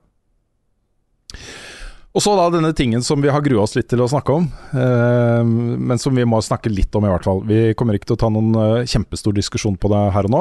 Og 2.10 2.22
så 2.24 2.32
da 2.34 2.48
denne 2.50 2.72
tingen 2.74 3.04
som 3.06 3.22
vi 3.22 3.30
har 3.30 3.42
grua 3.44 3.62
oss 3.62 3.76
litt 3.78 3.86
til 3.92 4.00
å 4.02 4.08
snakke 4.10 4.34
om, 4.34 4.48
eh, 4.74 5.44
men 5.46 6.00
som 6.02 6.16
vi 6.16 6.24
må 6.26 6.40
snakke 6.42 6.72
litt 6.72 6.94
om 6.98 7.04
i 7.06 7.12
hvert 7.12 7.26
fall. 7.28 7.44
Vi 7.46 7.70
kommer 7.78 7.94
ikke 7.94 8.08
til 8.10 8.16
å 8.18 8.22
ta 8.24 8.30
noen 8.34 8.50
eh, 8.58 8.88
kjempestor 8.90 9.36
diskusjon 9.36 9.78
på 9.78 9.92
det 9.92 10.00
her 10.16 10.26
og 10.26 10.34
nå, 10.34 10.40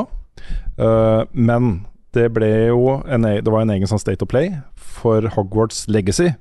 eh, 0.81 1.21
men 1.37 1.85
det 2.17 2.31
ble 2.33 2.49
jo 2.71 2.95
en, 3.05 3.27
e- 3.29 3.41
det 3.45 3.53
var 3.53 3.61
en 3.61 3.75
egen 3.75 3.85
sånn 3.91 4.01
State 4.01 4.25
of 4.25 4.31
Play 4.31 4.49
for 4.81 5.21
Hogwarts 5.35 5.83
Legacy 5.93 6.31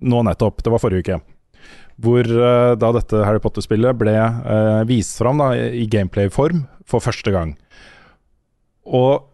nå 0.00 0.20
nettopp, 0.28 0.60
det 0.64 0.72
var 0.72 0.80
forrige 0.84 1.06
uke. 1.08 1.20
Hvor 2.00 2.28
eh, 2.28 2.74
da 2.80 2.92
dette 2.96 3.24
Harry 3.24 3.40
Potter-spillet 3.40 3.96
ble 4.00 4.12
eh, 4.16 4.84
vist 4.88 5.16
fram 5.20 5.40
da, 5.40 5.54
i 5.56 5.88
gameplay-form 5.88 6.66
for 6.88 7.00
første 7.04 7.32
gang. 7.32 7.56
Og 8.84 9.24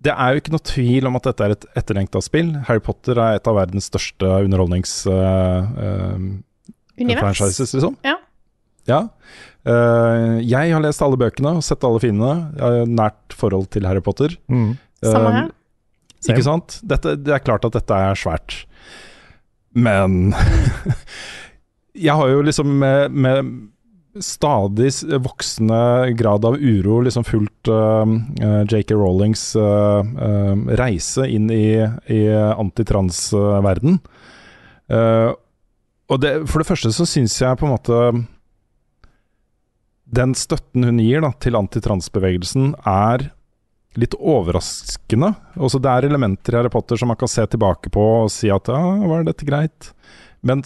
det 0.00 0.12
er 0.14 0.32
jo 0.32 0.40
ikke 0.40 0.52
noe 0.54 0.64
tvil 0.64 1.06
om 1.10 1.16
at 1.18 1.26
dette 1.28 1.44
er 1.44 1.52
et 1.54 1.64
etterlengta 1.76 2.22
spill. 2.24 2.54
Harry 2.68 2.80
Potter 2.80 3.18
er 3.20 3.36
et 3.36 3.48
av 3.50 3.56
verdens 3.58 3.88
største 3.90 4.24
underholdnings-franchises, 4.46 6.44
Univers. 7.00 7.40
liksom. 7.74 7.96
Ja. 8.06 8.16
Ja. 8.88 9.00
Uh, 9.68 10.38
jeg 10.40 10.72
har 10.72 10.80
lest 10.82 11.02
alle 11.04 11.18
bøkene 11.20 11.52
og 11.58 11.64
sett 11.66 11.84
alle 11.84 12.00
filmene. 12.02 12.50
Jeg 12.56 12.64
har 12.64 12.88
nært 12.88 13.36
forhold 13.36 13.68
til 13.74 13.84
Harry 13.88 14.00
Potter. 14.04 14.36
Mm. 14.48 14.72
Samme 15.04 15.28
Eh, 15.28 15.36
her. 15.40 15.50
Ikke 16.28 16.44
sant? 16.44 16.80
Dette, 16.84 17.14
det 17.16 17.32
er 17.32 17.40
klart 17.44 17.64
at 17.64 17.72
dette 17.76 17.96
er 17.96 18.14
svært. 18.18 18.64
Men 19.72 20.34
jeg 21.94 22.12
har 22.16 22.28
jo 22.28 22.42
liksom 22.44 22.66
med, 22.82 23.10
med 23.12 23.52
stadig 24.18 24.90
voksende 25.22 26.10
grad 26.18 26.44
av 26.44 26.56
uro 26.58 27.00
liksom 27.06 27.24
fulgt 27.24 27.68
uh, 27.70 28.06
JK 28.66 28.90
Rowlings 28.96 29.56
uh, 29.56 30.02
uh, 30.02 30.56
reise 30.80 31.28
inn 31.30 31.50
i, 31.54 31.78
i 32.10 32.20
antitrans-verden. 32.34 34.00
Uh, 34.90 35.30
og 36.10 36.22
det, 36.22 36.34
for 36.50 36.62
det 36.62 36.68
første 36.72 36.90
så 36.94 37.06
syns 37.06 37.36
jeg 37.38 37.58
på 37.58 37.68
en 37.68 37.74
måte 37.76 37.98
Den 40.10 40.34
støtten 40.34 40.88
hun 40.88 40.98
gir 40.98 41.22
da, 41.22 41.30
til 41.38 41.58
antitransbevegelsen, 41.58 42.72
er 42.82 43.30
litt 43.98 44.14
overraskende. 44.18 45.32
Også 45.58 45.78
det 45.82 45.90
er 45.90 46.08
elementer 46.08 46.54
i 46.54 46.60
Harry 46.60 46.70
Potter 46.72 46.98
som 46.98 47.10
man 47.10 47.18
kan 47.18 47.30
se 47.30 47.46
tilbake 47.50 47.90
på 47.94 48.02
og 48.24 48.30
si 48.34 48.50
at 48.50 48.70
ja, 48.70 48.82
var 49.06 49.26
dette 49.26 49.46
greit? 49.46 49.92
Men 50.42 50.62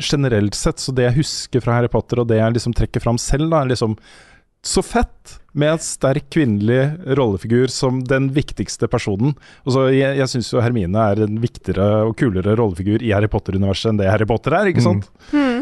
generelt 0.00 0.54
sett, 0.56 0.80
så 0.80 0.94
det 0.96 1.04
jeg 1.10 1.18
husker 1.20 1.60
fra 1.64 1.78
Harry 1.78 1.90
Potter, 1.92 2.22
og 2.22 2.28
det 2.30 2.38
jeg 2.40 2.56
liksom 2.56 2.72
trekker 2.76 3.02
fram 3.04 3.18
selv, 3.20 3.50
da, 3.52 3.62
er 3.64 3.72
liksom 3.74 3.96
så 4.62 4.82
fett 4.84 5.38
med 5.56 5.72
en 5.72 5.78
sterk 5.80 6.26
kvinnelig 6.30 6.82
rollefigur 7.16 7.70
som 7.72 8.02
den 8.04 8.26
viktigste 8.36 8.86
personen. 8.92 9.32
Altså, 9.64 9.86
jeg 9.88 10.18
jeg 10.20 10.28
syns 10.28 10.50
jo 10.52 10.60
Hermine 10.60 11.00
er 11.00 11.22
en 11.24 11.38
viktigere 11.40 11.86
og 12.10 12.12
kulere 12.20 12.52
rollefigur 12.60 13.00
i 13.02 13.10
Harry 13.16 13.26
Potter-universet 13.32 13.88
enn 13.90 14.00
det 14.02 14.10
Harry 14.10 14.28
Potter 14.28 14.52
er, 14.58 14.68
ikke 14.68 14.84
sant? 14.84 15.08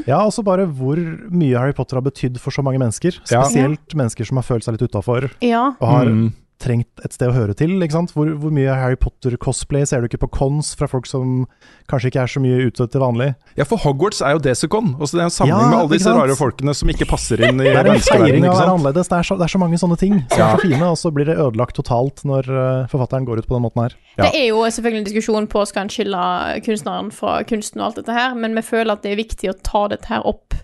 Ja, 0.08 0.18
også 0.26 0.42
bare 0.46 0.66
hvor 0.66 0.98
mye 1.30 1.54
Harry 1.58 1.72
Potter 1.78 2.00
har 2.00 2.06
betydd 2.08 2.40
for 2.42 2.50
så 2.54 2.62
mange 2.66 2.82
mennesker. 2.82 3.20
Ja. 3.30 3.44
Spesielt 3.46 3.94
mennesker 3.94 4.26
som 4.26 4.42
har 4.42 4.46
følt 4.50 4.66
seg 4.66 4.74
litt 4.76 4.88
utafor 4.90 5.30
Ja. 5.46 5.68
og 5.78 5.88
har 5.94 6.06
Mm. 6.10 6.32
Trengt 6.58 7.02
et 7.06 7.12
sted 7.14 7.30
å 7.30 7.34
høre 7.36 7.54
til. 7.54 7.76
ikke 7.82 7.94
sant? 7.94 8.10
Hvor, 8.16 8.26
hvor 8.42 8.50
mye 8.54 8.72
Harry 8.74 8.96
Potter-cosplay 8.98 9.86
ser 9.86 10.02
du 10.02 10.08
ikke 10.08 10.18
på 10.24 10.28
cons 10.34 10.72
fra 10.78 10.88
folk 10.90 11.06
som 11.06 11.44
kanskje 11.90 12.10
ikke 12.10 12.22
er 12.24 12.32
så 12.32 12.42
mye 12.42 12.66
ute 12.66 12.86
til 12.90 13.02
vanlig? 13.02 13.28
Ja, 13.58 13.62
for 13.68 13.78
Hogwarts 13.84 14.18
er 14.26 14.34
jo 14.34 14.42
Desicon. 14.42 14.96
Også 14.98 15.16
det 15.18 15.22
er 15.22 15.28
en 15.28 15.34
samling 15.36 15.54
Ja, 15.54 15.68
med 15.70 15.78
alle 15.78 15.92
disse 15.94 16.14
rare 16.16 16.34
folkene 16.38 16.74
som 16.74 16.90
ikke 16.90 17.06
passer 17.10 17.38
inn 17.46 17.62
i 17.62 17.68
Det 17.68 17.76
er 17.76 17.80
en 17.84 17.92
menneskeverdenen. 17.92 18.88
Det 18.90 19.04
er, 19.06 19.22
så, 19.28 19.38
det 19.38 19.46
er 19.46 19.54
så 19.54 19.62
mange 19.62 19.78
sånne 19.78 19.98
ting 20.02 20.18
som 20.26 20.38
Ja. 20.42 20.48
er 20.50 20.58
så 20.58 20.66
fine, 20.66 20.82
og 20.90 20.98
så 20.98 21.14
blir 21.14 21.30
det 21.30 21.38
ødelagt 21.38 21.78
totalt 21.78 22.24
når 22.26 22.50
eh, 22.50 22.88
forfatteren 22.90 23.28
går 23.28 23.44
ut 23.44 23.48
på 23.50 23.54
den 23.58 23.64
måten 23.68 23.84
her. 23.86 23.96
Ja. 24.18 24.26
Det 24.28 24.34
er 24.42 24.48
jo 24.50 24.64
selvfølgelig 24.66 25.04
en 25.04 25.10
diskusjon 25.12 25.46
på 25.54 25.64
skal 25.70 25.86
en 25.86 25.94
skille 25.94 26.26
kunstneren 26.66 27.12
fra 27.14 27.38
kunsten 27.46 27.80
og 27.80 27.92
alt 27.92 28.02
dette 28.02 28.18
her, 28.18 28.34
men 28.34 28.58
vi 28.58 28.66
føler 28.66 28.96
at 28.98 29.06
det 29.06 29.14
er 29.14 29.22
viktig 29.22 29.52
å 29.54 29.58
ta 29.62 29.86
dette 29.94 30.10
her 30.10 30.26
opp 30.26 30.58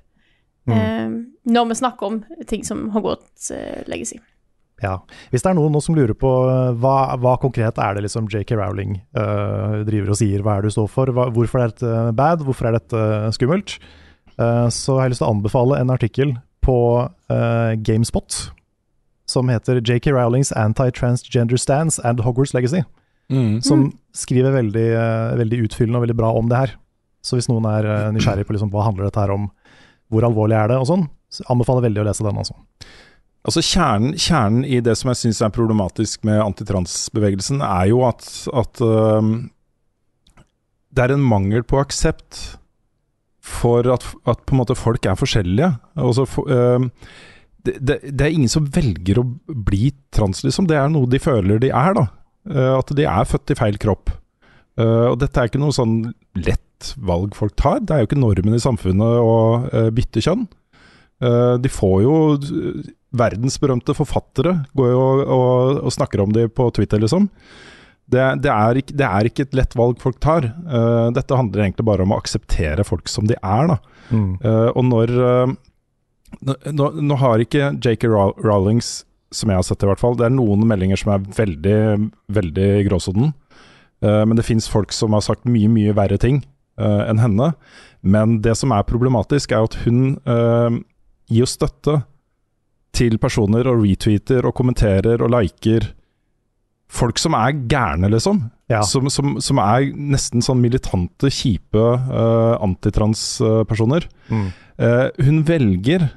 eh, 0.68 1.08
når 1.44 1.70
vi 1.70 1.78
snakker 1.78 2.06
om 2.10 2.22
ting 2.50 2.64
som 2.66 2.88
Hogwarts 2.94 3.50
eh, 3.54 3.82
legacy. 3.86 4.18
Ja. 4.84 4.94
Hvis 5.32 5.42
det 5.44 5.50
er 5.50 5.56
noen 5.58 5.72
nå 5.74 5.80
som 5.82 5.96
lurer 5.96 6.14
på 6.18 6.30
eh, 6.52 6.70
hva, 6.82 6.96
hva 7.20 7.34
konkret 7.42 7.80
er 7.80 7.96
det 7.96 8.04
liksom 8.06 8.28
JK 8.30 8.54
Rowling 8.60 8.98
uh, 9.16 9.80
driver 9.88 10.12
og 10.14 10.18
sier, 10.20 10.44
hva 10.44 10.58
er 10.58 10.64
det 10.66 10.72
du 10.72 10.76
står 10.76 10.90
for, 10.92 11.12
hva, 11.16 11.30
hvorfor 11.34 11.64
er 11.64 11.72
dette 11.72 11.92
bad, 12.18 12.44
hvorfor 12.44 12.68
er 12.68 12.76
dette 12.78 13.04
skummelt, 13.36 13.78
uh, 14.36 14.68
så 14.68 14.98
har 14.98 15.08
jeg 15.08 15.14
lyst 15.14 15.24
til 15.24 15.30
å 15.30 15.34
anbefale 15.38 15.80
en 15.80 15.94
artikkel 15.94 16.36
på 16.64 16.78
uh, 17.04 17.72
Gamespot 17.84 18.44
som 19.26 19.48
heter 19.48 19.80
JK 19.80 20.10
Rowlings 20.12 20.52
Anti-Transgender 20.52 21.56
Stance 21.60 22.02
and 22.04 22.20
Hogwarts 22.20 22.52
Legacy, 22.54 22.84
Mm. 23.32 23.62
som 23.64 23.86
skriver 24.12 24.52
veldig, 24.52 24.88
eh, 24.92 25.36
veldig 25.40 25.62
utfyllende 25.64 25.96
og 25.96 26.02
veldig 26.04 26.16
bra 26.18 26.32
om 26.36 26.48
det 26.50 26.58
her. 26.58 26.74
Så 27.24 27.38
hvis 27.38 27.48
noen 27.48 27.64
er 27.64 27.86
eh, 27.88 28.10
nysgjerrig 28.12 28.44
på 28.44 28.52
liksom, 28.52 28.68
hva 28.68 28.84
handler 28.84 29.06
dette 29.08 29.22
her 29.22 29.32
om, 29.32 29.46
hvor 30.12 30.26
alvorlig 30.28 30.58
er 30.58 30.68
det 30.68 30.76
og 30.76 30.84
sånn, 30.90 31.06
så 31.32 31.46
anbefaler 31.48 31.86
veldig 31.86 32.02
å 32.02 32.04
lese 32.10 32.26
den 32.26 32.36
altså. 32.36 32.52
Altså 33.44 33.60
kjernen, 33.60 34.14
kjernen 34.16 34.64
i 34.64 34.80
det 34.80 34.94
som 34.96 35.10
jeg 35.12 35.20
syns 35.20 35.42
er 35.44 35.52
problematisk 35.52 36.22
med 36.24 36.40
antitransbevegelsen, 36.40 37.60
er 37.60 37.90
jo 37.90 38.00
at, 38.08 38.24
at 38.56 38.80
øhm, 38.84 39.34
det 40.94 41.04
er 41.04 41.12
en 41.12 41.26
mangel 41.28 41.66
på 41.68 41.76
aksept 41.82 42.40
for 43.44 43.84
at, 43.92 44.06
at 44.24 44.40
på 44.48 44.56
en 44.56 44.62
måte 44.62 44.78
folk 44.78 45.04
er 45.04 45.20
forskjellige. 45.20 45.74
Altså, 46.00 46.24
for, 46.24 46.48
øhm, 46.48 46.88
det, 47.64 47.76
det, 47.80 47.98
det 48.08 48.24
er 48.24 48.32
ingen 48.32 48.52
som 48.52 48.66
velger 48.72 49.20
å 49.20 49.26
bli 49.46 49.90
trans, 50.14 50.40
liksom. 50.44 50.68
Det 50.68 50.80
er 50.80 50.88
noe 50.92 51.08
de 51.10 51.20
føler 51.20 51.60
de 51.60 51.72
er, 51.72 51.96
da. 51.96 52.08
Uh, 52.48 52.74
at 52.78 52.92
de 52.96 53.06
er 53.08 53.28
født 53.28 53.54
i 53.54 53.58
feil 53.60 53.78
kropp. 53.80 54.12
Uh, 54.80 55.12
og 55.12 55.20
dette 55.22 55.40
er 55.40 55.48
ikke 55.48 55.62
noe 55.62 55.74
sånn 55.74 56.00
lett 56.36 56.92
valg 57.00 57.36
folk 57.36 57.54
tar. 57.60 57.80
Det 57.80 57.94
er 57.94 58.02
jo 58.02 58.10
ikke 58.10 58.20
normen 58.20 58.56
i 58.56 58.62
samfunnet 58.62 59.20
å 59.20 59.38
uh, 59.68 59.88
bytte 59.94 60.24
kjønn. 60.24 60.46
De 61.24 61.70
får 61.70 61.98
jo 62.02 62.14
Verdensberømte 63.14 63.94
forfattere 63.96 64.56
går 64.76 64.90
jo 64.90 64.98
og, 65.02 65.22
og, 65.24 65.78
og 65.86 65.94
snakker 65.94 66.24
om 66.24 66.34
dem 66.34 66.50
på 66.50 66.66
Twitter, 66.74 67.02
liksom. 67.02 67.28
Det, 68.04 68.20
det, 68.44 68.50
er 68.52 68.78
ikke, 68.80 68.94
det 69.00 69.06
er 69.06 69.28
ikke 69.28 69.46
et 69.46 69.54
lett 69.56 69.74
valg 69.78 70.00
folk 70.02 70.18
tar. 70.22 70.50
Uh, 70.68 71.08
dette 71.16 71.38
handler 71.38 71.64
egentlig 71.64 71.86
bare 71.88 72.04
om 72.04 72.12
å 72.12 72.18
akseptere 72.20 72.84
folk 72.84 73.08
som 73.08 73.28
de 73.28 73.36
er, 73.38 73.70
da. 73.70 73.78
Uh, 74.44 74.70
og 74.74 74.82
når 74.90 75.14
uh, 75.16 75.54
nå, 76.44 76.90
nå, 77.00 77.18
har 77.22 77.40
ikke 77.40 77.72
JK 77.78 78.08
Row- 78.12 78.36
Rowlings, 78.44 78.98
som 79.34 79.50
jeg 79.50 79.58
har 79.58 79.66
sett 79.66 79.82
i 79.86 79.88
hvert 79.88 80.02
fall, 80.02 80.18
det 80.20 80.28
er 80.28 80.34
noen 80.34 80.66
meldinger 80.68 81.00
som 81.00 81.14
er 81.14 81.24
veldig, 81.38 81.78
veldig. 82.34 82.68
Eh, 82.94 84.20
men 84.28 84.34
det 84.38 84.44
fins 84.46 84.68
folk 84.70 84.92
som 84.94 85.16
har 85.16 85.24
sagt 85.26 85.48
mye, 85.48 85.70
mye 85.70 85.94
verre 85.96 86.18
ting 86.22 86.44
enn 86.78 87.18
henne. 87.22 87.48
Men 88.06 88.36
det 88.44 88.54
som 88.58 88.70
er 88.74 88.86
problematisk, 88.86 89.54
er 89.54 89.66
at 89.66 89.74
hun 89.82 90.14
gir 90.22 91.40
jo 91.40 91.48
støtte 91.50 91.96
til 92.94 93.18
personer 93.22 93.68
og 93.70 93.82
retweeter 93.82 94.46
og 94.46 94.54
kommenterer 94.56 95.22
og 95.22 95.32
liker 95.34 95.90
folk 96.94 97.18
som 97.18 97.34
er 97.36 97.56
gærne, 97.70 98.10
liksom. 98.12 98.44
Ja. 98.70 98.82
Som, 98.86 99.10
som, 99.12 99.36
som 99.44 99.60
er 99.60 99.90
nesten 99.92 100.44
sånn 100.44 100.62
militante, 100.62 101.30
kjipe 101.32 101.82
uh, 101.82 102.54
antitrans-personer. 102.64 104.06
Mm. 104.30 104.46
Uh, 104.80 105.08
hun 105.26 105.42
velger 105.48 106.08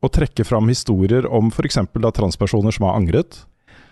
å 0.00 0.08
trekke 0.12 0.46
fram 0.48 0.70
historier 0.72 1.26
om 1.28 1.50
f.eks. 1.52 1.80
transpersoner 2.16 2.76
som 2.76 2.88
har 2.88 3.00
angret. 3.00 3.42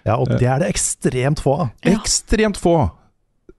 Ja, 0.06 0.16
og 0.16 0.30
det 0.30 0.46
er 0.48 0.62
det 0.62 0.70
ekstremt 0.72 1.42
få 1.44 1.58
av. 1.64 1.74
Ja. 1.84 1.98
Ekstremt 1.98 2.60
få! 2.60 2.78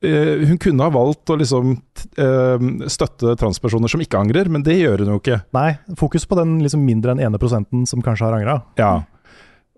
Eh, 0.05 0.45
hun 0.47 0.57
kunne 0.61 0.85
ha 0.85 0.93
valgt 0.93 1.27
å 1.27 1.35
liksom 1.35 1.73
eh, 1.75 2.67
støtte 2.87 3.33
transpersoner 3.39 3.91
som 3.91 3.99
ikke 4.03 4.19
angrer, 4.21 4.47
men 4.51 4.63
det 4.63 4.77
gjør 4.79 5.03
hun 5.03 5.13
jo 5.15 5.19
ikke. 5.19 5.41
Nei, 5.55 5.73
fokus 5.99 6.23
på 6.29 6.37
den 6.39 6.57
liksom 6.63 6.85
mindre 6.87 7.11
enn 7.15 7.23
ene 7.27 7.41
prosenten 7.41 7.83
som 7.89 8.03
kanskje 8.05 8.29
har 8.29 8.37
angra. 8.37 8.59
Ja. 8.79 8.93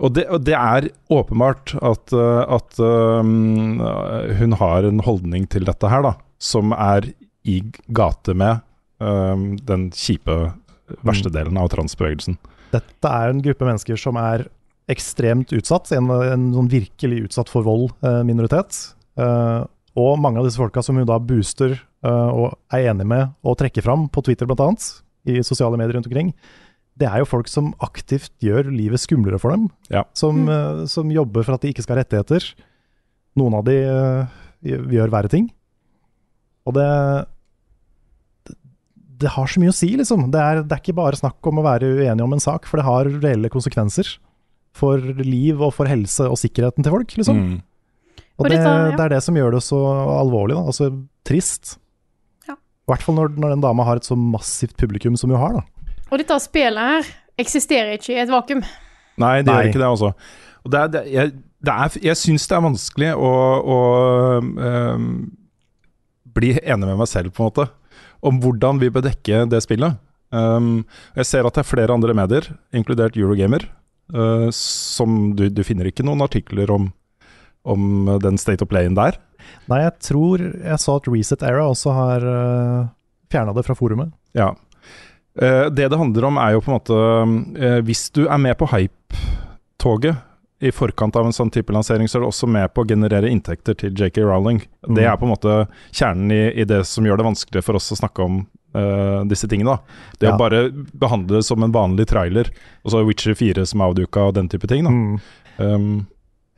Og 0.01 0.13
det, 0.17 0.27
og 0.33 0.45
det 0.45 0.55
er 0.57 0.87
åpenbart 1.13 1.75
at, 1.77 2.13
uh, 2.13 2.41
at 2.53 2.77
um, 2.81 3.81
hun 4.39 4.55
har 4.57 4.87
en 4.87 5.01
holdning 5.05 5.45
til 5.49 5.65
dette 5.67 5.89
her, 5.91 6.01
da, 6.05 6.15
som 6.41 6.73
er 6.73 7.11
i 7.45 7.59
gate 7.93 8.33
med 8.37 8.63
um, 9.01 9.51
den 9.65 9.89
kjipe, 9.93 10.39
verste 11.05 11.29
Mm. 11.29 11.35
delen 11.37 11.57
av 11.61 11.69
transbevegelsen. 11.73 12.37
Dette 12.73 13.09
er 13.09 13.29
en 13.31 13.41
gruppe 13.45 13.67
mennesker 13.67 13.97
som 13.99 14.17
er 14.21 14.47
ekstremt 14.91 15.53
utsatt, 15.55 15.91
en, 15.95 16.09
en 16.09 16.49
sånn 16.55 16.71
virkelig 16.71 17.27
utsatt 17.27 17.49
for 17.51 17.63
vold 17.63 17.91
eh, 18.03 18.21
minoritet. 18.27 18.75
Eh, 19.21 19.61
og 19.99 20.19
mange 20.23 20.39
av 20.39 20.47
disse 20.47 20.61
folka 20.61 20.83
som 20.85 20.97
hun 20.99 21.07
da 21.07 21.17
booster 21.19 21.75
uh, 22.05 22.29
og 22.31 22.57
er 22.71 22.91
enig 22.93 23.07
med 23.07 23.33
og 23.43 23.57
trekker 23.59 23.83
fram 23.85 24.07
på 24.11 24.23
Twitter 24.27 24.49
bl.a., 24.49 24.71
i 25.29 25.41
sosiale 25.45 25.77
medier 25.77 25.93
rundt 25.93 26.07
omkring, 26.09 26.31
det 27.01 27.07
er 27.09 27.21
jo 27.21 27.29
folk 27.29 27.49
som 27.49 27.71
aktivt 27.83 28.33
gjør 28.43 28.69
livet 28.73 29.01
skumlere 29.01 29.39
for 29.41 29.53
dem. 29.53 29.67
Ja. 29.93 30.03
Som, 30.17 30.47
eh, 30.49 30.83
som 30.91 31.11
jobber 31.13 31.45
for 31.45 31.55
at 31.55 31.63
de 31.63 31.71
ikke 31.71 31.85
skal 31.85 31.97
ha 31.97 32.03
rettigheter. 32.03 32.45
Noen 33.39 33.55
av 33.59 33.65
de 33.67 33.77
uh, 33.85 34.41
gjør 34.65 35.13
verre 35.13 35.31
ting. 35.31 35.47
Og 36.67 36.75
det, 36.75 36.89
det 38.49 38.57
Det 39.23 39.31
har 39.37 39.47
så 39.47 39.61
mye 39.61 39.71
å 39.71 39.77
si, 39.77 39.93
liksom. 39.97 40.27
Det 40.33 40.41
er, 40.41 40.61
det 40.65 40.75
er 40.75 40.83
ikke 40.83 40.99
bare 40.99 41.19
snakk 41.19 41.39
om 41.47 41.61
å 41.61 41.65
være 41.65 41.93
uenig 42.01 42.25
om 42.25 42.35
en 42.35 42.43
sak, 42.43 42.67
for 42.69 42.81
det 42.81 42.89
har 42.89 43.09
reelle 43.21 43.53
konsekvenser. 43.53 44.17
For 44.77 44.99
liv 45.21 45.61
og 45.61 45.73
for 45.77 45.89
helse 45.89 46.27
og 46.27 46.39
sikkerheten 46.39 46.83
til 46.83 46.93
folk, 46.93 47.15
liksom. 47.17 47.39
Mm. 47.39 47.59
Og 48.39 48.47
det, 48.49 48.59
ja. 48.61 48.91
det 48.95 49.03
er 49.03 49.15
det 49.15 49.21
som 49.25 49.37
gjør 49.37 49.57
det 49.57 49.63
så 49.65 49.79
alvorlig, 50.15 50.55
da. 50.57 50.63
Altså 50.71 50.89
trist. 51.27 51.75
Ja. 52.47 52.55
I 52.55 52.93
hvert 52.93 53.05
fall 53.05 53.17
når, 53.17 53.35
når 53.35 53.55
den 53.55 53.65
dama 53.65 53.85
har 53.87 54.01
et 54.01 54.07
så 54.07 54.17
massivt 54.17 54.77
publikum 54.79 55.17
som 55.19 55.33
hun 55.33 55.41
har, 55.41 55.59
da. 55.59 55.91
Og 56.11 56.19
dette 56.19 56.37
spillet 56.43 56.95
her 56.95 57.11
eksisterer 57.39 57.95
ikke 57.95 58.15
i 58.15 58.21
et 58.23 58.31
vakuum. 58.31 58.63
Nei, 59.21 59.35
det 59.41 59.51
Nei. 59.51 59.57
gjør 59.57 59.71
ikke 59.71 59.81
det, 59.81 59.89
altså. 59.89 60.13
Og 60.61 60.73
det 60.73 60.79
er, 60.79 60.89
det, 60.93 61.03
jeg, 61.11 61.33
det 61.65 61.75
er, 61.85 61.99
jeg 62.09 62.19
syns 62.19 62.47
det 62.49 62.57
er 62.57 62.65
vanskelig 62.65 63.11
å, 63.15 63.33
å 63.61 63.77
um, 64.41 65.11
bli 66.35 66.53
enig 66.59 66.89
med 66.89 66.99
meg 66.99 67.09
selv, 67.09 67.33
på 67.35 67.43
en 67.43 67.51
måte, 67.51 67.67
om 68.25 68.41
hvordan 68.43 68.81
vi 68.81 68.91
bør 68.93 69.07
dekke 69.07 69.45
det 69.49 69.63
spillet. 69.65 69.99
Um, 70.31 70.83
jeg 71.17 71.27
ser 71.27 71.47
at 71.47 71.57
det 71.57 71.63
er 71.63 71.71
flere 71.71 71.95
andre 71.95 72.15
medier, 72.17 72.51
inkludert 72.75 73.17
Eurogamer, 73.19 73.65
uh, 74.15 74.47
som 74.55 75.31
du, 75.37 75.47
du 75.51 75.63
finner 75.67 75.89
ikke 75.89 76.05
noen 76.07 76.23
artikler 76.27 76.71
om, 76.73 76.91
om 77.63 78.09
den 78.23 78.39
state 78.41 78.63
of 78.65 78.69
playen 78.71 78.95
der. 78.97 79.19
Nei, 79.69 79.83
jeg 79.83 79.93
tror 80.07 80.41
jeg 80.41 80.79
så 80.81 80.97
at 80.99 81.07
Reset 81.11 81.43
Era 81.45 81.67
også 81.69 81.93
har 81.95 82.25
uh, 82.25 82.89
fjerna 83.31 83.53
det 83.57 83.65
fra 83.67 83.75
forumet. 83.77 84.11
Ja. 84.37 84.51
Uh, 85.37 85.67
det 85.71 85.89
det 85.91 85.99
handler 85.99 86.27
om, 86.27 86.39
er 86.41 86.55
jo 86.55 86.61
på 86.63 86.71
en 86.71 86.75
måte 86.75 86.97
uh, 86.97 87.79
Hvis 87.87 88.09
du 88.11 88.25
er 88.27 88.41
med 88.41 88.57
på 88.59 88.67
hype-toget 88.71 90.27
i 90.61 90.69
forkant 90.71 91.15
av 91.17 91.25
en 91.25 91.33
sånn 91.33 91.49
type 91.49 91.73
lansering, 91.73 92.05
så 92.05 92.19
er 92.19 92.21
du 92.21 92.27
også 92.29 92.45
med 92.49 92.69
på 92.73 92.83
å 92.83 92.89
generere 92.89 93.31
inntekter 93.33 93.73
til 93.73 93.95
JK 93.97 94.19
Rowling. 94.27 94.59
Det 94.93 95.07
er 95.09 95.15
på 95.17 95.25
en 95.25 95.31
måte 95.33 95.55
kjernen 95.89 96.29
i, 96.35 96.41
i 96.61 96.67
det 96.69 96.83
som 96.85 97.07
gjør 97.07 97.17
det 97.17 97.25
vanskelig 97.31 97.63
for 97.65 97.79
oss 97.79 97.89
å 97.95 97.97
snakke 97.97 98.21
om 98.21 98.43
uh, 98.77 99.23
disse 99.25 99.49
tingene. 99.49 99.73
da. 99.73 99.97
Det 100.21 100.29
Ja. 100.29 100.35
å 100.35 100.37
bare 100.37 100.67
behandle 100.93 101.39
det 101.39 101.47
som 101.49 101.65
en 101.65 101.73
vanlig 101.73 102.05
trailer, 102.13 102.51
og 102.85 102.93
så 102.93 103.01
Witcher 103.07 103.33
4 103.33 103.65
som 103.65 103.81
er 103.81 103.89
avduka 103.89 104.27
og 104.27 104.35
den 104.37 104.49
type 104.53 104.69
ting. 104.69 104.85
da. 104.85 104.91
Mm. 104.93 105.19
Um, 105.57 106.07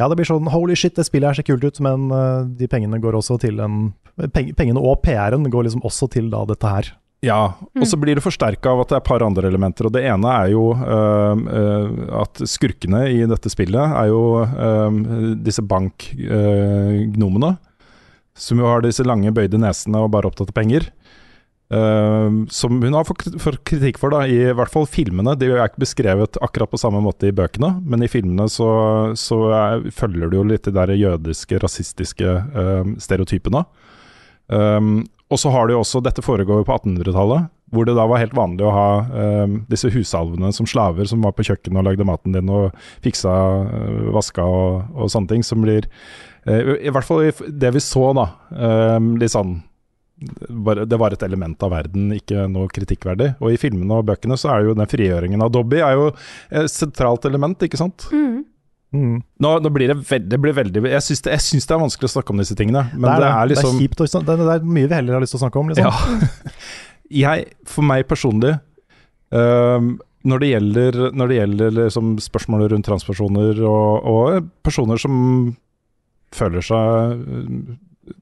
Ja, 0.04 0.10
det 0.12 0.18
blir 0.20 0.28
sånn 0.28 0.49
holy 0.51 0.76
shit, 0.76 0.97
det 0.97 1.06
spillet 1.08 1.32
her 1.32 1.38
ser 1.39 1.45
kult 1.47 1.64
ut, 1.64 1.78
men 1.80 2.10
uh, 2.12 2.43
de 2.43 2.68
pengene 2.68 2.99
går 2.99 3.16
også 3.16 3.38
til 3.39 3.62
en 3.64 3.93
peng, 4.36 4.49
Pengene 4.58 4.82
og 4.84 4.99
PR-en 5.06 5.47
går 5.47 5.70
liksom 5.70 5.86
også 5.88 6.10
til 6.12 6.28
da 6.34 6.43
dette 6.49 6.68
her. 6.68 6.89
Ja, 7.24 7.54
og 7.80 7.86
så 7.88 7.95
blir 7.95 8.20
det 8.20 8.24
forsterka 8.26 8.74
av 8.74 8.82
at 8.84 8.89
det 8.91 8.97
er 8.97 8.99
et 8.99 9.08
par 9.08 9.24
andre 9.24 9.47
elementer. 9.47 9.88
og 9.88 9.93
Det 9.95 10.01
ene 10.12 10.28
er 10.28 10.49
jo 10.51 10.64
øh, 10.76 11.43
øh, 11.56 11.86
at 12.20 12.41
skurkene 12.51 13.06
i 13.14 13.22
dette 13.32 13.47
spillet 13.47 13.80
er 13.80 14.10
jo 14.12 14.24
øh, 14.43 14.97
disse 15.39 15.64
bankgnomene. 15.64 17.54
som 18.36 18.60
jo 18.60 18.66
har 18.66 18.82
disse 18.82 19.06
lange, 19.06 19.32
bøyde 19.32 19.62
nesene 19.62 20.01
og 20.04 20.12
bare 20.12 20.28
opptatt 20.28 20.51
av 20.51 20.58
penger. 20.58 20.89
Øh, 21.74 22.36
som 22.53 22.82
hun 22.84 22.93
har 22.93 23.07
fått 23.07 23.63
kritikk 23.65 23.97
for, 24.01 24.13
da, 24.13 24.26
i 24.28 24.51
hvert 24.53 24.71
fall 24.74 24.86
filmene. 24.89 25.36
De 25.39 25.49
er 25.49 25.63
ikke 25.63 25.86
beskrevet 25.86 26.38
akkurat 26.43 26.69
på 26.69 26.82
samme 26.82 27.01
måte 27.03 27.30
i 27.30 27.36
bøkene, 27.36 27.71
men 27.88 28.03
i 28.03 28.11
filmene 28.11 28.49
så, 28.51 28.69
så 29.17 29.39
er, 29.55 29.88
følger 29.95 30.30
du 30.30 30.38
jo 30.41 30.45
litt 30.51 30.67
de 30.67 30.76
der 30.76 30.93
jødiske, 30.97 31.61
rasistiske 31.63 32.38
uh, 32.53 32.93
stereotypene. 33.01 33.63
Um, 34.51 35.03
og 35.32 35.39
så 35.39 35.49
har 35.49 35.65
du 35.65 35.74
jo 35.74 35.82
også, 35.82 36.03
Dette 36.03 36.21
foregår 36.21 36.61
jo 36.61 36.67
på 36.67 36.76
1800-tallet, 36.76 37.49
hvor 37.74 37.88
det 37.88 37.95
da 37.97 38.05
var 38.05 38.21
helt 38.21 38.36
vanlig 38.38 38.67
å 38.67 38.74
ha 38.76 38.89
um, 39.47 39.55
disse 39.71 39.89
husalvene 39.89 40.51
som 40.53 40.67
slaver 40.69 41.07
som 41.09 41.24
var 41.26 41.34
på 41.34 41.45
kjøkkenet 41.47 41.80
og 41.80 41.88
lagde 41.88 42.05
maten 42.05 42.36
din 42.36 42.51
og 42.53 42.76
fiksa, 43.05 43.34
uh, 43.65 44.11
vaska 44.13 44.45
og, 44.45 44.91
og 44.93 45.09
sånne 45.09 45.32
ting. 45.32 45.47
Som 45.47 45.63
blir 45.65 45.88
uh, 46.45 46.76
I 46.78 46.93
hvert 46.93 47.07
fall 47.07 47.32
det 47.49 47.74
vi 47.74 47.82
så, 47.82 48.11
da. 48.19 48.28
Um, 48.51 49.15
litt 49.17 49.34
sånn 49.34 49.63
Det 50.24 50.99
var 50.99 51.13
et 51.15 51.24
element 51.26 51.63
av 51.65 51.71
verden, 51.74 52.09
ikke 52.15 52.47
noe 52.51 52.67
kritikkverdig. 52.74 53.34
Og 53.41 53.53
i 53.53 53.59
filmene 53.61 53.99
og 53.99 54.05
bøkene 54.07 54.38
så 54.39 54.51
er 54.55 54.67
jo 54.69 54.76
den 54.78 54.89
frigjøringen 54.89 55.41
av 55.43 55.51
Dobby 55.53 55.82
er 55.84 55.93
jo 55.99 56.09
et 56.51 56.71
sentralt 56.71 57.26
element, 57.30 57.57
ikke 57.67 57.80
sant? 57.80 58.07
Mm. 58.13 58.41
Mm. 58.93 59.15
Nå, 59.41 59.51
nå 59.65 59.69
blir 59.74 59.89
det 59.89 59.95
veldig, 60.05 60.30
det 60.30 60.38
blir 60.38 60.53
veldig 60.53 60.82
Jeg 60.86 61.01
syns 61.01 61.24
det, 61.26 61.34
det 61.41 61.74
er 61.74 61.80
vanskelig 61.82 62.11
å 62.11 62.13
snakke 62.13 62.30
om 62.36 62.38
disse 62.43 62.53
tingene, 62.59 62.84
men 62.93 63.07
det 63.09 63.26
er, 63.26 63.47
liksom 63.49 63.71
det 63.74 63.80
er 63.80 63.88
kjipt. 63.88 64.03
å- 64.05 64.21
Det, 64.28 64.36
det 64.38 64.53
er 64.53 64.67
mye 64.78 64.88
vi 64.91 64.93
heller 64.99 65.13
har 65.17 65.24
lyst 65.24 65.34
til 65.34 65.39
å 65.41 65.45
snakke 65.47 65.59
om. 65.63 65.71
Liksom. 65.71 65.88
Ja. 65.89 66.51
Jeg, 67.24 67.47
for 67.69 67.84
meg 67.89 68.05
personlig, 68.09 68.53
um, 69.34 69.95
når 70.30 70.39
det 70.39 70.49
gjelder, 70.53 70.99
når 71.11 71.28
det 71.34 71.38
gjelder 71.39 71.74
liksom 71.82 72.13
spørsmålet 72.24 72.71
rundt 72.71 72.86
transpersoner 72.88 73.59
og, 73.67 74.05
og 74.13 74.47
personer 74.63 75.01
som 75.01 75.17
føler 76.34 76.63
seg 76.65 77.26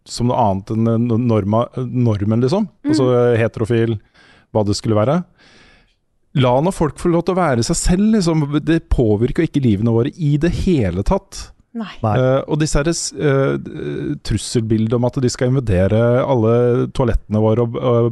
som 0.05 0.27
noe 0.29 0.37
annet 0.37 0.71
enn 0.75 1.07
norma, 1.27 1.65
normen, 1.77 2.41
liksom, 2.41 2.67
altså 2.85 3.35
heterofil, 3.39 3.97
hva 4.53 4.65
det 4.67 4.75
skulle 4.77 4.95
være. 4.99 5.23
La 6.41 6.53
nå 6.63 6.71
folk 6.71 6.97
få 7.01 7.09
lov 7.11 7.25
til 7.27 7.35
å 7.35 7.41
være 7.41 7.63
seg 7.67 7.75
selv, 7.75 8.05
liksom. 8.15 8.45
Det 8.63 8.85
påvirker 8.93 9.43
ikke 9.47 9.63
livene 9.63 9.91
våre 9.91 10.13
i 10.15 10.37
det 10.39 10.51
hele 10.63 11.03
tatt. 11.03 11.49
Eh, 11.75 12.41
og 12.51 12.57
disse 12.59 12.75
her, 12.79 12.87
uh, 12.91 14.15
trusselbildet 14.27 14.95
om 14.97 15.05
at 15.07 15.19
de 15.23 15.29
skal 15.31 15.51
invadere 15.51 15.99
alle 16.23 16.87
toalettene 16.95 17.39
våre 17.43 17.63
og 17.63 17.77
uh, 17.79 18.09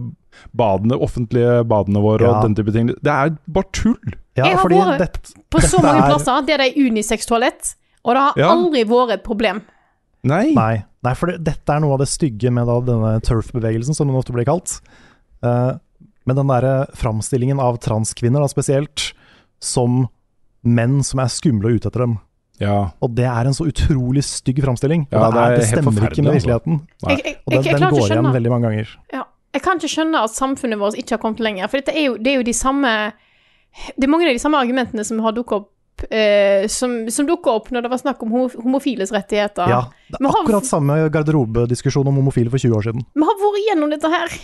badene, 0.55 0.95
offentlige 0.95 1.57
badene 1.67 1.99
våre 2.03 2.23
Ja. 2.27 2.37
og 2.37 2.45
den 2.47 2.55
type 2.55 2.71
ting. 2.75 2.87
Det 3.03 3.11
er 3.11 3.33
bare 3.47 3.67
tull! 3.75 4.15
Ja, 4.39 4.45
Jeg 4.45 4.55
har 4.55 4.63
fordi 4.63 4.79
vært- 4.79 4.99
det, 4.99 5.33
På 5.51 5.59
så 5.59 5.81
mange 5.83 6.03
er- 6.05 6.09
plasser 6.13 6.45
der 6.47 6.57
det 6.57 6.67
er 6.69 6.79
unisex-toalett, 6.87 7.75
og 8.05 8.15
det 8.15 8.21
har 8.21 8.33
Ja. 8.37 8.49
aldri 8.55 8.83
vært 8.87 9.11
et 9.17 9.23
problem. 9.23 9.61
Nei. 10.27 10.49
Nei, 10.55 10.81
nei 11.05 11.13
for 11.15 11.31
det, 11.31 11.39
dette 11.47 11.75
er 11.75 11.83
noe 11.83 11.95
av 11.95 12.01
det 12.01 12.09
stygge 12.11 12.51
med 12.51 12.67
da 12.67 12.79
denne 12.83 13.13
turf-bevegelsen, 13.23 13.95
som 13.95 14.09
den 14.09 14.19
ofte 14.19 14.35
blir 14.35 14.47
kalt. 14.49 14.79
Uh, 15.45 15.77
med 16.27 16.35
den 16.39 16.49
derre 16.51 16.73
framstillingen 16.99 17.61
av 17.63 17.79
transkvinner 17.83 18.43
da, 18.43 18.49
spesielt, 18.51 19.11
som 19.63 20.07
menn 20.67 20.99
som 21.07 21.21
er 21.23 21.31
skumle 21.31 21.71
og 21.71 21.79
ute 21.79 21.89
etter 21.89 22.03
dem. 22.03 22.17
Ja. 22.59 22.91
Og 22.99 23.13
det 23.15 23.25
er 23.31 23.47
en 23.47 23.55
så 23.55 23.69
utrolig 23.69 24.25
stygg 24.27 24.59
framstilling. 24.65 25.07
Ja, 25.13 25.29
det, 25.29 25.31
det 25.31 25.43
er, 25.43 25.55
det 25.55 25.67
stemmer 25.69 25.95
ikke 26.09 26.25
med 26.25 26.35
virkeligheten. 26.35 26.81
altså. 26.83 27.07
virkeligheten. 27.07 27.15
Jeg, 27.15 27.25
jeg, 27.25 27.41
Og 27.45 27.55
den, 27.55 27.83
den 27.83 27.95
går 27.95 28.11
igjen 28.11 28.31
veldig 28.35 28.51
mange 28.51 28.69
ganger. 28.69 28.93
ja, 29.15 29.23
Jeg 29.55 29.63
kan 29.65 29.79
ikke 29.79 29.91
skjønne 29.95 30.23
at 30.27 30.35
samfunnet 30.35 30.81
vårt 30.81 30.99
ikke 30.99 31.15
har 31.15 31.23
kommet 31.23 31.43
lenger. 31.43 31.71
For 31.71 31.79
dette 31.79 31.95
er 31.95 32.09
jo, 32.09 32.17
det 32.19 32.33
er 32.33 32.41
jo 32.41 32.47
de 32.49 32.55
samme 32.57 32.93
Det 33.95 34.03
er 34.03 34.11
mange 34.11 34.27
av 34.27 34.35
de 34.35 34.41
samme 34.41 34.59
argumentene 34.59 35.05
som 35.05 35.21
har 35.23 35.35
dukket 35.37 35.61
opp 35.61 35.69
eh, 36.11 36.67
som, 36.71 37.09
som 37.11 37.27
dukka 37.27 37.51
opp 37.51 37.69
når 37.71 37.85
det 37.85 37.91
var 37.91 38.01
snakk 38.01 38.23
om 38.23 38.31
homofiles 38.53 39.11
rettigheter. 39.15 39.67
Ja, 39.69 39.81
det 40.09 40.19
Men 40.21 40.29
er 40.29 40.33
har- 40.35 40.45
akkurat 40.45 40.65
samme 40.69 40.97
garderobediskusjon 41.11 42.07
om 42.07 42.15
homofile 42.21 42.49
for 42.49 42.57
20 42.61 42.75
år 42.79 42.87
siden. 42.89 43.05
Vi 43.15 43.27
har 43.27 43.37
vært 43.43 43.59
igjennom 43.65 43.89
dette 43.93 44.09
her. 44.15 44.39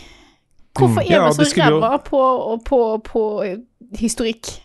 Hvorfor 0.75 1.01
er 1.01 1.07
Mm. 1.07 1.11
Ja, 1.11 1.25
vi 1.29 1.33
så 1.33 1.55
det 1.55 1.69
jo- 1.71 1.79
ræva 1.81 2.03
på, 2.03 2.63
på, 2.65 2.79
på 3.03 3.23
eh, 3.45 3.57
historikk? 3.97 4.59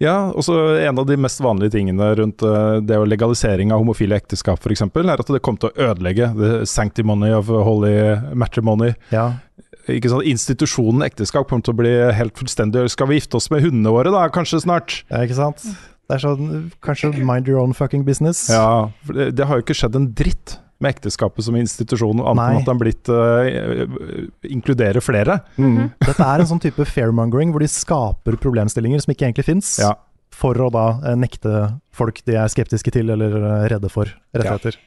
Ja, 0.00 0.30
og 0.30 0.44
så 0.46 0.54
En 0.86 0.96
av 0.98 1.06
de 1.06 1.16
mest 1.16 1.40
vanlige 1.42 1.72
tingene 1.74 2.14
rundt 2.16 2.42
eh, 2.42 2.80
det 2.86 2.96
å 2.98 3.06
legalisering 3.06 3.72
av 3.72 3.80
homofile 3.82 4.14
ekteskap 4.14 4.58
f.eks., 4.62 4.82
er 4.82 5.10
at 5.20 5.26
det 5.26 5.42
kom 5.42 5.56
til 5.58 5.70
å 5.70 5.90
ødelegge 5.90 6.28
the 6.38 6.64
sanctimony 6.66 7.32
of 7.34 7.46
holy 7.48 8.14
matrimony. 8.34 8.94
Ja, 9.10 9.32
Ikke 9.88 10.10
sant? 10.12 10.22
Institusjonen 10.28 11.02
ekteskap 11.02 11.48
kommer 11.48 11.64
til 11.64 11.72
å 11.74 11.78
bli 11.80 12.12
helt 12.12 12.34
fullstendig 12.36 12.90
Skal 12.92 13.08
vi 13.08 13.18
gifte 13.18 13.36
oss 13.40 13.50
med 13.50 13.62
hundene 13.64 13.90
våre 13.90 14.12
da, 14.12 14.28
kanskje 14.28 14.60
snart? 14.62 15.02
ja, 15.10 15.22
ikke 15.24 15.34
sant? 15.38 15.64
Det 16.08 16.16
er 16.16 16.22
sånn, 16.24 16.70
kanskje 16.80 17.10
mind 17.20 17.48
your 17.50 17.60
own 17.60 17.74
fucking 17.76 18.04
business. 18.06 18.46
Ja, 18.48 18.88
for 19.04 19.12
det, 19.18 19.26
det 19.36 19.44
har 19.46 19.58
jo 19.60 19.64
ikke 19.66 19.76
skjedd 19.76 19.96
en 19.98 20.06
dritt 20.16 20.54
med 20.80 20.94
ekteskapet 20.94 21.42
som 21.44 21.56
institusjon, 21.58 22.20
annet 22.22 22.38
enn 22.38 22.60
at 22.60 22.68
den 22.68 22.70
har 22.70 22.80
blitt 22.80 23.08
uh, 23.10 24.28
inkluderer 24.48 25.02
flere. 25.04 25.40
Mm. 25.58 25.88
Dette 26.06 26.22
er 26.22 26.40
en 26.44 26.48
sånn 26.48 26.62
type 26.62 26.84
fairmongering 26.86 27.50
hvor 27.52 27.64
de 27.64 27.68
skaper 27.70 28.38
problemstillinger 28.40 29.02
som 29.02 29.12
ikke 29.12 29.26
egentlig 29.28 29.44
fins, 29.48 29.72
Ja. 29.82 29.94
for 30.38 30.54
å 30.62 30.68
da 30.70 30.84
eh, 31.10 31.16
nekte 31.18 31.54
folk 31.90 32.20
de 32.28 32.36
er 32.38 32.46
skeptiske 32.52 32.92
til 32.94 33.10
eller 33.10 33.34
eh, 33.40 33.64
redde 33.72 33.90
for 33.90 34.06
rettigheter. 34.36 34.78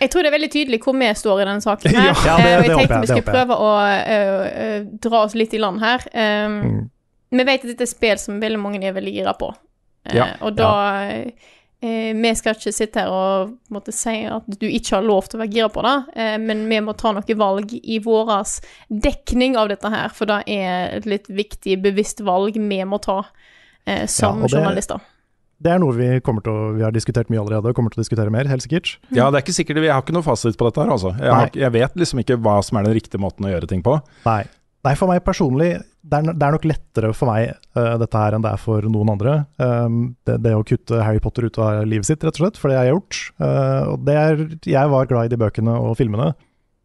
Jeg 0.00 0.10
tror 0.10 0.24
det 0.24 0.30
er 0.32 0.34
veldig 0.38 0.50
tydelig 0.50 0.80
hvor 0.82 0.96
vi 0.98 1.08
står 1.14 1.42
i 1.42 1.46
denne 1.46 1.62
saken. 1.62 1.94
her. 1.94 2.10
Ja, 2.10 2.14
ja, 2.26 2.36
det- 2.36 2.50
Eh, 2.50 2.60
det 2.60 2.66
jeg 2.66 2.78
tenkte 2.80 3.00
vi 3.00 3.10
skulle 3.12 3.30
prøve 3.30 3.56
å 3.60 3.70
uh, 3.76 4.42
uh, 4.50 4.80
dra 5.06 5.22
oss 5.28 5.34
litt 5.38 5.54
i 5.54 5.62
land 5.62 5.80
her. 5.80 6.04
Um, 6.12 6.58
Mm. 6.66 6.90
Vi 7.36 7.42
vet 7.44 7.64
at 7.64 7.70
dette 7.72 7.82
er 7.82 7.90
spill 7.90 8.18
som 8.22 8.36
veldig 8.40 8.58
mange 8.62 8.78
er 8.86 8.92
veldig 8.94 9.12
gira 9.12 9.32
på. 9.36 9.48
Eh, 10.06 10.16
Ja, 10.16 10.26
og 10.40 10.54
da 10.56 10.70
eh, 11.10 11.30
eh, 11.82 12.12
vi 12.14 12.34
skal 12.38 12.54
ikke 12.54 12.72
sitte 12.74 13.02
her 13.04 13.10
og 13.12 13.56
måtte, 13.70 13.92
si 13.92 14.24
at 14.26 14.46
du 14.46 14.66
ikke 14.68 14.96
har 14.96 15.02
lov 15.06 15.28
til 15.28 15.38
å 15.40 15.42
være 15.44 15.52
gira 15.52 15.68
på 15.72 15.82
det, 15.86 15.96
eh, 16.16 16.36
men 16.38 16.68
vi 16.68 16.80
må 16.80 16.94
ta 16.96 17.12
noen 17.12 17.38
valg 17.38 17.74
i 17.82 17.98
vår 17.98 18.32
dekning 18.90 19.56
av 19.56 19.68
dette 19.68 19.90
her, 19.92 20.08
for 20.14 20.26
det 20.26 20.42
er 20.46 20.96
et 21.00 21.06
litt 21.06 21.28
viktig, 21.28 21.80
bevisst 21.82 22.20
valg 22.26 22.54
vi 22.56 22.80
må 22.84 23.00
ta 23.02 23.24
eh, 23.86 24.06
som 24.06 24.40
Ja, 24.40 24.46
det- 24.46 24.56
journalister. 24.56 25.00
Det 25.56 25.70
er 25.72 25.78
noe 25.80 25.94
vi 25.96 26.20
til 26.20 26.52
å 26.52 26.76
Vi 26.76 26.82
har 26.82 26.92
diskutert 26.92 27.30
mye 27.30 27.40
allerede, 27.40 27.70
og 27.70 27.74
kommer 27.74 27.88
til 27.90 28.02
å 28.02 28.04
diskutere 28.04 28.30
mer, 28.30 28.44
helt 28.44 28.60
sikkert. 28.60 28.98
Ja, 29.10 29.30
det 29.30 29.38
er 29.38 29.42
ikke 29.46 29.56
sikkert, 29.56 29.82
Jeg 29.82 29.90
har 29.92 30.02
ikke 30.02 30.12
noe 30.12 30.22
fasit 30.22 30.54
på 30.58 30.66
dette 30.68 30.82
her, 30.84 30.90
altså. 30.92 31.14
Jeg, 31.18 31.32
har, 31.32 31.48
jeg 31.54 31.72
vet 31.72 31.94
liksom 31.96 32.20
ikke 32.20 32.36
hva 32.36 32.62
som 32.62 32.76
er 32.76 32.82
den 32.84 32.92
riktige 32.92 33.18
måten 33.18 33.46
å 33.46 33.48
gjøre 33.48 33.66
ting 33.66 33.82
på. 33.82 33.94
Nei. 34.26 34.44
Nei, 34.86 34.94
for 34.98 35.10
meg 35.10 35.24
personlig, 35.26 35.72
det 36.06 36.18
er, 36.20 36.32
det 36.32 36.46
er 36.46 36.54
nok 36.54 36.66
lettere 36.68 37.12
for 37.16 37.30
meg 37.32 37.52
uh, 37.74 37.96
dette 37.98 38.22
her 38.22 38.36
enn 38.36 38.44
det 38.44 38.52
er 38.54 38.62
for 38.62 38.86
noen 38.86 39.10
andre. 39.16 39.38
Um, 39.58 40.02
det, 40.28 40.38
det 40.44 40.52
å 40.54 40.64
kutte 40.66 41.00
Harry 41.02 41.22
Potter 41.22 41.48
ut 41.48 41.58
av 41.62 41.80
livet 41.88 42.06
sitt, 42.06 42.22
rett 42.22 42.38
og 42.38 42.44
slett, 42.44 42.60
for 42.60 42.70
det 42.70 42.78
har 42.78 42.86
jeg 42.86 42.94
gjort. 42.94 43.22
Uh, 43.42 43.82
og 43.94 44.04
det 44.06 44.18
er, 44.20 44.44
jeg 44.76 44.92
var 44.92 45.08
glad 45.10 45.26
i 45.26 45.32
de 45.34 45.40
bøkene 45.42 45.74
og 45.74 45.96
filmene, 45.98 46.30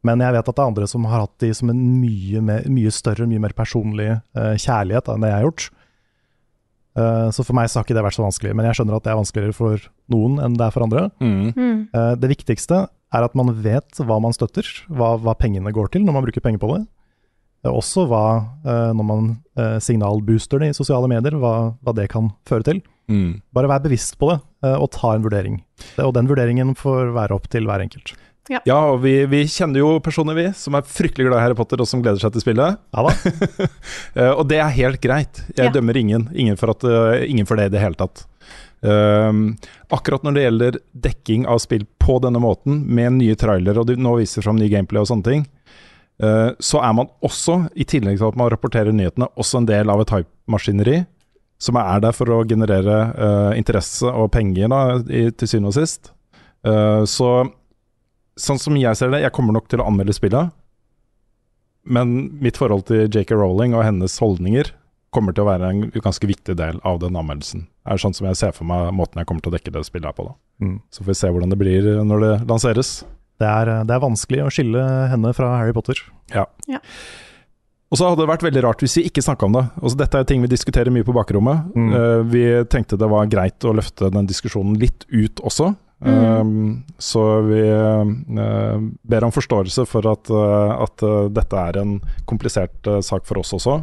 men 0.07 0.23
jeg 0.25 0.33
vet 0.33 0.47
at 0.49 0.57
det 0.57 0.63
er 0.63 0.71
andre 0.71 0.87
som 0.89 1.05
har 1.05 1.27
hatt 1.27 1.43
de 1.43 1.51
som 1.53 1.69
en 1.69 1.83
mye, 2.01 2.41
mer, 2.41 2.65
mye 2.73 2.93
større, 2.95 3.29
mye 3.29 3.43
mer 3.43 3.53
personlig 3.53 4.09
uh, 4.17 4.55
kjærlighet 4.57 5.05
da, 5.05 5.13
enn 5.13 5.27
det 5.27 5.31
jeg 5.31 5.37
har 5.37 5.47
gjort. 5.51 5.69
Eh, 6.99 7.27
så 7.31 7.43
for 7.47 7.55
meg 7.55 7.69
så 7.71 7.79
har 7.79 7.85
ikke 7.87 7.95
det 7.95 8.03
vært 8.03 8.17
så 8.17 8.25
vanskelig, 8.25 8.55
men 8.57 8.67
jeg 8.67 8.79
skjønner 8.79 8.97
at 8.97 9.05
det 9.05 9.11
er 9.13 9.19
vanskeligere 9.21 9.55
for 9.55 9.85
noen 10.11 10.41
enn 10.43 10.57
det 10.59 10.65
er 10.65 10.73
for 10.75 10.85
andre. 10.85 11.05
Mm. 11.23 11.87
Eh, 11.87 12.15
Det 12.19 12.31
viktigste 12.33 12.81
er 12.87 13.27
at 13.27 13.37
man 13.37 13.53
vet 13.63 14.01
hva 14.03 14.17
man 14.23 14.35
støtter, 14.35 14.67
hva, 14.91 15.13
hva 15.19 15.35
pengene 15.39 15.71
går 15.75 15.91
til 15.93 16.03
når 16.03 16.17
man 16.17 16.25
bruker 16.27 16.43
penger 16.43 16.61
på 16.63 16.73
det. 16.75 16.81
Eh, 17.65 17.71
Også 17.71 18.07
hva, 18.09 18.23
eh, 18.65 18.89
når 18.97 19.05
man 19.05 19.27
eh, 19.57 19.77
signalbooster 19.83 20.59
det 20.63 20.71
i 20.71 20.77
sosiale 20.77 21.09
medier, 21.11 21.37
hva, 21.41 21.73
hva 21.83 21.93
det 21.97 22.07
kan 22.13 22.31
føre 22.49 22.63
til. 22.67 22.81
Mm. 23.11 23.41
Bare 23.53 23.67
vær 23.69 23.83
bevisst 23.83 24.17
på 24.21 24.29
det, 24.31 24.39
og 24.77 24.87
ta 24.93 25.15
en 25.17 25.23
vurdering. 25.25 25.57
Det, 25.97 26.03
og 26.05 26.13
den 26.15 26.29
vurderingen 26.29 26.75
får 26.77 27.09
være 27.15 27.35
opp 27.35 27.49
til 27.51 27.65
hver 27.67 27.81
enkelt. 27.83 28.13
Ja, 28.51 28.77
og 28.91 29.01
vi, 29.03 29.13
vi 29.31 29.43
kjenner 29.51 29.79
jo 29.81 29.89
personer, 30.03 30.35
vi, 30.35 30.45
som 30.57 30.75
er 30.75 30.85
fryktelig 30.87 31.27
glad 31.27 31.37
i 31.39 31.43
Harry 31.43 31.55
Potter, 31.57 31.79
og 31.83 31.87
som 31.89 32.01
gleder 32.03 32.19
seg 32.23 32.33
til 32.35 32.43
spillet. 32.45 32.79
Ja 32.95 33.03
da. 33.07 33.13
Eh, 34.15 34.31
og 34.31 34.45
det 34.51 34.57
er 34.59 34.71
helt 34.75 34.99
greit. 35.03 35.43
Jeg 35.55 35.69
Ja. 35.69 35.71
dømmer 35.75 35.95
ingen. 35.99 36.25
Ingen 36.35 36.57
for, 36.59 36.71
at, 36.73 36.83
ingen 37.27 37.47
for 37.47 37.59
det 37.59 37.69
i 37.69 37.73
det 37.75 37.83
hele 37.83 37.95
tatt. 37.99 38.25
Um, 38.81 39.57
akkurat 39.93 40.23
når 40.25 40.33
det 40.35 40.43
gjelder 40.45 40.77
dekking 41.05 41.43
av 41.47 41.59
spill 41.61 41.83
på 42.01 42.15
denne 42.23 42.41
måten, 42.41 42.79
med 42.89 43.13
nye 43.19 43.35
trailere, 43.39 43.77
og 43.83 43.87
de 43.91 43.95
nå 43.99 44.15
viser 44.17 44.41
fram 44.45 44.57
ny 44.57 44.67
gameplay 44.73 45.03
og 45.03 45.07
sånne 45.11 45.27
ting, 45.27 45.43
så 46.21 46.77
er 46.85 46.91
man 46.93 47.07
også, 47.25 47.55
i 47.73 47.85
tillegg 47.87 48.19
til 48.19 48.27
at 48.27 48.35
man 48.37 48.51
rapporterer 48.53 48.93
nyhetene, 48.93 49.25
også 49.39 49.61
en 49.61 49.69
del 49.69 49.89
av 49.89 50.03
et 50.03 50.11
hype-maskineri 50.13 50.99
som 51.61 51.77
er 51.77 52.01
der 52.01 52.15
for 52.15 52.31
å 52.33 52.41
generere 52.49 52.97
uh, 53.13 53.51
interesse 53.57 54.09
og 54.09 54.31
penger, 54.33 54.71
da, 54.71 54.97
i, 55.13 55.27
til 55.29 55.49
syvende 55.49 55.69
og 55.69 55.77
sist. 55.77 56.09
Uh, 56.65 57.05
så 57.09 57.29
sånn 58.39 58.61
som 58.61 58.77
jeg 58.79 58.97
ser 58.97 59.13
det, 59.13 59.21
jeg 59.21 59.33
kommer 59.35 59.53
nok 59.53 59.69
til 59.69 59.83
å 59.83 59.85
anmelde 59.89 60.15
spillet. 60.17 60.49
Men 61.85 62.31
mitt 62.41 62.57
forhold 62.61 62.87
til 62.89 63.05
JK 63.05 63.35
Rowling 63.37 63.75
og 63.77 63.85
hennes 63.85 64.17
holdninger 64.21 64.73
kommer 65.13 65.35
til 65.35 65.43
å 65.43 65.51
være 65.51 65.69
en 65.69 65.85
ganske 65.93 66.29
viktig 66.29 66.55
del 66.57 66.79
av 66.87 67.01
den 67.01 67.17
anmeldelsen. 67.19 67.67
Det 67.67 67.93
Er 67.93 68.01
sånn 68.01 68.15
som 68.15 68.29
jeg 68.29 68.39
ser 68.39 68.53
for 68.55 68.69
meg 68.69 68.93
måten 68.95 69.19
jeg 69.19 69.27
kommer 69.29 69.43
til 69.43 69.51
å 69.51 69.57
dekke 69.57 69.73
det 69.75 69.83
spillet 69.85 70.09
her 70.09 70.17
på. 70.17 70.29
da. 70.29 70.35
Mm. 70.65 70.77
Så 70.89 71.03
får 71.03 71.11
vi 71.11 71.17
se 71.19 71.31
hvordan 71.33 71.53
det 71.53 71.59
blir 71.61 71.89
når 72.07 72.25
det 72.25 72.35
lanseres. 72.49 72.93
Det 73.41 73.49
er, 73.49 73.73
det 73.89 73.97
er 73.97 74.05
vanskelig 74.05 74.45
å 74.45 74.53
skille 74.53 74.85
henne 75.11 75.33
fra 75.37 75.51
Harry 75.57 75.75
Potter. 75.75 75.99
Ja. 76.33 76.45
Ja. 76.69 76.81
Og 77.91 77.99
så 77.99 78.07
hadde 78.07 78.23
det 78.23 78.29
vært 78.29 78.45
veldig 78.45 78.61
rart 78.63 78.83
hvis 78.85 78.99
vi 79.01 79.07
ikke 79.09 79.23
snakka 79.25 79.49
om 79.49 79.55
det. 79.57 79.65
Altså, 79.81 79.97
dette 79.99 80.19
er 80.21 80.27
ting 80.29 80.43
vi 80.45 80.51
diskuterer 80.51 80.93
mye 80.93 81.03
på 81.07 81.15
bakrommet. 81.15 81.73
Mm. 81.75 81.89
Uh, 81.91 82.19
vi 82.31 82.43
tenkte 82.71 82.99
det 82.99 83.09
var 83.11 83.27
greit 83.31 83.67
å 83.67 83.73
løfte 83.75 84.13
den 84.13 84.29
diskusjonen 84.29 84.77
litt 84.79 85.03
ut 85.11 85.43
også. 85.43 85.73
Um, 86.01 86.81
så 86.97 87.21
vi 87.45 87.59
uh, 87.61 88.79
ber 89.03 89.27
om 89.27 89.33
forståelse 89.35 89.85
for 89.85 90.07
at, 90.09 90.31
uh, 90.33 90.71
at 90.81 91.03
eh, 91.05 91.27
dette 91.29 91.59
er 91.61 91.77
en 91.77 91.91
komplisert 92.25 92.89
eh, 92.89 93.03
sak 93.05 93.27
for 93.29 93.37
oss 93.37 93.53
også, 93.53 93.75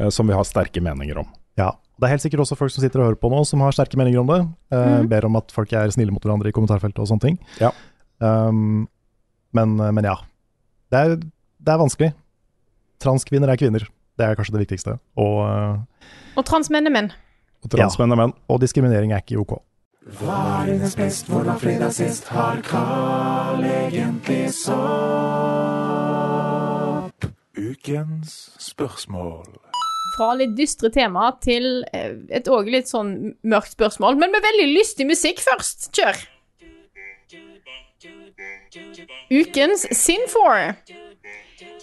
eh, 0.00 0.10
som 0.10 0.26
vi 0.26 0.34
har 0.34 0.48
sterke 0.48 0.82
meninger 0.82 1.22
om. 1.22 1.28
Ja. 1.60 1.70
Det 2.02 2.08
er 2.08 2.16
helt 2.16 2.24
sikkert 2.24 2.42
også 2.42 2.56
folk 2.58 2.72
som 2.74 2.82
sitter 2.82 2.98
og 2.98 3.12
hører 3.12 3.20
på 3.20 3.30
nå, 3.30 3.44
som 3.46 3.62
har 3.62 3.74
sterke 3.76 3.94
meninger 4.00 4.24
om 4.24 4.30
det. 4.32 4.40
Eh, 4.74 4.88
mm. 5.04 5.08
Ber 5.12 5.28
om 5.28 5.38
at 5.38 5.54
folk 5.54 5.70
er 5.78 5.92
snille 5.94 6.10
mot 6.10 6.24
hverandre 6.24 6.50
i 6.50 6.56
kommentarfeltet 6.56 6.98
og 7.04 7.06
sånne 7.12 7.28
ting. 7.28 7.36
Ja. 7.62 7.70
Um, 8.22 8.86
men, 9.52 9.74
men 9.76 10.06
ja. 10.06 10.16
Det 10.92 11.00
er, 11.00 11.16
det 11.18 11.72
er 11.74 11.80
vanskelig. 11.80 12.12
Transkvinner 13.02 13.50
er 13.50 13.58
kvinner. 13.60 13.84
Det 14.18 14.26
er 14.26 14.36
kanskje 14.38 14.54
det 14.54 14.62
viktigste. 14.66 14.96
Og, 15.18 15.38
eh, 15.48 16.08
Og 16.36 16.44
transmenn 16.46 16.86
er 16.86 16.94
menn. 16.94 17.10
Og 17.64 17.72
transmenn 17.72 18.12
er 18.12 18.20
menn. 18.20 18.34
og 18.48 18.60
diskriminering 18.62 19.12
er 19.12 19.24
ikke 19.24 19.40
ok. 19.42 19.56
Ukens 27.56 28.34
spørsmål. 28.58 29.46
Fra 30.16 30.32
litt 30.36 30.56
dystre 30.58 30.90
tema 30.92 31.30
til 31.40 31.84
eh, 31.94 32.18
et 32.34 32.50
òg 32.50 32.68
litt 32.68 32.90
sånn 32.90 33.32
mørkt 33.48 33.76
spørsmål, 33.78 34.18
men 34.20 34.34
med 34.34 34.44
veldig 34.44 34.68
lystig 34.74 35.06
musikk 35.08 35.40
først. 35.40 35.88
Kjør! 35.96 36.20
Ukens 39.30 39.86
Sin 39.96 40.28
for. 40.28 40.74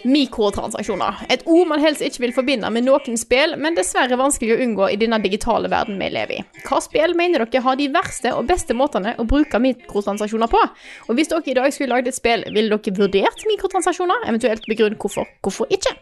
Mikrotransaksjoner. 0.04 1.26
Et 1.30 1.44
ord 1.46 1.68
man 1.68 1.82
helst 1.84 2.02
ikke 2.06 2.24
vil 2.24 2.34
forbinde 2.36 2.70
med 2.72 2.86
noen 2.88 3.20
spill, 3.20 3.56
men 3.60 3.76
dessverre 3.76 4.18
vanskelig 4.20 4.56
å 4.56 4.60
unngå 4.64 4.88
i 4.94 4.98
denne 5.00 5.20
digitale 5.24 5.72
verden 5.72 6.00
vi 6.00 6.10
lever 6.16 6.40
i. 6.40 6.44
Hva 6.68 6.80
spill 6.84 7.16
mener 7.20 7.44
dere 7.44 7.64
har 7.66 7.80
de 7.80 7.90
verste 7.94 8.34
og 8.36 8.48
beste 8.50 8.76
måtene 8.78 9.16
å 9.20 9.28
bruke 9.28 9.60
mikrotransaksjoner 9.60 10.52
på? 10.52 10.64
Og 11.10 11.20
hvis 11.20 11.32
dere 11.34 11.52
i 11.52 11.58
dag 11.60 11.76
skulle 11.76 11.98
lagd 11.98 12.12
et 12.12 12.18
spill, 12.18 12.48
ville 12.56 12.72
dere 12.72 12.98
vurdert 13.00 13.48
mikrotransaksjoner? 13.52 14.28
Eventuelt 14.32 14.68
begrunn 14.72 15.00
hvorfor. 15.00 15.28
Hvorfor 15.44 15.72
ikke? 15.76 15.96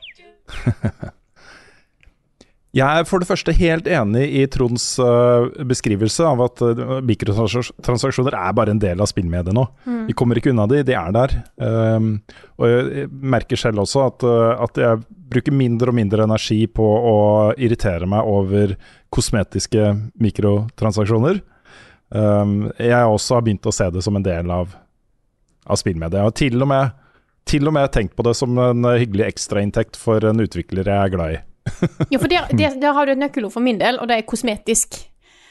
Jeg 2.77 2.99
er 2.99 3.07
for 3.07 3.21
det 3.21 3.27
første 3.29 3.53
helt 3.57 3.87
enig 3.89 4.25
i 4.37 4.43
Tronds 4.51 4.83
øh, 5.01 5.47
beskrivelse 5.69 6.25
av 6.27 6.41
at 6.45 6.61
øh, 6.65 6.97
mikrotransaksjoner 7.05 8.35
er 8.37 8.53
bare 8.57 8.73
en 8.75 8.81
del 8.81 9.01
av 9.01 9.09
spillmediet 9.09 9.55
nå. 9.55 9.63
Vi 10.09 10.15
kommer 10.17 10.37
ikke 10.37 10.51
unna 10.51 10.67
de, 10.69 10.83
de 10.85 10.93
er 10.97 11.15
der. 11.15 11.33
Um, 11.57 12.11
og 12.59 12.69
jeg 12.69 13.07
merker 13.09 13.59
selv 13.59 13.81
også 13.81 14.03
at, 14.09 14.27
øh, 14.27 14.51
at 14.67 14.81
jeg 14.83 15.01
bruker 15.31 15.55
mindre 15.55 15.93
og 15.93 15.97
mindre 15.97 16.27
energi 16.27 16.59
på 16.69 16.85
å 16.85 17.15
irritere 17.55 18.09
meg 18.09 18.29
over 18.29 18.75
kosmetiske 19.15 19.89
mikrotransaksjoner. 20.21 21.41
Um, 22.13 22.69
jeg 22.77 23.15
også 23.15 23.39
har 23.39 23.47
begynt 23.47 23.67
å 23.67 23.75
se 23.75 23.89
det 23.95 24.05
som 24.05 24.19
en 24.19 24.27
del 24.27 24.53
av, 24.53 24.75
av 25.65 25.81
spillmediet. 25.81 26.29
Og 26.29 26.37
til 26.37 26.61
og, 26.61 26.69
med, 26.75 26.93
til 27.47 27.71
og 27.71 27.79
med 27.79 27.89
tenkt 27.95 28.17
på 28.19 28.27
det 28.27 28.37
som 28.37 28.59
en 28.59 28.91
hyggelig 28.91 29.31
ekstrainntekt 29.31 29.97
for 29.99 30.27
en 30.27 30.45
utvikler 30.45 30.85
jeg 30.85 30.97
er 30.99 31.15
glad 31.17 31.39
i. 31.39 31.45
Ja, 32.11 32.17
for 32.17 32.31
der, 32.31 32.47
der, 32.57 32.79
der 32.81 32.93
har 32.93 33.05
du 33.05 33.11
et 33.11 33.21
nøkkelord 33.21 33.53
for 33.53 33.63
min 33.63 33.79
del, 33.79 33.99
og 33.99 34.09
det 34.09 34.17
er 34.17 34.27
kosmetisk. 34.27 34.99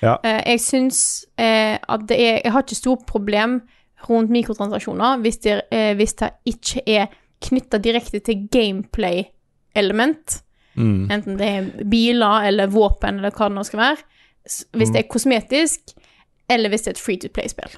Ja. 0.02 0.16
Uh, 0.20 0.40
jeg 0.52 0.60
syns 0.60 0.98
uh, 1.40 1.76
at 1.80 2.02
det 2.08 2.18
er 2.20 2.40
Jeg 2.44 2.52
har 2.52 2.64
ikke 2.64 2.76
stort 2.76 3.06
problem 3.08 3.60
rundt 4.08 4.30
mikrotransaksjoner 4.30 5.22
hvis 5.24 5.38
det, 5.44 5.60
eh, 5.72 5.94
hvis 5.96 6.14
det 6.20 6.28
ikke 6.44 6.82
er 6.86 7.06
knytta 7.42 7.78
direkte 7.78 8.20
til 8.20 8.48
gameplay-element. 8.52 10.42
Mm. 10.76 11.10
Enten 11.10 11.38
det 11.40 11.48
er 11.48 11.70
biler 11.90 12.46
eller 12.48 12.70
våpen 12.72 13.18
eller 13.18 13.34
hva 13.34 13.48
det 13.48 13.56
nå 13.56 13.64
skal 13.66 13.82
være. 13.82 13.96
Hvis 14.76 14.92
det 14.94 15.00
er 15.00 15.10
kosmetisk, 15.10 15.96
eller 16.50 16.70
hvis 16.70 16.84
det 16.84 16.92
er 16.92 16.98
et 16.98 17.02
free 17.02 17.18
to 17.18 17.28
play-spill. 17.34 17.72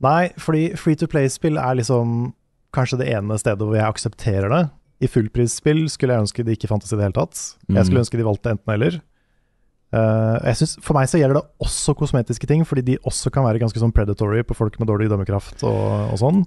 Nei, 0.00 0.30
fordi 0.38 0.76
free 0.78 0.96
to 0.96 1.06
play-spill 1.10 1.58
er 1.58 1.80
liksom 1.80 2.32
kanskje 2.74 3.00
det 3.02 3.10
ene 3.12 3.38
stedet 3.40 3.66
hvor 3.66 3.76
jeg 3.76 3.88
aksepterer 3.88 4.48
det. 4.52 4.64
I 5.00 5.06
fullprisspill 5.06 5.84
skulle 5.92 6.14
jeg 6.16 6.24
ønske 6.26 6.44
de 6.44 6.54
ikke 6.56 6.68
fantes 6.70 6.90
i 6.92 6.96
det 6.98 7.04
hele 7.06 7.14
tatt. 7.14 7.38
Jeg 7.70 7.86
skulle 7.86 8.00
ønske 8.02 8.18
de 8.18 8.24
valgte 8.26 8.50
enten-eller. 8.50 9.00
jeg 9.92 10.56
synes, 10.58 10.76
for 10.84 10.94
meg 10.98 11.08
så 11.08 11.20
gjelder 11.20 11.38
det 11.38 11.46
også 11.64 11.94
kosmetiske 11.96 12.46
ting, 12.50 12.64
fordi 12.66 12.82
de 12.84 12.96
også 13.06 13.30
kan 13.32 13.44
være 13.46 13.60
ganske 13.62 13.78
sånn 13.80 13.92
predatory 13.94 14.42
på 14.44 14.56
folk 14.58 14.78
med 14.80 14.88
dårlig 14.90 15.08
dømmekraft 15.08 15.62
og, 15.64 16.12
og 16.12 16.18
sånn. 16.20 16.42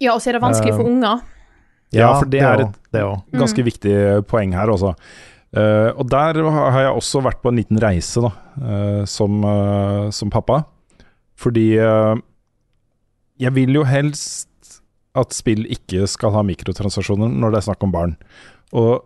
Ja, 0.00 0.14
og 0.14 0.22
så 0.22 0.30
er 0.30 0.38
det 0.38 0.42
vanskelig 0.46 0.72
for 0.76 0.86
Eh, 0.86 0.92
unger. 0.92 1.20
Ja, 1.94 2.08
for 2.18 2.26
det 2.26 2.40
er 2.42 2.60
et- 2.64 2.78
det 2.92 3.02
òg. 3.02 3.20
ganske 3.32 3.62
viktig 3.62 4.26
poeng 4.26 4.52
her 4.54 4.66
også. 4.72 4.94
Uh, 5.56 5.90
og 5.96 6.08
der 6.10 6.34
har 6.50 6.80
jeg 6.82 6.96
også 6.96 7.22
vært 7.22 7.40
på 7.42 7.48
en 7.52 7.56
liten 7.56 7.78
reise 7.80 8.20
da, 8.20 8.32
eh, 8.60 9.04
som, 9.06 9.42
eh, 9.44 10.10
som 10.10 10.28
pappa. 10.30 10.64
Fordi 11.36 11.78
eh, 11.78 12.16
jeg 13.38 13.52
vil 13.54 13.72
jo 13.74 13.84
helst 13.84 14.48
at 15.16 15.32
spill 15.36 15.64
ikke 15.72 16.06
skal 16.10 16.34
ha 16.36 16.42
mikrotransaksjoner 16.46 17.30
når 17.32 17.52
det 17.54 17.60
er 17.62 17.66
snakk 17.70 17.84
om 17.86 17.92
barn. 17.94 18.16
Og 18.76 19.04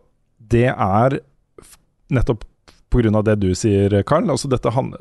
det 0.51 0.69
er 0.73 1.19
nettopp 2.11 2.45
pga. 2.91 3.23
det 3.23 3.37
du 3.41 3.53
sier, 3.55 4.03
Karl. 4.03 4.31
Altså 4.31 4.49
dette 4.51 4.73
han, 4.74 4.93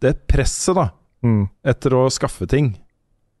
det 0.00 0.16
presset 0.28 0.74
da, 0.78 0.90
Mm. 1.24 1.48
etter 1.64 1.94
å 1.96 2.06
skaffe 2.12 2.46
ting 2.46 2.74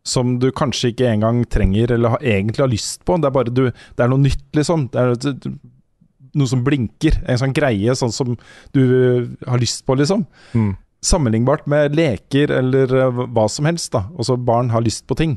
som 0.02 0.38
du 0.40 0.48
kanskje 0.50 0.88
ikke 0.92 1.10
engang 1.12 1.44
trenger 1.44 1.92
eller 1.92 2.08
har, 2.14 2.18
egentlig 2.24 2.62
har 2.64 2.70
lyst 2.72 3.04
på. 3.04 3.16
Det 3.20 3.28
er 3.28 3.34
bare 3.34 3.52
du, 3.52 3.70
det 3.70 4.02
er 4.02 4.08
noe 4.08 4.22
nytt, 4.22 4.46
liksom. 4.56 4.86
Det 4.90 5.02
er 5.02 5.58
noe 6.36 6.48
som 6.50 6.64
blinker. 6.64 7.18
En 7.28 7.38
sånn 7.38 7.54
greie 7.54 7.94
sånn 7.98 8.12
som 8.14 8.32
du 8.72 8.82
har 9.46 9.58
lyst 9.60 9.84
på, 9.86 9.94
liksom. 9.98 10.24
Mm. 10.54 10.74
sammenlignbart 11.06 11.66
med 11.70 11.94
leker 11.94 12.50
eller 12.50 12.90
eh, 12.96 13.20
hva 13.30 13.44
som 13.52 13.66
helst. 13.68 13.92
da. 13.92 14.06
Også 14.18 14.36
Barn 14.42 14.70
har 14.72 14.82
lyst 14.82 15.06
på 15.06 15.14
ting. 15.16 15.36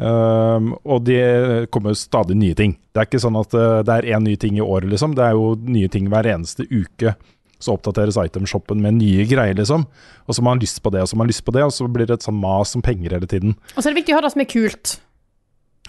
Um, 0.00 0.70
og 0.88 1.02
det 1.04 1.68
kommer 1.74 1.92
stadig 1.98 2.38
nye 2.40 2.56
ting. 2.56 2.78
Det 2.88 3.02
er 3.02 3.08
ikke 3.08 3.20
sånn 3.20 3.36
at 3.36 3.52
uh, 3.52 3.82
det 3.84 3.98
er 3.98 4.14
én 4.16 4.24
ny 4.24 4.36
ting 4.40 4.56
i 4.56 4.64
året, 4.64 4.88
liksom. 4.88 5.12
Det 5.18 5.26
er 5.26 5.36
jo 5.36 5.52
nye 5.60 5.90
ting 5.92 6.08
hver 6.12 6.28
eneste 6.30 6.64
uke. 6.70 7.12
Så 7.60 7.74
oppdateres 7.76 8.16
itemshoppen 8.16 8.80
med 8.80 8.96
nye 8.96 9.26
greier, 9.28 9.58
liksom. 9.58 9.84
Og 10.24 10.32
så 10.32 10.40
har 10.40 10.48
man 10.48 10.62
lyst 10.62 10.80
på 10.80 10.92
det, 10.94 11.04
og 11.04 11.10
så 11.10 11.18
må 11.18 11.26
man 11.26 11.32
lyst 11.32 11.44
på 11.44 11.52
det, 11.52 11.66
og 11.66 11.74
så 11.76 11.88
blir 11.92 12.08
det 12.08 12.16
et 12.16 12.24
sånn 12.24 12.40
mas 12.40 12.72
om 12.78 12.84
penger 12.84 13.18
hele 13.18 13.28
tiden. 13.28 13.58
Og 13.74 13.82
så 13.82 13.90
er 13.90 13.92
det 13.92 14.00
viktig 14.00 14.16
å 14.16 14.20
ha 14.20 14.24
det 14.24 14.32
som 14.32 14.44
er 14.44 14.48
kult. 14.48 14.94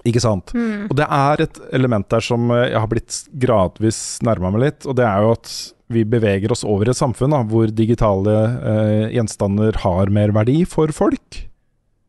Ikke 0.08 0.24
sant. 0.24 0.52
Mm. 0.58 0.90
Og 0.90 0.98
det 0.98 1.06
er 1.06 1.44
et 1.46 1.62
element 1.78 2.08
der 2.12 2.26
som 2.26 2.50
eh, 2.52 2.72
jeg 2.74 2.82
har 2.82 2.90
blitt 2.92 3.22
gradvis 3.44 4.02
nærma 4.26 4.52
meg 4.52 4.66
litt, 4.66 4.90
og 4.90 4.98
det 5.00 5.06
er 5.08 5.24
jo 5.24 5.36
at 5.38 5.54
vi 5.92 6.04
beveger 6.08 6.52
oss 6.52 6.66
over 6.68 6.90
et 6.90 6.98
samfunn 6.98 7.36
da, 7.36 7.42
hvor 7.48 7.72
digitale 7.76 8.36
eh, 8.58 9.08
gjenstander 9.16 9.80
har 9.84 10.12
mer 10.12 10.36
verdi 10.36 10.62
for 10.68 10.92
folk. 10.96 11.44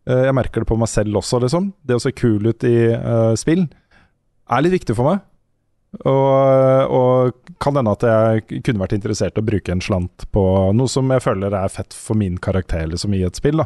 Eh, 0.09 0.25
jeg 0.27 0.35
merker 0.37 0.63
det 0.63 0.71
på 0.71 0.79
meg 0.81 0.91
selv 0.91 1.21
også, 1.21 1.41
liksom. 1.43 1.73
Det 1.87 1.99
å 1.99 2.03
se 2.03 2.15
kul 2.17 2.49
ut 2.49 2.67
i 2.67 2.77
uh, 2.95 3.35
spill 3.39 3.67
er 4.53 4.65
litt 4.65 4.75
viktig 4.81 4.97
for 4.99 5.13
meg. 5.13 5.23
Og, 6.09 6.89
og 6.89 7.51
kan 7.61 7.77
hende 7.77 7.93
at 7.93 8.05
jeg 8.09 8.63
kunne 8.65 8.81
vært 8.81 8.95
interessert 8.97 9.37
i 9.37 9.43
å 9.43 9.45
bruke 9.45 9.75
en 9.75 9.83
slant 9.85 10.25
på 10.33 10.45
noe 10.73 10.89
som 10.89 11.11
jeg 11.13 11.21
føler 11.21 11.53
er 11.53 11.73
fett 11.73 11.93
for 11.93 12.17
min 12.19 12.39
karakter 12.41 12.87
liksom, 12.89 13.13
i 13.13 13.25
et 13.27 13.37
spill. 13.39 13.61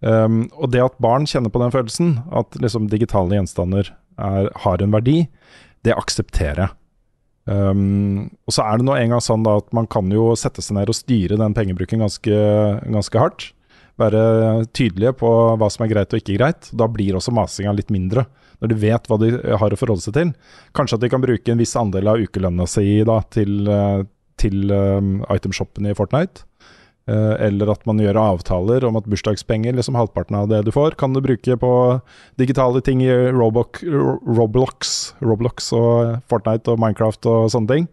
Um, 0.00 0.46
og 0.56 0.72
det 0.72 0.80
at 0.82 0.96
barn 1.02 1.28
kjenner 1.28 1.52
på 1.52 1.60
den 1.62 1.74
følelsen, 1.74 2.14
at 2.34 2.56
liksom, 2.58 2.88
digitale 2.90 3.36
gjenstander 3.36 3.92
er, 4.16 4.48
har 4.64 4.82
en 4.82 4.96
verdi, 4.96 5.26
det 5.86 5.94
aksepterer 5.94 6.64
jeg. 6.64 6.76
Um, 7.44 8.30
og 8.46 8.54
så 8.54 8.64
er 8.64 8.78
det 8.78 8.86
nå 8.86 8.94
en 8.96 9.14
gang 9.14 9.22
sånn 9.22 9.44
da, 9.46 9.56
at 9.60 9.72
man 9.74 9.88
kan 9.90 10.10
jo 10.14 10.30
sette 10.38 10.62
seg 10.62 10.76
ned 10.78 10.90
og 10.90 10.96
styre 10.96 11.38
den 11.40 11.54
pengebruken 11.58 12.02
ganske, 12.04 12.42
ganske 12.86 13.22
hardt. 13.22 13.50
Være 14.00 14.20
tydelige 14.72 15.12
på 15.20 15.30
hva 15.60 15.68
som 15.70 15.84
er 15.84 15.90
greit 15.92 16.14
og 16.14 16.22
ikke 16.22 16.38
greit. 16.38 16.70
Da 16.72 16.88
blir 16.88 17.18
også 17.18 17.34
masinga 17.34 17.74
litt 17.76 17.92
mindre, 17.92 18.24
når 18.62 18.72
de 18.72 18.78
vet 18.80 19.10
hva 19.10 19.18
de 19.20 19.32
har 19.60 19.74
å 19.74 19.78
forholde 19.78 20.04
seg 20.04 20.16
til. 20.16 20.30
Kanskje 20.76 20.96
at 20.98 21.04
de 21.04 21.10
kan 21.12 21.24
bruke 21.24 21.52
en 21.52 21.60
viss 21.60 21.76
andel 21.76 22.08
av 22.08 22.22
ukelønna 22.22 22.68
si 22.70 23.02
da, 23.08 23.18
til, 23.34 23.66
eh, 23.68 24.06
til 24.40 24.72
um, 24.72 25.18
itemshoppen 25.32 25.90
i 25.90 25.94
Fortnite. 25.98 26.46
Uh, 27.10 27.34
eller 27.42 27.72
at 27.72 27.82
man 27.82 27.98
gjør 27.98 28.14
avtaler 28.20 28.84
om 28.86 28.94
at 28.94 29.08
bursdagspenger, 29.10 29.74
liksom 29.74 29.96
halvparten 29.98 30.36
av 30.38 30.46
det 30.52 30.60
du 30.62 30.70
får, 30.70 30.94
kan 31.00 31.10
du 31.10 31.18
bruke 31.20 31.56
på 31.58 31.72
digitale 32.38 32.78
ting 32.86 33.02
i 33.02 33.10
Roblox, 33.34 33.82
Roblox, 33.82 34.92
Roblox 35.18 35.72
og 35.74 36.22
Fortnite 36.30 36.70
og 36.70 36.78
Minecraft 36.78 37.26
og 37.26 37.50
sånne 37.50 37.74
ting. 37.74 37.90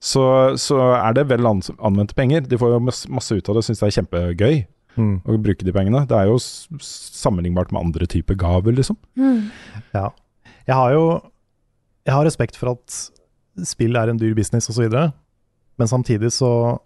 Så, 0.00 0.24
så 0.56 0.80
er 0.96 1.18
det 1.18 1.26
vel 1.28 1.44
an- 1.44 1.60
anvendte 1.76 2.16
penger. 2.16 2.48
De 2.48 2.56
får 2.56 2.72
jo 2.72 2.82
masse, 2.88 3.36
ut 3.36 3.52
av 3.52 3.60
det, 3.60 3.66
syns 3.68 3.84
det 3.84 3.90
er 3.90 3.98
kjempegøy 4.00 4.62
Mm. 4.96 5.20
å 5.24 5.36
bruke 5.40 5.64
de 5.64 5.72
pengene. 5.72 6.02
Det 6.08 6.16
er 6.16 6.28
jo 6.30 6.38
sammenlignbart 6.40 7.70
med 7.72 7.80
andre 7.84 8.08
typer 8.10 8.38
gaver, 8.38 8.74
liksom. 8.76 8.98
Ja. 9.94 10.10
Jeg 10.66 10.76
har 10.76 10.92
jo 10.92 11.04
Jeg 12.06 12.14
har 12.16 12.24
respekt 12.24 12.56
for 12.56 12.72
at 12.72 12.94
spill 13.68 13.96
er 13.96 14.08
en 14.08 14.18
dyr 14.18 14.34
business 14.34 14.70
osv., 14.72 14.88
men 14.90 15.88
samtidig 15.88 16.32
så 16.32 16.78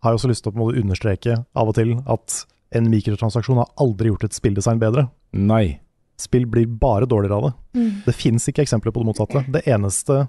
har 0.00 0.12
jeg 0.12 0.18
også 0.18 0.30
lyst 0.30 0.44
til 0.44 0.56
å 0.56 0.72
understreke 0.72 1.36
av 1.54 1.68
og 1.68 1.76
til 1.76 1.92
at 2.08 2.44
en 2.76 2.88
mikrotransaksjon 2.90 3.60
har 3.60 3.68
aldri 3.82 4.10
gjort 4.10 4.24
et 4.24 4.36
spilldesign 4.36 4.80
bedre. 4.80 5.08
Nei. 5.36 5.80
Spill 6.20 6.46
blir 6.48 6.66
bare 6.66 7.08
dårligere 7.08 7.36
av 7.36 7.46
det. 7.48 7.52
Mm. 7.78 7.90
Det 8.06 8.14
fins 8.16 8.48
ikke 8.48 8.64
eksempler 8.64 8.94
på 8.94 9.02
det 9.02 9.10
motsatte. 9.10 9.44
Det 9.52 9.64
eneste 9.68 10.26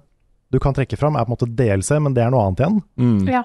du 0.52 0.60
kan 0.60 0.76
trekke 0.76 1.00
fram, 1.00 1.16
er 1.16 1.24
på 1.24 1.32
en 1.32 1.36
måte 1.38 1.50
DLC, 1.56 1.96
men 2.04 2.16
det 2.16 2.24
er 2.26 2.32
noe 2.34 2.44
annet 2.48 2.64
igjen. 2.64 2.80
Mm. 3.00 3.20
Ja. 3.32 3.44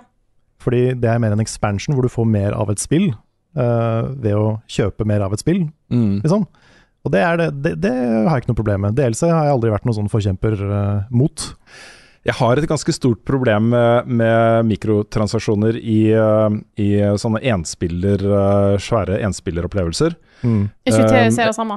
Fordi 0.63 0.83
det 0.99 1.11
er 1.11 1.23
mer 1.23 1.37
en 1.37 1.43
expansion 1.43 1.95
hvor 1.95 2.07
du 2.07 2.11
får 2.11 2.27
mer 2.27 2.57
av 2.59 2.73
et 2.73 2.83
spill 2.83 3.13
eh, 3.57 4.09
ved 4.23 4.37
å 4.39 4.47
kjøpe 4.71 5.07
mer 5.09 5.25
av 5.27 5.35
et 5.37 5.43
spill, 5.43 5.67
Mm. 5.91 6.21
liksom. 6.25 6.47
Og 7.07 7.13
det, 7.15 7.21
er 7.23 7.37
det, 7.39 7.51
det, 7.63 7.75
det 7.85 7.93
har 7.95 8.33
jeg 8.35 8.43
ikke 8.43 8.51
noe 8.51 8.59
problem 8.59 8.81
med. 8.83 8.97
DLC 8.99 9.29
har 9.31 9.45
jeg 9.47 9.55
aldri 9.55 9.71
vært 9.71 9.85
noen 9.87 9.95
sånn 10.01 10.09
forkjemper 10.11 10.57
uh, 10.59 11.05
mot. 11.15 11.45
Jeg 12.27 12.35
har 12.41 12.59
et 12.59 12.67
ganske 12.67 12.91
stort 12.97 13.21
problem 13.23 13.69
med, 13.71 14.09
med 14.11 14.67
mikrotransaksjoner 14.73 15.79
i, 15.79 16.01
eh, 16.11 16.57
i 16.83 16.89
sånne 17.23 17.39
enspiller, 17.53 18.25
svære 18.83 19.21
enspilleropplevelser. 19.29 20.17
Jeg 20.43 20.91
skulle 20.91 21.13
til 21.13 21.31
å 21.31 21.47
det 21.53 21.55
samme. 21.55 21.77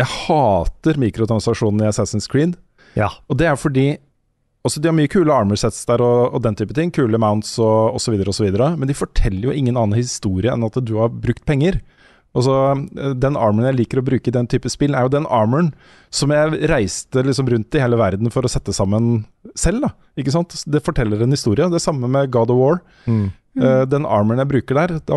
Jeg 0.00 0.08
hater 0.08 0.96
mikrotransaksjonene 1.02 1.84
i 1.84 1.92
Assassin's 1.92 2.30
Creed. 2.32 2.56
Ja. 2.96 3.10
Og 3.28 3.36
det 3.40 3.50
er 3.50 3.60
fordi 3.60 3.86
også 4.62 4.80
De 4.82 4.90
har 4.90 4.94
mye 4.94 5.10
kule 5.10 5.34
armor 5.34 5.58
sets 5.58 5.82
der 5.88 6.02
og, 6.04 6.36
og 6.36 6.42
den 6.44 6.56
type 6.58 6.74
ting. 6.76 6.92
Kule 6.94 7.18
mounts 7.18 7.56
og 7.62 7.96
osv. 7.98 8.14
osv. 8.30 8.50
Men 8.78 8.86
de 8.90 8.94
forteller 8.96 9.48
jo 9.48 9.56
ingen 9.56 9.78
annen 9.78 9.98
historie 9.98 10.52
enn 10.52 10.66
at 10.68 10.78
du 10.86 10.96
har 11.00 11.10
brukt 11.10 11.44
penger. 11.48 11.80
Og 12.32 12.46
så 12.46 12.54
eh, 12.72 13.12
Den 13.18 13.36
armoren 13.36 13.68
jeg 13.70 13.80
liker 13.82 14.00
å 14.00 14.06
bruke 14.06 14.30
i 14.30 14.34
den 14.34 14.48
type 14.50 14.70
spill, 14.72 14.96
er 14.96 15.06
jo 15.06 15.12
den 15.12 15.28
armoren 15.28 15.72
som 16.12 16.32
jeg 16.32 16.62
reiste 16.70 17.24
liksom 17.26 17.50
rundt 17.50 17.76
i 17.76 17.82
hele 17.82 17.98
verden 18.00 18.32
for 18.32 18.44
å 18.44 18.50
sette 18.50 18.74
sammen 18.76 19.26
selv. 19.58 19.84
da, 19.86 19.92
ikke 20.20 20.34
sant? 20.34 20.56
Det 20.64 20.84
forteller 20.84 21.24
en 21.24 21.34
historie. 21.34 21.68
Det 21.72 21.82
samme 21.82 22.10
med 22.10 22.32
God 22.32 22.52
of 22.54 22.60
War. 22.60 22.82
Eh, 23.52 23.84
den 23.84 24.08
armoren 24.08 24.40
jeg 24.40 24.48
bruker 24.48 24.78
der, 24.78 24.98
da 25.08 25.16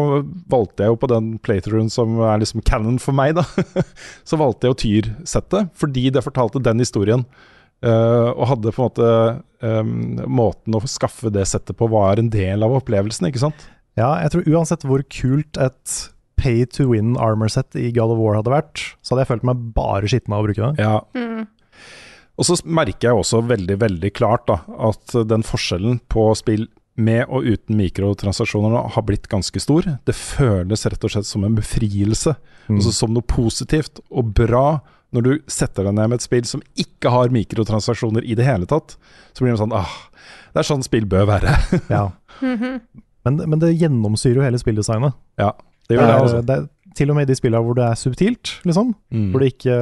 valgte 0.51 0.83
jeg 0.83 0.91
jo 0.91 0.99
på 0.99 1.07
den 1.11 1.35
playthroughen 1.45 1.91
som 1.93 2.17
er 2.19 2.41
liksom 2.41 2.63
canon 2.67 2.97
for 2.99 3.15
meg, 3.15 3.37
da. 3.37 3.45
så 4.27 4.39
valgte 4.41 4.67
jeg 4.67 4.73
jo 4.73 4.81
Tyr-settet, 4.83 5.71
fordi 5.77 6.09
det 6.11 6.25
fortalte 6.25 6.63
den 6.63 6.83
historien. 6.83 7.23
Eh, 7.83 8.29
og 8.31 8.47
hadde 8.49 8.71
på 8.73 8.81
en 8.81 8.87
måte 8.87 9.09
um, 9.61 9.89
Måten 10.31 10.77
å 10.77 10.79
skaffe 10.89 11.29
det 11.33 11.43
settet 11.49 11.75
på 11.77 11.89
var 11.91 12.17
en 12.21 12.29
del 12.33 12.63
av 12.65 12.73
opplevelsen, 12.77 13.27
ikke 13.27 13.41
sant? 13.43 13.65
Ja, 13.99 14.13
jeg 14.23 14.31
tror 14.33 14.47
uansett 14.55 14.85
hvor 14.87 15.03
kult 15.11 15.59
et 15.61 15.97
pay 16.39 16.63
to 16.67 16.87
win 16.91 17.13
armor 17.21 17.51
set 17.51 17.75
i 17.79 17.91
God 17.95 18.15
of 18.15 18.19
War 18.19 18.39
hadde 18.39 18.51
vært, 18.53 18.81
så 19.03 19.13
hadde 19.13 19.25
jeg 19.25 19.31
følt 19.33 19.45
meg 19.51 19.67
bare 19.75 20.09
skitten 20.11 20.33
av 20.35 20.43
å 20.43 20.47
bruke 20.47 20.71
det. 20.71 20.83
Ja. 20.83 20.97
Mm. 21.15 21.45
Og 22.35 22.47
så 22.47 22.57
merker 22.67 23.09
jeg 23.11 23.19
også 23.21 23.39
veldig, 23.47 23.77
veldig 23.79 24.11
klart 24.17 24.47
da, 24.49 24.57
at 24.89 25.15
den 25.29 25.45
forskjellen 25.47 26.01
på 26.11 26.27
spill 26.35 26.65
med 26.95 27.25
og 27.27 27.43
uten 27.47 27.75
mikrotransaksjoner 27.79 28.71
nå 28.71 28.81
har 28.95 29.03
blitt 29.07 29.27
ganske 29.31 29.59
stor. 29.59 29.87
Det 30.07 30.15
føles 30.15 30.85
rett 30.87 31.03
og 31.07 31.11
slett 31.11 31.27
som 31.27 31.43
en 31.47 31.57
befrielse, 31.57 32.35
Mm. 32.65 32.79
altså 32.79 32.91
som 32.97 33.11
noe 33.13 33.21
positivt 33.21 33.99
og 34.09 34.31
bra. 34.33 34.79
Når 35.15 35.23
du 35.25 35.31
setter 35.51 35.87
deg 35.87 35.95
ned 35.97 36.11
med 36.11 36.19
et 36.19 36.25
spill 36.25 36.45
som 36.49 36.61
ikke 36.81 37.11
har 37.13 37.31
mikrotransaksjoner 37.33 38.25
i 38.27 38.35
det 38.37 38.45
hele 38.47 38.67
tatt, 38.69 38.97
så 39.33 39.43
blir 39.45 39.55
det 39.55 39.61
sånn 39.63 39.73
ah, 39.75 39.91
Det 40.53 40.61
er 40.61 40.67
sånn 40.67 40.83
spill 40.85 41.07
bør 41.11 41.25
være. 41.31 41.55
Ja. 41.95 42.09
Men, 43.25 43.37
men 43.49 43.59
det 43.61 43.73
gjennomsyrer 43.79 44.37
jo 44.41 44.45
hele 44.45 44.59
spilldesignet. 44.61 45.15
ja, 45.41 45.53
det 45.89 45.95
gjør 45.97 46.05
det. 46.05 46.13
er- 46.15 46.21
Altså. 46.25 46.41
det 46.45 46.55
er 46.59 46.65
til 46.95 47.09
og 47.11 47.15
med 47.17 47.25
i 47.25 47.31
de 47.33 47.35
spillene 47.35 47.63
hvor 47.65 47.75
det 47.75 47.83
er 47.89 47.97
subtilt, 47.99 48.51
liksom, 48.63 48.93
Mm. 49.11 49.31
hvor 49.33 49.39
det 49.43 49.49
ikke 49.53 49.73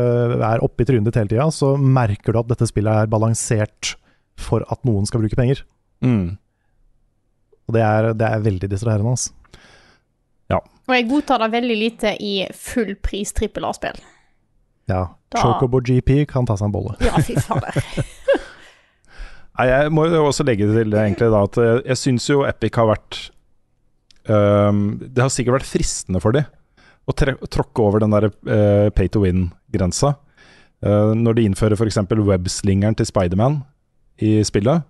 er 0.50 0.64
oppi 0.66 0.86
trynet 0.86 1.06
ditt 1.06 1.16
hele 1.20 1.30
tida, 1.30 1.46
så 1.54 1.76
merker 1.78 2.34
du 2.34 2.40
at 2.40 2.48
dette 2.50 2.66
spillet 2.72 3.04
er 3.04 3.12
balansert 3.12 3.96
for 4.38 4.64
at 4.72 4.82
noen 4.88 5.06
skal 5.06 5.22
bruke 5.22 5.36
penger. 5.38 5.62
Mm. 6.02 6.38
Og 7.68 7.76
det 7.76 7.84
er, 7.86 8.14
det 8.18 8.28
er 8.28 8.42
veldig 8.48 8.70
distraherende. 8.72 9.14
Altså. 9.14 9.32
Ja. 10.50 10.58
Og 10.90 10.96
jeg 10.98 11.08
godtar 11.12 11.40
det 11.46 11.52
veldig 11.54 11.78
lite 11.80 12.16
i 12.20 12.34
fullpris 12.52 13.32
trippel 13.38 13.66
A-spill. 13.70 14.00
Ja. 14.90 15.06
Da- 15.34 15.42
Chocobo 15.42 15.82
GP 15.84 16.24
kan 16.30 16.48
ta 16.48 16.56
seg 16.60 16.70
en 16.70 16.76
bolle. 16.76 16.96
Ja, 17.04 17.18
fy 17.24 17.36
fader. 17.42 17.78
Nei, 19.54 19.68
jeg 19.70 19.94
må 19.94 20.08
jo 20.10 20.24
også 20.26 20.46
legge 20.48 20.66
til 20.70 20.94
det 20.94 20.98
egentlig 21.00 21.30
da 21.30 21.44
at 21.46 21.58
eh, 21.62 21.80
jeg 21.92 22.00
syns 22.02 22.26
jo 22.30 22.42
Epic 22.48 22.74
har 22.80 22.88
vært 22.90 23.20
um, 24.26 24.96
Det 25.04 25.22
har 25.22 25.30
sikkert 25.30 25.60
vært 25.60 25.70
fristende 25.70 26.22
for 26.24 26.34
dem 26.34 26.48
å 27.04 27.12
tråkke 27.14 27.84
over 27.84 28.00
den 28.00 28.14
der 28.16 28.30
uh, 28.32 28.88
pay 28.96 29.10
to 29.12 29.20
win-grensa. 29.26 30.14
Uh, 30.80 31.12
når 31.12 31.36
de 31.36 31.44
innfører 31.50 31.76
f.eks. 31.76 31.98
webslingeren 32.08 32.96
til 32.96 33.10
Spiderman 33.10 33.58
i 34.24 34.38
spillet. 34.48 34.86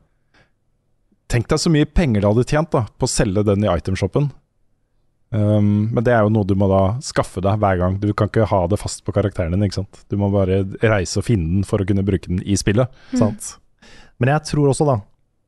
Tenk 1.34 1.50
deg 1.50 1.58
så 1.58 1.72
mye 1.74 1.90
penger 1.90 2.22
de 2.22 2.30
hadde 2.30 2.46
tjent 2.46 2.70
da 2.70 2.84
på 2.86 3.08
å 3.08 3.10
selge 3.10 3.42
den 3.48 3.66
i 3.66 3.72
itemshopen. 3.72 4.30
Um, 5.34 5.90
men 5.90 6.06
det 6.06 6.14
er 6.14 6.22
jo 6.22 6.30
noe 6.30 6.46
du 6.46 6.54
må 6.60 6.68
da 6.70 6.82
skaffe 7.02 7.42
deg 7.42 7.58
hver 7.62 7.80
gang. 7.82 7.98
Du 8.02 8.12
kan 8.14 8.30
ikke 8.30 8.46
ha 8.52 8.60
det 8.70 8.78
fast 8.82 9.02
på 9.06 9.16
karakteren 9.16 9.56
din. 9.56 9.66
ikke 9.66 9.82
sant? 9.82 10.04
Du 10.12 10.18
må 10.22 10.30
bare 10.34 10.62
reise 10.84 11.20
og 11.20 11.26
finne 11.26 11.58
den 11.58 11.66
for 11.68 11.82
å 11.82 11.88
kunne 11.90 12.06
bruke 12.06 12.30
den 12.30 12.44
i 12.46 12.58
spillet. 12.60 12.92
Sant? 13.18 13.56
Men 14.22 14.36
jeg 14.36 14.46
tror 14.52 14.70
også, 14.70 14.86
da 14.88 15.00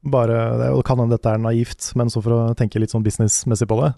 bare, 0.06 0.40
det 0.62 0.72
kan 0.86 1.00
hende 1.02 1.18
dette 1.18 1.32
er 1.34 1.42
naivt, 1.42 1.92
men 1.98 2.12
så 2.14 2.22
for 2.22 2.34
å 2.36 2.42
tenke 2.58 2.82
litt 2.82 2.94
sånn 2.94 3.06
businessmessig 3.06 3.66
på 3.70 3.80
det 3.82 3.96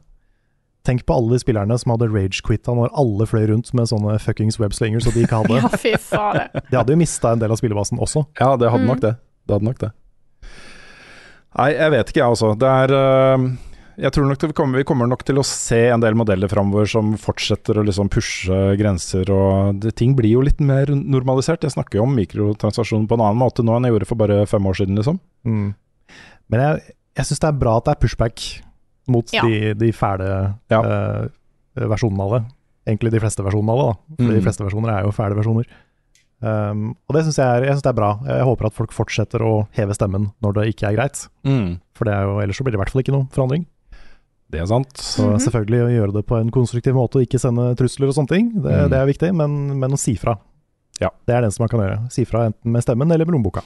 Tenk 0.88 1.02
på 1.04 1.16
alle 1.18 1.36
de 1.36 1.42
spillerne 1.42 1.76
som 1.82 1.92
hadde 1.92 2.08
rage-quitta 2.08 2.72
når 2.78 2.94
alle 2.96 3.26
fløy 3.28 3.50
rundt 3.50 3.74
med 3.76 3.90
sånne 3.90 4.14
fuckings 4.24 4.56
webslingers 4.56 5.10
og 5.10 5.18
de 5.18 5.26
ikke 5.26 5.42
hadde. 5.42 5.58
Ja, 5.66 5.72
fy 5.82 5.92
faen. 6.00 6.46
De 6.70 6.78
hadde 6.78 6.96
jo 6.96 7.00
mista 7.02 7.34
en 7.36 7.42
del 7.42 7.52
av 7.52 7.60
spillebasen 7.60 8.00
også. 8.00 8.24
Ja, 8.40 8.54
det 8.56 8.70
hadde 8.72 8.88
nok 8.88 9.02
det. 9.04 9.18
Det 9.44 9.58
hadde 9.58 9.68
nok 9.68 9.82
det. 9.82 9.90
Nei, 11.58 11.68
jeg 11.74 11.92
vet 11.92 12.14
ikke, 12.14 12.22
jeg 12.22 12.38
også. 12.38 12.54
Det 12.62 12.72
er 12.72 12.96
øh, 12.96 13.50
Jeg 13.98 14.14
tror 14.14 14.28
nok 14.30 14.38
det 14.44 14.54
kommer, 14.54 14.78
vi 14.78 14.86
kommer 14.86 15.08
nok 15.10 15.24
til 15.26 15.40
å 15.42 15.44
se 15.48 15.80
en 15.90 16.04
del 16.04 16.14
modeller 16.14 16.48
framover 16.52 16.86
som 16.86 17.16
fortsetter 17.18 17.80
å 17.82 17.86
liksom 17.88 18.12
pushe 18.14 18.54
grenser, 18.78 19.26
og 19.34 19.80
det, 19.82 19.96
ting 19.98 20.14
blir 20.16 20.36
jo 20.36 20.44
litt 20.46 20.60
mer 20.62 20.86
normalisert. 20.94 21.66
Jeg 21.66 21.74
snakker 21.74 21.98
jo 21.98 22.04
om 22.06 22.14
mikrotransaksjoner 22.14 23.08
på 23.10 23.18
en 23.18 23.24
annen 23.26 23.42
måte 23.42 23.66
nå 23.66 23.74
enn 23.74 23.88
jeg 23.90 23.96
gjorde 23.96 24.10
for 24.12 24.22
bare 24.22 24.38
fem 24.46 24.70
år 24.70 24.78
siden, 24.78 25.00
liksom. 25.02 25.18
Mm. 25.50 25.74
Men 26.54 26.62
jeg, 26.62 26.94
jeg 27.18 27.26
syns 27.32 27.42
det 27.42 27.50
er 27.50 27.58
bra 27.64 27.74
at 27.80 27.86
det 27.90 27.96
er 27.96 28.02
pushback. 28.06 28.46
mot 29.08 29.34
Ja. 29.34 29.42
de, 29.48 29.74
de 29.74 29.90
fæle 29.96 30.30
Ja. 30.70 30.80
uh, 30.84 31.28
versjonene 31.80 32.22
av 32.26 32.32
det. 32.36 32.42
Egentlig 32.92 33.12
de 33.14 33.20
fleste 33.24 33.42
versjonene 33.42 33.72
av 33.72 33.78
det, 33.80 33.86
da. 33.88 34.16
For 34.18 34.24
Mm. 34.28 34.36
de 34.36 34.42
fleste 34.44 34.64
versjoner 34.68 34.90
er 34.94 35.04
jo 35.06 35.12
fæle 35.16 35.38
versjoner. 35.40 35.66
Um, 36.42 36.92
og 37.10 37.16
det 37.16 37.24
syns 37.26 37.38
jeg, 37.40 37.48
er- 37.48 37.64
jeg 37.66 37.72
synes 37.78 37.84
det 37.88 37.90
er 37.94 37.98
bra. 38.02 38.10
Jeg 38.28 38.44
håper 38.46 38.66
at 38.68 38.74
folk 38.76 38.92
fortsetter 38.92 39.40
å 39.42 39.68
heve 39.74 39.96
stemmen 39.96 40.34
når 40.44 40.54
det 40.54 40.66
ikke 40.76 40.90
er 40.92 40.96
greit. 41.00 41.24
Mm. 41.48 41.80
For 41.96 42.06
det 42.06 42.14
er 42.14 42.24
jo, 42.28 42.36
ellers 42.44 42.58
så 42.60 42.64
blir 42.68 42.76
det 42.76 42.78
i 42.78 42.84
hvert 42.84 42.92
fall 42.94 43.02
ikke 43.02 43.16
noe 43.16 43.28
forandring. 43.32 43.66
Det 44.50 44.62
er 44.62 44.66
sant. 44.70 44.94
Så 44.96 45.26
Mhm. 45.28 45.40
selvfølgelig 45.44 45.82
å 45.84 45.90
gjøre 45.92 46.14
det 46.14 46.26
på 46.26 46.38
en 46.40 46.50
konstruktiv 46.52 46.94
måte 46.96 47.20
og 47.20 47.26
ikke 47.28 47.40
sende 47.40 47.76
trusler 47.76 48.08
og 48.08 48.16
sånne 48.16 48.30
ting, 48.32 48.52
det, 48.62 48.72
Mm. 48.72 48.90
det 48.90 48.98
er 48.98 49.06
viktig, 49.06 49.36
men, 49.36 49.80
men 49.80 49.92
å 49.92 49.98
si 50.00 50.16
fra. 50.16 50.38
Ja. 51.02 51.10
Det 51.28 51.36
er 51.36 51.42
det 51.42 51.50
eneste 51.50 51.60
man 51.60 51.70
kan 51.70 51.80
gjøre. 51.82 52.12
Si 52.12 52.24
fra 52.26 52.46
enten 52.48 52.72
med 52.72 52.82
stemmen 52.82 53.12
eller 53.12 53.26
med 53.26 53.34
lommeboka. 53.36 53.62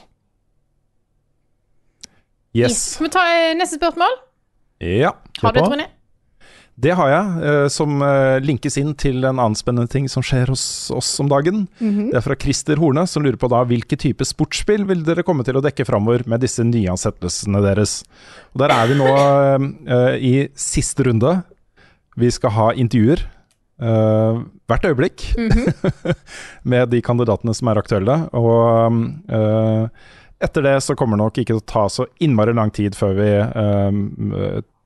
Yes. 2.54 2.76
Skal 2.96 3.06
vi 3.06 3.10
ta 3.14 3.22
eh, 3.32 3.54
neste 3.56 3.78
spørsmål? 3.78 4.18
Ja. 4.80 5.12
Har 5.40 5.52
du 5.54 5.60
et, 5.60 5.64
på. 5.64 5.86
Det 6.80 6.94
har 6.96 7.08
jeg, 7.10 7.42
eh, 7.44 7.66
som 7.68 8.00
eh, 8.02 8.38
linkes 8.40 8.78
inn 8.80 8.94
til 8.98 9.18
en 9.28 9.36
annen 9.36 9.56
spennende 9.58 9.90
ting 9.92 10.06
som 10.08 10.24
skjer 10.24 10.48
hos 10.48 10.64
oss 10.94 11.10
om 11.20 11.28
dagen. 11.28 11.66
Mhm. 11.82 12.06
Det 12.10 12.16
er 12.16 12.24
fra 12.24 12.36
Christer 12.40 12.80
Horne, 12.80 13.04
som 13.06 13.22
lurer 13.22 13.36
på 13.36 13.50
da 13.52 13.60
hvilke 13.68 13.98
type 14.00 14.24
sportsspill 14.24 14.86
vil 14.88 15.04
dere 15.04 15.22
komme 15.26 15.44
til 15.44 15.58
å 15.60 15.62
dekke 15.64 15.84
framover 15.86 16.24
med 16.26 16.40
disse 16.40 16.64
nyansettelsene 16.64 17.60
deres. 17.62 17.98
Og 18.54 18.64
Der 18.64 18.72
er 18.72 18.88
vi 18.88 18.96
nå 18.96 19.10
eh, 19.12 20.16
i 20.16 20.34
siste 20.56 21.04
runde. 21.04 21.42
Vi 22.16 22.30
skal 22.30 22.50
ha 22.56 22.72
intervjuer 22.72 23.28
Uh, 23.82 24.44
hvert 24.70 24.84
øyeblikk 24.86 25.22
Mhm. 25.34 26.12
med 26.70 26.90
de 26.92 27.00
kandidatene 27.02 27.50
som 27.56 27.66
er 27.66 27.80
aktuelle. 27.80 28.14
Og 28.38 28.94
uh, 29.32 29.88
etter 30.38 30.62
det 30.62 30.76
så 30.84 30.94
kommer 30.94 31.16
det 31.18 31.24
nok 31.24 31.40
ikke 31.40 31.56
til 31.56 31.58
å 31.58 31.64
ta 31.66 31.82
så 31.90 32.06
innmari 32.22 32.54
lang 32.54 32.70
tid 32.70 32.94
før 32.94 33.16
vi 33.18 33.30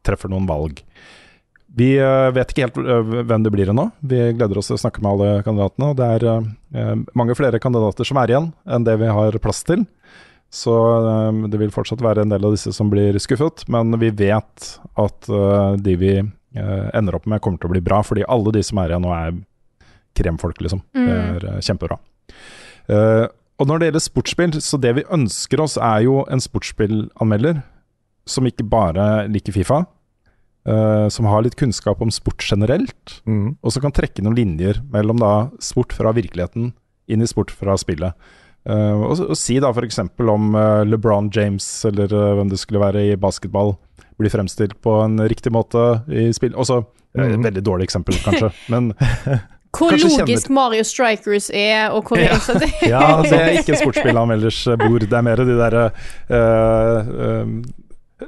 treffer 0.06 0.32
noen 0.32 0.48
valg. 0.48 0.80
Vi 1.76 1.90
eh, 2.00 2.30
vet 2.32 2.52
ikke 2.54 2.64
helt 2.66 2.78
eh, 2.80 3.10
hvem 3.28 3.42
det 3.44 3.52
blir 3.52 3.68
ennå. 3.72 3.90
Vi 4.00 4.20
gleder 4.38 4.58
oss 4.60 4.70
til 4.70 4.78
å 4.78 4.80
snakke 4.80 5.02
med 5.04 5.10
alle 5.12 5.42
kandidatene. 5.44 5.90
og 5.92 5.98
Det 5.98 6.06
er 6.16 6.24
eh, 6.30 6.94
mange 7.18 7.36
flere 7.36 7.60
kandidater 7.60 8.08
som 8.08 8.16
er 8.22 8.32
igjen 8.32 8.48
enn 8.64 8.86
det 8.86 8.94
vi 9.02 9.10
har 9.12 9.36
plass 9.44 9.60
til. 9.68 9.84
Så 10.48 10.72
det 11.50 11.58
vil 11.60 11.72
fortsatt 11.74 12.00
være 12.00 12.22
en 12.24 12.30
del 12.32 12.44
av 12.46 12.54
disse 12.54 12.70
som 12.72 12.88
blir 12.88 13.18
skuffet, 13.20 13.64
men 13.68 13.90
vi 14.00 14.08
vet 14.14 14.68
at 14.96 15.26
de 15.82 15.94
vi 16.00 16.12
ender 16.16 17.16
opp 17.18 17.26
med, 17.28 17.42
kommer 17.44 17.58
til 17.60 17.68
å 17.68 17.72
bli 17.74 17.82
bra. 17.84 17.98
Fordi 18.06 18.22
alle 18.30 18.54
de 18.54 18.62
som 18.64 18.78
er 18.80 18.94
igjen 18.94 19.02
nå, 19.04 19.10
er 19.12 19.34
kremfolk, 20.16 20.62
liksom. 20.64 20.80
Det 20.94 21.02
Mm. 21.02 21.10
er 21.34 21.48
eh, 21.50 21.58
kjempebra. 21.66 21.98
Og 23.58 23.66
når 23.68 23.78
det 23.82 23.86
gjelder 23.90 24.04
sportsspill, 24.06 24.52
så 24.62 24.78
det 24.80 24.94
vi 24.94 25.04
ønsker 25.12 25.60
oss, 25.60 25.76
er 25.76 26.06
jo 26.06 26.22
en 26.30 26.40
sportsspillanmelder 26.40 27.62
som 28.26 28.46
ikke 28.46 28.64
bare 28.68 29.26
liker 29.28 29.52
Fifa, 29.52 29.82
eh, 30.66 31.08
som 31.08 31.24
har 31.30 31.42
litt 31.46 31.56
kunnskap 31.56 32.00
om 32.02 32.10
sport 32.10 32.42
generelt, 32.50 33.20
Mm. 33.26 33.56
og 33.62 33.72
som 33.72 33.82
kan 33.82 33.92
trekke 33.92 34.22
noen 34.22 34.36
linjer 34.36 34.82
mellom 34.92 35.16
da 35.22 35.50
sport 35.60 35.92
fra 35.92 36.12
virkeligheten 36.12 36.72
inn 37.08 37.22
i 37.22 37.26
sport 37.26 37.50
fra 37.54 37.76
spillet. 37.78 38.12
Uh, 38.68 38.98
og, 39.06 39.20
og 39.30 39.36
si 39.38 39.60
da 39.62 39.68
f.eks. 39.70 40.00
om 40.18 40.54
uh, 40.58 40.82
LeBron 40.82 41.28
James, 41.32 41.84
eller 41.86 42.08
hvem 42.10 42.48
det 42.50 42.58
skulle 42.58 42.80
være 42.82 43.04
i 43.12 43.16
basketball, 43.16 43.76
blir 44.18 44.32
fremstilt 44.32 44.74
på 44.82 45.04
en 45.04 45.20
riktig 45.22 45.52
måte 45.54 46.02
i 46.10 46.32
spill. 46.34 46.52
Også 46.58 46.82
Mhm. 47.16 47.32
et 47.32 47.44
veldig 47.54 47.62
dårlig 47.64 47.84
eksempel, 47.86 48.12
kanskje, 48.20 48.50
men 48.68 48.90
Hvor 49.76 49.90
Kanskje 49.92 50.08
kjenner- 50.08 50.26
logisk 50.26 50.50
Mario 50.50 50.82
Strikers 50.84 51.50
er, 51.50 51.90
og 51.92 52.04
hvor 52.08 52.18
Ja. 52.18 52.36
det, 52.58 52.72
Ja, 52.90 53.22
det 53.22 53.32
er 53.32 53.56
ikke 53.62 53.76
sportsspillanmelders 53.78 54.64
bord. 54.80 55.00
Det 55.06 55.12
er 55.12 55.22
mer 55.22 55.36
de 55.36 55.56
derre 55.56 55.86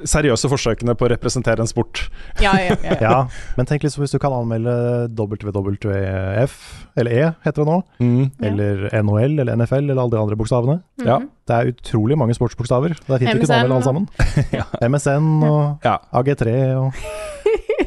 seriøse 0.05 0.51
forsøkene 0.53 0.93
på 0.99 1.07
å 1.07 1.11
representere 1.15 1.65
en 1.65 1.71
sport. 1.71 2.05
ja, 2.43 2.53
ja, 2.61 2.77
ja, 2.85 2.97
ja. 2.99 2.99
Ja, 3.09 3.21
men 3.57 3.69
tenk 3.69 3.85
litt 3.85 3.95
så 3.95 4.03
hvis 4.03 4.13
du 4.13 4.19
kan 4.21 4.35
anmelde 4.37 5.09
WWF, 5.17 6.57
eller 6.99 7.15
E 7.15 7.31
heter 7.47 7.63
det 7.63 7.69
nå, 7.69 7.79
mm. 8.03 8.25
eller 8.51 8.85
NHL 9.01 9.39
eller 9.39 9.57
NFL 9.57 9.87
eller 9.87 10.03
alle 10.03 10.15
de 10.15 10.21
andre 10.21 10.39
bokstavene. 10.39 10.81
Ja. 11.05 11.19
Mhm. 11.19 11.35
Det 11.49 11.57
er 11.57 11.71
utrolig 11.71 12.19
mange 12.21 12.35
sportsbokstaver. 12.37 12.93
Det 12.93 13.15
er 13.15 13.23
fint 13.23 13.31
å 13.31 13.39
kunne 13.39 13.47
MSN, 13.47 13.55
anmelde 13.57 13.77
alle 13.79 13.87
sammen. 13.89 14.09
MSN 14.93 15.29
og 15.49 15.87
Ja. 15.87 15.95
AG3 16.21 16.57
og 16.77 17.05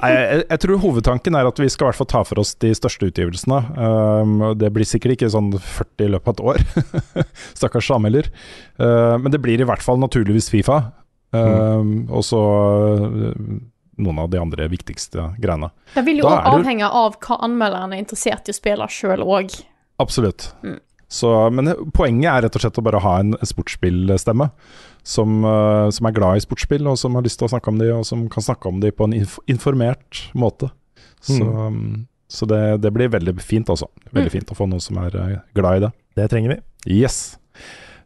Nei, 0.02 0.10
jeg, 0.16 0.46
jeg 0.48 0.62
tror 0.64 0.80
hovedtanken 0.82 1.36
er 1.38 1.46
at 1.46 1.60
vi 1.62 1.68
skal 1.70 1.86
i 1.86 1.90
hvert 1.92 2.00
fall 2.00 2.10
ta 2.10 2.22
for 2.26 2.42
oss 2.42 2.56
de 2.64 2.72
største 2.74 3.12
utgivelsene. 3.12 3.60
Um, 3.78 4.32
det 4.58 4.72
blir 4.74 4.88
sikkert 4.88 5.14
ikke 5.14 5.30
sånn 5.30 5.52
40 5.54 6.08
i 6.08 6.10
løpet 6.16 6.32
av 6.32 6.34
et 6.34 6.42
år. 6.56 7.28
Stakkars 7.60 7.92
anmelder. 7.94 8.32
Uh, 8.82 9.20
men 9.22 9.30
det 9.30 9.44
blir 9.44 9.62
i 9.62 9.68
hvert 9.68 9.86
fall 9.86 10.02
naturligvis 10.02 10.50
Fifa. 10.50 10.80
Um, 11.32 12.08
Og 12.12 12.24
så 12.28 12.40
uh, 12.40 13.34
noen 14.02 14.20
av 14.20 14.30
de 14.34 14.40
andre 14.42 14.66
viktigste 14.72 15.30
greiene. 15.40 15.70
Det 15.94 16.04
vil 16.08 16.18
jo 16.24 16.28
er 16.28 16.42
du- 16.44 16.58
avhenge 16.58 16.88
av 16.90 17.18
hva 17.22 17.38
anmelderen 17.46 17.94
er 17.94 18.02
interessert 18.04 18.50
i 18.50 18.52
å 18.52 18.58
spille 18.58 18.88
sjøl 18.92 19.22
òg. 19.24 19.54
Absolutt. 20.02 20.50
Mm. 20.64 20.80
Så, 21.12 21.30
men 21.52 21.68
poenget 21.94 22.32
er 22.32 22.42
rett 22.48 22.56
og 22.56 22.62
slett 22.64 22.78
å 22.80 22.84
bare 22.84 23.02
ha 23.04 23.18
en 23.20 23.34
sportsspillstemme 23.44 24.50
som, 25.04 25.44
uh, 25.46 25.90
som 25.92 26.08
er 26.08 26.16
glad 26.16 26.38
i 26.40 26.44
sportsspill, 26.46 26.88
og 26.88 26.98
som 26.98 27.16
har 27.16 27.26
lyst 27.26 27.40
til 27.42 27.48
å 27.50 27.52
snakke 27.52 27.68
om 27.74 27.78
de, 27.82 27.90
og 27.94 28.06
som 28.08 28.24
kan 28.32 28.44
snakke 28.46 28.70
om 28.72 28.80
de 28.80 28.92
på 28.96 29.08
en 29.10 29.14
inf 29.18 29.38
informert 29.52 30.22
måte. 30.34 30.72
Så, 31.22 31.44
um, 31.44 32.08
så 32.32 32.48
det, 32.48 32.62
det 32.82 32.92
blir 32.96 33.12
veldig 33.12 33.36
fint, 33.44 33.68
altså. 33.70 33.88
Veldig 34.12 34.32
Mm. 34.32 34.36
fint 34.40 34.52
å 34.52 34.56
få 34.58 34.68
noen 34.72 34.82
som 34.82 34.98
er 35.04 35.16
uh, 35.20 35.40
glad 35.54 35.78
i 35.78 35.86
det. 35.86 35.92
Det 36.16 36.30
trenger 36.32 36.56
vi. 36.56 36.60
Yes. 37.04 37.38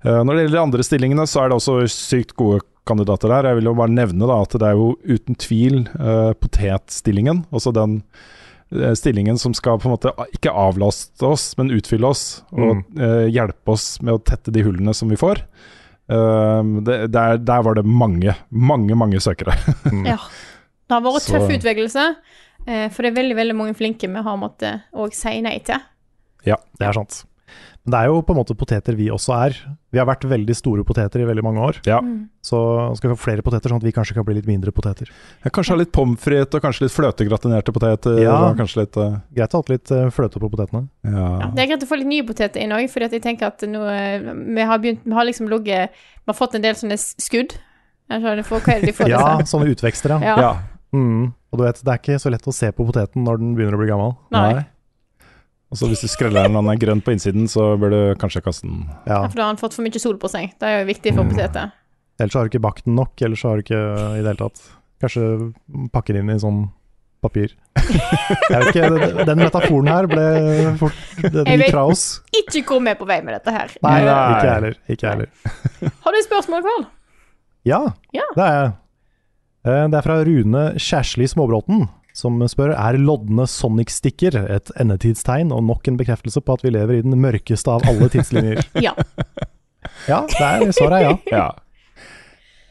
Uh, 0.04 0.24
når 0.26 0.34
det 0.36 0.42
gjelder 0.48 0.58
de 0.58 0.64
andre 0.66 0.84
stillingene, 0.84 1.28
så 1.30 1.44
er 1.46 1.50
det 1.54 1.60
også 1.62 1.78
sykt 1.90 2.34
gode 2.36 2.62
kandidater 2.88 3.32
der. 3.32 3.50
Jeg 3.50 3.60
vil 3.60 3.70
jo 3.72 3.76
bare 3.78 3.94
nevne 3.94 4.28
da, 4.30 4.38
at 4.46 4.56
det 4.62 4.68
er 4.70 4.78
jo 4.80 4.92
uten 5.06 5.38
tvil 5.42 5.84
uh, 6.00 6.32
potetstillingen. 6.40 7.44
Altså 7.52 7.74
den 7.76 8.00
uh, 8.74 8.94
stillingen 8.98 9.40
som 9.42 9.56
skal 9.58 9.80
på 9.82 9.90
en 9.90 9.96
måte 9.96 10.14
ikke 10.36 10.54
avlaste 10.54 11.26
oss, 11.28 11.52
men 11.60 11.74
utfylle 11.76 12.08
oss. 12.10 12.26
Og 12.56 12.84
uh, 13.00 13.26
hjelpe 13.32 13.76
oss 13.76 13.96
med 14.06 14.18
å 14.18 14.22
tette 14.24 14.54
de 14.56 14.64
hullene 14.66 14.94
som 14.98 15.12
vi 15.12 15.20
får. 15.20 15.44
Uh, 16.12 16.62
det, 16.86 17.00
der, 17.16 17.40
der 17.42 17.66
var 17.66 17.80
det 17.80 17.86
mange, 17.90 18.38
mange, 18.50 18.98
mange 18.98 19.22
søkere. 19.24 19.58
Ja. 20.14 20.20
Det 20.86 20.94
har 20.94 21.02
vært 21.02 21.24
Så- 21.26 21.34
tøff 21.34 21.50
utvelgelse, 21.50 22.02
for 22.66 23.02
det 23.02 23.10
er 23.10 23.16
veldig 23.16 23.36
veldig 23.38 23.54
mange 23.58 23.74
flinke 23.78 24.06
vi 24.06 24.22
har 24.22 24.36
måttet 24.38 24.84
òg 24.94 25.16
si 25.18 25.32
nei 25.42 25.56
til. 25.66 25.82
Ja, 26.46 26.60
det 26.78 26.86
er 26.86 26.94
sant. 26.98 27.24
Men 27.86 27.94
det 27.94 28.00
er 28.00 28.10
jo 28.10 28.22
på 28.26 28.34
en 28.34 28.40
måte 28.40 28.56
poteter 28.58 28.96
vi 28.98 29.12
også 29.14 29.34
er. 29.38 29.58
Vi 29.94 30.00
har 30.02 30.08
vært 30.10 30.24
veldig 30.26 30.54
store 30.58 30.84
poteter 30.88 31.22
i 31.22 31.28
veldig 31.28 31.44
mange 31.46 31.62
år. 31.62 31.78
Ja. 31.86 32.00
Mm. 32.02 32.32
Så 32.42 32.58
skal 32.98 33.12
vi 33.12 33.16
få 33.16 33.28
flere 33.28 33.46
poteter, 33.46 33.70
sånn 33.70 33.78
at 33.78 33.86
vi 33.86 33.94
kanskje 33.94 34.16
kan 34.18 34.26
bli 34.26 34.40
litt 34.40 34.50
mindre 34.50 34.74
poteter. 34.74 35.12
Jeg 35.46 35.54
kanskje 35.54 35.76
ha 35.76 35.80
litt 35.84 35.92
pommes 35.94 36.22
frites 36.22 36.58
og 36.58 36.66
kanskje 36.66 36.88
litt 36.88 36.96
fløtegratinerte 36.96 37.76
poteter. 37.76 38.18
Ja. 38.26 38.40
og 38.50 38.58
Kanskje 38.58 38.82
litt 38.82 38.98
uh, 38.98 39.20
Greit 39.38 39.54
å 39.54 39.62
ha 39.62 39.76
litt 39.76 39.94
eh, 39.94 40.10
fløte 40.18 40.42
på 40.42 40.50
potetene. 40.50 40.88
ja. 41.06 41.30
Ja, 41.46 41.52
det 41.54 41.64
er 41.64 41.72
greit 41.72 41.86
å 41.86 41.92
få 41.92 42.02
litt 42.02 42.10
nye 42.10 42.26
poteter 42.26 42.66
inn 42.66 42.74
òg, 42.74 42.90
for 42.90 43.06
jeg 43.06 43.22
tenker 43.22 43.54
at 43.54 43.66
nå 43.70 43.86
eh, 43.92 44.34
Vi 44.34 44.66
har 44.66 44.82
begynt 44.82 45.06
Vi 45.06 45.16
har 45.16 45.30
liksom 45.30 45.50
ligget 45.52 45.94
Vi 45.94 46.32
har 46.32 46.38
fått 46.38 46.58
en 46.58 46.66
del 46.66 46.78
sånne 46.80 46.98
skudd. 46.98 47.58
Skjønner, 48.10 48.46
for, 48.46 48.66
hva 48.66 48.76
er 48.76 48.82
det 48.82 48.92
de 48.92 48.98
får? 48.98 49.10
Ja, 49.14 49.26
sånne 49.46 49.70
utvekster, 49.74 50.18
ja. 50.18 50.34
Ja. 50.34 50.38
ja. 50.42 50.54
Mm. 50.96 51.34
Og 51.54 51.62
du 51.62 51.64
vet, 51.66 51.80
det 51.86 51.92
er 51.92 52.02
ikke 52.02 52.22
så 52.22 52.32
lett 52.34 52.50
å 52.50 52.54
se 52.56 52.72
på 52.74 52.86
poteten 52.88 53.26
når 53.26 53.42
den 53.42 53.54
begynner 53.58 53.78
å 53.78 53.82
bli 53.82 53.90
gammel. 53.90 54.18
Nei. 54.34 54.48
Og 54.50 54.64
så 55.74 55.88
hvis 55.90 56.02
du 56.06 56.08
skreller 56.08 56.44
den 56.46 56.56
og 56.56 56.64
den 56.64 56.72
er 56.76 56.78
grønn 56.86 57.02
på 57.02 57.12
innsiden, 57.16 57.48
så 57.50 57.78
bør 57.80 57.90
du 57.90 58.16
kanskje 58.22 58.42
kaste 58.46 58.68
den. 58.68 58.86
Ja. 59.08 59.24
For 59.28 59.36
da 59.36 59.42
har 59.48 59.54
han 59.56 59.58
fått 59.58 59.74
for 59.74 59.82
mye 59.84 60.00
sol 60.00 60.18
på 60.22 60.30
seg. 60.30 60.54
Det 60.60 60.68
er 60.70 60.80
jo 60.84 60.86
viktig 60.94 61.16
for 61.16 61.24
Mm. 61.24 61.32
poteter. 61.34 61.72
Ellers 62.20 62.34
har 62.34 62.44
du 62.44 62.50
ikke 62.50 62.62
bakt 62.62 62.86
den 62.86 62.96
nok, 62.96 63.12
ellers 63.22 63.42
har 63.44 63.56
du 63.58 63.64
ikke 63.64 63.82
i 64.20 64.22
det 64.22 64.30
hele 64.30 64.36
tatt 64.40 64.62
Kanskje 65.02 65.54
pakke 65.92 66.14
den 66.14 66.30
inn 66.30 66.36
i 66.38 66.40
sånn 66.40 66.70
papir. 67.22 67.52
Jeg 67.76 68.62
vet 68.62 68.70
ikke, 68.76 68.90
den- 68.96 69.26
Den 69.26 69.38
metaforen 69.40 69.88
her 69.92 70.08
ble 70.08 70.78
fort 70.78 70.94
Den 71.22 71.46
Jeg 71.46 71.58
vet- 71.60 71.66
gikk 71.68 71.72
fra 71.76 71.84
oss. 71.92 72.22
Ikke 72.32 72.64
hvor 72.64 72.80
vi 72.86 72.90
er 72.92 72.96
på 72.96 73.06
vei 73.10 73.20
med 73.22 73.34
dette 73.36 73.52
her. 73.52 73.68
Nei, 73.84 74.00
Nei. 74.06 74.14
ikke 74.32 74.46
jeg 74.46 74.54
heller. 74.54 74.76
Ikke 74.88 75.10
heller. 75.10 75.28
Har 76.06 76.12
du 76.12 76.18
et 76.18 76.30
spørsmål, 76.30 76.62
Karl? 76.64 76.86
Ja, 77.66 77.82
Ja. 78.14 78.22
det 78.36 78.44
er 78.46 78.56
jeg. 78.64 78.74
Eh, 79.66 79.88
Det 79.90 79.98
er 79.98 80.02
fra 80.02 80.24
Rune 80.24 80.64
Kjærsli 80.78 81.28
Småbråten, 81.28 81.90
som 82.16 82.40
spør 82.48 82.72
er 82.72 82.98
lodne 83.02 83.44
Sonic-stikker 83.50 84.38
et 84.46 84.72
endetidstegn 84.80 85.52
og 85.52 85.66
nok 85.68 85.90
en 85.92 86.00
bekreftelse 86.00 86.40
på 86.42 86.56
at 86.56 86.64
vi 86.64 86.72
lever 86.72 87.00
i 87.00 87.04
den 87.06 87.18
mørkeste 87.20 87.76
av 87.76 87.86
alle 87.90 88.10
tidslinjer. 88.14 88.64
Ja. 88.86 88.96
Ja, 90.10 90.24
det 90.26 90.42
er 90.42 90.72
svaret 90.74 90.96
er 90.98 91.04
ja. 91.06 91.14
Ja. 91.30 91.46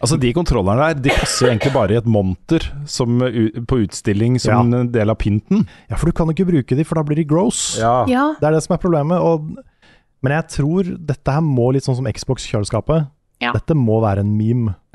Altså 0.03 0.19
De 0.21 0.33
kontrollerne 0.37 0.89
der 0.91 0.99
De 1.07 1.13
passer 1.15 1.49
egentlig 1.49 1.73
bare 1.73 1.95
i 1.95 1.99
et 2.01 2.09
monter 2.11 2.67
som, 2.91 3.23
på 3.23 3.79
utstilling 3.85 4.37
som 4.43 4.75
en 4.75 4.91
del 4.93 5.13
av 5.13 5.19
pynten. 5.23 5.65
Ja, 5.89 5.97
for 5.97 6.11
du 6.11 6.17
kan 6.17 6.33
ikke 6.33 6.49
bruke 6.49 6.77
de, 6.77 6.85
for 6.85 6.99
da 6.99 7.05
blir 7.07 7.21
de 7.23 7.27
gross. 7.29 7.79
Ja. 7.81 8.03
ja. 8.11 8.27
Det 8.41 8.49
er 8.49 8.57
det 8.57 8.65
som 8.67 8.77
er 8.77 8.83
problemet. 8.83 9.23
Og, 9.23 9.55
men 10.25 10.37
jeg 10.37 10.51
tror 10.59 10.91
dette 10.99 11.37
her 11.37 11.45
må 11.47 11.71
litt 11.73 11.87
sånn 11.87 12.01
som 12.01 12.11
Xbox-kjøleskapet. 12.11 13.09
Ja. 13.43 13.51
Dette 13.53 13.75
må 13.77 13.99
være 14.01 14.23
en 14.25 14.31
meme. 14.39 14.77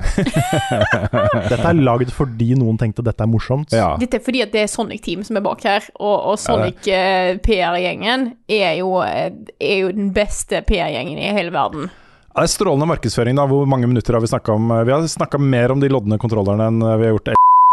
dette 1.50 1.60
er 1.60 1.76
lagd 1.76 2.10
fordi 2.14 2.54
noen 2.58 2.78
tenkte 2.80 3.04
dette 3.06 3.24
er 3.24 3.30
morsomt. 3.30 3.72
Ja. 3.76 3.92
Dette 4.00 4.18
er 4.18 4.24
fordi 4.24 4.42
at 4.44 4.54
det 4.54 4.64
er 4.64 4.70
Sonic 4.72 5.02
Team 5.04 5.24
som 5.26 5.38
er 5.38 5.44
bak 5.44 5.62
her, 5.66 5.86
og, 6.00 6.14
og 6.32 6.38
Sonic 6.40 6.88
ja, 6.88 7.36
PR-gjengen 7.44 8.30
er, 8.50 8.72
jo, 8.80 8.94
eh, 9.04 9.28
er 9.60 9.82
jo 9.84 9.92
den 9.96 10.10
beste 10.16 10.62
PR-gjengen 10.66 11.20
i 11.20 11.28
hele 11.36 11.52
verden. 11.54 11.90
Ja, 12.30 12.44
Det 12.44 12.48
er 12.48 12.54
strålende 12.54 12.86
markedsføring. 12.86 13.36
da 13.36 13.44
Hvor 13.50 13.66
mange 13.68 13.88
minutter 13.90 14.14
har 14.16 14.22
vi 14.24 14.30
snakka 14.30 14.54
om? 14.56 14.70
Vi 14.86 14.92
har 14.94 15.06
snakka 15.10 15.38
mer 15.42 15.72
om 15.74 15.80
de 15.82 15.90
lodne 15.90 16.18
kontrollerne 16.22 16.70
enn 16.70 16.80
vi 16.80 17.08
har 17.08 17.14
gjort 17.16 17.32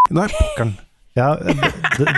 Nei, 0.10 0.27
pokkeren. 0.31 0.76
Ja, 1.18 1.34
det, 1.35 1.56
det, 1.98 2.14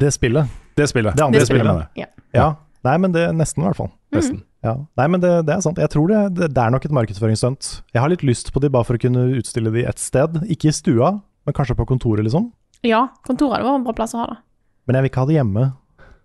det 0.00 0.12
spillet. 0.14 0.48
Det 0.76 0.86
spillet. 0.88 1.16
Det 1.16 1.24
andre 1.24 1.40
Det 1.40 1.46
spillet, 1.46 1.62
spillet. 1.62 1.74
mener 1.74 1.88
jeg. 1.96 2.06
Ja. 2.06 2.40
Ja. 2.40 2.46
Nei, 2.86 2.96
men 3.02 3.12
det 3.12 3.24
er 3.26 3.32
nesten, 3.34 3.64
i 3.64 3.66
hvert 3.66 3.78
fall. 3.80 3.90
Nesten. 4.14 4.42
Ja. 4.66 4.74
Nei, 4.98 5.06
men 5.12 5.22
det, 5.22 5.30
det 5.46 5.54
er 5.54 5.62
sant. 5.64 5.78
Jeg 5.78 5.92
tror 5.92 6.10
det, 6.10 6.20
det, 6.34 6.50
det 6.56 6.62
er 6.62 6.72
nok 6.74 6.84
et 6.88 6.94
markedsføringsstunt. 6.96 7.68
Jeg 7.94 8.02
har 8.02 8.10
litt 8.12 8.24
lyst 8.26 8.50
på 8.54 8.62
de 8.64 8.70
bare 8.74 8.86
for 8.88 8.98
å 8.98 9.02
kunne 9.02 9.28
utstille 9.38 9.70
de 9.74 9.84
et 9.86 10.02
sted. 10.02 10.40
Ikke 10.50 10.72
i 10.72 10.74
stua, 10.74 11.12
men 11.46 11.56
kanskje 11.56 11.76
på 11.78 11.86
kontoret, 11.88 12.24
liksom. 12.26 12.50
Ja, 12.86 13.06
kontoret 13.26 13.62
var 13.64 13.78
en 13.78 13.86
bra 13.86 13.94
plass 13.96 14.14
å 14.16 14.24
ha 14.24 14.28
det. 14.32 14.38
Men 14.86 14.98
jeg 14.98 15.06
vil 15.06 15.12
ikke 15.12 15.22
ha 15.24 15.30
det 15.30 15.38
hjemme. 15.38 15.66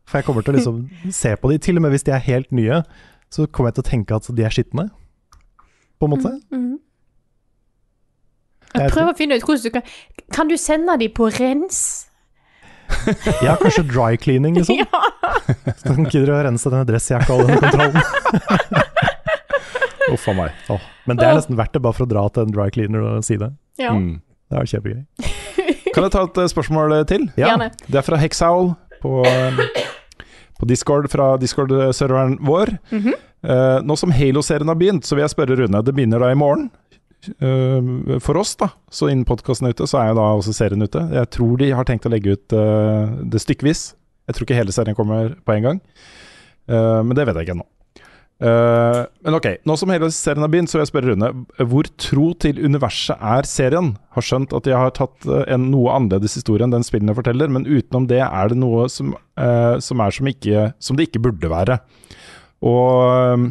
For 0.10 0.20
jeg 0.20 0.28
kommer 0.28 0.46
til 0.46 0.54
å 0.54 0.58
liksom 0.58 0.80
se 1.22 1.36
på 1.38 1.52
de, 1.54 1.60
til 1.62 1.78
og 1.80 1.86
med 1.86 1.94
hvis 1.96 2.08
de 2.08 2.16
er 2.18 2.26
helt 2.26 2.52
nye, 2.56 2.82
så 3.32 3.46
kommer 3.48 3.72
jeg 3.72 3.80
til 3.80 3.86
å 3.86 3.90
tenke 3.92 4.18
at 4.18 4.32
de 4.36 4.44
er 4.48 4.54
skitne, 4.54 4.90
på 6.02 6.08
en 6.10 6.16
måte. 6.16 6.32
Mm, 6.52 6.80
Jeg 8.74 8.82
Jeg 8.88 8.94
prøver 8.96 9.12
å 9.14 9.18
finne 9.20 9.38
ut 9.38 9.44
hvordan 9.46 9.64
du 9.68 9.74
kan 9.76 9.84
Kan 10.34 10.50
du 10.50 10.56
sende 10.58 10.96
de 10.98 11.10
på 11.12 11.28
rens? 11.36 12.08
Ja, 13.46 13.56
kanskje 13.62 13.84
dry 13.90 14.18
cleaning, 14.18 14.58
liksom. 14.60 14.76
Ja. 14.82 14.86
Så 15.78 15.94
kan 15.94 16.06
ikke 16.06 16.24
dere 16.24 16.44
rense 16.48 16.72
denne 16.72 16.88
dressjakka 16.88 17.36
og 17.36 17.48
denne 17.48 17.60
kontrollen. 17.62 18.02
Uff 20.12 20.28
a 20.28 20.36
meg. 20.36 20.58
Oh. 20.72 20.82
men 21.08 21.20
det 21.20 21.28
er 21.28 21.38
nesten 21.38 21.58
verdt 21.60 21.74
det, 21.76 21.82
bare 21.84 21.96
for 21.96 22.08
å 22.08 22.12
dra 22.12 22.26
til 22.34 22.48
en 22.48 22.54
dry 22.54 22.68
cleaner 22.74 23.06
og 23.06 23.26
si 23.28 23.40
det. 23.42 23.54
ja. 23.82 23.96
Mm. 23.96 24.20
Det 24.52 24.60
er 24.60 24.68
kjempegøy. 24.68 25.04
Kan 25.96 26.06
jeg 26.06 26.12
ta 26.12 26.22
et 26.28 26.40
eh, 26.44 26.50
spørsmål 26.52 26.94
til? 27.08 27.30
Ja. 27.40 27.54
Gjerne. 27.54 27.70
Det 27.88 28.00
er 28.02 28.04
fra 28.04 28.18
Hexowl 28.20 28.74
på, 29.00 29.22
eh, 29.28 29.62
på 30.60 30.68
Discord, 30.68 31.08
fra 31.12 31.38
Discord-serveren 31.40 32.38
vår. 32.44 32.74
Mm 32.92 33.02
-hmm. 33.02 33.16
uh, 33.48 33.80
nå 33.84 33.96
som 33.96 34.12
Halo-serien 34.12 34.68
har 34.68 34.76
begynt, 34.76 35.06
så 35.06 35.16
vil 35.16 35.22
jeg 35.22 35.30
spørre 35.30 35.56
Rune. 35.56 35.82
Det 35.82 35.96
begynner 35.96 36.20
da 36.20 36.32
i 36.32 36.36
morgen. 36.36 36.70
Eh, 37.28 38.20
for 38.20 38.40
oss, 38.42 38.56
da. 38.58 38.72
Så 38.90 39.10
innen 39.12 39.28
podkasten 39.28 39.68
er 39.68 39.76
ute, 39.76 39.88
så 39.90 40.02
er 40.02 40.12
jo 40.12 40.20
da 40.20 40.30
også 40.38 40.56
serien 40.58 40.82
ute. 40.82 41.04
Jeg 41.14 41.30
tror 41.36 41.60
de 41.62 41.74
har 41.76 41.88
tenkt 41.88 42.08
å 42.10 42.14
legge 42.14 42.38
ut 42.38 42.56
eh, 42.58 43.20
det 43.34 43.44
stykkevis. 43.44 43.92
Jeg 44.30 44.38
tror 44.38 44.48
ikke 44.48 44.58
hele 44.58 44.76
serien 44.76 44.98
kommer 44.98 45.36
på 45.46 45.56
en 45.56 45.68
gang. 45.68 45.84
Eh, 46.72 47.00
men 47.06 47.14
det 47.18 47.28
vet 47.28 47.38
jeg 47.38 47.50
ikke 47.50 47.60
ennå. 47.60 47.68
Men 48.42 49.36
ok, 49.38 49.46
nå 49.70 49.76
som 49.78 49.92
hele 49.94 50.08
serien 50.10 50.42
har 50.42 50.50
begynt, 50.50 50.72
så 50.72 50.80
vil 50.80 50.82
jeg 50.82 50.90
spørre 50.90 51.12
Rune. 51.12 51.28
Hvor 51.70 51.86
tro 52.02 52.32
til 52.42 52.58
universet 52.58 53.20
er 53.22 53.46
serien? 53.46 53.92
Har 54.18 54.26
skjønt 54.26 54.56
at 54.58 54.66
de 54.66 54.74
har 54.74 54.96
tatt 54.98 55.28
en 55.30 55.68
noe 55.70 55.94
annerledes 55.94 56.40
historie 56.40 56.66
enn 56.66 56.74
den 56.74 56.88
spillene 56.88 57.14
forteller, 57.14 57.54
men 57.54 57.70
utenom 57.70 58.08
det 58.10 58.24
er 58.26 58.50
det 58.50 58.58
noe 58.58 58.88
som, 58.90 59.14
som 59.38 60.02
er 60.02 60.18
som, 60.18 60.32
ikke, 60.34 60.72
som 60.82 60.98
det 60.98 61.12
ikke 61.12 61.22
burde 61.28 61.54
være. 61.54 61.78
Og 62.66 63.46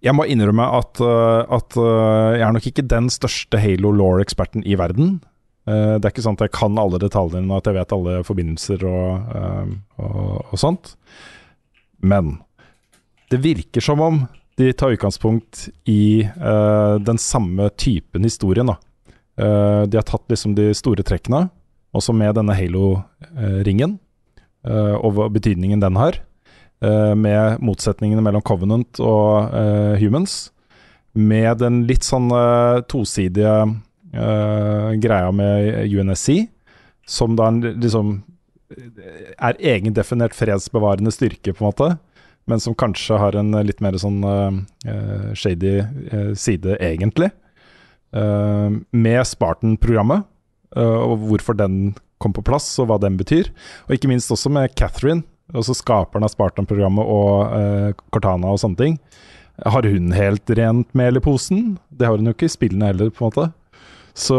jeg 0.00 0.16
må 0.16 0.24
innrømme 0.24 0.64
at, 0.78 1.00
eh, 1.04 1.54
at 1.56 1.76
eh, 1.76 2.38
jeg 2.38 2.46
er 2.46 2.54
nok 2.56 2.68
ikke 2.70 2.86
den 2.88 3.10
største 3.12 3.60
Halo 3.60 3.92
Law-eksperten 3.92 4.64
i 4.64 4.78
verden. 4.80 5.18
Eh, 5.68 5.96
det 5.98 6.04
er 6.04 6.14
ikke 6.14 6.24
sånn 6.24 6.38
at 6.38 6.46
jeg 6.46 6.56
kan 6.56 6.78
alle 6.80 7.00
detaljene 7.02 7.58
at 7.58 7.68
jeg 7.68 7.76
vet 7.76 7.96
alle 7.96 8.20
forbindelser 8.26 8.84
og, 8.88 9.34
og, 10.00 10.36
og 10.50 10.60
sånt. 10.60 10.94
Men 12.00 12.38
det 13.30 13.42
virker 13.44 13.84
som 13.84 14.00
om 14.02 14.22
de 14.60 14.72
tar 14.72 14.92
utgangspunkt 14.92 15.68
i 15.88 16.28
uh, 16.36 16.98
den 17.00 17.18
samme 17.18 17.70
typen 17.80 18.26
historien. 18.26 18.68
Eh, 18.70 19.82
de 19.88 19.96
har 19.96 20.04
tatt 20.04 20.26
liksom 20.28 20.56
de 20.58 20.70
store 20.76 21.04
trekkene, 21.06 21.46
også 21.96 22.12
med 22.12 22.36
denne 22.36 22.54
Halo-ringen, 22.54 23.96
uh, 24.68 24.96
og 25.00 25.22
betydningen 25.32 25.80
den 25.80 25.96
har. 25.96 26.20
Eh, 26.84 27.14
med 27.14 27.60
motsetningene 27.64 28.24
mellom 28.24 28.44
Covenant 28.46 29.00
og 29.02 29.54
eh, 29.54 29.94
Humans. 30.02 30.50
Med 31.12 31.58
den 31.62 31.84
litt 31.90 32.06
sånn 32.06 32.30
eh, 32.34 32.82
tosidige 32.90 33.54
greia 34.10 35.28
med 35.30 35.86
UNSC, 35.86 36.48
som 37.06 37.36
da 37.38 37.46
liksom 37.54 38.16
er 39.38 39.58
egendefinert 39.62 40.34
fredsbevarende 40.34 41.12
styrke, 41.14 41.52
på 41.54 41.62
en 41.62 41.68
måte 41.68 41.90
men 42.50 42.60
som 42.60 42.74
kanskje 42.74 43.18
har 43.20 43.36
en 43.38 43.54
litt 43.66 43.80
mer 43.84 43.96
sånn 44.00 44.20
uh, 44.24 45.30
shady 45.38 45.80
uh, 45.82 46.32
side, 46.38 46.76
egentlig. 46.82 47.30
Uh, 48.10 48.80
med 48.90 49.22
Spartan-programmet, 49.28 50.26
og 50.70 51.24
hvorfor 51.26 51.56
den 51.58 51.96
kom 52.22 52.30
på 52.30 52.44
plass, 52.46 52.68
og 52.78 52.86
hva 52.86 52.96
den 53.02 53.16
betyr. 53.18 53.48
Og 53.88 53.96
ikke 53.96 54.10
minst 54.10 54.30
også 54.30 54.52
med 54.54 54.70
Catherine, 54.78 55.24
også 55.56 55.76
skaperen 55.78 56.26
av 56.26 56.32
Spartan-programmet 56.32 57.06
og 57.06 57.56
eh, 57.56 57.88
Cortana 58.14 58.52
og 58.52 58.60
sånne 58.62 58.80
ting. 58.80 58.98
Har 59.66 59.84
hun 59.84 60.12
helt 60.16 60.50
rent 60.56 60.88
mel 60.96 61.18
i 61.18 61.24
posen? 61.24 61.78
Det 61.88 62.08
har 62.08 62.16
hun 62.16 62.30
jo 62.30 62.36
ikke 62.36 62.48
i 62.48 62.52
spillene 62.52 62.92
heller, 62.92 63.10
på 63.12 63.24
en 63.24 63.32
måte. 63.32 63.50
Så, 64.16 64.38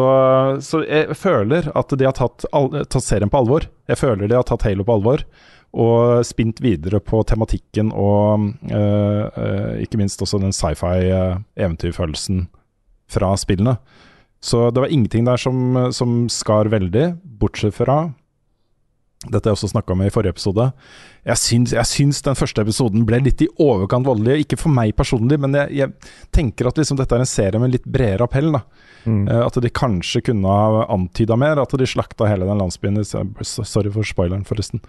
så 0.61 0.81
jeg 0.83 1.15
føler 1.17 1.69
at 1.77 1.93
de 1.97 2.05
har 2.07 2.15
tatt, 2.17 2.45
tatt 2.51 3.05
serien 3.05 3.31
på 3.31 3.39
alvor. 3.39 3.67
Jeg 3.89 3.99
føler 4.01 4.27
de 4.27 4.37
har 4.37 4.47
tatt 4.47 4.65
Halo 4.67 4.85
på 4.87 4.97
alvor 4.99 5.23
og 5.71 6.25
spint 6.27 6.59
videre 6.59 6.99
på 6.99 7.21
tematikken 7.23 7.93
og 7.95 8.49
øh, 8.67 9.25
øh, 9.31 9.75
ikke 9.79 10.01
minst 10.01 10.21
også 10.21 10.41
den 10.41 10.51
sci-fi-eventyrfølelsen 10.51 12.49
fra 13.11 13.31
spillene. 13.39 13.77
Så 14.43 14.69
det 14.73 14.83
var 14.83 14.91
ingenting 14.91 15.25
der 15.25 15.37
som, 15.39 15.77
som 15.93 16.25
skar 16.29 16.71
veldig, 16.73 17.13
bortsett 17.23 17.77
fra 17.77 18.09
dette 19.29 19.45
har 19.45 19.51
jeg 19.51 19.59
også 19.59 19.69
snakka 19.75 19.93
om 19.93 19.99
i 20.01 20.09
forrige 20.09 20.33
episode. 20.33 20.63
Jeg 21.29 21.37
syns, 21.37 21.73
jeg 21.75 21.85
syns 21.85 22.23
den 22.25 22.37
første 22.37 22.63
episoden 22.63 23.03
ble 23.05 23.19
litt 23.21 23.43
i 23.45 23.49
overkant 23.61 24.07
voldelig. 24.07 24.47
Ikke 24.47 24.57
for 24.57 24.73
meg 24.73 24.95
personlig, 24.97 25.37
men 25.43 25.53
jeg, 25.59 25.75
jeg 25.77 26.33
tenker 26.33 26.71
at 26.71 26.81
liksom 26.81 26.97
dette 26.97 27.13
er 27.13 27.21
en 27.21 27.29
serie 27.29 27.61
med 27.61 27.75
litt 27.75 27.85
bredere 27.85 28.25
appell. 28.25 28.49
da. 28.55 28.63
Mm. 29.05 29.27
Eh, 29.27 29.43
at 29.45 29.59
de 29.61 29.69
kanskje 29.69 30.23
kunne 30.25 30.55
ha 30.57 30.87
antyda 30.93 31.37
mer, 31.37 31.61
at 31.61 31.77
de 31.77 31.89
slakta 31.89 32.31
hele 32.31 32.49
den 32.49 32.63
landsbyen. 32.63 32.97
Sorry 33.05 33.93
for 33.93 34.09
spoileren, 34.09 34.47
forresten. 34.47 34.81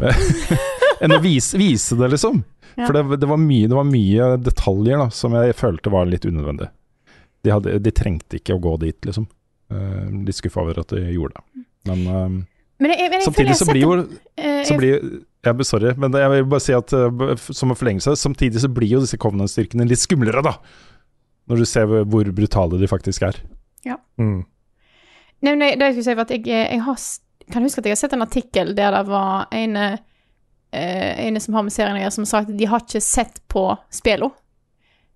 Enn 1.00 1.16
å 1.16 1.22
vise, 1.24 1.56
vise 1.56 1.96
det, 1.96 2.12
liksom. 2.12 2.44
Ja. 2.76 2.84
For 2.84 2.96
det, 2.96 3.22
det, 3.24 3.32
var 3.32 3.40
mye, 3.40 3.64
det 3.68 3.80
var 3.80 3.88
mye 3.88 4.30
detaljer 4.44 5.00
da, 5.00 5.08
som 5.08 5.40
jeg 5.40 5.56
følte 5.56 5.92
var 5.96 6.08
litt 6.08 6.28
unødvendig. 6.28 6.68
De, 7.40 7.56
hadde, 7.56 7.80
de 7.80 7.96
trengte 7.96 8.36
ikke 8.36 8.60
å 8.60 8.62
gå 8.62 8.76
dit, 8.84 9.00
liksom. 9.08 9.24
Eh, 9.72 10.08
litt 10.28 10.36
skuffa 10.36 10.66
over 10.66 10.84
at 10.84 10.92
de 10.92 11.06
gjorde 11.16 11.40
det. 11.40 11.64
Men 11.88 12.06
eh, 12.12 12.40
Men 12.80 12.94
jeg, 12.94 13.10
men 13.10 13.18
jeg 13.20 13.26
samtidig 13.28 13.52
jeg 13.52 13.58
så 13.60 13.66
blir 13.68 13.82
jo 13.84 13.96
eh, 14.40 14.62
så 14.64 14.76
blir, 14.80 15.02
ja, 15.44 15.52
Sorry, 15.68 15.90
men 16.00 16.12
jeg 16.16 16.30
vil 16.32 16.46
bare 16.48 16.64
si 16.64 16.72
at 16.76 16.92
eh, 16.96 17.34
som 17.52 17.70
en 17.72 17.76
forlengelse, 17.76 18.14
samtidig 18.16 18.62
så 18.62 18.70
blir 18.72 18.88
jo 18.94 19.00
disse 19.04 19.18
Covenant-styrkene 19.20 19.84
litt 19.88 20.00
skumlere, 20.00 20.42
da. 20.46 20.54
Når 21.50 21.60
du 21.60 21.66
ser 21.68 21.86
hvor- 21.90 22.32
brutale 22.32 22.78
de 22.80 22.88
faktisk 22.88 23.22
er. 23.28 23.40
Mm. 24.20 24.44
Nei, 25.42 25.54
nei, 25.56 25.70
det 25.76 25.86
jeg 25.90 25.94
skulle 25.94 26.04
si 26.10 26.14
var 26.18 26.26
at 26.28 26.32
jeg, 26.36 26.44
jeg 26.46 26.80
har, 26.84 26.96
kan 27.52 27.64
huske 27.64 27.80
at 27.80 27.86
jeg 27.88 27.94
har 27.96 28.00
sett 28.02 28.12
en 28.16 28.22
artikkel 28.26 28.74
der 28.76 28.92
det 28.92 29.06
var 29.08 29.46
en, 29.56 29.76
eh, 29.76 29.96
en 31.26 31.40
som 31.40 31.56
har 31.56 31.64
med 31.64 31.72
serien 31.72 31.96
å 31.96 32.02
gjøre, 32.02 32.12
som 32.18 32.26
sa 32.28 32.42
at 32.44 32.52
de 32.56 32.68
har 32.68 32.84
ikke 32.84 33.00
sett 33.04 33.42
på 33.48 33.66
spela, 33.90 34.30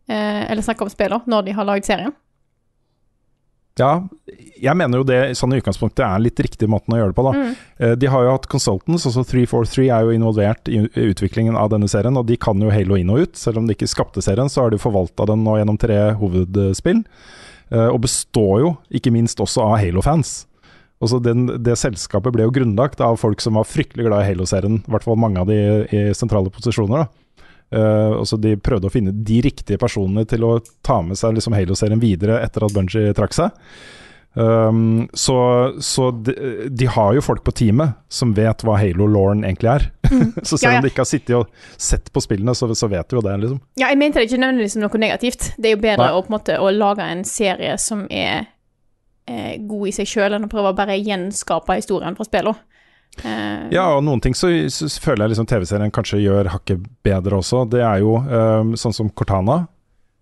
Eh, 0.05 0.51
eller 0.53 0.61
snakka 0.61 0.85
om 0.85 0.91
spela, 0.93 1.17
når 1.25 1.47
de 1.47 1.53
har 1.57 1.65
lagd 1.65 1.87
serien. 1.89 2.13
Ja, 3.75 4.05
jeg 4.63 4.77
mener 4.79 5.01
jo 5.01 5.07
det 5.09 5.17
sånn 5.35 5.51
i 5.51 5.59
utgangspunktet 5.59 6.05
er 6.07 6.21
litt 6.23 6.39
riktig 6.39 6.69
måten 6.71 6.95
å 6.95 6.99
gjøre 7.01 7.11
det 7.11 7.17
på, 7.19 7.25
da. 7.27 7.33
Mm. 7.35 7.55
Eh, 7.83 7.95
De 7.99 8.07
har 8.13 8.23
jo 8.23 8.35
hatt 8.37 8.47
consultants, 8.53 9.07
altså 9.09 9.25
343 9.27 9.89
er 9.91 10.05
jo 10.07 10.15
involvert 10.15 10.71
i 10.71 10.85
utviklingen 11.09 11.59
av 11.59 11.73
denne 11.73 11.89
serien, 11.91 12.15
og 12.17 12.29
de 12.29 12.37
kan 12.39 12.61
jo 12.63 12.71
Halo 12.71 12.95
inn 13.01 13.11
og 13.11 13.25
ut. 13.27 13.35
Selv 13.41 13.59
om 13.59 13.67
de 13.67 13.75
ikke 13.75 13.91
skapte 13.91 14.23
serien, 14.23 14.47
så 14.47 14.63
har 14.63 14.71
de 14.71 14.79
forvalta 14.79 15.27
den 15.27 15.43
nå 15.43 15.57
gjennom 15.59 15.79
tre 15.81 15.99
hovedspill. 16.21 17.03
eh, 17.73 17.89
Og 17.91 18.01
består 18.07 18.61
jo 18.63 18.77
ikke 18.95 19.11
minst 19.11 19.43
også 19.43 19.67
av 19.67 19.79
Halo-fans. 19.83 20.47
Også 21.03 21.19
den, 21.21 21.47
det 21.61 21.75
selskapet 21.77 22.33
ble 22.33 22.45
jo 22.47 22.55
grunnlagt 22.55 23.01
av 23.03 23.19
folk 23.19 23.41
som 23.43 23.55
var 23.59 23.67
fryktelig 23.67 24.07
glad 24.07 24.23
i 24.23 24.31
Halo-serien, 24.31 24.85
i 24.87 24.91
hvert 24.91 25.03
fall 25.03 25.19
mange 25.19 25.41
av 25.43 25.51
de 25.51 25.59
i 25.91 26.15
sentrale 26.15 26.49
posisjoner. 26.55 27.09
da. 27.09 27.24
Eh, 27.75 28.13
og 28.15 28.27
så 28.29 28.39
De 28.39 28.55
prøvde 28.61 28.89
å 28.89 28.93
finne 28.93 29.15
de 29.27 29.41
riktige 29.45 29.81
personene 29.81 30.27
til 30.29 30.47
å 30.47 30.55
ta 30.85 31.01
med 31.03 31.19
seg 31.19 31.35
liksom 31.37 31.57
Halo-serien 31.57 32.03
videre 32.03 32.41
etter 32.45 32.67
at 32.67 32.75
Bungie 32.75 33.15
trakk 33.17 33.35
seg. 33.37 33.55
Um, 34.37 35.09
så 35.15 35.37
så 35.79 36.09
de, 36.11 36.33
de 36.67 36.87
har 36.91 37.13
jo 37.15 37.21
folk 37.23 37.45
på 37.47 37.53
teamet 37.55 37.95
som 38.11 38.33
vet 38.35 38.65
hva 38.67 38.75
Halo-lauren 38.81 39.45
egentlig 39.47 39.71
er. 39.71 39.85
så 40.43 40.59
selv 40.59 40.65
Ja, 40.65 40.73
ja. 40.73 40.81
om 40.81 40.87
de 40.87 40.91
ikke 40.91 41.05
har 41.05 41.11
sittet 41.11 41.37
og 41.39 41.69
sett 41.79 42.11
på 42.11 42.23
spillene, 42.23 42.55
så, 42.59 42.67
så 42.75 42.91
vet 42.91 43.09
de 43.11 43.19
jo 43.19 43.23
det, 43.23 43.37
liksom. 43.45 43.61
Ja, 43.79 43.93
jeg 43.93 44.01
mente 44.03 44.19
det 44.19 44.27
ikke 44.27 44.43
nødvendigvis 44.43 44.77
noe 44.83 45.03
negativt. 45.05 45.53
Det 45.55 45.71
er 45.71 45.77
jo 45.77 45.85
bedre 45.87 46.11
å, 46.19 46.25
måte, 46.35 46.59
å 46.59 46.73
lage 46.75 47.07
en 47.07 47.23
serie 47.29 47.79
som 47.79 48.09
er 48.11 48.49
eh, 49.31 49.55
god 49.63 49.91
i 49.91 49.95
seg 50.01 50.11
sjøl, 50.11 50.35
enn 50.35 50.49
å 50.49 50.51
prøve 50.51 50.75
å 50.75 50.79
bare 50.83 50.99
gjenskape 50.99 51.79
historien 51.79 52.19
fra 52.19 52.27
spillene. 52.27 52.59
Eh, 53.23 53.69
Ja, 53.75 53.87
og 53.97 54.03
noen 54.07 54.21
ting 54.25 54.35
så, 54.37 54.51
så 54.73 54.89
føler 55.03 55.25
jeg 55.25 55.35
liksom 55.35 55.49
TV-serien 55.51 55.95
kanskje 55.95 56.23
gjør 56.25 56.51
hakket 56.55 56.83
bedre 57.07 57.39
også. 57.41 57.65
Det 57.71 57.81
er 57.85 58.03
jo 58.03 58.19
um, 58.19 58.75
sånn 58.79 58.97
som 58.97 59.13
Cortana, 59.15 59.65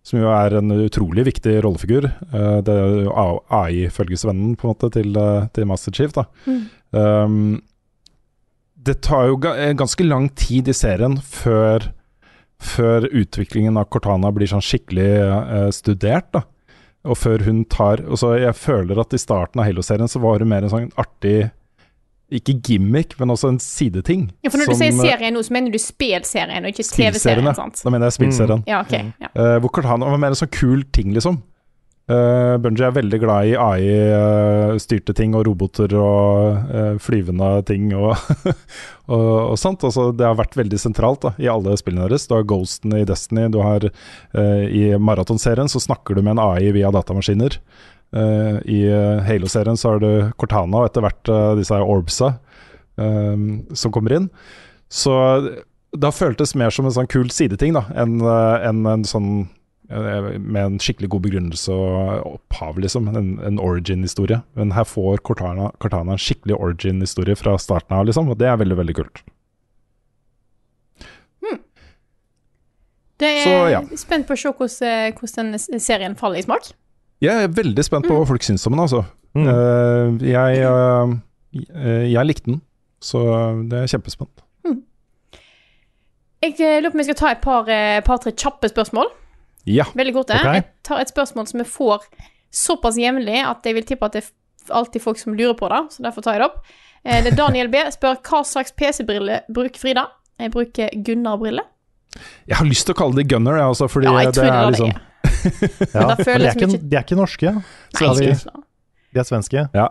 som 0.06 0.18
jo 0.20 0.30
er 0.34 0.58
en 0.58 0.74
utrolig 0.82 1.24
viktig 1.30 1.56
rollefigur. 1.64 2.10
Uh, 2.34 2.60
det 2.64 2.76
er 2.76 2.96
jo 3.06 3.16
AI-følgesvennen 3.62 4.56
på 4.58 4.66
en 4.66 4.74
måte 4.74 4.92
til, 4.98 5.12
uh, 5.16 5.48
til 5.54 5.68
Master 5.70 5.94
Chief. 5.94 6.14
da. 6.16 6.26
Mm. 6.46 6.64
Um, 6.92 7.62
det 8.82 8.98
tar 9.06 9.28
jo 9.30 9.38
ga 9.42 9.54
eh, 9.58 9.74
ganske 9.78 10.04
lang 10.06 10.28
tid 10.38 10.68
i 10.70 10.74
serien 10.74 11.14
før, 11.22 11.92
før 12.58 13.06
utviklingen 13.10 13.78
av 13.78 13.88
Cortana 13.94 14.32
blir 14.34 14.50
sånn 14.50 14.64
skikkelig 14.64 15.10
eh, 15.22 15.68
studert. 15.74 16.32
da. 16.34 16.42
Og 17.02 17.18
før 17.18 17.42
hun 17.48 17.64
tar 17.66 17.98
og 18.06 18.18
så 18.20 18.36
Jeg 18.38 18.54
føler 18.54 19.00
at 19.02 19.14
i 19.14 19.18
starten 19.18 19.58
av 19.58 19.66
Halo-serien 19.66 20.10
så 20.10 20.20
var 20.22 20.38
hun 20.42 20.50
mer 20.52 20.62
en 20.62 20.70
sånn 20.70 20.92
artig 20.98 21.50
ikke 22.38 22.56
gimmick, 22.64 23.16
men 23.20 23.32
også 23.34 23.52
en 23.52 23.60
sideting. 23.62 24.26
Ja, 24.44 24.50
for 24.50 24.60
når 24.60 24.70
som, 24.70 24.74
du 24.74 24.82
sier 24.82 24.92
eh, 24.92 25.12
serien 25.12 25.36
nå, 25.36 25.44
så 25.46 25.54
mener 25.54 25.74
du 25.74 25.78
spillserien 25.82 26.64
og 26.64 26.72
ikke 26.72 26.86
TV-serien, 26.88 27.48
ja. 27.50 27.54
sant? 27.58 27.80
Da 27.84 27.92
mener 27.92 28.08
jeg 28.08 28.18
spillserien. 28.18 28.66
Ja, 28.68 28.82
ok. 28.84 28.94
Ja. 29.22 29.32
Uh, 29.36 29.56
hvor 29.62 29.72
Cortana 29.78 30.10
var 30.12 30.20
mer 30.22 30.34
en 30.34 30.42
sånn 30.42 30.52
kul 30.52 30.86
ting, 30.94 31.12
liksom. 31.16 31.40
Uh, 32.10 32.58
Bungie 32.58 32.88
er 32.88 32.94
veldig 32.96 33.18
glad 33.22 33.46
i 33.46 33.52
AI-styrte 33.54 35.14
ting 35.14 35.36
og 35.38 35.44
roboter 35.46 35.92
og 35.94 36.72
uh, 36.74 36.96
flyvende 37.00 37.50
ting 37.68 37.92
og, 37.94 38.16
og, 39.14 39.28
og 39.52 39.54
sånt. 39.60 39.86
Altså, 39.86 40.08
det 40.16 40.26
har 40.26 40.36
vært 40.40 40.58
veldig 40.58 40.80
sentralt 40.82 41.22
da, 41.22 41.32
i 41.38 41.48
alle 41.52 41.76
spillene 41.78 42.08
deres. 42.10 42.26
Du 42.26 42.34
har 42.34 42.48
Ghosten 42.48 42.96
i 42.98 43.04
Destiny, 43.08 43.46
du 43.54 43.60
har 43.62 43.86
uh, 43.86 44.64
i 44.66 44.90
Marathon-serien 44.98 45.70
så 45.70 45.82
snakker 45.82 46.18
du 46.18 46.24
med 46.24 46.34
en 46.36 46.42
AI 46.42 46.74
via 46.74 46.90
datamaskiner. 46.94 47.60
Eh, 48.12 48.56
I 48.68 48.80
eh, 48.92 49.22
Halo-serien 49.24 49.78
så 49.80 49.94
er 49.94 50.02
det 50.02 50.14
Cortana 50.40 50.82
og 50.82 50.90
etter 50.90 51.04
hvert 51.04 51.32
eh, 51.32 51.52
disse 51.60 51.80
Orbsa 51.80 52.36
som 52.92 53.88
kommer 53.90 54.12
inn. 54.12 54.26
Så 54.92 55.14
det 55.40 56.04
har 56.04 56.12
føltes 56.12 56.52
mer 56.60 56.70
som 56.70 56.84
en 56.84 56.92
sånn 56.92 57.08
kul 57.08 57.30
sideting 57.32 57.72
da, 57.72 57.86
enn 57.98 58.20
enn 58.20 58.82
en 58.86 59.06
sånn 59.08 59.30
med 59.88 60.60
en 60.60 60.76
skikkelig 60.80 61.08
god 61.14 61.24
begrunnelse 61.24 61.72
og 61.72 62.36
opphav, 62.36 62.78
liksom. 62.84 63.08
En, 63.16 63.32
en 63.48 63.58
origin-historie. 63.60 64.42
Men 64.60 64.74
her 64.76 64.86
får 64.88 65.24
Cortana, 65.24 65.70
Cortana 65.82 66.14
en 66.14 66.20
skikkelig 66.20 66.60
origin-historie 66.60 67.36
fra 67.40 67.56
starten 67.60 67.96
av, 67.96 68.06
liksom. 68.08 68.28
Og 68.28 68.38
det 68.40 68.52
er 68.52 68.60
veldig, 68.60 68.78
veldig 68.84 68.96
kult. 69.00 69.24
Det 73.20 73.32
er 73.32 73.44
Så, 73.44 73.56
ja. 73.72 73.82
spent 74.00 74.28
på 74.28 74.36
å 74.36 74.40
se 74.44 74.52
hvordan, 74.52 75.16
hvordan 75.18 75.80
serien 75.80 76.16
faller 76.20 76.44
i 76.44 76.46
smak. 76.46 76.72
Jeg 77.22 77.44
er 77.46 77.52
veldig 77.54 77.84
spent 77.86 78.08
på 78.08 78.16
hva 78.18 78.26
folk 78.26 78.42
syns 78.42 78.66
om 78.66 78.74
den, 78.74 78.82
altså. 78.82 79.04
Mm. 79.38 79.46
Uh, 79.46 80.24
jeg, 80.26 80.64
uh, 80.66 81.12
jeg 82.10 82.26
likte 82.28 82.50
den, 82.50 82.60
så 83.02 83.22
det 83.70 83.84
er 83.84 83.92
kjempespent. 83.94 84.42
Jeg 86.42 86.56
eh, 86.58 86.80
lurer 86.82 86.90
på 86.90 86.96
om 86.98 87.02
jeg 87.04 87.06
skal 87.12 87.18
ta 87.20 87.28
et 87.36 87.42
par-tre 87.44 87.76
par-tre 88.02 88.32
kjappe 88.34 88.66
spørsmål. 88.72 89.10
Ja. 89.70 89.84
Veldig 89.94 90.14
korte. 90.16 90.34
Okay. 90.40 90.58
Jeg 90.58 90.64
tar 90.88 90.98
et 91.04 91.12
spørsmål 91.12 91.46
som 91.46 91.60
vi 91.62 91.66
får 91.70 92.06
såpass 92.52 92.98
jevnlig 92.98 93.38
at 93.46 93.62
jeg 93.68 93.76
vil 93.76 93.86
tippe 93.86 94.08
at 94.08 94.16
det 94.16 94.24
er 94.24 94.74
alltid 94.74 95.04
folk 95.04 95.20
som 95.20 95.36
lurer 95.38 95.54
på 95.58 95.68
det, 95.70 95.78
så 95.94 96.02
derfor 96.02 96.24
tar 96.26 96.34
jeg 96.34 96.42
det 96.42 96.48
opp. 96.48 96.58
Eh, 97.04 97.20
Det 97.22 97.32
er 97.32 97.38
Daniel 97.38 97.70
B. 97.70 97.84
spør 97.94 98.18
hva 98.26 98.42
slags 98.46 98.74
PC-briller 98.74 99.46
bruker 99.54 99.78
Frida. 99.78 100.08
Jeg 100.42 100.50
bruker 100.50 100.90
Gunnar-briller. 101.06 101.68
Jeg 102.50 102.58
har 102.58 102.66
lyst 102.66 102.86
til 102.90 102.94
å 102.96 102.98
kalle 102.98 103.22
det 103.22 103.28
Gunner, 103.30 103.56
jeg 103.62 103.70
også, 103.76 103.88
fordi 103.88 104.10
Ja, 104.10 104.18
jeg 104.18 104.34
det 104.34 104.42
det 104.42 104.50
er 104.50 104.58
er 104.58 104.70
liksom 104.74 104.90
det. 104.92 105.00
Ja, 105.94 106.06
men 106.16 106.16
de, 106.24 106.30
er 106.46 106.56
ikke, 106.56 106.68
de 106.78 106.96
er 106.96 107.02
ikke 107.04 107.16
norske. 107.18 107.52
Har 107.98 108.14
de 108.18 109.20
er 109.20 109.26
svenske. 109.28 109.66
Ja. 109.74 109.88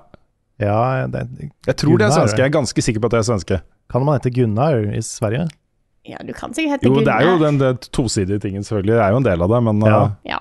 Ja, 0.62 1.08
det, 1.10 1.26
Jeg 1.68 1.76
tror 1.82 1.98
de 1.98 2.06
er 2.06 2.14
svenske. 2.14 2.38
Jeg 2.42 2.50
er 2.52 2.54
ganske 2.54 2.82
sikker 2.86 3.02
på 3.02 3.10
at 3.10 3.16
de 3.16 3.18
er 3.22 3.28
svenske. 3.28 3.62
kan 3.92 4.06
man 4.06 4.20
hete 4.20 4.32
Gunnar 4.34 4.78
i 4.96 5.02
Sverige? 5.02 5.48
Ja, 6.08 6.18
du 6.26 6.34
kan 6.34 6.54
sikkert 6.54 6.80
hete 6.80 6.88
Jo, 6.88 6.94
Gunnar. 6.96 7.06
det 7.06 7.28
er 7.28 7.32
jo 7.32 7.46
den 7.46 7.60
det 7.60 7.90
tosidige 7.94 8.40
tingen, 8.40 8.64
selvfølgelig. 8.64 8.94
Det 8.96 9.04
er 9.06 9.12
jo 9.12 9.18
en 9.22 9.28
del 9.28 9.42
av 9.42 9.50
det, 9.50 9.64
men 9.64 9.82
Ja. 9.86 10.04
uh, 10.04 10.12
Ja. 10.26 10.40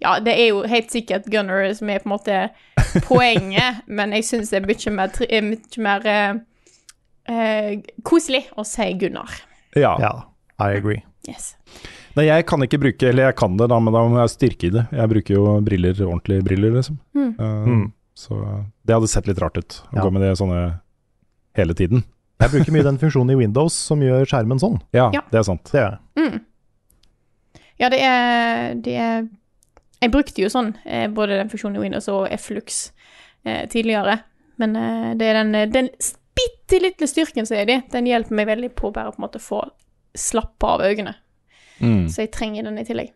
ja, 0.00 0.18
det 0.20 0.34
er 0.40 0.48
jo 0.48 0.62
helt 0.66 0.90
sikkert 0.90 1.24
Gunnar 1.30 1.74
som 1.74 1.90
er 1.90 1.98
på 1.98 2.08
en 2.10 2.16
måte 2.16 2.38
poenget, 3.10 3.82
men 3.86 4.12
jeg 4.12 4.24
syns 4.24 4.50
det 4.50 4.62
er 4.62 4.66
mye 4.66 4.90
mer, 4.96 5.10
eh, 5.28 5.42
mye 5.42 5.84
mer 5.86 6.06
eh, 6.06 6.34
eh, 7.28 7.80
koselig 8.02 8.46
å 8.56 8.64
si 8.66 8.92
Gunnar. 8.94 9.30
ja. 9.76 9.96
Ja, 10.00 10.12
I 10.58 10.76
agree. 10.76 11.02
Yes. 11.28 11.54
Nei, 12.16 12.24
jeg 12.26 12.44
kan 12.50 12.62
ikke 12.64 12.78
bruke 12.82 13.06
Eller 13.08 13.28
jeg 13.28 13.36
kan 13.38 13.56
det, 13.56 13.68
da, 13.70 13.76
men 13.78 13.94
da 13.94 14.00
må 14.10 14.18
jeg 14.18 14.32
styrke 14.34 14.66
i 14.66 14.70
det. 14.74 14.86
Jeg 14.92 15.08
bruker 15.12 15.34
jo 15.36 15.60
briller, 15.62 15.94
ordentlige 16.06 16.42
briller, 16.44 16.72
liksom. 16.80 16.98
Mm. 17.14 17.32
Uh, 17.38 17.66
Mm. 17.70 17.92
Så 18.20 18.36
det 18.84 18.92
hadde 18.92 19.08
sett 19.08 19.26
litt 19.30 19.38
rart 19.40 19.56
ut 19.56 19.82
å 19.92 19.96
Ja. 19.96 20.02
gå 20.02 20.10
med 20.12 20.20
det 20.22 20.34
sånne 20.36 20.80
hele 21.56 21.72
tiden. 21.74 22.02
Jeg 22.40 22.50
bruker 22.50 22.72
mye 22.72 22.82
den 22.84 22.98
funksjonen 22.98 23.30
i 23.32 23.36
Windows 23.38 23.72
som 23.74 24.00
gjør 24.00 24.26
skjermen 24.26 24.58
sånn. 24.60 24.80
Ja, 24.92 25.10
Ja. 25.14 25.20
det 25.30 25.38
er 25.38 25.42
sant. 25.46 25.64
Det 25.72 25.80
er. 25.80 25.98
Mm. 26.16 26.40
Ja, 27.80 27.88
det 27.88 28.00
er, 28.00 28.74
det 28.74 28.96
er 28.96 29.28
Jeg 30.02 30.12
brukte 30.12 30.40
jo 30.40 30.48
sånn, 30.48 30.74
eh, 30.86 31.08
både 31.08 31.36
den 31.36 31.48
funksjonen 31.50 31.76
i 31.76 31.80
Windows 31.80 32.08
og 32.08 32.28
Flux 32.40 32.90
eh, 33.44 33.66
tidligere. 33.68 34.22
Men 34.58 34.74
eh, 34.76 35.14
det 35.14 35.26
er 35.28 35.34
den, 35.44 35.52
den 35.72 35.88
bitte 36.34 36.80
lille 36.80 37.06
styrken 37.06 37.44
som 37.46 37.56
er 37.58 37.62
i 37.62 37.66
de, 37.66 37.82
den 37.92 38.06
hjelper 38.06 38.32
meg 38.34 38.46
veldig 38.48 38.70
på 38.74 38.88
å 38.88 38.92
bare 38.94 39.12
på 39.12 39.20
en 39.20 39.26
måte 39.28 39.38
få 39.44 39.60
slappe 40.16 40.64
av 40.66 40.80
øynene. 40.80 41.14
Mm. 41.80 42.06
Så 42.12 42.24
jeg 42.24 42.32
trenger 42.34 42.68
den 42.68 42.78
i 42.78 42.84
tillegg. 42.84 43.12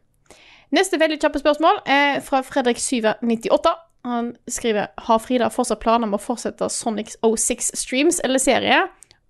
Neste 0.74 0.98
veldig 0.98 1.20
kjappe 1.22 1.40
spørsmål 1.42 1.82
er 1.86 2.20
fra 2.24 2.42
Fredrik798. 2.42 3.72
Han 4.04 4.34
skriver 4.50 4.90
Har 5.06 5.20
Frida 5.22 5.48
fortsatt 5.52 5.80
planer 5.80 6.08
om 6.08 6.16
å 6.16 6.20
fortsette 6.20 6.68
Sonic 6.72 7.14
06 7.22 7.70
streams 7.78 8.20
eller 8.24 8.42
serie? 8.42 8.82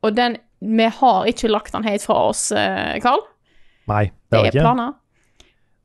Og 0.02 0.16
den 0.16 0.38
Vi 0.60 0.86
har 0.88 1.26
ikke 1.28 1.50
lagt 1.50 1.74
den 1.74 1.84
helt 1.84 2.02
fra 2.02 2.14
oss, 2.30 2.50
eh, 2.52 2.98
Carl. 3.04 3.20
Nei, 3.86 4.10
det 4.30 4.38
har 4.38 4.44
vi 4.44 4.48
ikke. 4.48 4.62
planer. 4.64 4.94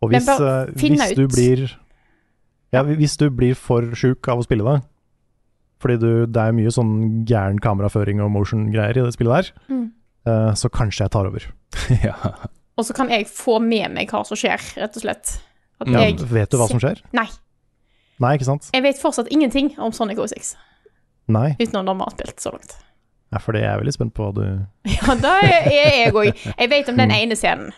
Og 0.02 0.10
hvis, 0.14 0.30
eh, 0.30 0.72
hvis 0.72 1.16
du 1.16 1.28
blir 1.28 1.78
Ja, 2.72 2.84
hvis 2.84 3.18
du 3.18 3.30
blir 3.30 3.56
for 3.56 3.82
sjuk 3.82 4.28
av 4.30 4.40
å 4.40 4.44
spille 4.46 4.64
det, 4.64 4.84
fordi 5.82 6.00
du, 6.00 6.26
det 6.28 6.38
er 6.38 6.52
mye 6.54 6.72
sånn 6.72 7.26
gæren 7.26 7.60
kameraføring 7.60 8.22
og 8.22 8.32
motion-greier 8.32 8.98
i 8.98 9.02
det 9.02 9.14
spillet 9.16 9.34
der, 9.34 9.52
Mm. 9.70 9.92
Uh, 10.28 10.54
så 10.54 10.70
kanskje 10.70 11.06
jeg 11.06 11.12
tar 11.12 11.26
over. 11.26 11.46
ja. 12.04 12.14
Og 12.80 12.86
så 12.88 12.96
kan 12.96 13.10
jeg 13.12 13.28
få 13.28 13.58
med 13.60 13.92
meg 13.92 14.12
hva 14.14 14.22
som 14.28 14.40
skjer, 14.40 14.62
rett 14.80 14.96
og 14.96 15.04
slett. 15.04 15.36
Ja, 15.88 16.06
vet 16.32 16.52
du 16.52 16.58
hva 16.60 16.68
som 16.72 16.80
skjer? 16.82 17.02
Nei. 17.16 17.28
Nei, 18.20 18.34
ikke 18.36 18.48
sant? 18.50 18.70
Jeg 18.76 18.84
vet 18.84 19.00
fortsatt 19.00 19.30
ingenting 19.32 19.74
om 19.80 19.94
Sonic 19.96 20.20
06, 20.20 20.54
Nei, 21.32 21.54
utenom 21.60 21.86
det 21.88 21.94
vi 22.00 22.04
har 22.08 22.16
spilt 22.16 22.42
så 22.44 22.52
langt. 22.56 22.74
ja, 23.32 23.40
for 23.40 23.56
det 23.56 23.62
er 23.62 23.70
jeg 23.70 23.82
veldig 23.84 23.94
spent 23.96 24.14
på 24.18 24.26
hva 24.26 24.34
du 24.36 24.44
Ja, 24.98 25.16
da 25.22 25.36
er 25.46 25.70
jeg 25.72 26.12
òg. 26.16 26.32
Jeg 26.50 26.72
vet 26.72 26.90
om 26.92 26.98
den 27.00 27.14
ene 27.16 27.38
scenen. 27.40 27.70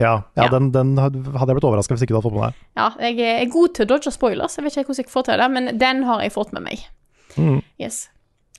Ja, 0.00 0.12
ja, 0.36 0.44
Ja. 0.44 0.48
Den, 0.54 0.70
den 0.72 0.94
hadde 1.00 1.18
jeg 1.24 1.56
blitt 1.58 1.66
overraska 1.66 1.94
hvis 1.96 2.04
ikke 2.06 2.14
du 2.14 2.20
hadde 2.20 2.28
fått 2.30 2.38
med 2.38 2.46
deg. 2.46 2.62
Ja, 2.78 2.86
jeg 3.10 3.42
er 3.42 3.50
god 3.52 3.74
til 3.76 3.84
å 3.84 3.90
dodge 3.90 4.12
spoilers. 4.14 4.54
Jeg 4.56 4.64
vet 4.64 4.76
ikke 4.78 4.92
hvordan 4.92 5.04
jeg 5.04 5.12
får 5.12 5.26
til 5.28 5.42
det, 5.42 5.48
men 5.56 5.72
den 5.82 6.04
har 6.08 6.22
jeg 6.24 6.32
fått 6.36 6.54
med 6.56 6.64
meg. 6.68 6.86
Mm. 7.36 7.58
Yes. 7.82 8.04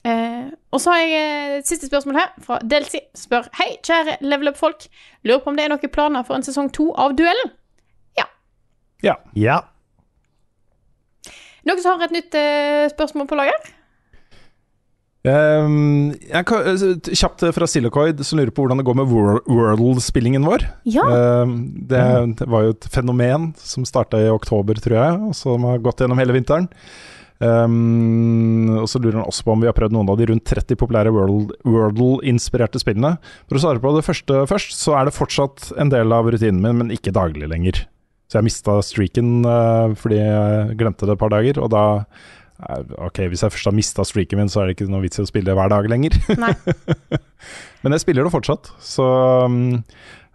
Eh, 0.04 0.48
og 0.74 0.80
så 0.82 0.90
har 0.90 1.02
jeg 1.04 1.12
eh, 1.18 1.56
et 1.60 1.68
siste 1.68 1.86
spørsmål 1.86 2.16
her, 2.18 2.30
fra 2.42 2.56
Delsi. 2.66 3.00
Spør 3.14 3.46
Hei, 3.58 3.76
kjære 3.86 4.16
level 4.26 4.50
up-folk. 4.50 4.88
Lurer 5.28 5.42
på 5.44 5.52
om 5.52 5.58
det 5.58 5.66
er 5.68 5.74
noen 5.74 5.92
planer 5.94 6.24
for 6.26 6.34
en 6.38 6.46
sesong 6.46 6.72
to 6.74 6.90
av 6.98 7.14
Duellen? 7.18 7.52
ja. 9.02 9.16
Ja. 9.34 9.60
Noen 11.66 11.78
som 11.82 11.96
har 11.98 12.06
et 12.08 12.14
nytt 12.14 12.34
eh, 12.38 12.88
spørsmål 12.90 13.26
på 13.30 13.38
lager? 13.38 13.70
Um, 15.22 16.10
jeg 16.26 16.46
kan, 16.50 16.64
eh, 16.66 17.10
kjapt 17.14 17.44
fra 17.54 17.66
Silicoid, 17.70 18.18
som 18.26 18.40
lurer 18.40 18.50
på 18.54 18.64
hvordan 18.64 18.80
det 18.80 18.86
går 18.88 18.96
med 18.98 19.10
Wor- 19.10 19.42
Wordle-spillingen 19.46 20.42
vår. 20.46 20.64
Ja. 20.90 21.04
Um, 21.42 21.52
det, 21.86 22.02
det 22.40 22.48
var 22.50 22.64
jo 22.66 22.74
et 22.74 22.88
fenomen 22.90 23.52
som 23.58 23.86
starta 23.86 24.18
i 24.18 24.30
oktober, 24.32 24.78
tror 24.82 24.98
jeg, 24.98 25.20
og 25.28 25.36
som 25.38 25.66
har 25.70 25.78
gått 25.82 26.02
gjennom 26.02 26.18
hele 26.18 26.34
vinteren. 26.34 26.66
Um, 27.42 28.76
og 28.78 28.86
så 28.90 29.00
lurer 29.02 29.18
han 29.18 29.26
også 29.26 29.46
på 29.46 29.54
om 29.54 29.62
vi 29.64 29.66
har 29.66 29.74
prøvd 29.74 29.96
noen 29.96 30.10
av 30.12 30.18
de 30.20 30.28
rundt 30.30 30.44
30 30.46 30.78
populære 30.78 31.10
Wordle- 31.14 31.56
Wordle-inspirerte 31.66 32.78
spillene. 32.82 33.16
For 33.48 33.58
å 33.58 33.62
svare 33.64 33.82
på 33.82 33.94
det 33.96 34.04
første 34.06 34.44
først, 34.50 34.76
så 34.78 34.94
er 34.98 35.08
det 35.08 35.16
fortsatt 35.16 35.72
en 35.82 35.90
del 35.90 36.14
av 36.14 36.30
rutinen 36.30 36.62
min, 36.62 36.78
men 36.78 36.94
ikke 36.94 37.14
daglig 37.14 37.50
lenger. 37.50 37.82
Så 38.30 38.38
jeg 38.38 38.48
mista 38.48 38.78
streaken 38.80 39.42
uh, 39.44 39.92
fordi 39.98 40.22
jeg 40.22 40.78
glemte 40.80 41.08
det 41.08 41.16
et 41.16 41.20
par 41.20 41.32
dager, 41.34 41.58
og 41.60 41.68
da 41.74 41.84
eh, 42.00 42.94
Ok, 43.08 43.24
hvis 43.28 43.42
jeg 43.44 43.52
først 43.52 43.68
har 43.68 43.76
mista 43.76 44.06
streaken 44.08 44.40
min, 44.40 44.52
så 44.52 44.62
er 44.62 44.70
det 44.70 44.78
ikke 44.78 44.88
noe 44.92 45.02
vits 45.04 45.20
i 45.20 45.24
å 45.26 45.28
spille 45.28 45.56
hver 45.58 45.68
dag 45.72 45.88
lenger. 45.90 46.16
Men 47.82 47.96
jeg 47.96 48.04
spiller 48.04 48.24
det 48.24 48.32
fortsatt, 48.32 48.70
så 48.80 49.08
um, 49.50 49.82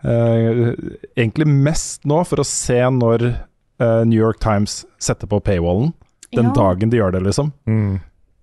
uh, 0.04 0.76
Egentlig 1.16 1.48
mest 1.50 2.06
nå 2.06 2.20
for 2.28 2.44
å 2.44 2.46
se 2.46 2.78
når 3.00 3.32
uh, 3.32 4.04
New 4.04 4.20
York 4.20 4.44
Times 4.44 4.84
setter 5.02 5.32
på 5.32 5.42
paywallen. 5.48 5.96
Den 6.36 6.46
Ja. 6.50 6.54
dagen 6.54 6.90
de 6.90 6.98
gjør 6.98 7.12
det, 7.14 7.22
liksom. 7.24 7.54
Mm. 7.68 8.00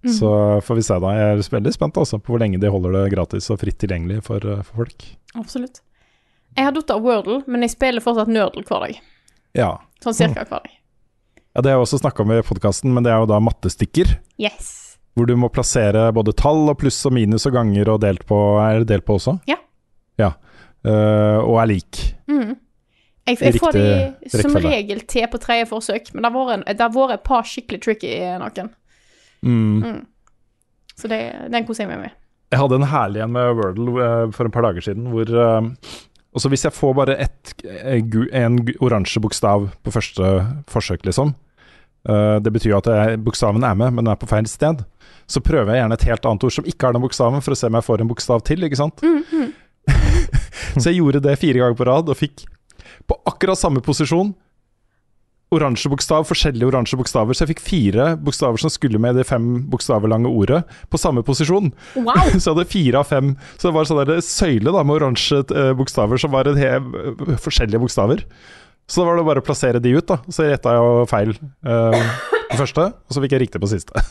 Så 0.07 0.61
får 0.63 0.75
vi 0.77 0.83
se, 0.83 0.99
da. 1.01 1.11
Jeg 1.17 1.39
er 1.39 1.43
veldig 1.57 1.73
spent 1.73 1.97
altså, 1.97 2.19
på 2.21 2.35
hvor 2.35 2.39
lenge 2.41 2.61
de 2.61 2.69
holder 2.69 2.93
det 2.93 3.13
gratis 3.15 3.49
og 3.51 3.59
fritt 3.61 3.79
tilgjengelig 3.81 4.23
for, 4.27 4.37
eh, 4.37 4.63
for 4.63 4.85
folk. 4.85 5.05
Absolutt. 5.35 5.81
Jeg 6.57 6.65
har 6.67 6.73
datt 6.73 6.91
av 6.91 7.03
Wordle, 7.03 7.43
men 7.49 7.63
jeg 7.63 7.71
spiller 7.71 8.01
fortsatt 8.05 8.29
Nerdle 8.29 8.63
hver 8.65 8.81
dag. 8.87 8.99
Ja. 9.55 9.71
Sånn 10.05 10.15
cirka 10.15 10.45
hver 10.45 10.61
dag. 10.61 10.71
ja 11.57 11.61
det 11.63 11.71
har 11.71 11.79
jeg 11.79 11.87
også 11.87 12.01
snakka 12.03 12.21
om 12.21 12.33
i 12.33 12.43
podkasten, 12.43 12.93
men 12.93 13.03
det 13.03 13.13
er 13.13 13.21
jo 13.23 13.27
da 13.27 13.39
mattestykker. 13.41 14.19
Yes. 14.39 14.99
Hvor 15.17 15.27
du 15.27 15.37
må 15.37 15.49
plassere 15.49 16.13
både 16.13 16.35
tall 16.37 16.69
og 16.69 16.79
pluss 16.79 16.99
og 17.07 17.13
minus 17.13 17.47
og 17.47 17.53
ganger 17.55 17.89
og 17.89 18.01
delt 18.03 18.27
på. 18.27 18.39
Er 18.61 18.81
det 18.81 18.89
delt 18.89 19.05
på 19.07 19.15
også? 19.19 19.41
Ja. 19.47 19.57
Ja. 20.19 20.33
Uh, 20.85 21.39
og 21.47 21.63
er 21.63 21.67
lik. 21.71 22.15
Mhm. 22.29 22.57
Jeg, 23.25 23.39
jeg 23.41 23.61
får 23.61 23.77
de 23.77 24.31
som 24.35 24.57
regel 24.61 25.01
til 25.09 25.29
på 25.33 25.41
tredje 25.41 25.69
forsøk, 25.71 26.11
men 26.13 26.27
det 26.27 26.31
har 26.31 26.91
vært, 26.93 27.15
et 27.15 27.25
par 27.25 27.47
skikkelig 27.49 27.81
tricky 27.85 28.11
noen. 28.43 28.73
Mm. 29.45 30.03
Så 30.95 31.09
det, 31.11 31.21
den 31.53 31.65
koser 31.69 31.87
jeg 31.87 31.93
meg 31.95 32.03
med. 32.05 32.19
Jeg 32.53 32.61
hadde 32.61 32.77
en 32.79 32.91
herlig 32.91 33.23
en 33.25 33.33
med 33.35 33.55
Wordle 33.59 33.95
eh, 34.05 34.27
for 34.37 34.47
et 34.47 34.55
par 34.55 34.67
dager 34.67 34.85
siden, 34.85 35.09
hvor 35.11 35.27
eh, 35.27 35.71
også 36.37 36.51
hvis 36.53 36.67
jeg 36.69 36.77
får 36.77 36.93
bare 37.01 37.17
ett, 37.25 37.55
eh, 37.65 38.05
en 38.45 38.61
oransje 38.85 39.23
bokstav 39.25 39.71
på 39.83 39.95
første 39.95 40.37
forsøk, 40.71 41.09
liksom, 41.09 41.33
Eh, 42.09 42.37
det 42.41 42.53
betyr 42.53 42.75
jo 42.75 42.81
at 42.83 42.89
jeg, 42.91 43.21
bokstaven 43.25 43.65
er 43.65 43.77
med, 43.79 43.95
men 43.95 44.05
den 44.05 44.13
er 44.13 44.21
på 44.21 44.29
feil 44.29 44.49
sted. 44.51 44.83
Så 45.31 45.41
prøver 45.45 45.73
jeg 45.73 45.83
gjerne 45.83 45.97
et 45.97 46.09
helt 46.11 46.27
annet 46.29 46.47
ord 46.47 46.57
som 46.59 46.67
ikke 46.69 46.89
har 46.89 46.97
den 46.97 47.05
bokstaven, 47.05 47.45
for 47.45 47.55
å 47.55 47.59
se 47.59 47.71
om 47.71 47.79
jeg 47.79 47.87
får 47.87 48.05
en 48.05 48.11
bokstav 48.11 48.45
til, 48.45 48.67
ikke 48.67 48.81
sant. 48.81 49.05
så 50.81 50.91
jeg 50.91 50.99
gjorde 50.99 51.23
det 51.25 51.39
fire 51.41 51.63
ganger 51.63 51.79
på 51.79 51.89
rad, 51.89 52.13
og 52.13 52.21
fikk 52.21 52.45
på 53.09 53.19
akkurat 53.31 53.61
samme 53.61 53.83
posisjon 53.85 54.35
oransje 55.55 55.91
bokstav, 55.93 56.27
forskjellige 56.29 56.69
oransje 56.69 56.99
bokstaver. 56.99 57.37
Så 57.37 57.45
jeg 57.45 57.55
fikk 57.55 57.63
fire 57.65 58.09
bokstaver 58.21 58.61
som 58.61 58.73
skulle 58.73 59.01
med 59.03 59.19
det 59.19 59.27
fem 59.29 59.47
bokstaver 59.71 60.11
lange 60.11 60.31
ordet, 60.31 60.63
på 60.91 61.01
samme 61.01 61.25
posisjon. 61.27 61.73
Wow! 61.97 62.33
Så 62.39 62.51
jeg 62.51 62.51
hadde 62.53 62.67
fire 62.73 63.03
av 63.03 63.11
fem. 63.11 63.35
Så 63.57 63.69
det 63.69 63.75
var 63.77 63.89
sånn 63.89 64.03
der 64.03 64.25
søyle 64.25 64.75
da, 64.75 64.85
med 64.87 64.99
oransje 64.99 65.45
eh, 65.55 65.73
bokstaver 65.79 66.21
som 66.21 66.35
var 66.35 66.51
eh, 66.55 66.79
forskjellige 67.45 67.83
bokstaver. 67.83 68.25
Så 68.91 69.01
da 69.01 69.09
var 69.09 69.21
det 69.21 69.29
bare 69.29 69.41
å 69.41 69.47
plassere 69.47 69.81
de 69.81 69.95
ut, 69.97 70.07
da. 70.11 70.19
Så 70.29 70.45
retta 70.45 70.75
jeg 70.75 70.83
jo 70.85 71.05
feil 71.09 71.31
uh, 71.65 71.95
på 72.51 72.59
første, 72.59 72.91
og 72.93 73.17
så 73.17 73.23
fikk 73.25 73.33
jeg 73.33 73.47
riktig 73.47 73.63
på 73.63 73.71
siste. 73.71 73.97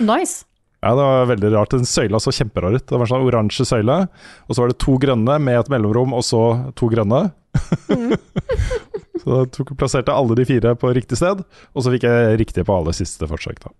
Nice. 0.00 0.46
Ja, 0.80 0.94
det 0.96 1.04
var 1.04 1.26
veldig 1.28 1.50
rart. 1.52 1.74
Den 1.76 1.84
søyla 1.84 2.20
så 2.20 2.32
kjemperar 2.32 2.72
ut. 2.72 2.86
Det 2.88 2.96
var 2.96 3.04
en 3.04 3.10
sånn 3.10 3.26
oransje 3.26 3.66
søyle, 3.68 3.98
og 4.48 4.56
så 4.56 4.62
var 4.62 4.72
det 4.72 4.78
to 4.80 4.96
grønne 5.02 5.36
med 5.44 5.58
et 5.58 5.68
mellomrom, 5.72 6.14
og 6.16 6.24
så 6.24 6.40
to 6.78 6.88
grønne. 6.88 7.26
så 9.20 9.42
jeg 9.42 9.50
tok, 9.56 9.74
plasserte 9.76 10.14
alle 10.14 10.38
de 10.38 10.46
fire 10.48 10.72
på 10.80 10.94
riktig 10.96 11.20
sted, 11.20 11.42
og 11.44 11.84
så 11.84 11.92
fikk 11.92 12.08
jeg 12.08 12.40
riktig 12.40 12.64
på 12.64 12.78
alle 12.80 12.96
siste 12.96 13.28
forsøk. 13.28 13.60
da. 13.66 13.74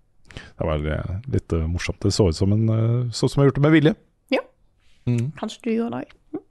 Det 0.61 0.67
var 0.67 0.85
eh, 0.93 1.15
litt 1.33 1.57
uh, 1.57 1.65
morsomt. 1.67 1.99
Det 2.05 2.13
så 2.13 2.29
ut 2.29 2.37
som 2.37 2.53
en 2.53 2.69
uh, 2.69 3.11
sånn 3.15 3.33
som 3.33 3.41
jeg 3.41 3.49
gjorde 3.49 3.59
det 3.59 3.65
med 3.65 3.75
vilje. 3.75 3.93
Ja. 4.31 4.43
Mm. 5.09 5.31
Kanskje 5.39 5.65
du 5.65 5.71
gjorde 5.73 6.03
det. 6.03 6.41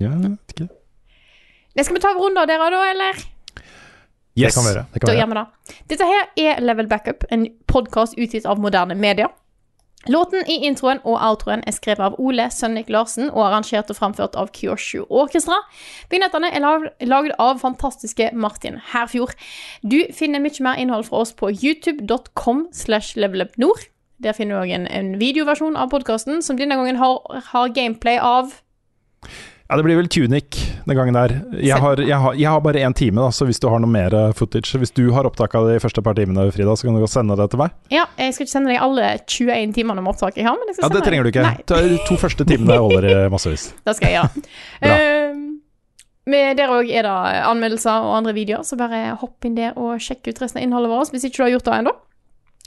Ja, 0.00 0.10
jeg 0.10 0.24
vet 0.24 0.56
ikke. 0.56 0.66
Det 1.78 1.86
skal 1.86 1.96
vi 1.96 2.02
ta 2.02 2.10
en 2.10 2.18
runde 2.18 2.42
av 2.42 2.50
dere, 2.50 2.72
da, 2.74 2.82
eller? 2.90 3.22
Det 4.40 4.50
kan 4.54 4.66
vi 4.66 4.72
gjøre. 4.72 4.84
Det 4.90 5.02
kan 5.02 5.12
Da 5.12 5.14
gjør 5.14 5.30
vi 5.30 5.38
det. 5.38 5.76
Dette 5.92 6.08
her 6.08 6.26
er 6.42 6.64
Level 6.64 6.88
Backup, 6.90 7.26
en 7.30 7.46
podkast 7.70 8.18
utgitt 8.18 8.48
av 8.48 8.58
moderne 8.62 8.96
media. 8.98 9.30
Låten 10.08 10.46
i 10.48 10.54
introen 10.64 11.02
og 11.04 11.18
outroen 11.20 11.60
er 11.68 11.74
skrevet 11.76 12.00
av 12.00 12.14
Ole 12.22 12.46
Sønnik 12.48 12.88
Larsen 12.88 13.28
og 13.28 13.42
arrangert 13.44 13.90
og 13.92 13.98
framført 13.98 14.38
av 14.38 14.48
Kyoshu 14.56 15.02
Orkestra. 15.10 15.58
Vignettene 16.08 16.48
er 16.48 16.64
lag- 16.64 16.88
lagd 17.04 17.34
av 17.38 17.60
fantastiske 17.60 18.30
Martin 18.32 18.78
Herfjord. 18.94 19.34
Du 19.84 19.98
finner 20.16 20.40
mye 20.40 20.64
mer 20.64 20.80
innhold 20.80 21.04
fra 21.10 21.20
oss 21.20 21.34
på 21.36 21.52
youtube.com 21.52 22.68
slash 22.72 23.12
levelupnord. 23.20 23.90
Der 24.24 24.32
finner 24.32 24.56
du 24.56 24.64
òg 24.64 24.72
en, 24.72 24.88
en 24.88 25.14
videoversjon 25.20 25.76
av 25.76 25.92
podkasten, 25.92 26.40
som 26.44 26.56
denne 26.56 26.76
gangen 26.80 26.96
har, 27.00 27.20
har 27.52 27.72
gameplay 27.76 28.16
av 28.20 28.56
Ja, 29.70 29.76
det 29.78 29.84
blir 29.86 30.00
vel 30.00 30.08
Tunic 30.10 30.56
den 30.82 30.96
gangen 30.98 31.14
der. 31.14 31.30
Jeg 31.62 31.78
har, 31.78 32.00
jeg 32.02 32.16
har, 32.18 32.34
jeg 32.34 32.48
har 32.50 32.62
bare 32.64 32.80
én 32.82 32.94
time, 32.98 33.22
da, 33.22 33.28
så 33.30 33.46
hvis 33.46 33.60
du 33.62 33.68
har 33.70 33.78
noe 33.78 33.90
mer 33.92 34.10
eh, 34.18 34.32
footage 34.34 34.80
Hvis 34.82 34.90
du 34.96 35.04
har 35.14 35.28
opptak 35.28 35.54
av 35.54 35.68
de 35.70 35.76
første 35.78 36.02
par 36.02 36.16
timene, 36.18 36.48
Frida, 36.50 36.74
så 36.74 36.88
kan 36.88 36.96
du 36.98 37.02
godt 37.04 37.12
sende 37.12 37.36
det 37.38 37.46
til 37.52 37.60
meg. 37.62 37.76
Ja, 37.94 38.08
jeg 38.18 38.34
skal 38.34 38.48
ikke 38.48 38.54
sende 38.56 38.72
deg 38.72 38.82
alle 38.82 39.12
21 39.30 39.76
timene 39.76 40.02
med 40.02 40.10
opptak 40.10 40.40
jeg 40.40 40.48
har, 40.48 40.58
men 40.58 40.72
jeg 40.72 40.80
skal 40.80 40.88
Ja, 40.88 40.92
Det 40.96 41.04
trenger 41.06 41.22
du 41.22 41.30
ikke. 41.30 41.46
Nei. 41.46 41.62
Ta 41.70 41.78
to 42.08 42.18
første 42.18 42.48
timene 42.50 42.80
holder 42.82 43.06
i 43.12 43.14
massevis. 43.30 43.68
Det 43.86 43.94
skal 44.00 44.10
jeg 44.10 44.18
gjøre. 44.18 44.44
Ehm, 44.90 45.46
med 46.26 46.58
der 46.58 46.74
òg 46.74 46.90
er 46.90 47.06
det 47.06 47.14
anmeldelser 47.46 48.10
og 48.10 48.16
andre 48.18 48.34
videoer, 48.34 48.66
så 48.66 48.74
bare 48.80 49.14
hopp 49.22 49.46
inn 49.46 49.54
der 49.54 49.78
og 49.78 50.02
sjekk 50.02 50.32
ut 50.32 50.42
resten 50.42 50.58
av 50.58 50.66
innholdet 50.66 50.90
vårt 50.90 51.14
hvis 51.14 51.30
ikke 51.30 51.38
du 51.38 51.46
har 51.46 51.54
gjort 51.54 51.70
det 51.70 51.78
ennå. 51.78 51.94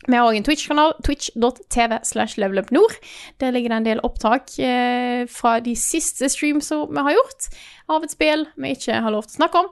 Vi 0.08 0.18
har 0.18 0.28
òg 0.28 0.36
en 0.38 0.46
Twitch-kanal, 0.46 0.94
twitch.tv 1.06 2.00
slash 2.04 2.38
levelupnord. 2.42 2.96
Der 3.40 3.54
ligger 3.56 3.74
det 3.74 3.78
en 3.82 3.88
del 3.88 4.02
opptak 4.04 4.52
eh, 4.60 5.24
fra 5.32 5.58
de 5.64 5.76
siste 5.80 6.30
streamsa 6.32 6.82
vi 6.90 7.04
har 7.08 7.16
gjort, 7.16 7.50
av 7.94 8.04
et 8.04 8.12
spill 8.16 8.48
vi 8.60 8.74
ikke 8.76 9.00
har 9.06 9.14
lov 9.16 9.28
til 9.28 9.38
å 9.38 9.40
snakke 9.44 9.64
om. 9.64 9.70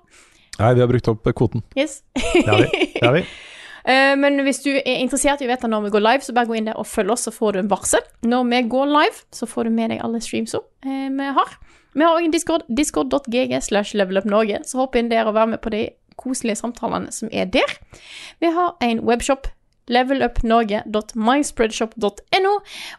Nei, 0.59 0.73
vi 0.77 0.83
har 0.83 0.91
brukt 0.91 1.07
opp 1.11 1.31
kvoten. 1.35 1.63
Yes. 1.75 2.01
Det 2.13 2.45
har 2.47 2.63
vi. 2.67 2.91
Det 2.97 3.07
har 3.07 3.17
vi. 3.21 3.25
Eh, 3.81 4.11
Men 4.13 4.35
hvis 4.45 4.59
du 4.61 4.67
er 4.75 4.99
interessert 5.01 5.41
i 5.41 5.47
å 5.47 5.49
vite 5.49 5.65
når 5.65 5.87
vi 5.87 5.89
går 5.95 6.03
live, 6.05 6.21
så 6.21 6.35
bare 6.37 6.45
gå 6.45 6.53
inn 6.53 6.67
der 6.67 6.77
og 6.77 6.85
følg 6.85 7.15
oss, 7.15 7.23
så 7.25 7.31
får 7.33 7.55
du 7.55 7.59
en 7.63 7.71
varsel. 7.71 8.03
Når 8.21 8.43
vi 8.51 8.59
går 8.69 8.91
live, 8.91 9.23
så 9.33 9.47
får 9.49 9.65
du 9.65 9.71
med 9.73 9.89
deg 9.89 10.03
alle 10.05 10.19
streamsa 10.21 10.59
eh, 10.85 11.07
vi 11.09 11.29
har. 11.33 11.55
Vi 11.97 12.05
har 12.05 12.13
òg 12.13 12.27
en 12.27 12.35
Discord, 12.35 12.67
discord.gg 12.69 13.55
slash 13.65 13.95
levelupnorge, 13.97 14.59
så 14.69 14.83
hopp 14.83 14.99
inn 15.01 15.09
der 15.09 15.25
og 15.25 15.33
vær 15.33 15.49
med 15.49 15.63
på 15.65 15.73
de 15.73 15.81
koselige 16.21 16.59
samtalene 16.61 17.09
som 17.15 17.33
er 17.33 17.49
der. 17.49 17.73
Vi 18.37 18.53
har 18.53 18.75
en 18.85 19.01
webshop, 19.09 19.49
levelupnorge.myspreadshop.no, 19.91 22.53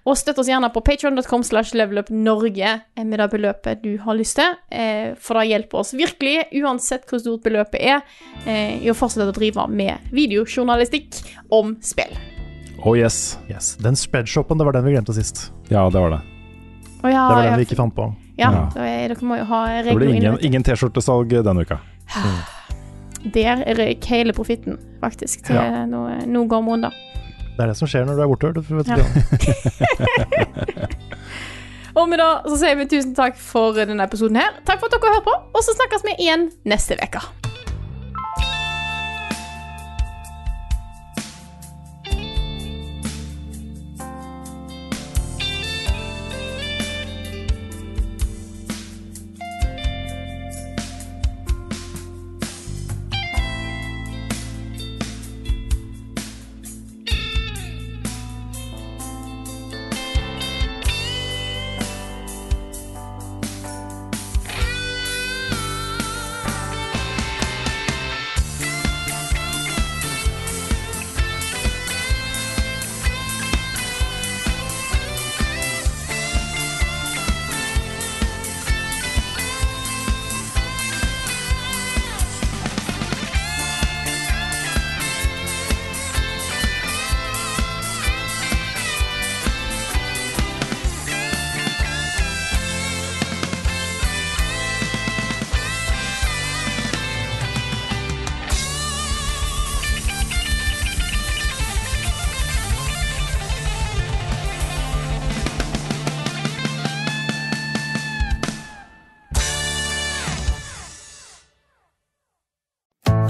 og 0.06 0.16
støtt 0.18 0.38
oss 0.42 0.48
gjerne 0.50 0.68
på 0.74 0.80
patreon.com 0.84 1.42
slash 1.46 1.70
levelupnorge 1.78 2.72
eh, 2.96 3.04
med 3.04 3.18
det 3.20 3.28
beløpet 3.32 3.82
du 3.84 3.92
har 4.04 4.14
lyst 4.18 4.36
til, 4.40 4.50
eh, 4.74 5.08
for 5.20 5.32
det 5.40 5.48
hjelper 5.52 5.76
oss 5.82 5.94
virkelig, 5.96 6.36
uansett 6.62 7.02
hvor 7.10 7.18
stort 7.22 7.42
beløpet 7.46 7.80
er, 7.80 7.98
eh, 8.46 8.72
i 8.84 8.90
å 8.92 8.96
fortsette 8.98 9.30
å 9.32 9.36
drive 9.36 9.66
med 9.72 9.94
videojournalistikk 10.14 11.10
om 11.52 11.76
spill. 11.84 12.12
Oh 12.82 12.96
yes. 12.98 13.38
Yes. 13.48 13.76
Den 13.78 13.96
spreadshopen, 13.98 14.58
det 14.58 14.64
var 14.66 14.72
den 14.74 14.84
vi 14.88 14.92
glemte 14.96 15.14
sist. 15.14 15.50
Ja, 15.70 15.84
det 15.90 16.00
var 16.02 16.10
det. 16.16 16.20
Oh, 17.02 17.10
ja, 17.10 17.28
Det 17.28 17.34
var 17.34 17.42
den 17.42 17.52
ja, 17.52 17.56
vi 17.58 17.62
ikke 17.68 17.76
fant 17.78 17.94
på. 17.94 18.08
ja, 18.38 18.50
Ja. 18.52 18.68
er, 18.82 19.08
dere 19.12 19.24
må 19.26 19.36
jo 19.38 19.44
ha 19.50 19.60
Det 19.68 19.84
regler 19.86 20.02
ingen, 20.08 20.16
inne. 20.22 20.30
vet 20.32 20.40
du. 20.42 20.46
ingen 20.46 20.62
T-skjortesalg 20.66 21.28
denne 21.46 21.60
uka. 21.62 21.78
Der 23.34 23.62
røyk 23.78 24.04
hele 24.10 24.32
profitten, 24.32 24.78
faktisk. 25.00 25.44
Til 25.46 25.54
Ja. 25.54 25.84
nå, 25.86 26.08
noe 26.26 26.80
da. 26.82 26.90
Det 27.52 27.60
er 27.60 27.66
det 27.66 27.76
som 27.76 27.88
skjer 27.88 28.04
når 28.08 28.16
du 28.16 28.22
er 28.22 28.28
borte. 28.32 28.52
Du 28.52 28.60
vet 28.76 28.88
Ja. 28.88 28.96
Og 31.94 32.08
med 32.08 32.18
det 32.18 32.28
så 32.48 32.56
sier 32.56 32.76
vi 32.80 32.86
tusen 32.88 33.14
takk 33.14 33.36
for 33.36 33.76
denne 33.76 34.02
episoden 34.02 34.36
her. 34.40 34.54
Takk 34.64 34.80
for 34.80 34.88
at 34.88 34.96
dere 34.96 35.12
hører 35.12 35.26
på, 35.26 35.34
og 35.52 35.60
så 35.64 35.74
snakkes 35.76 36.06
vi 36.08 36.14
igjen 36.24 36.48
neste 36.64 36.96
uke. 36.96 37.20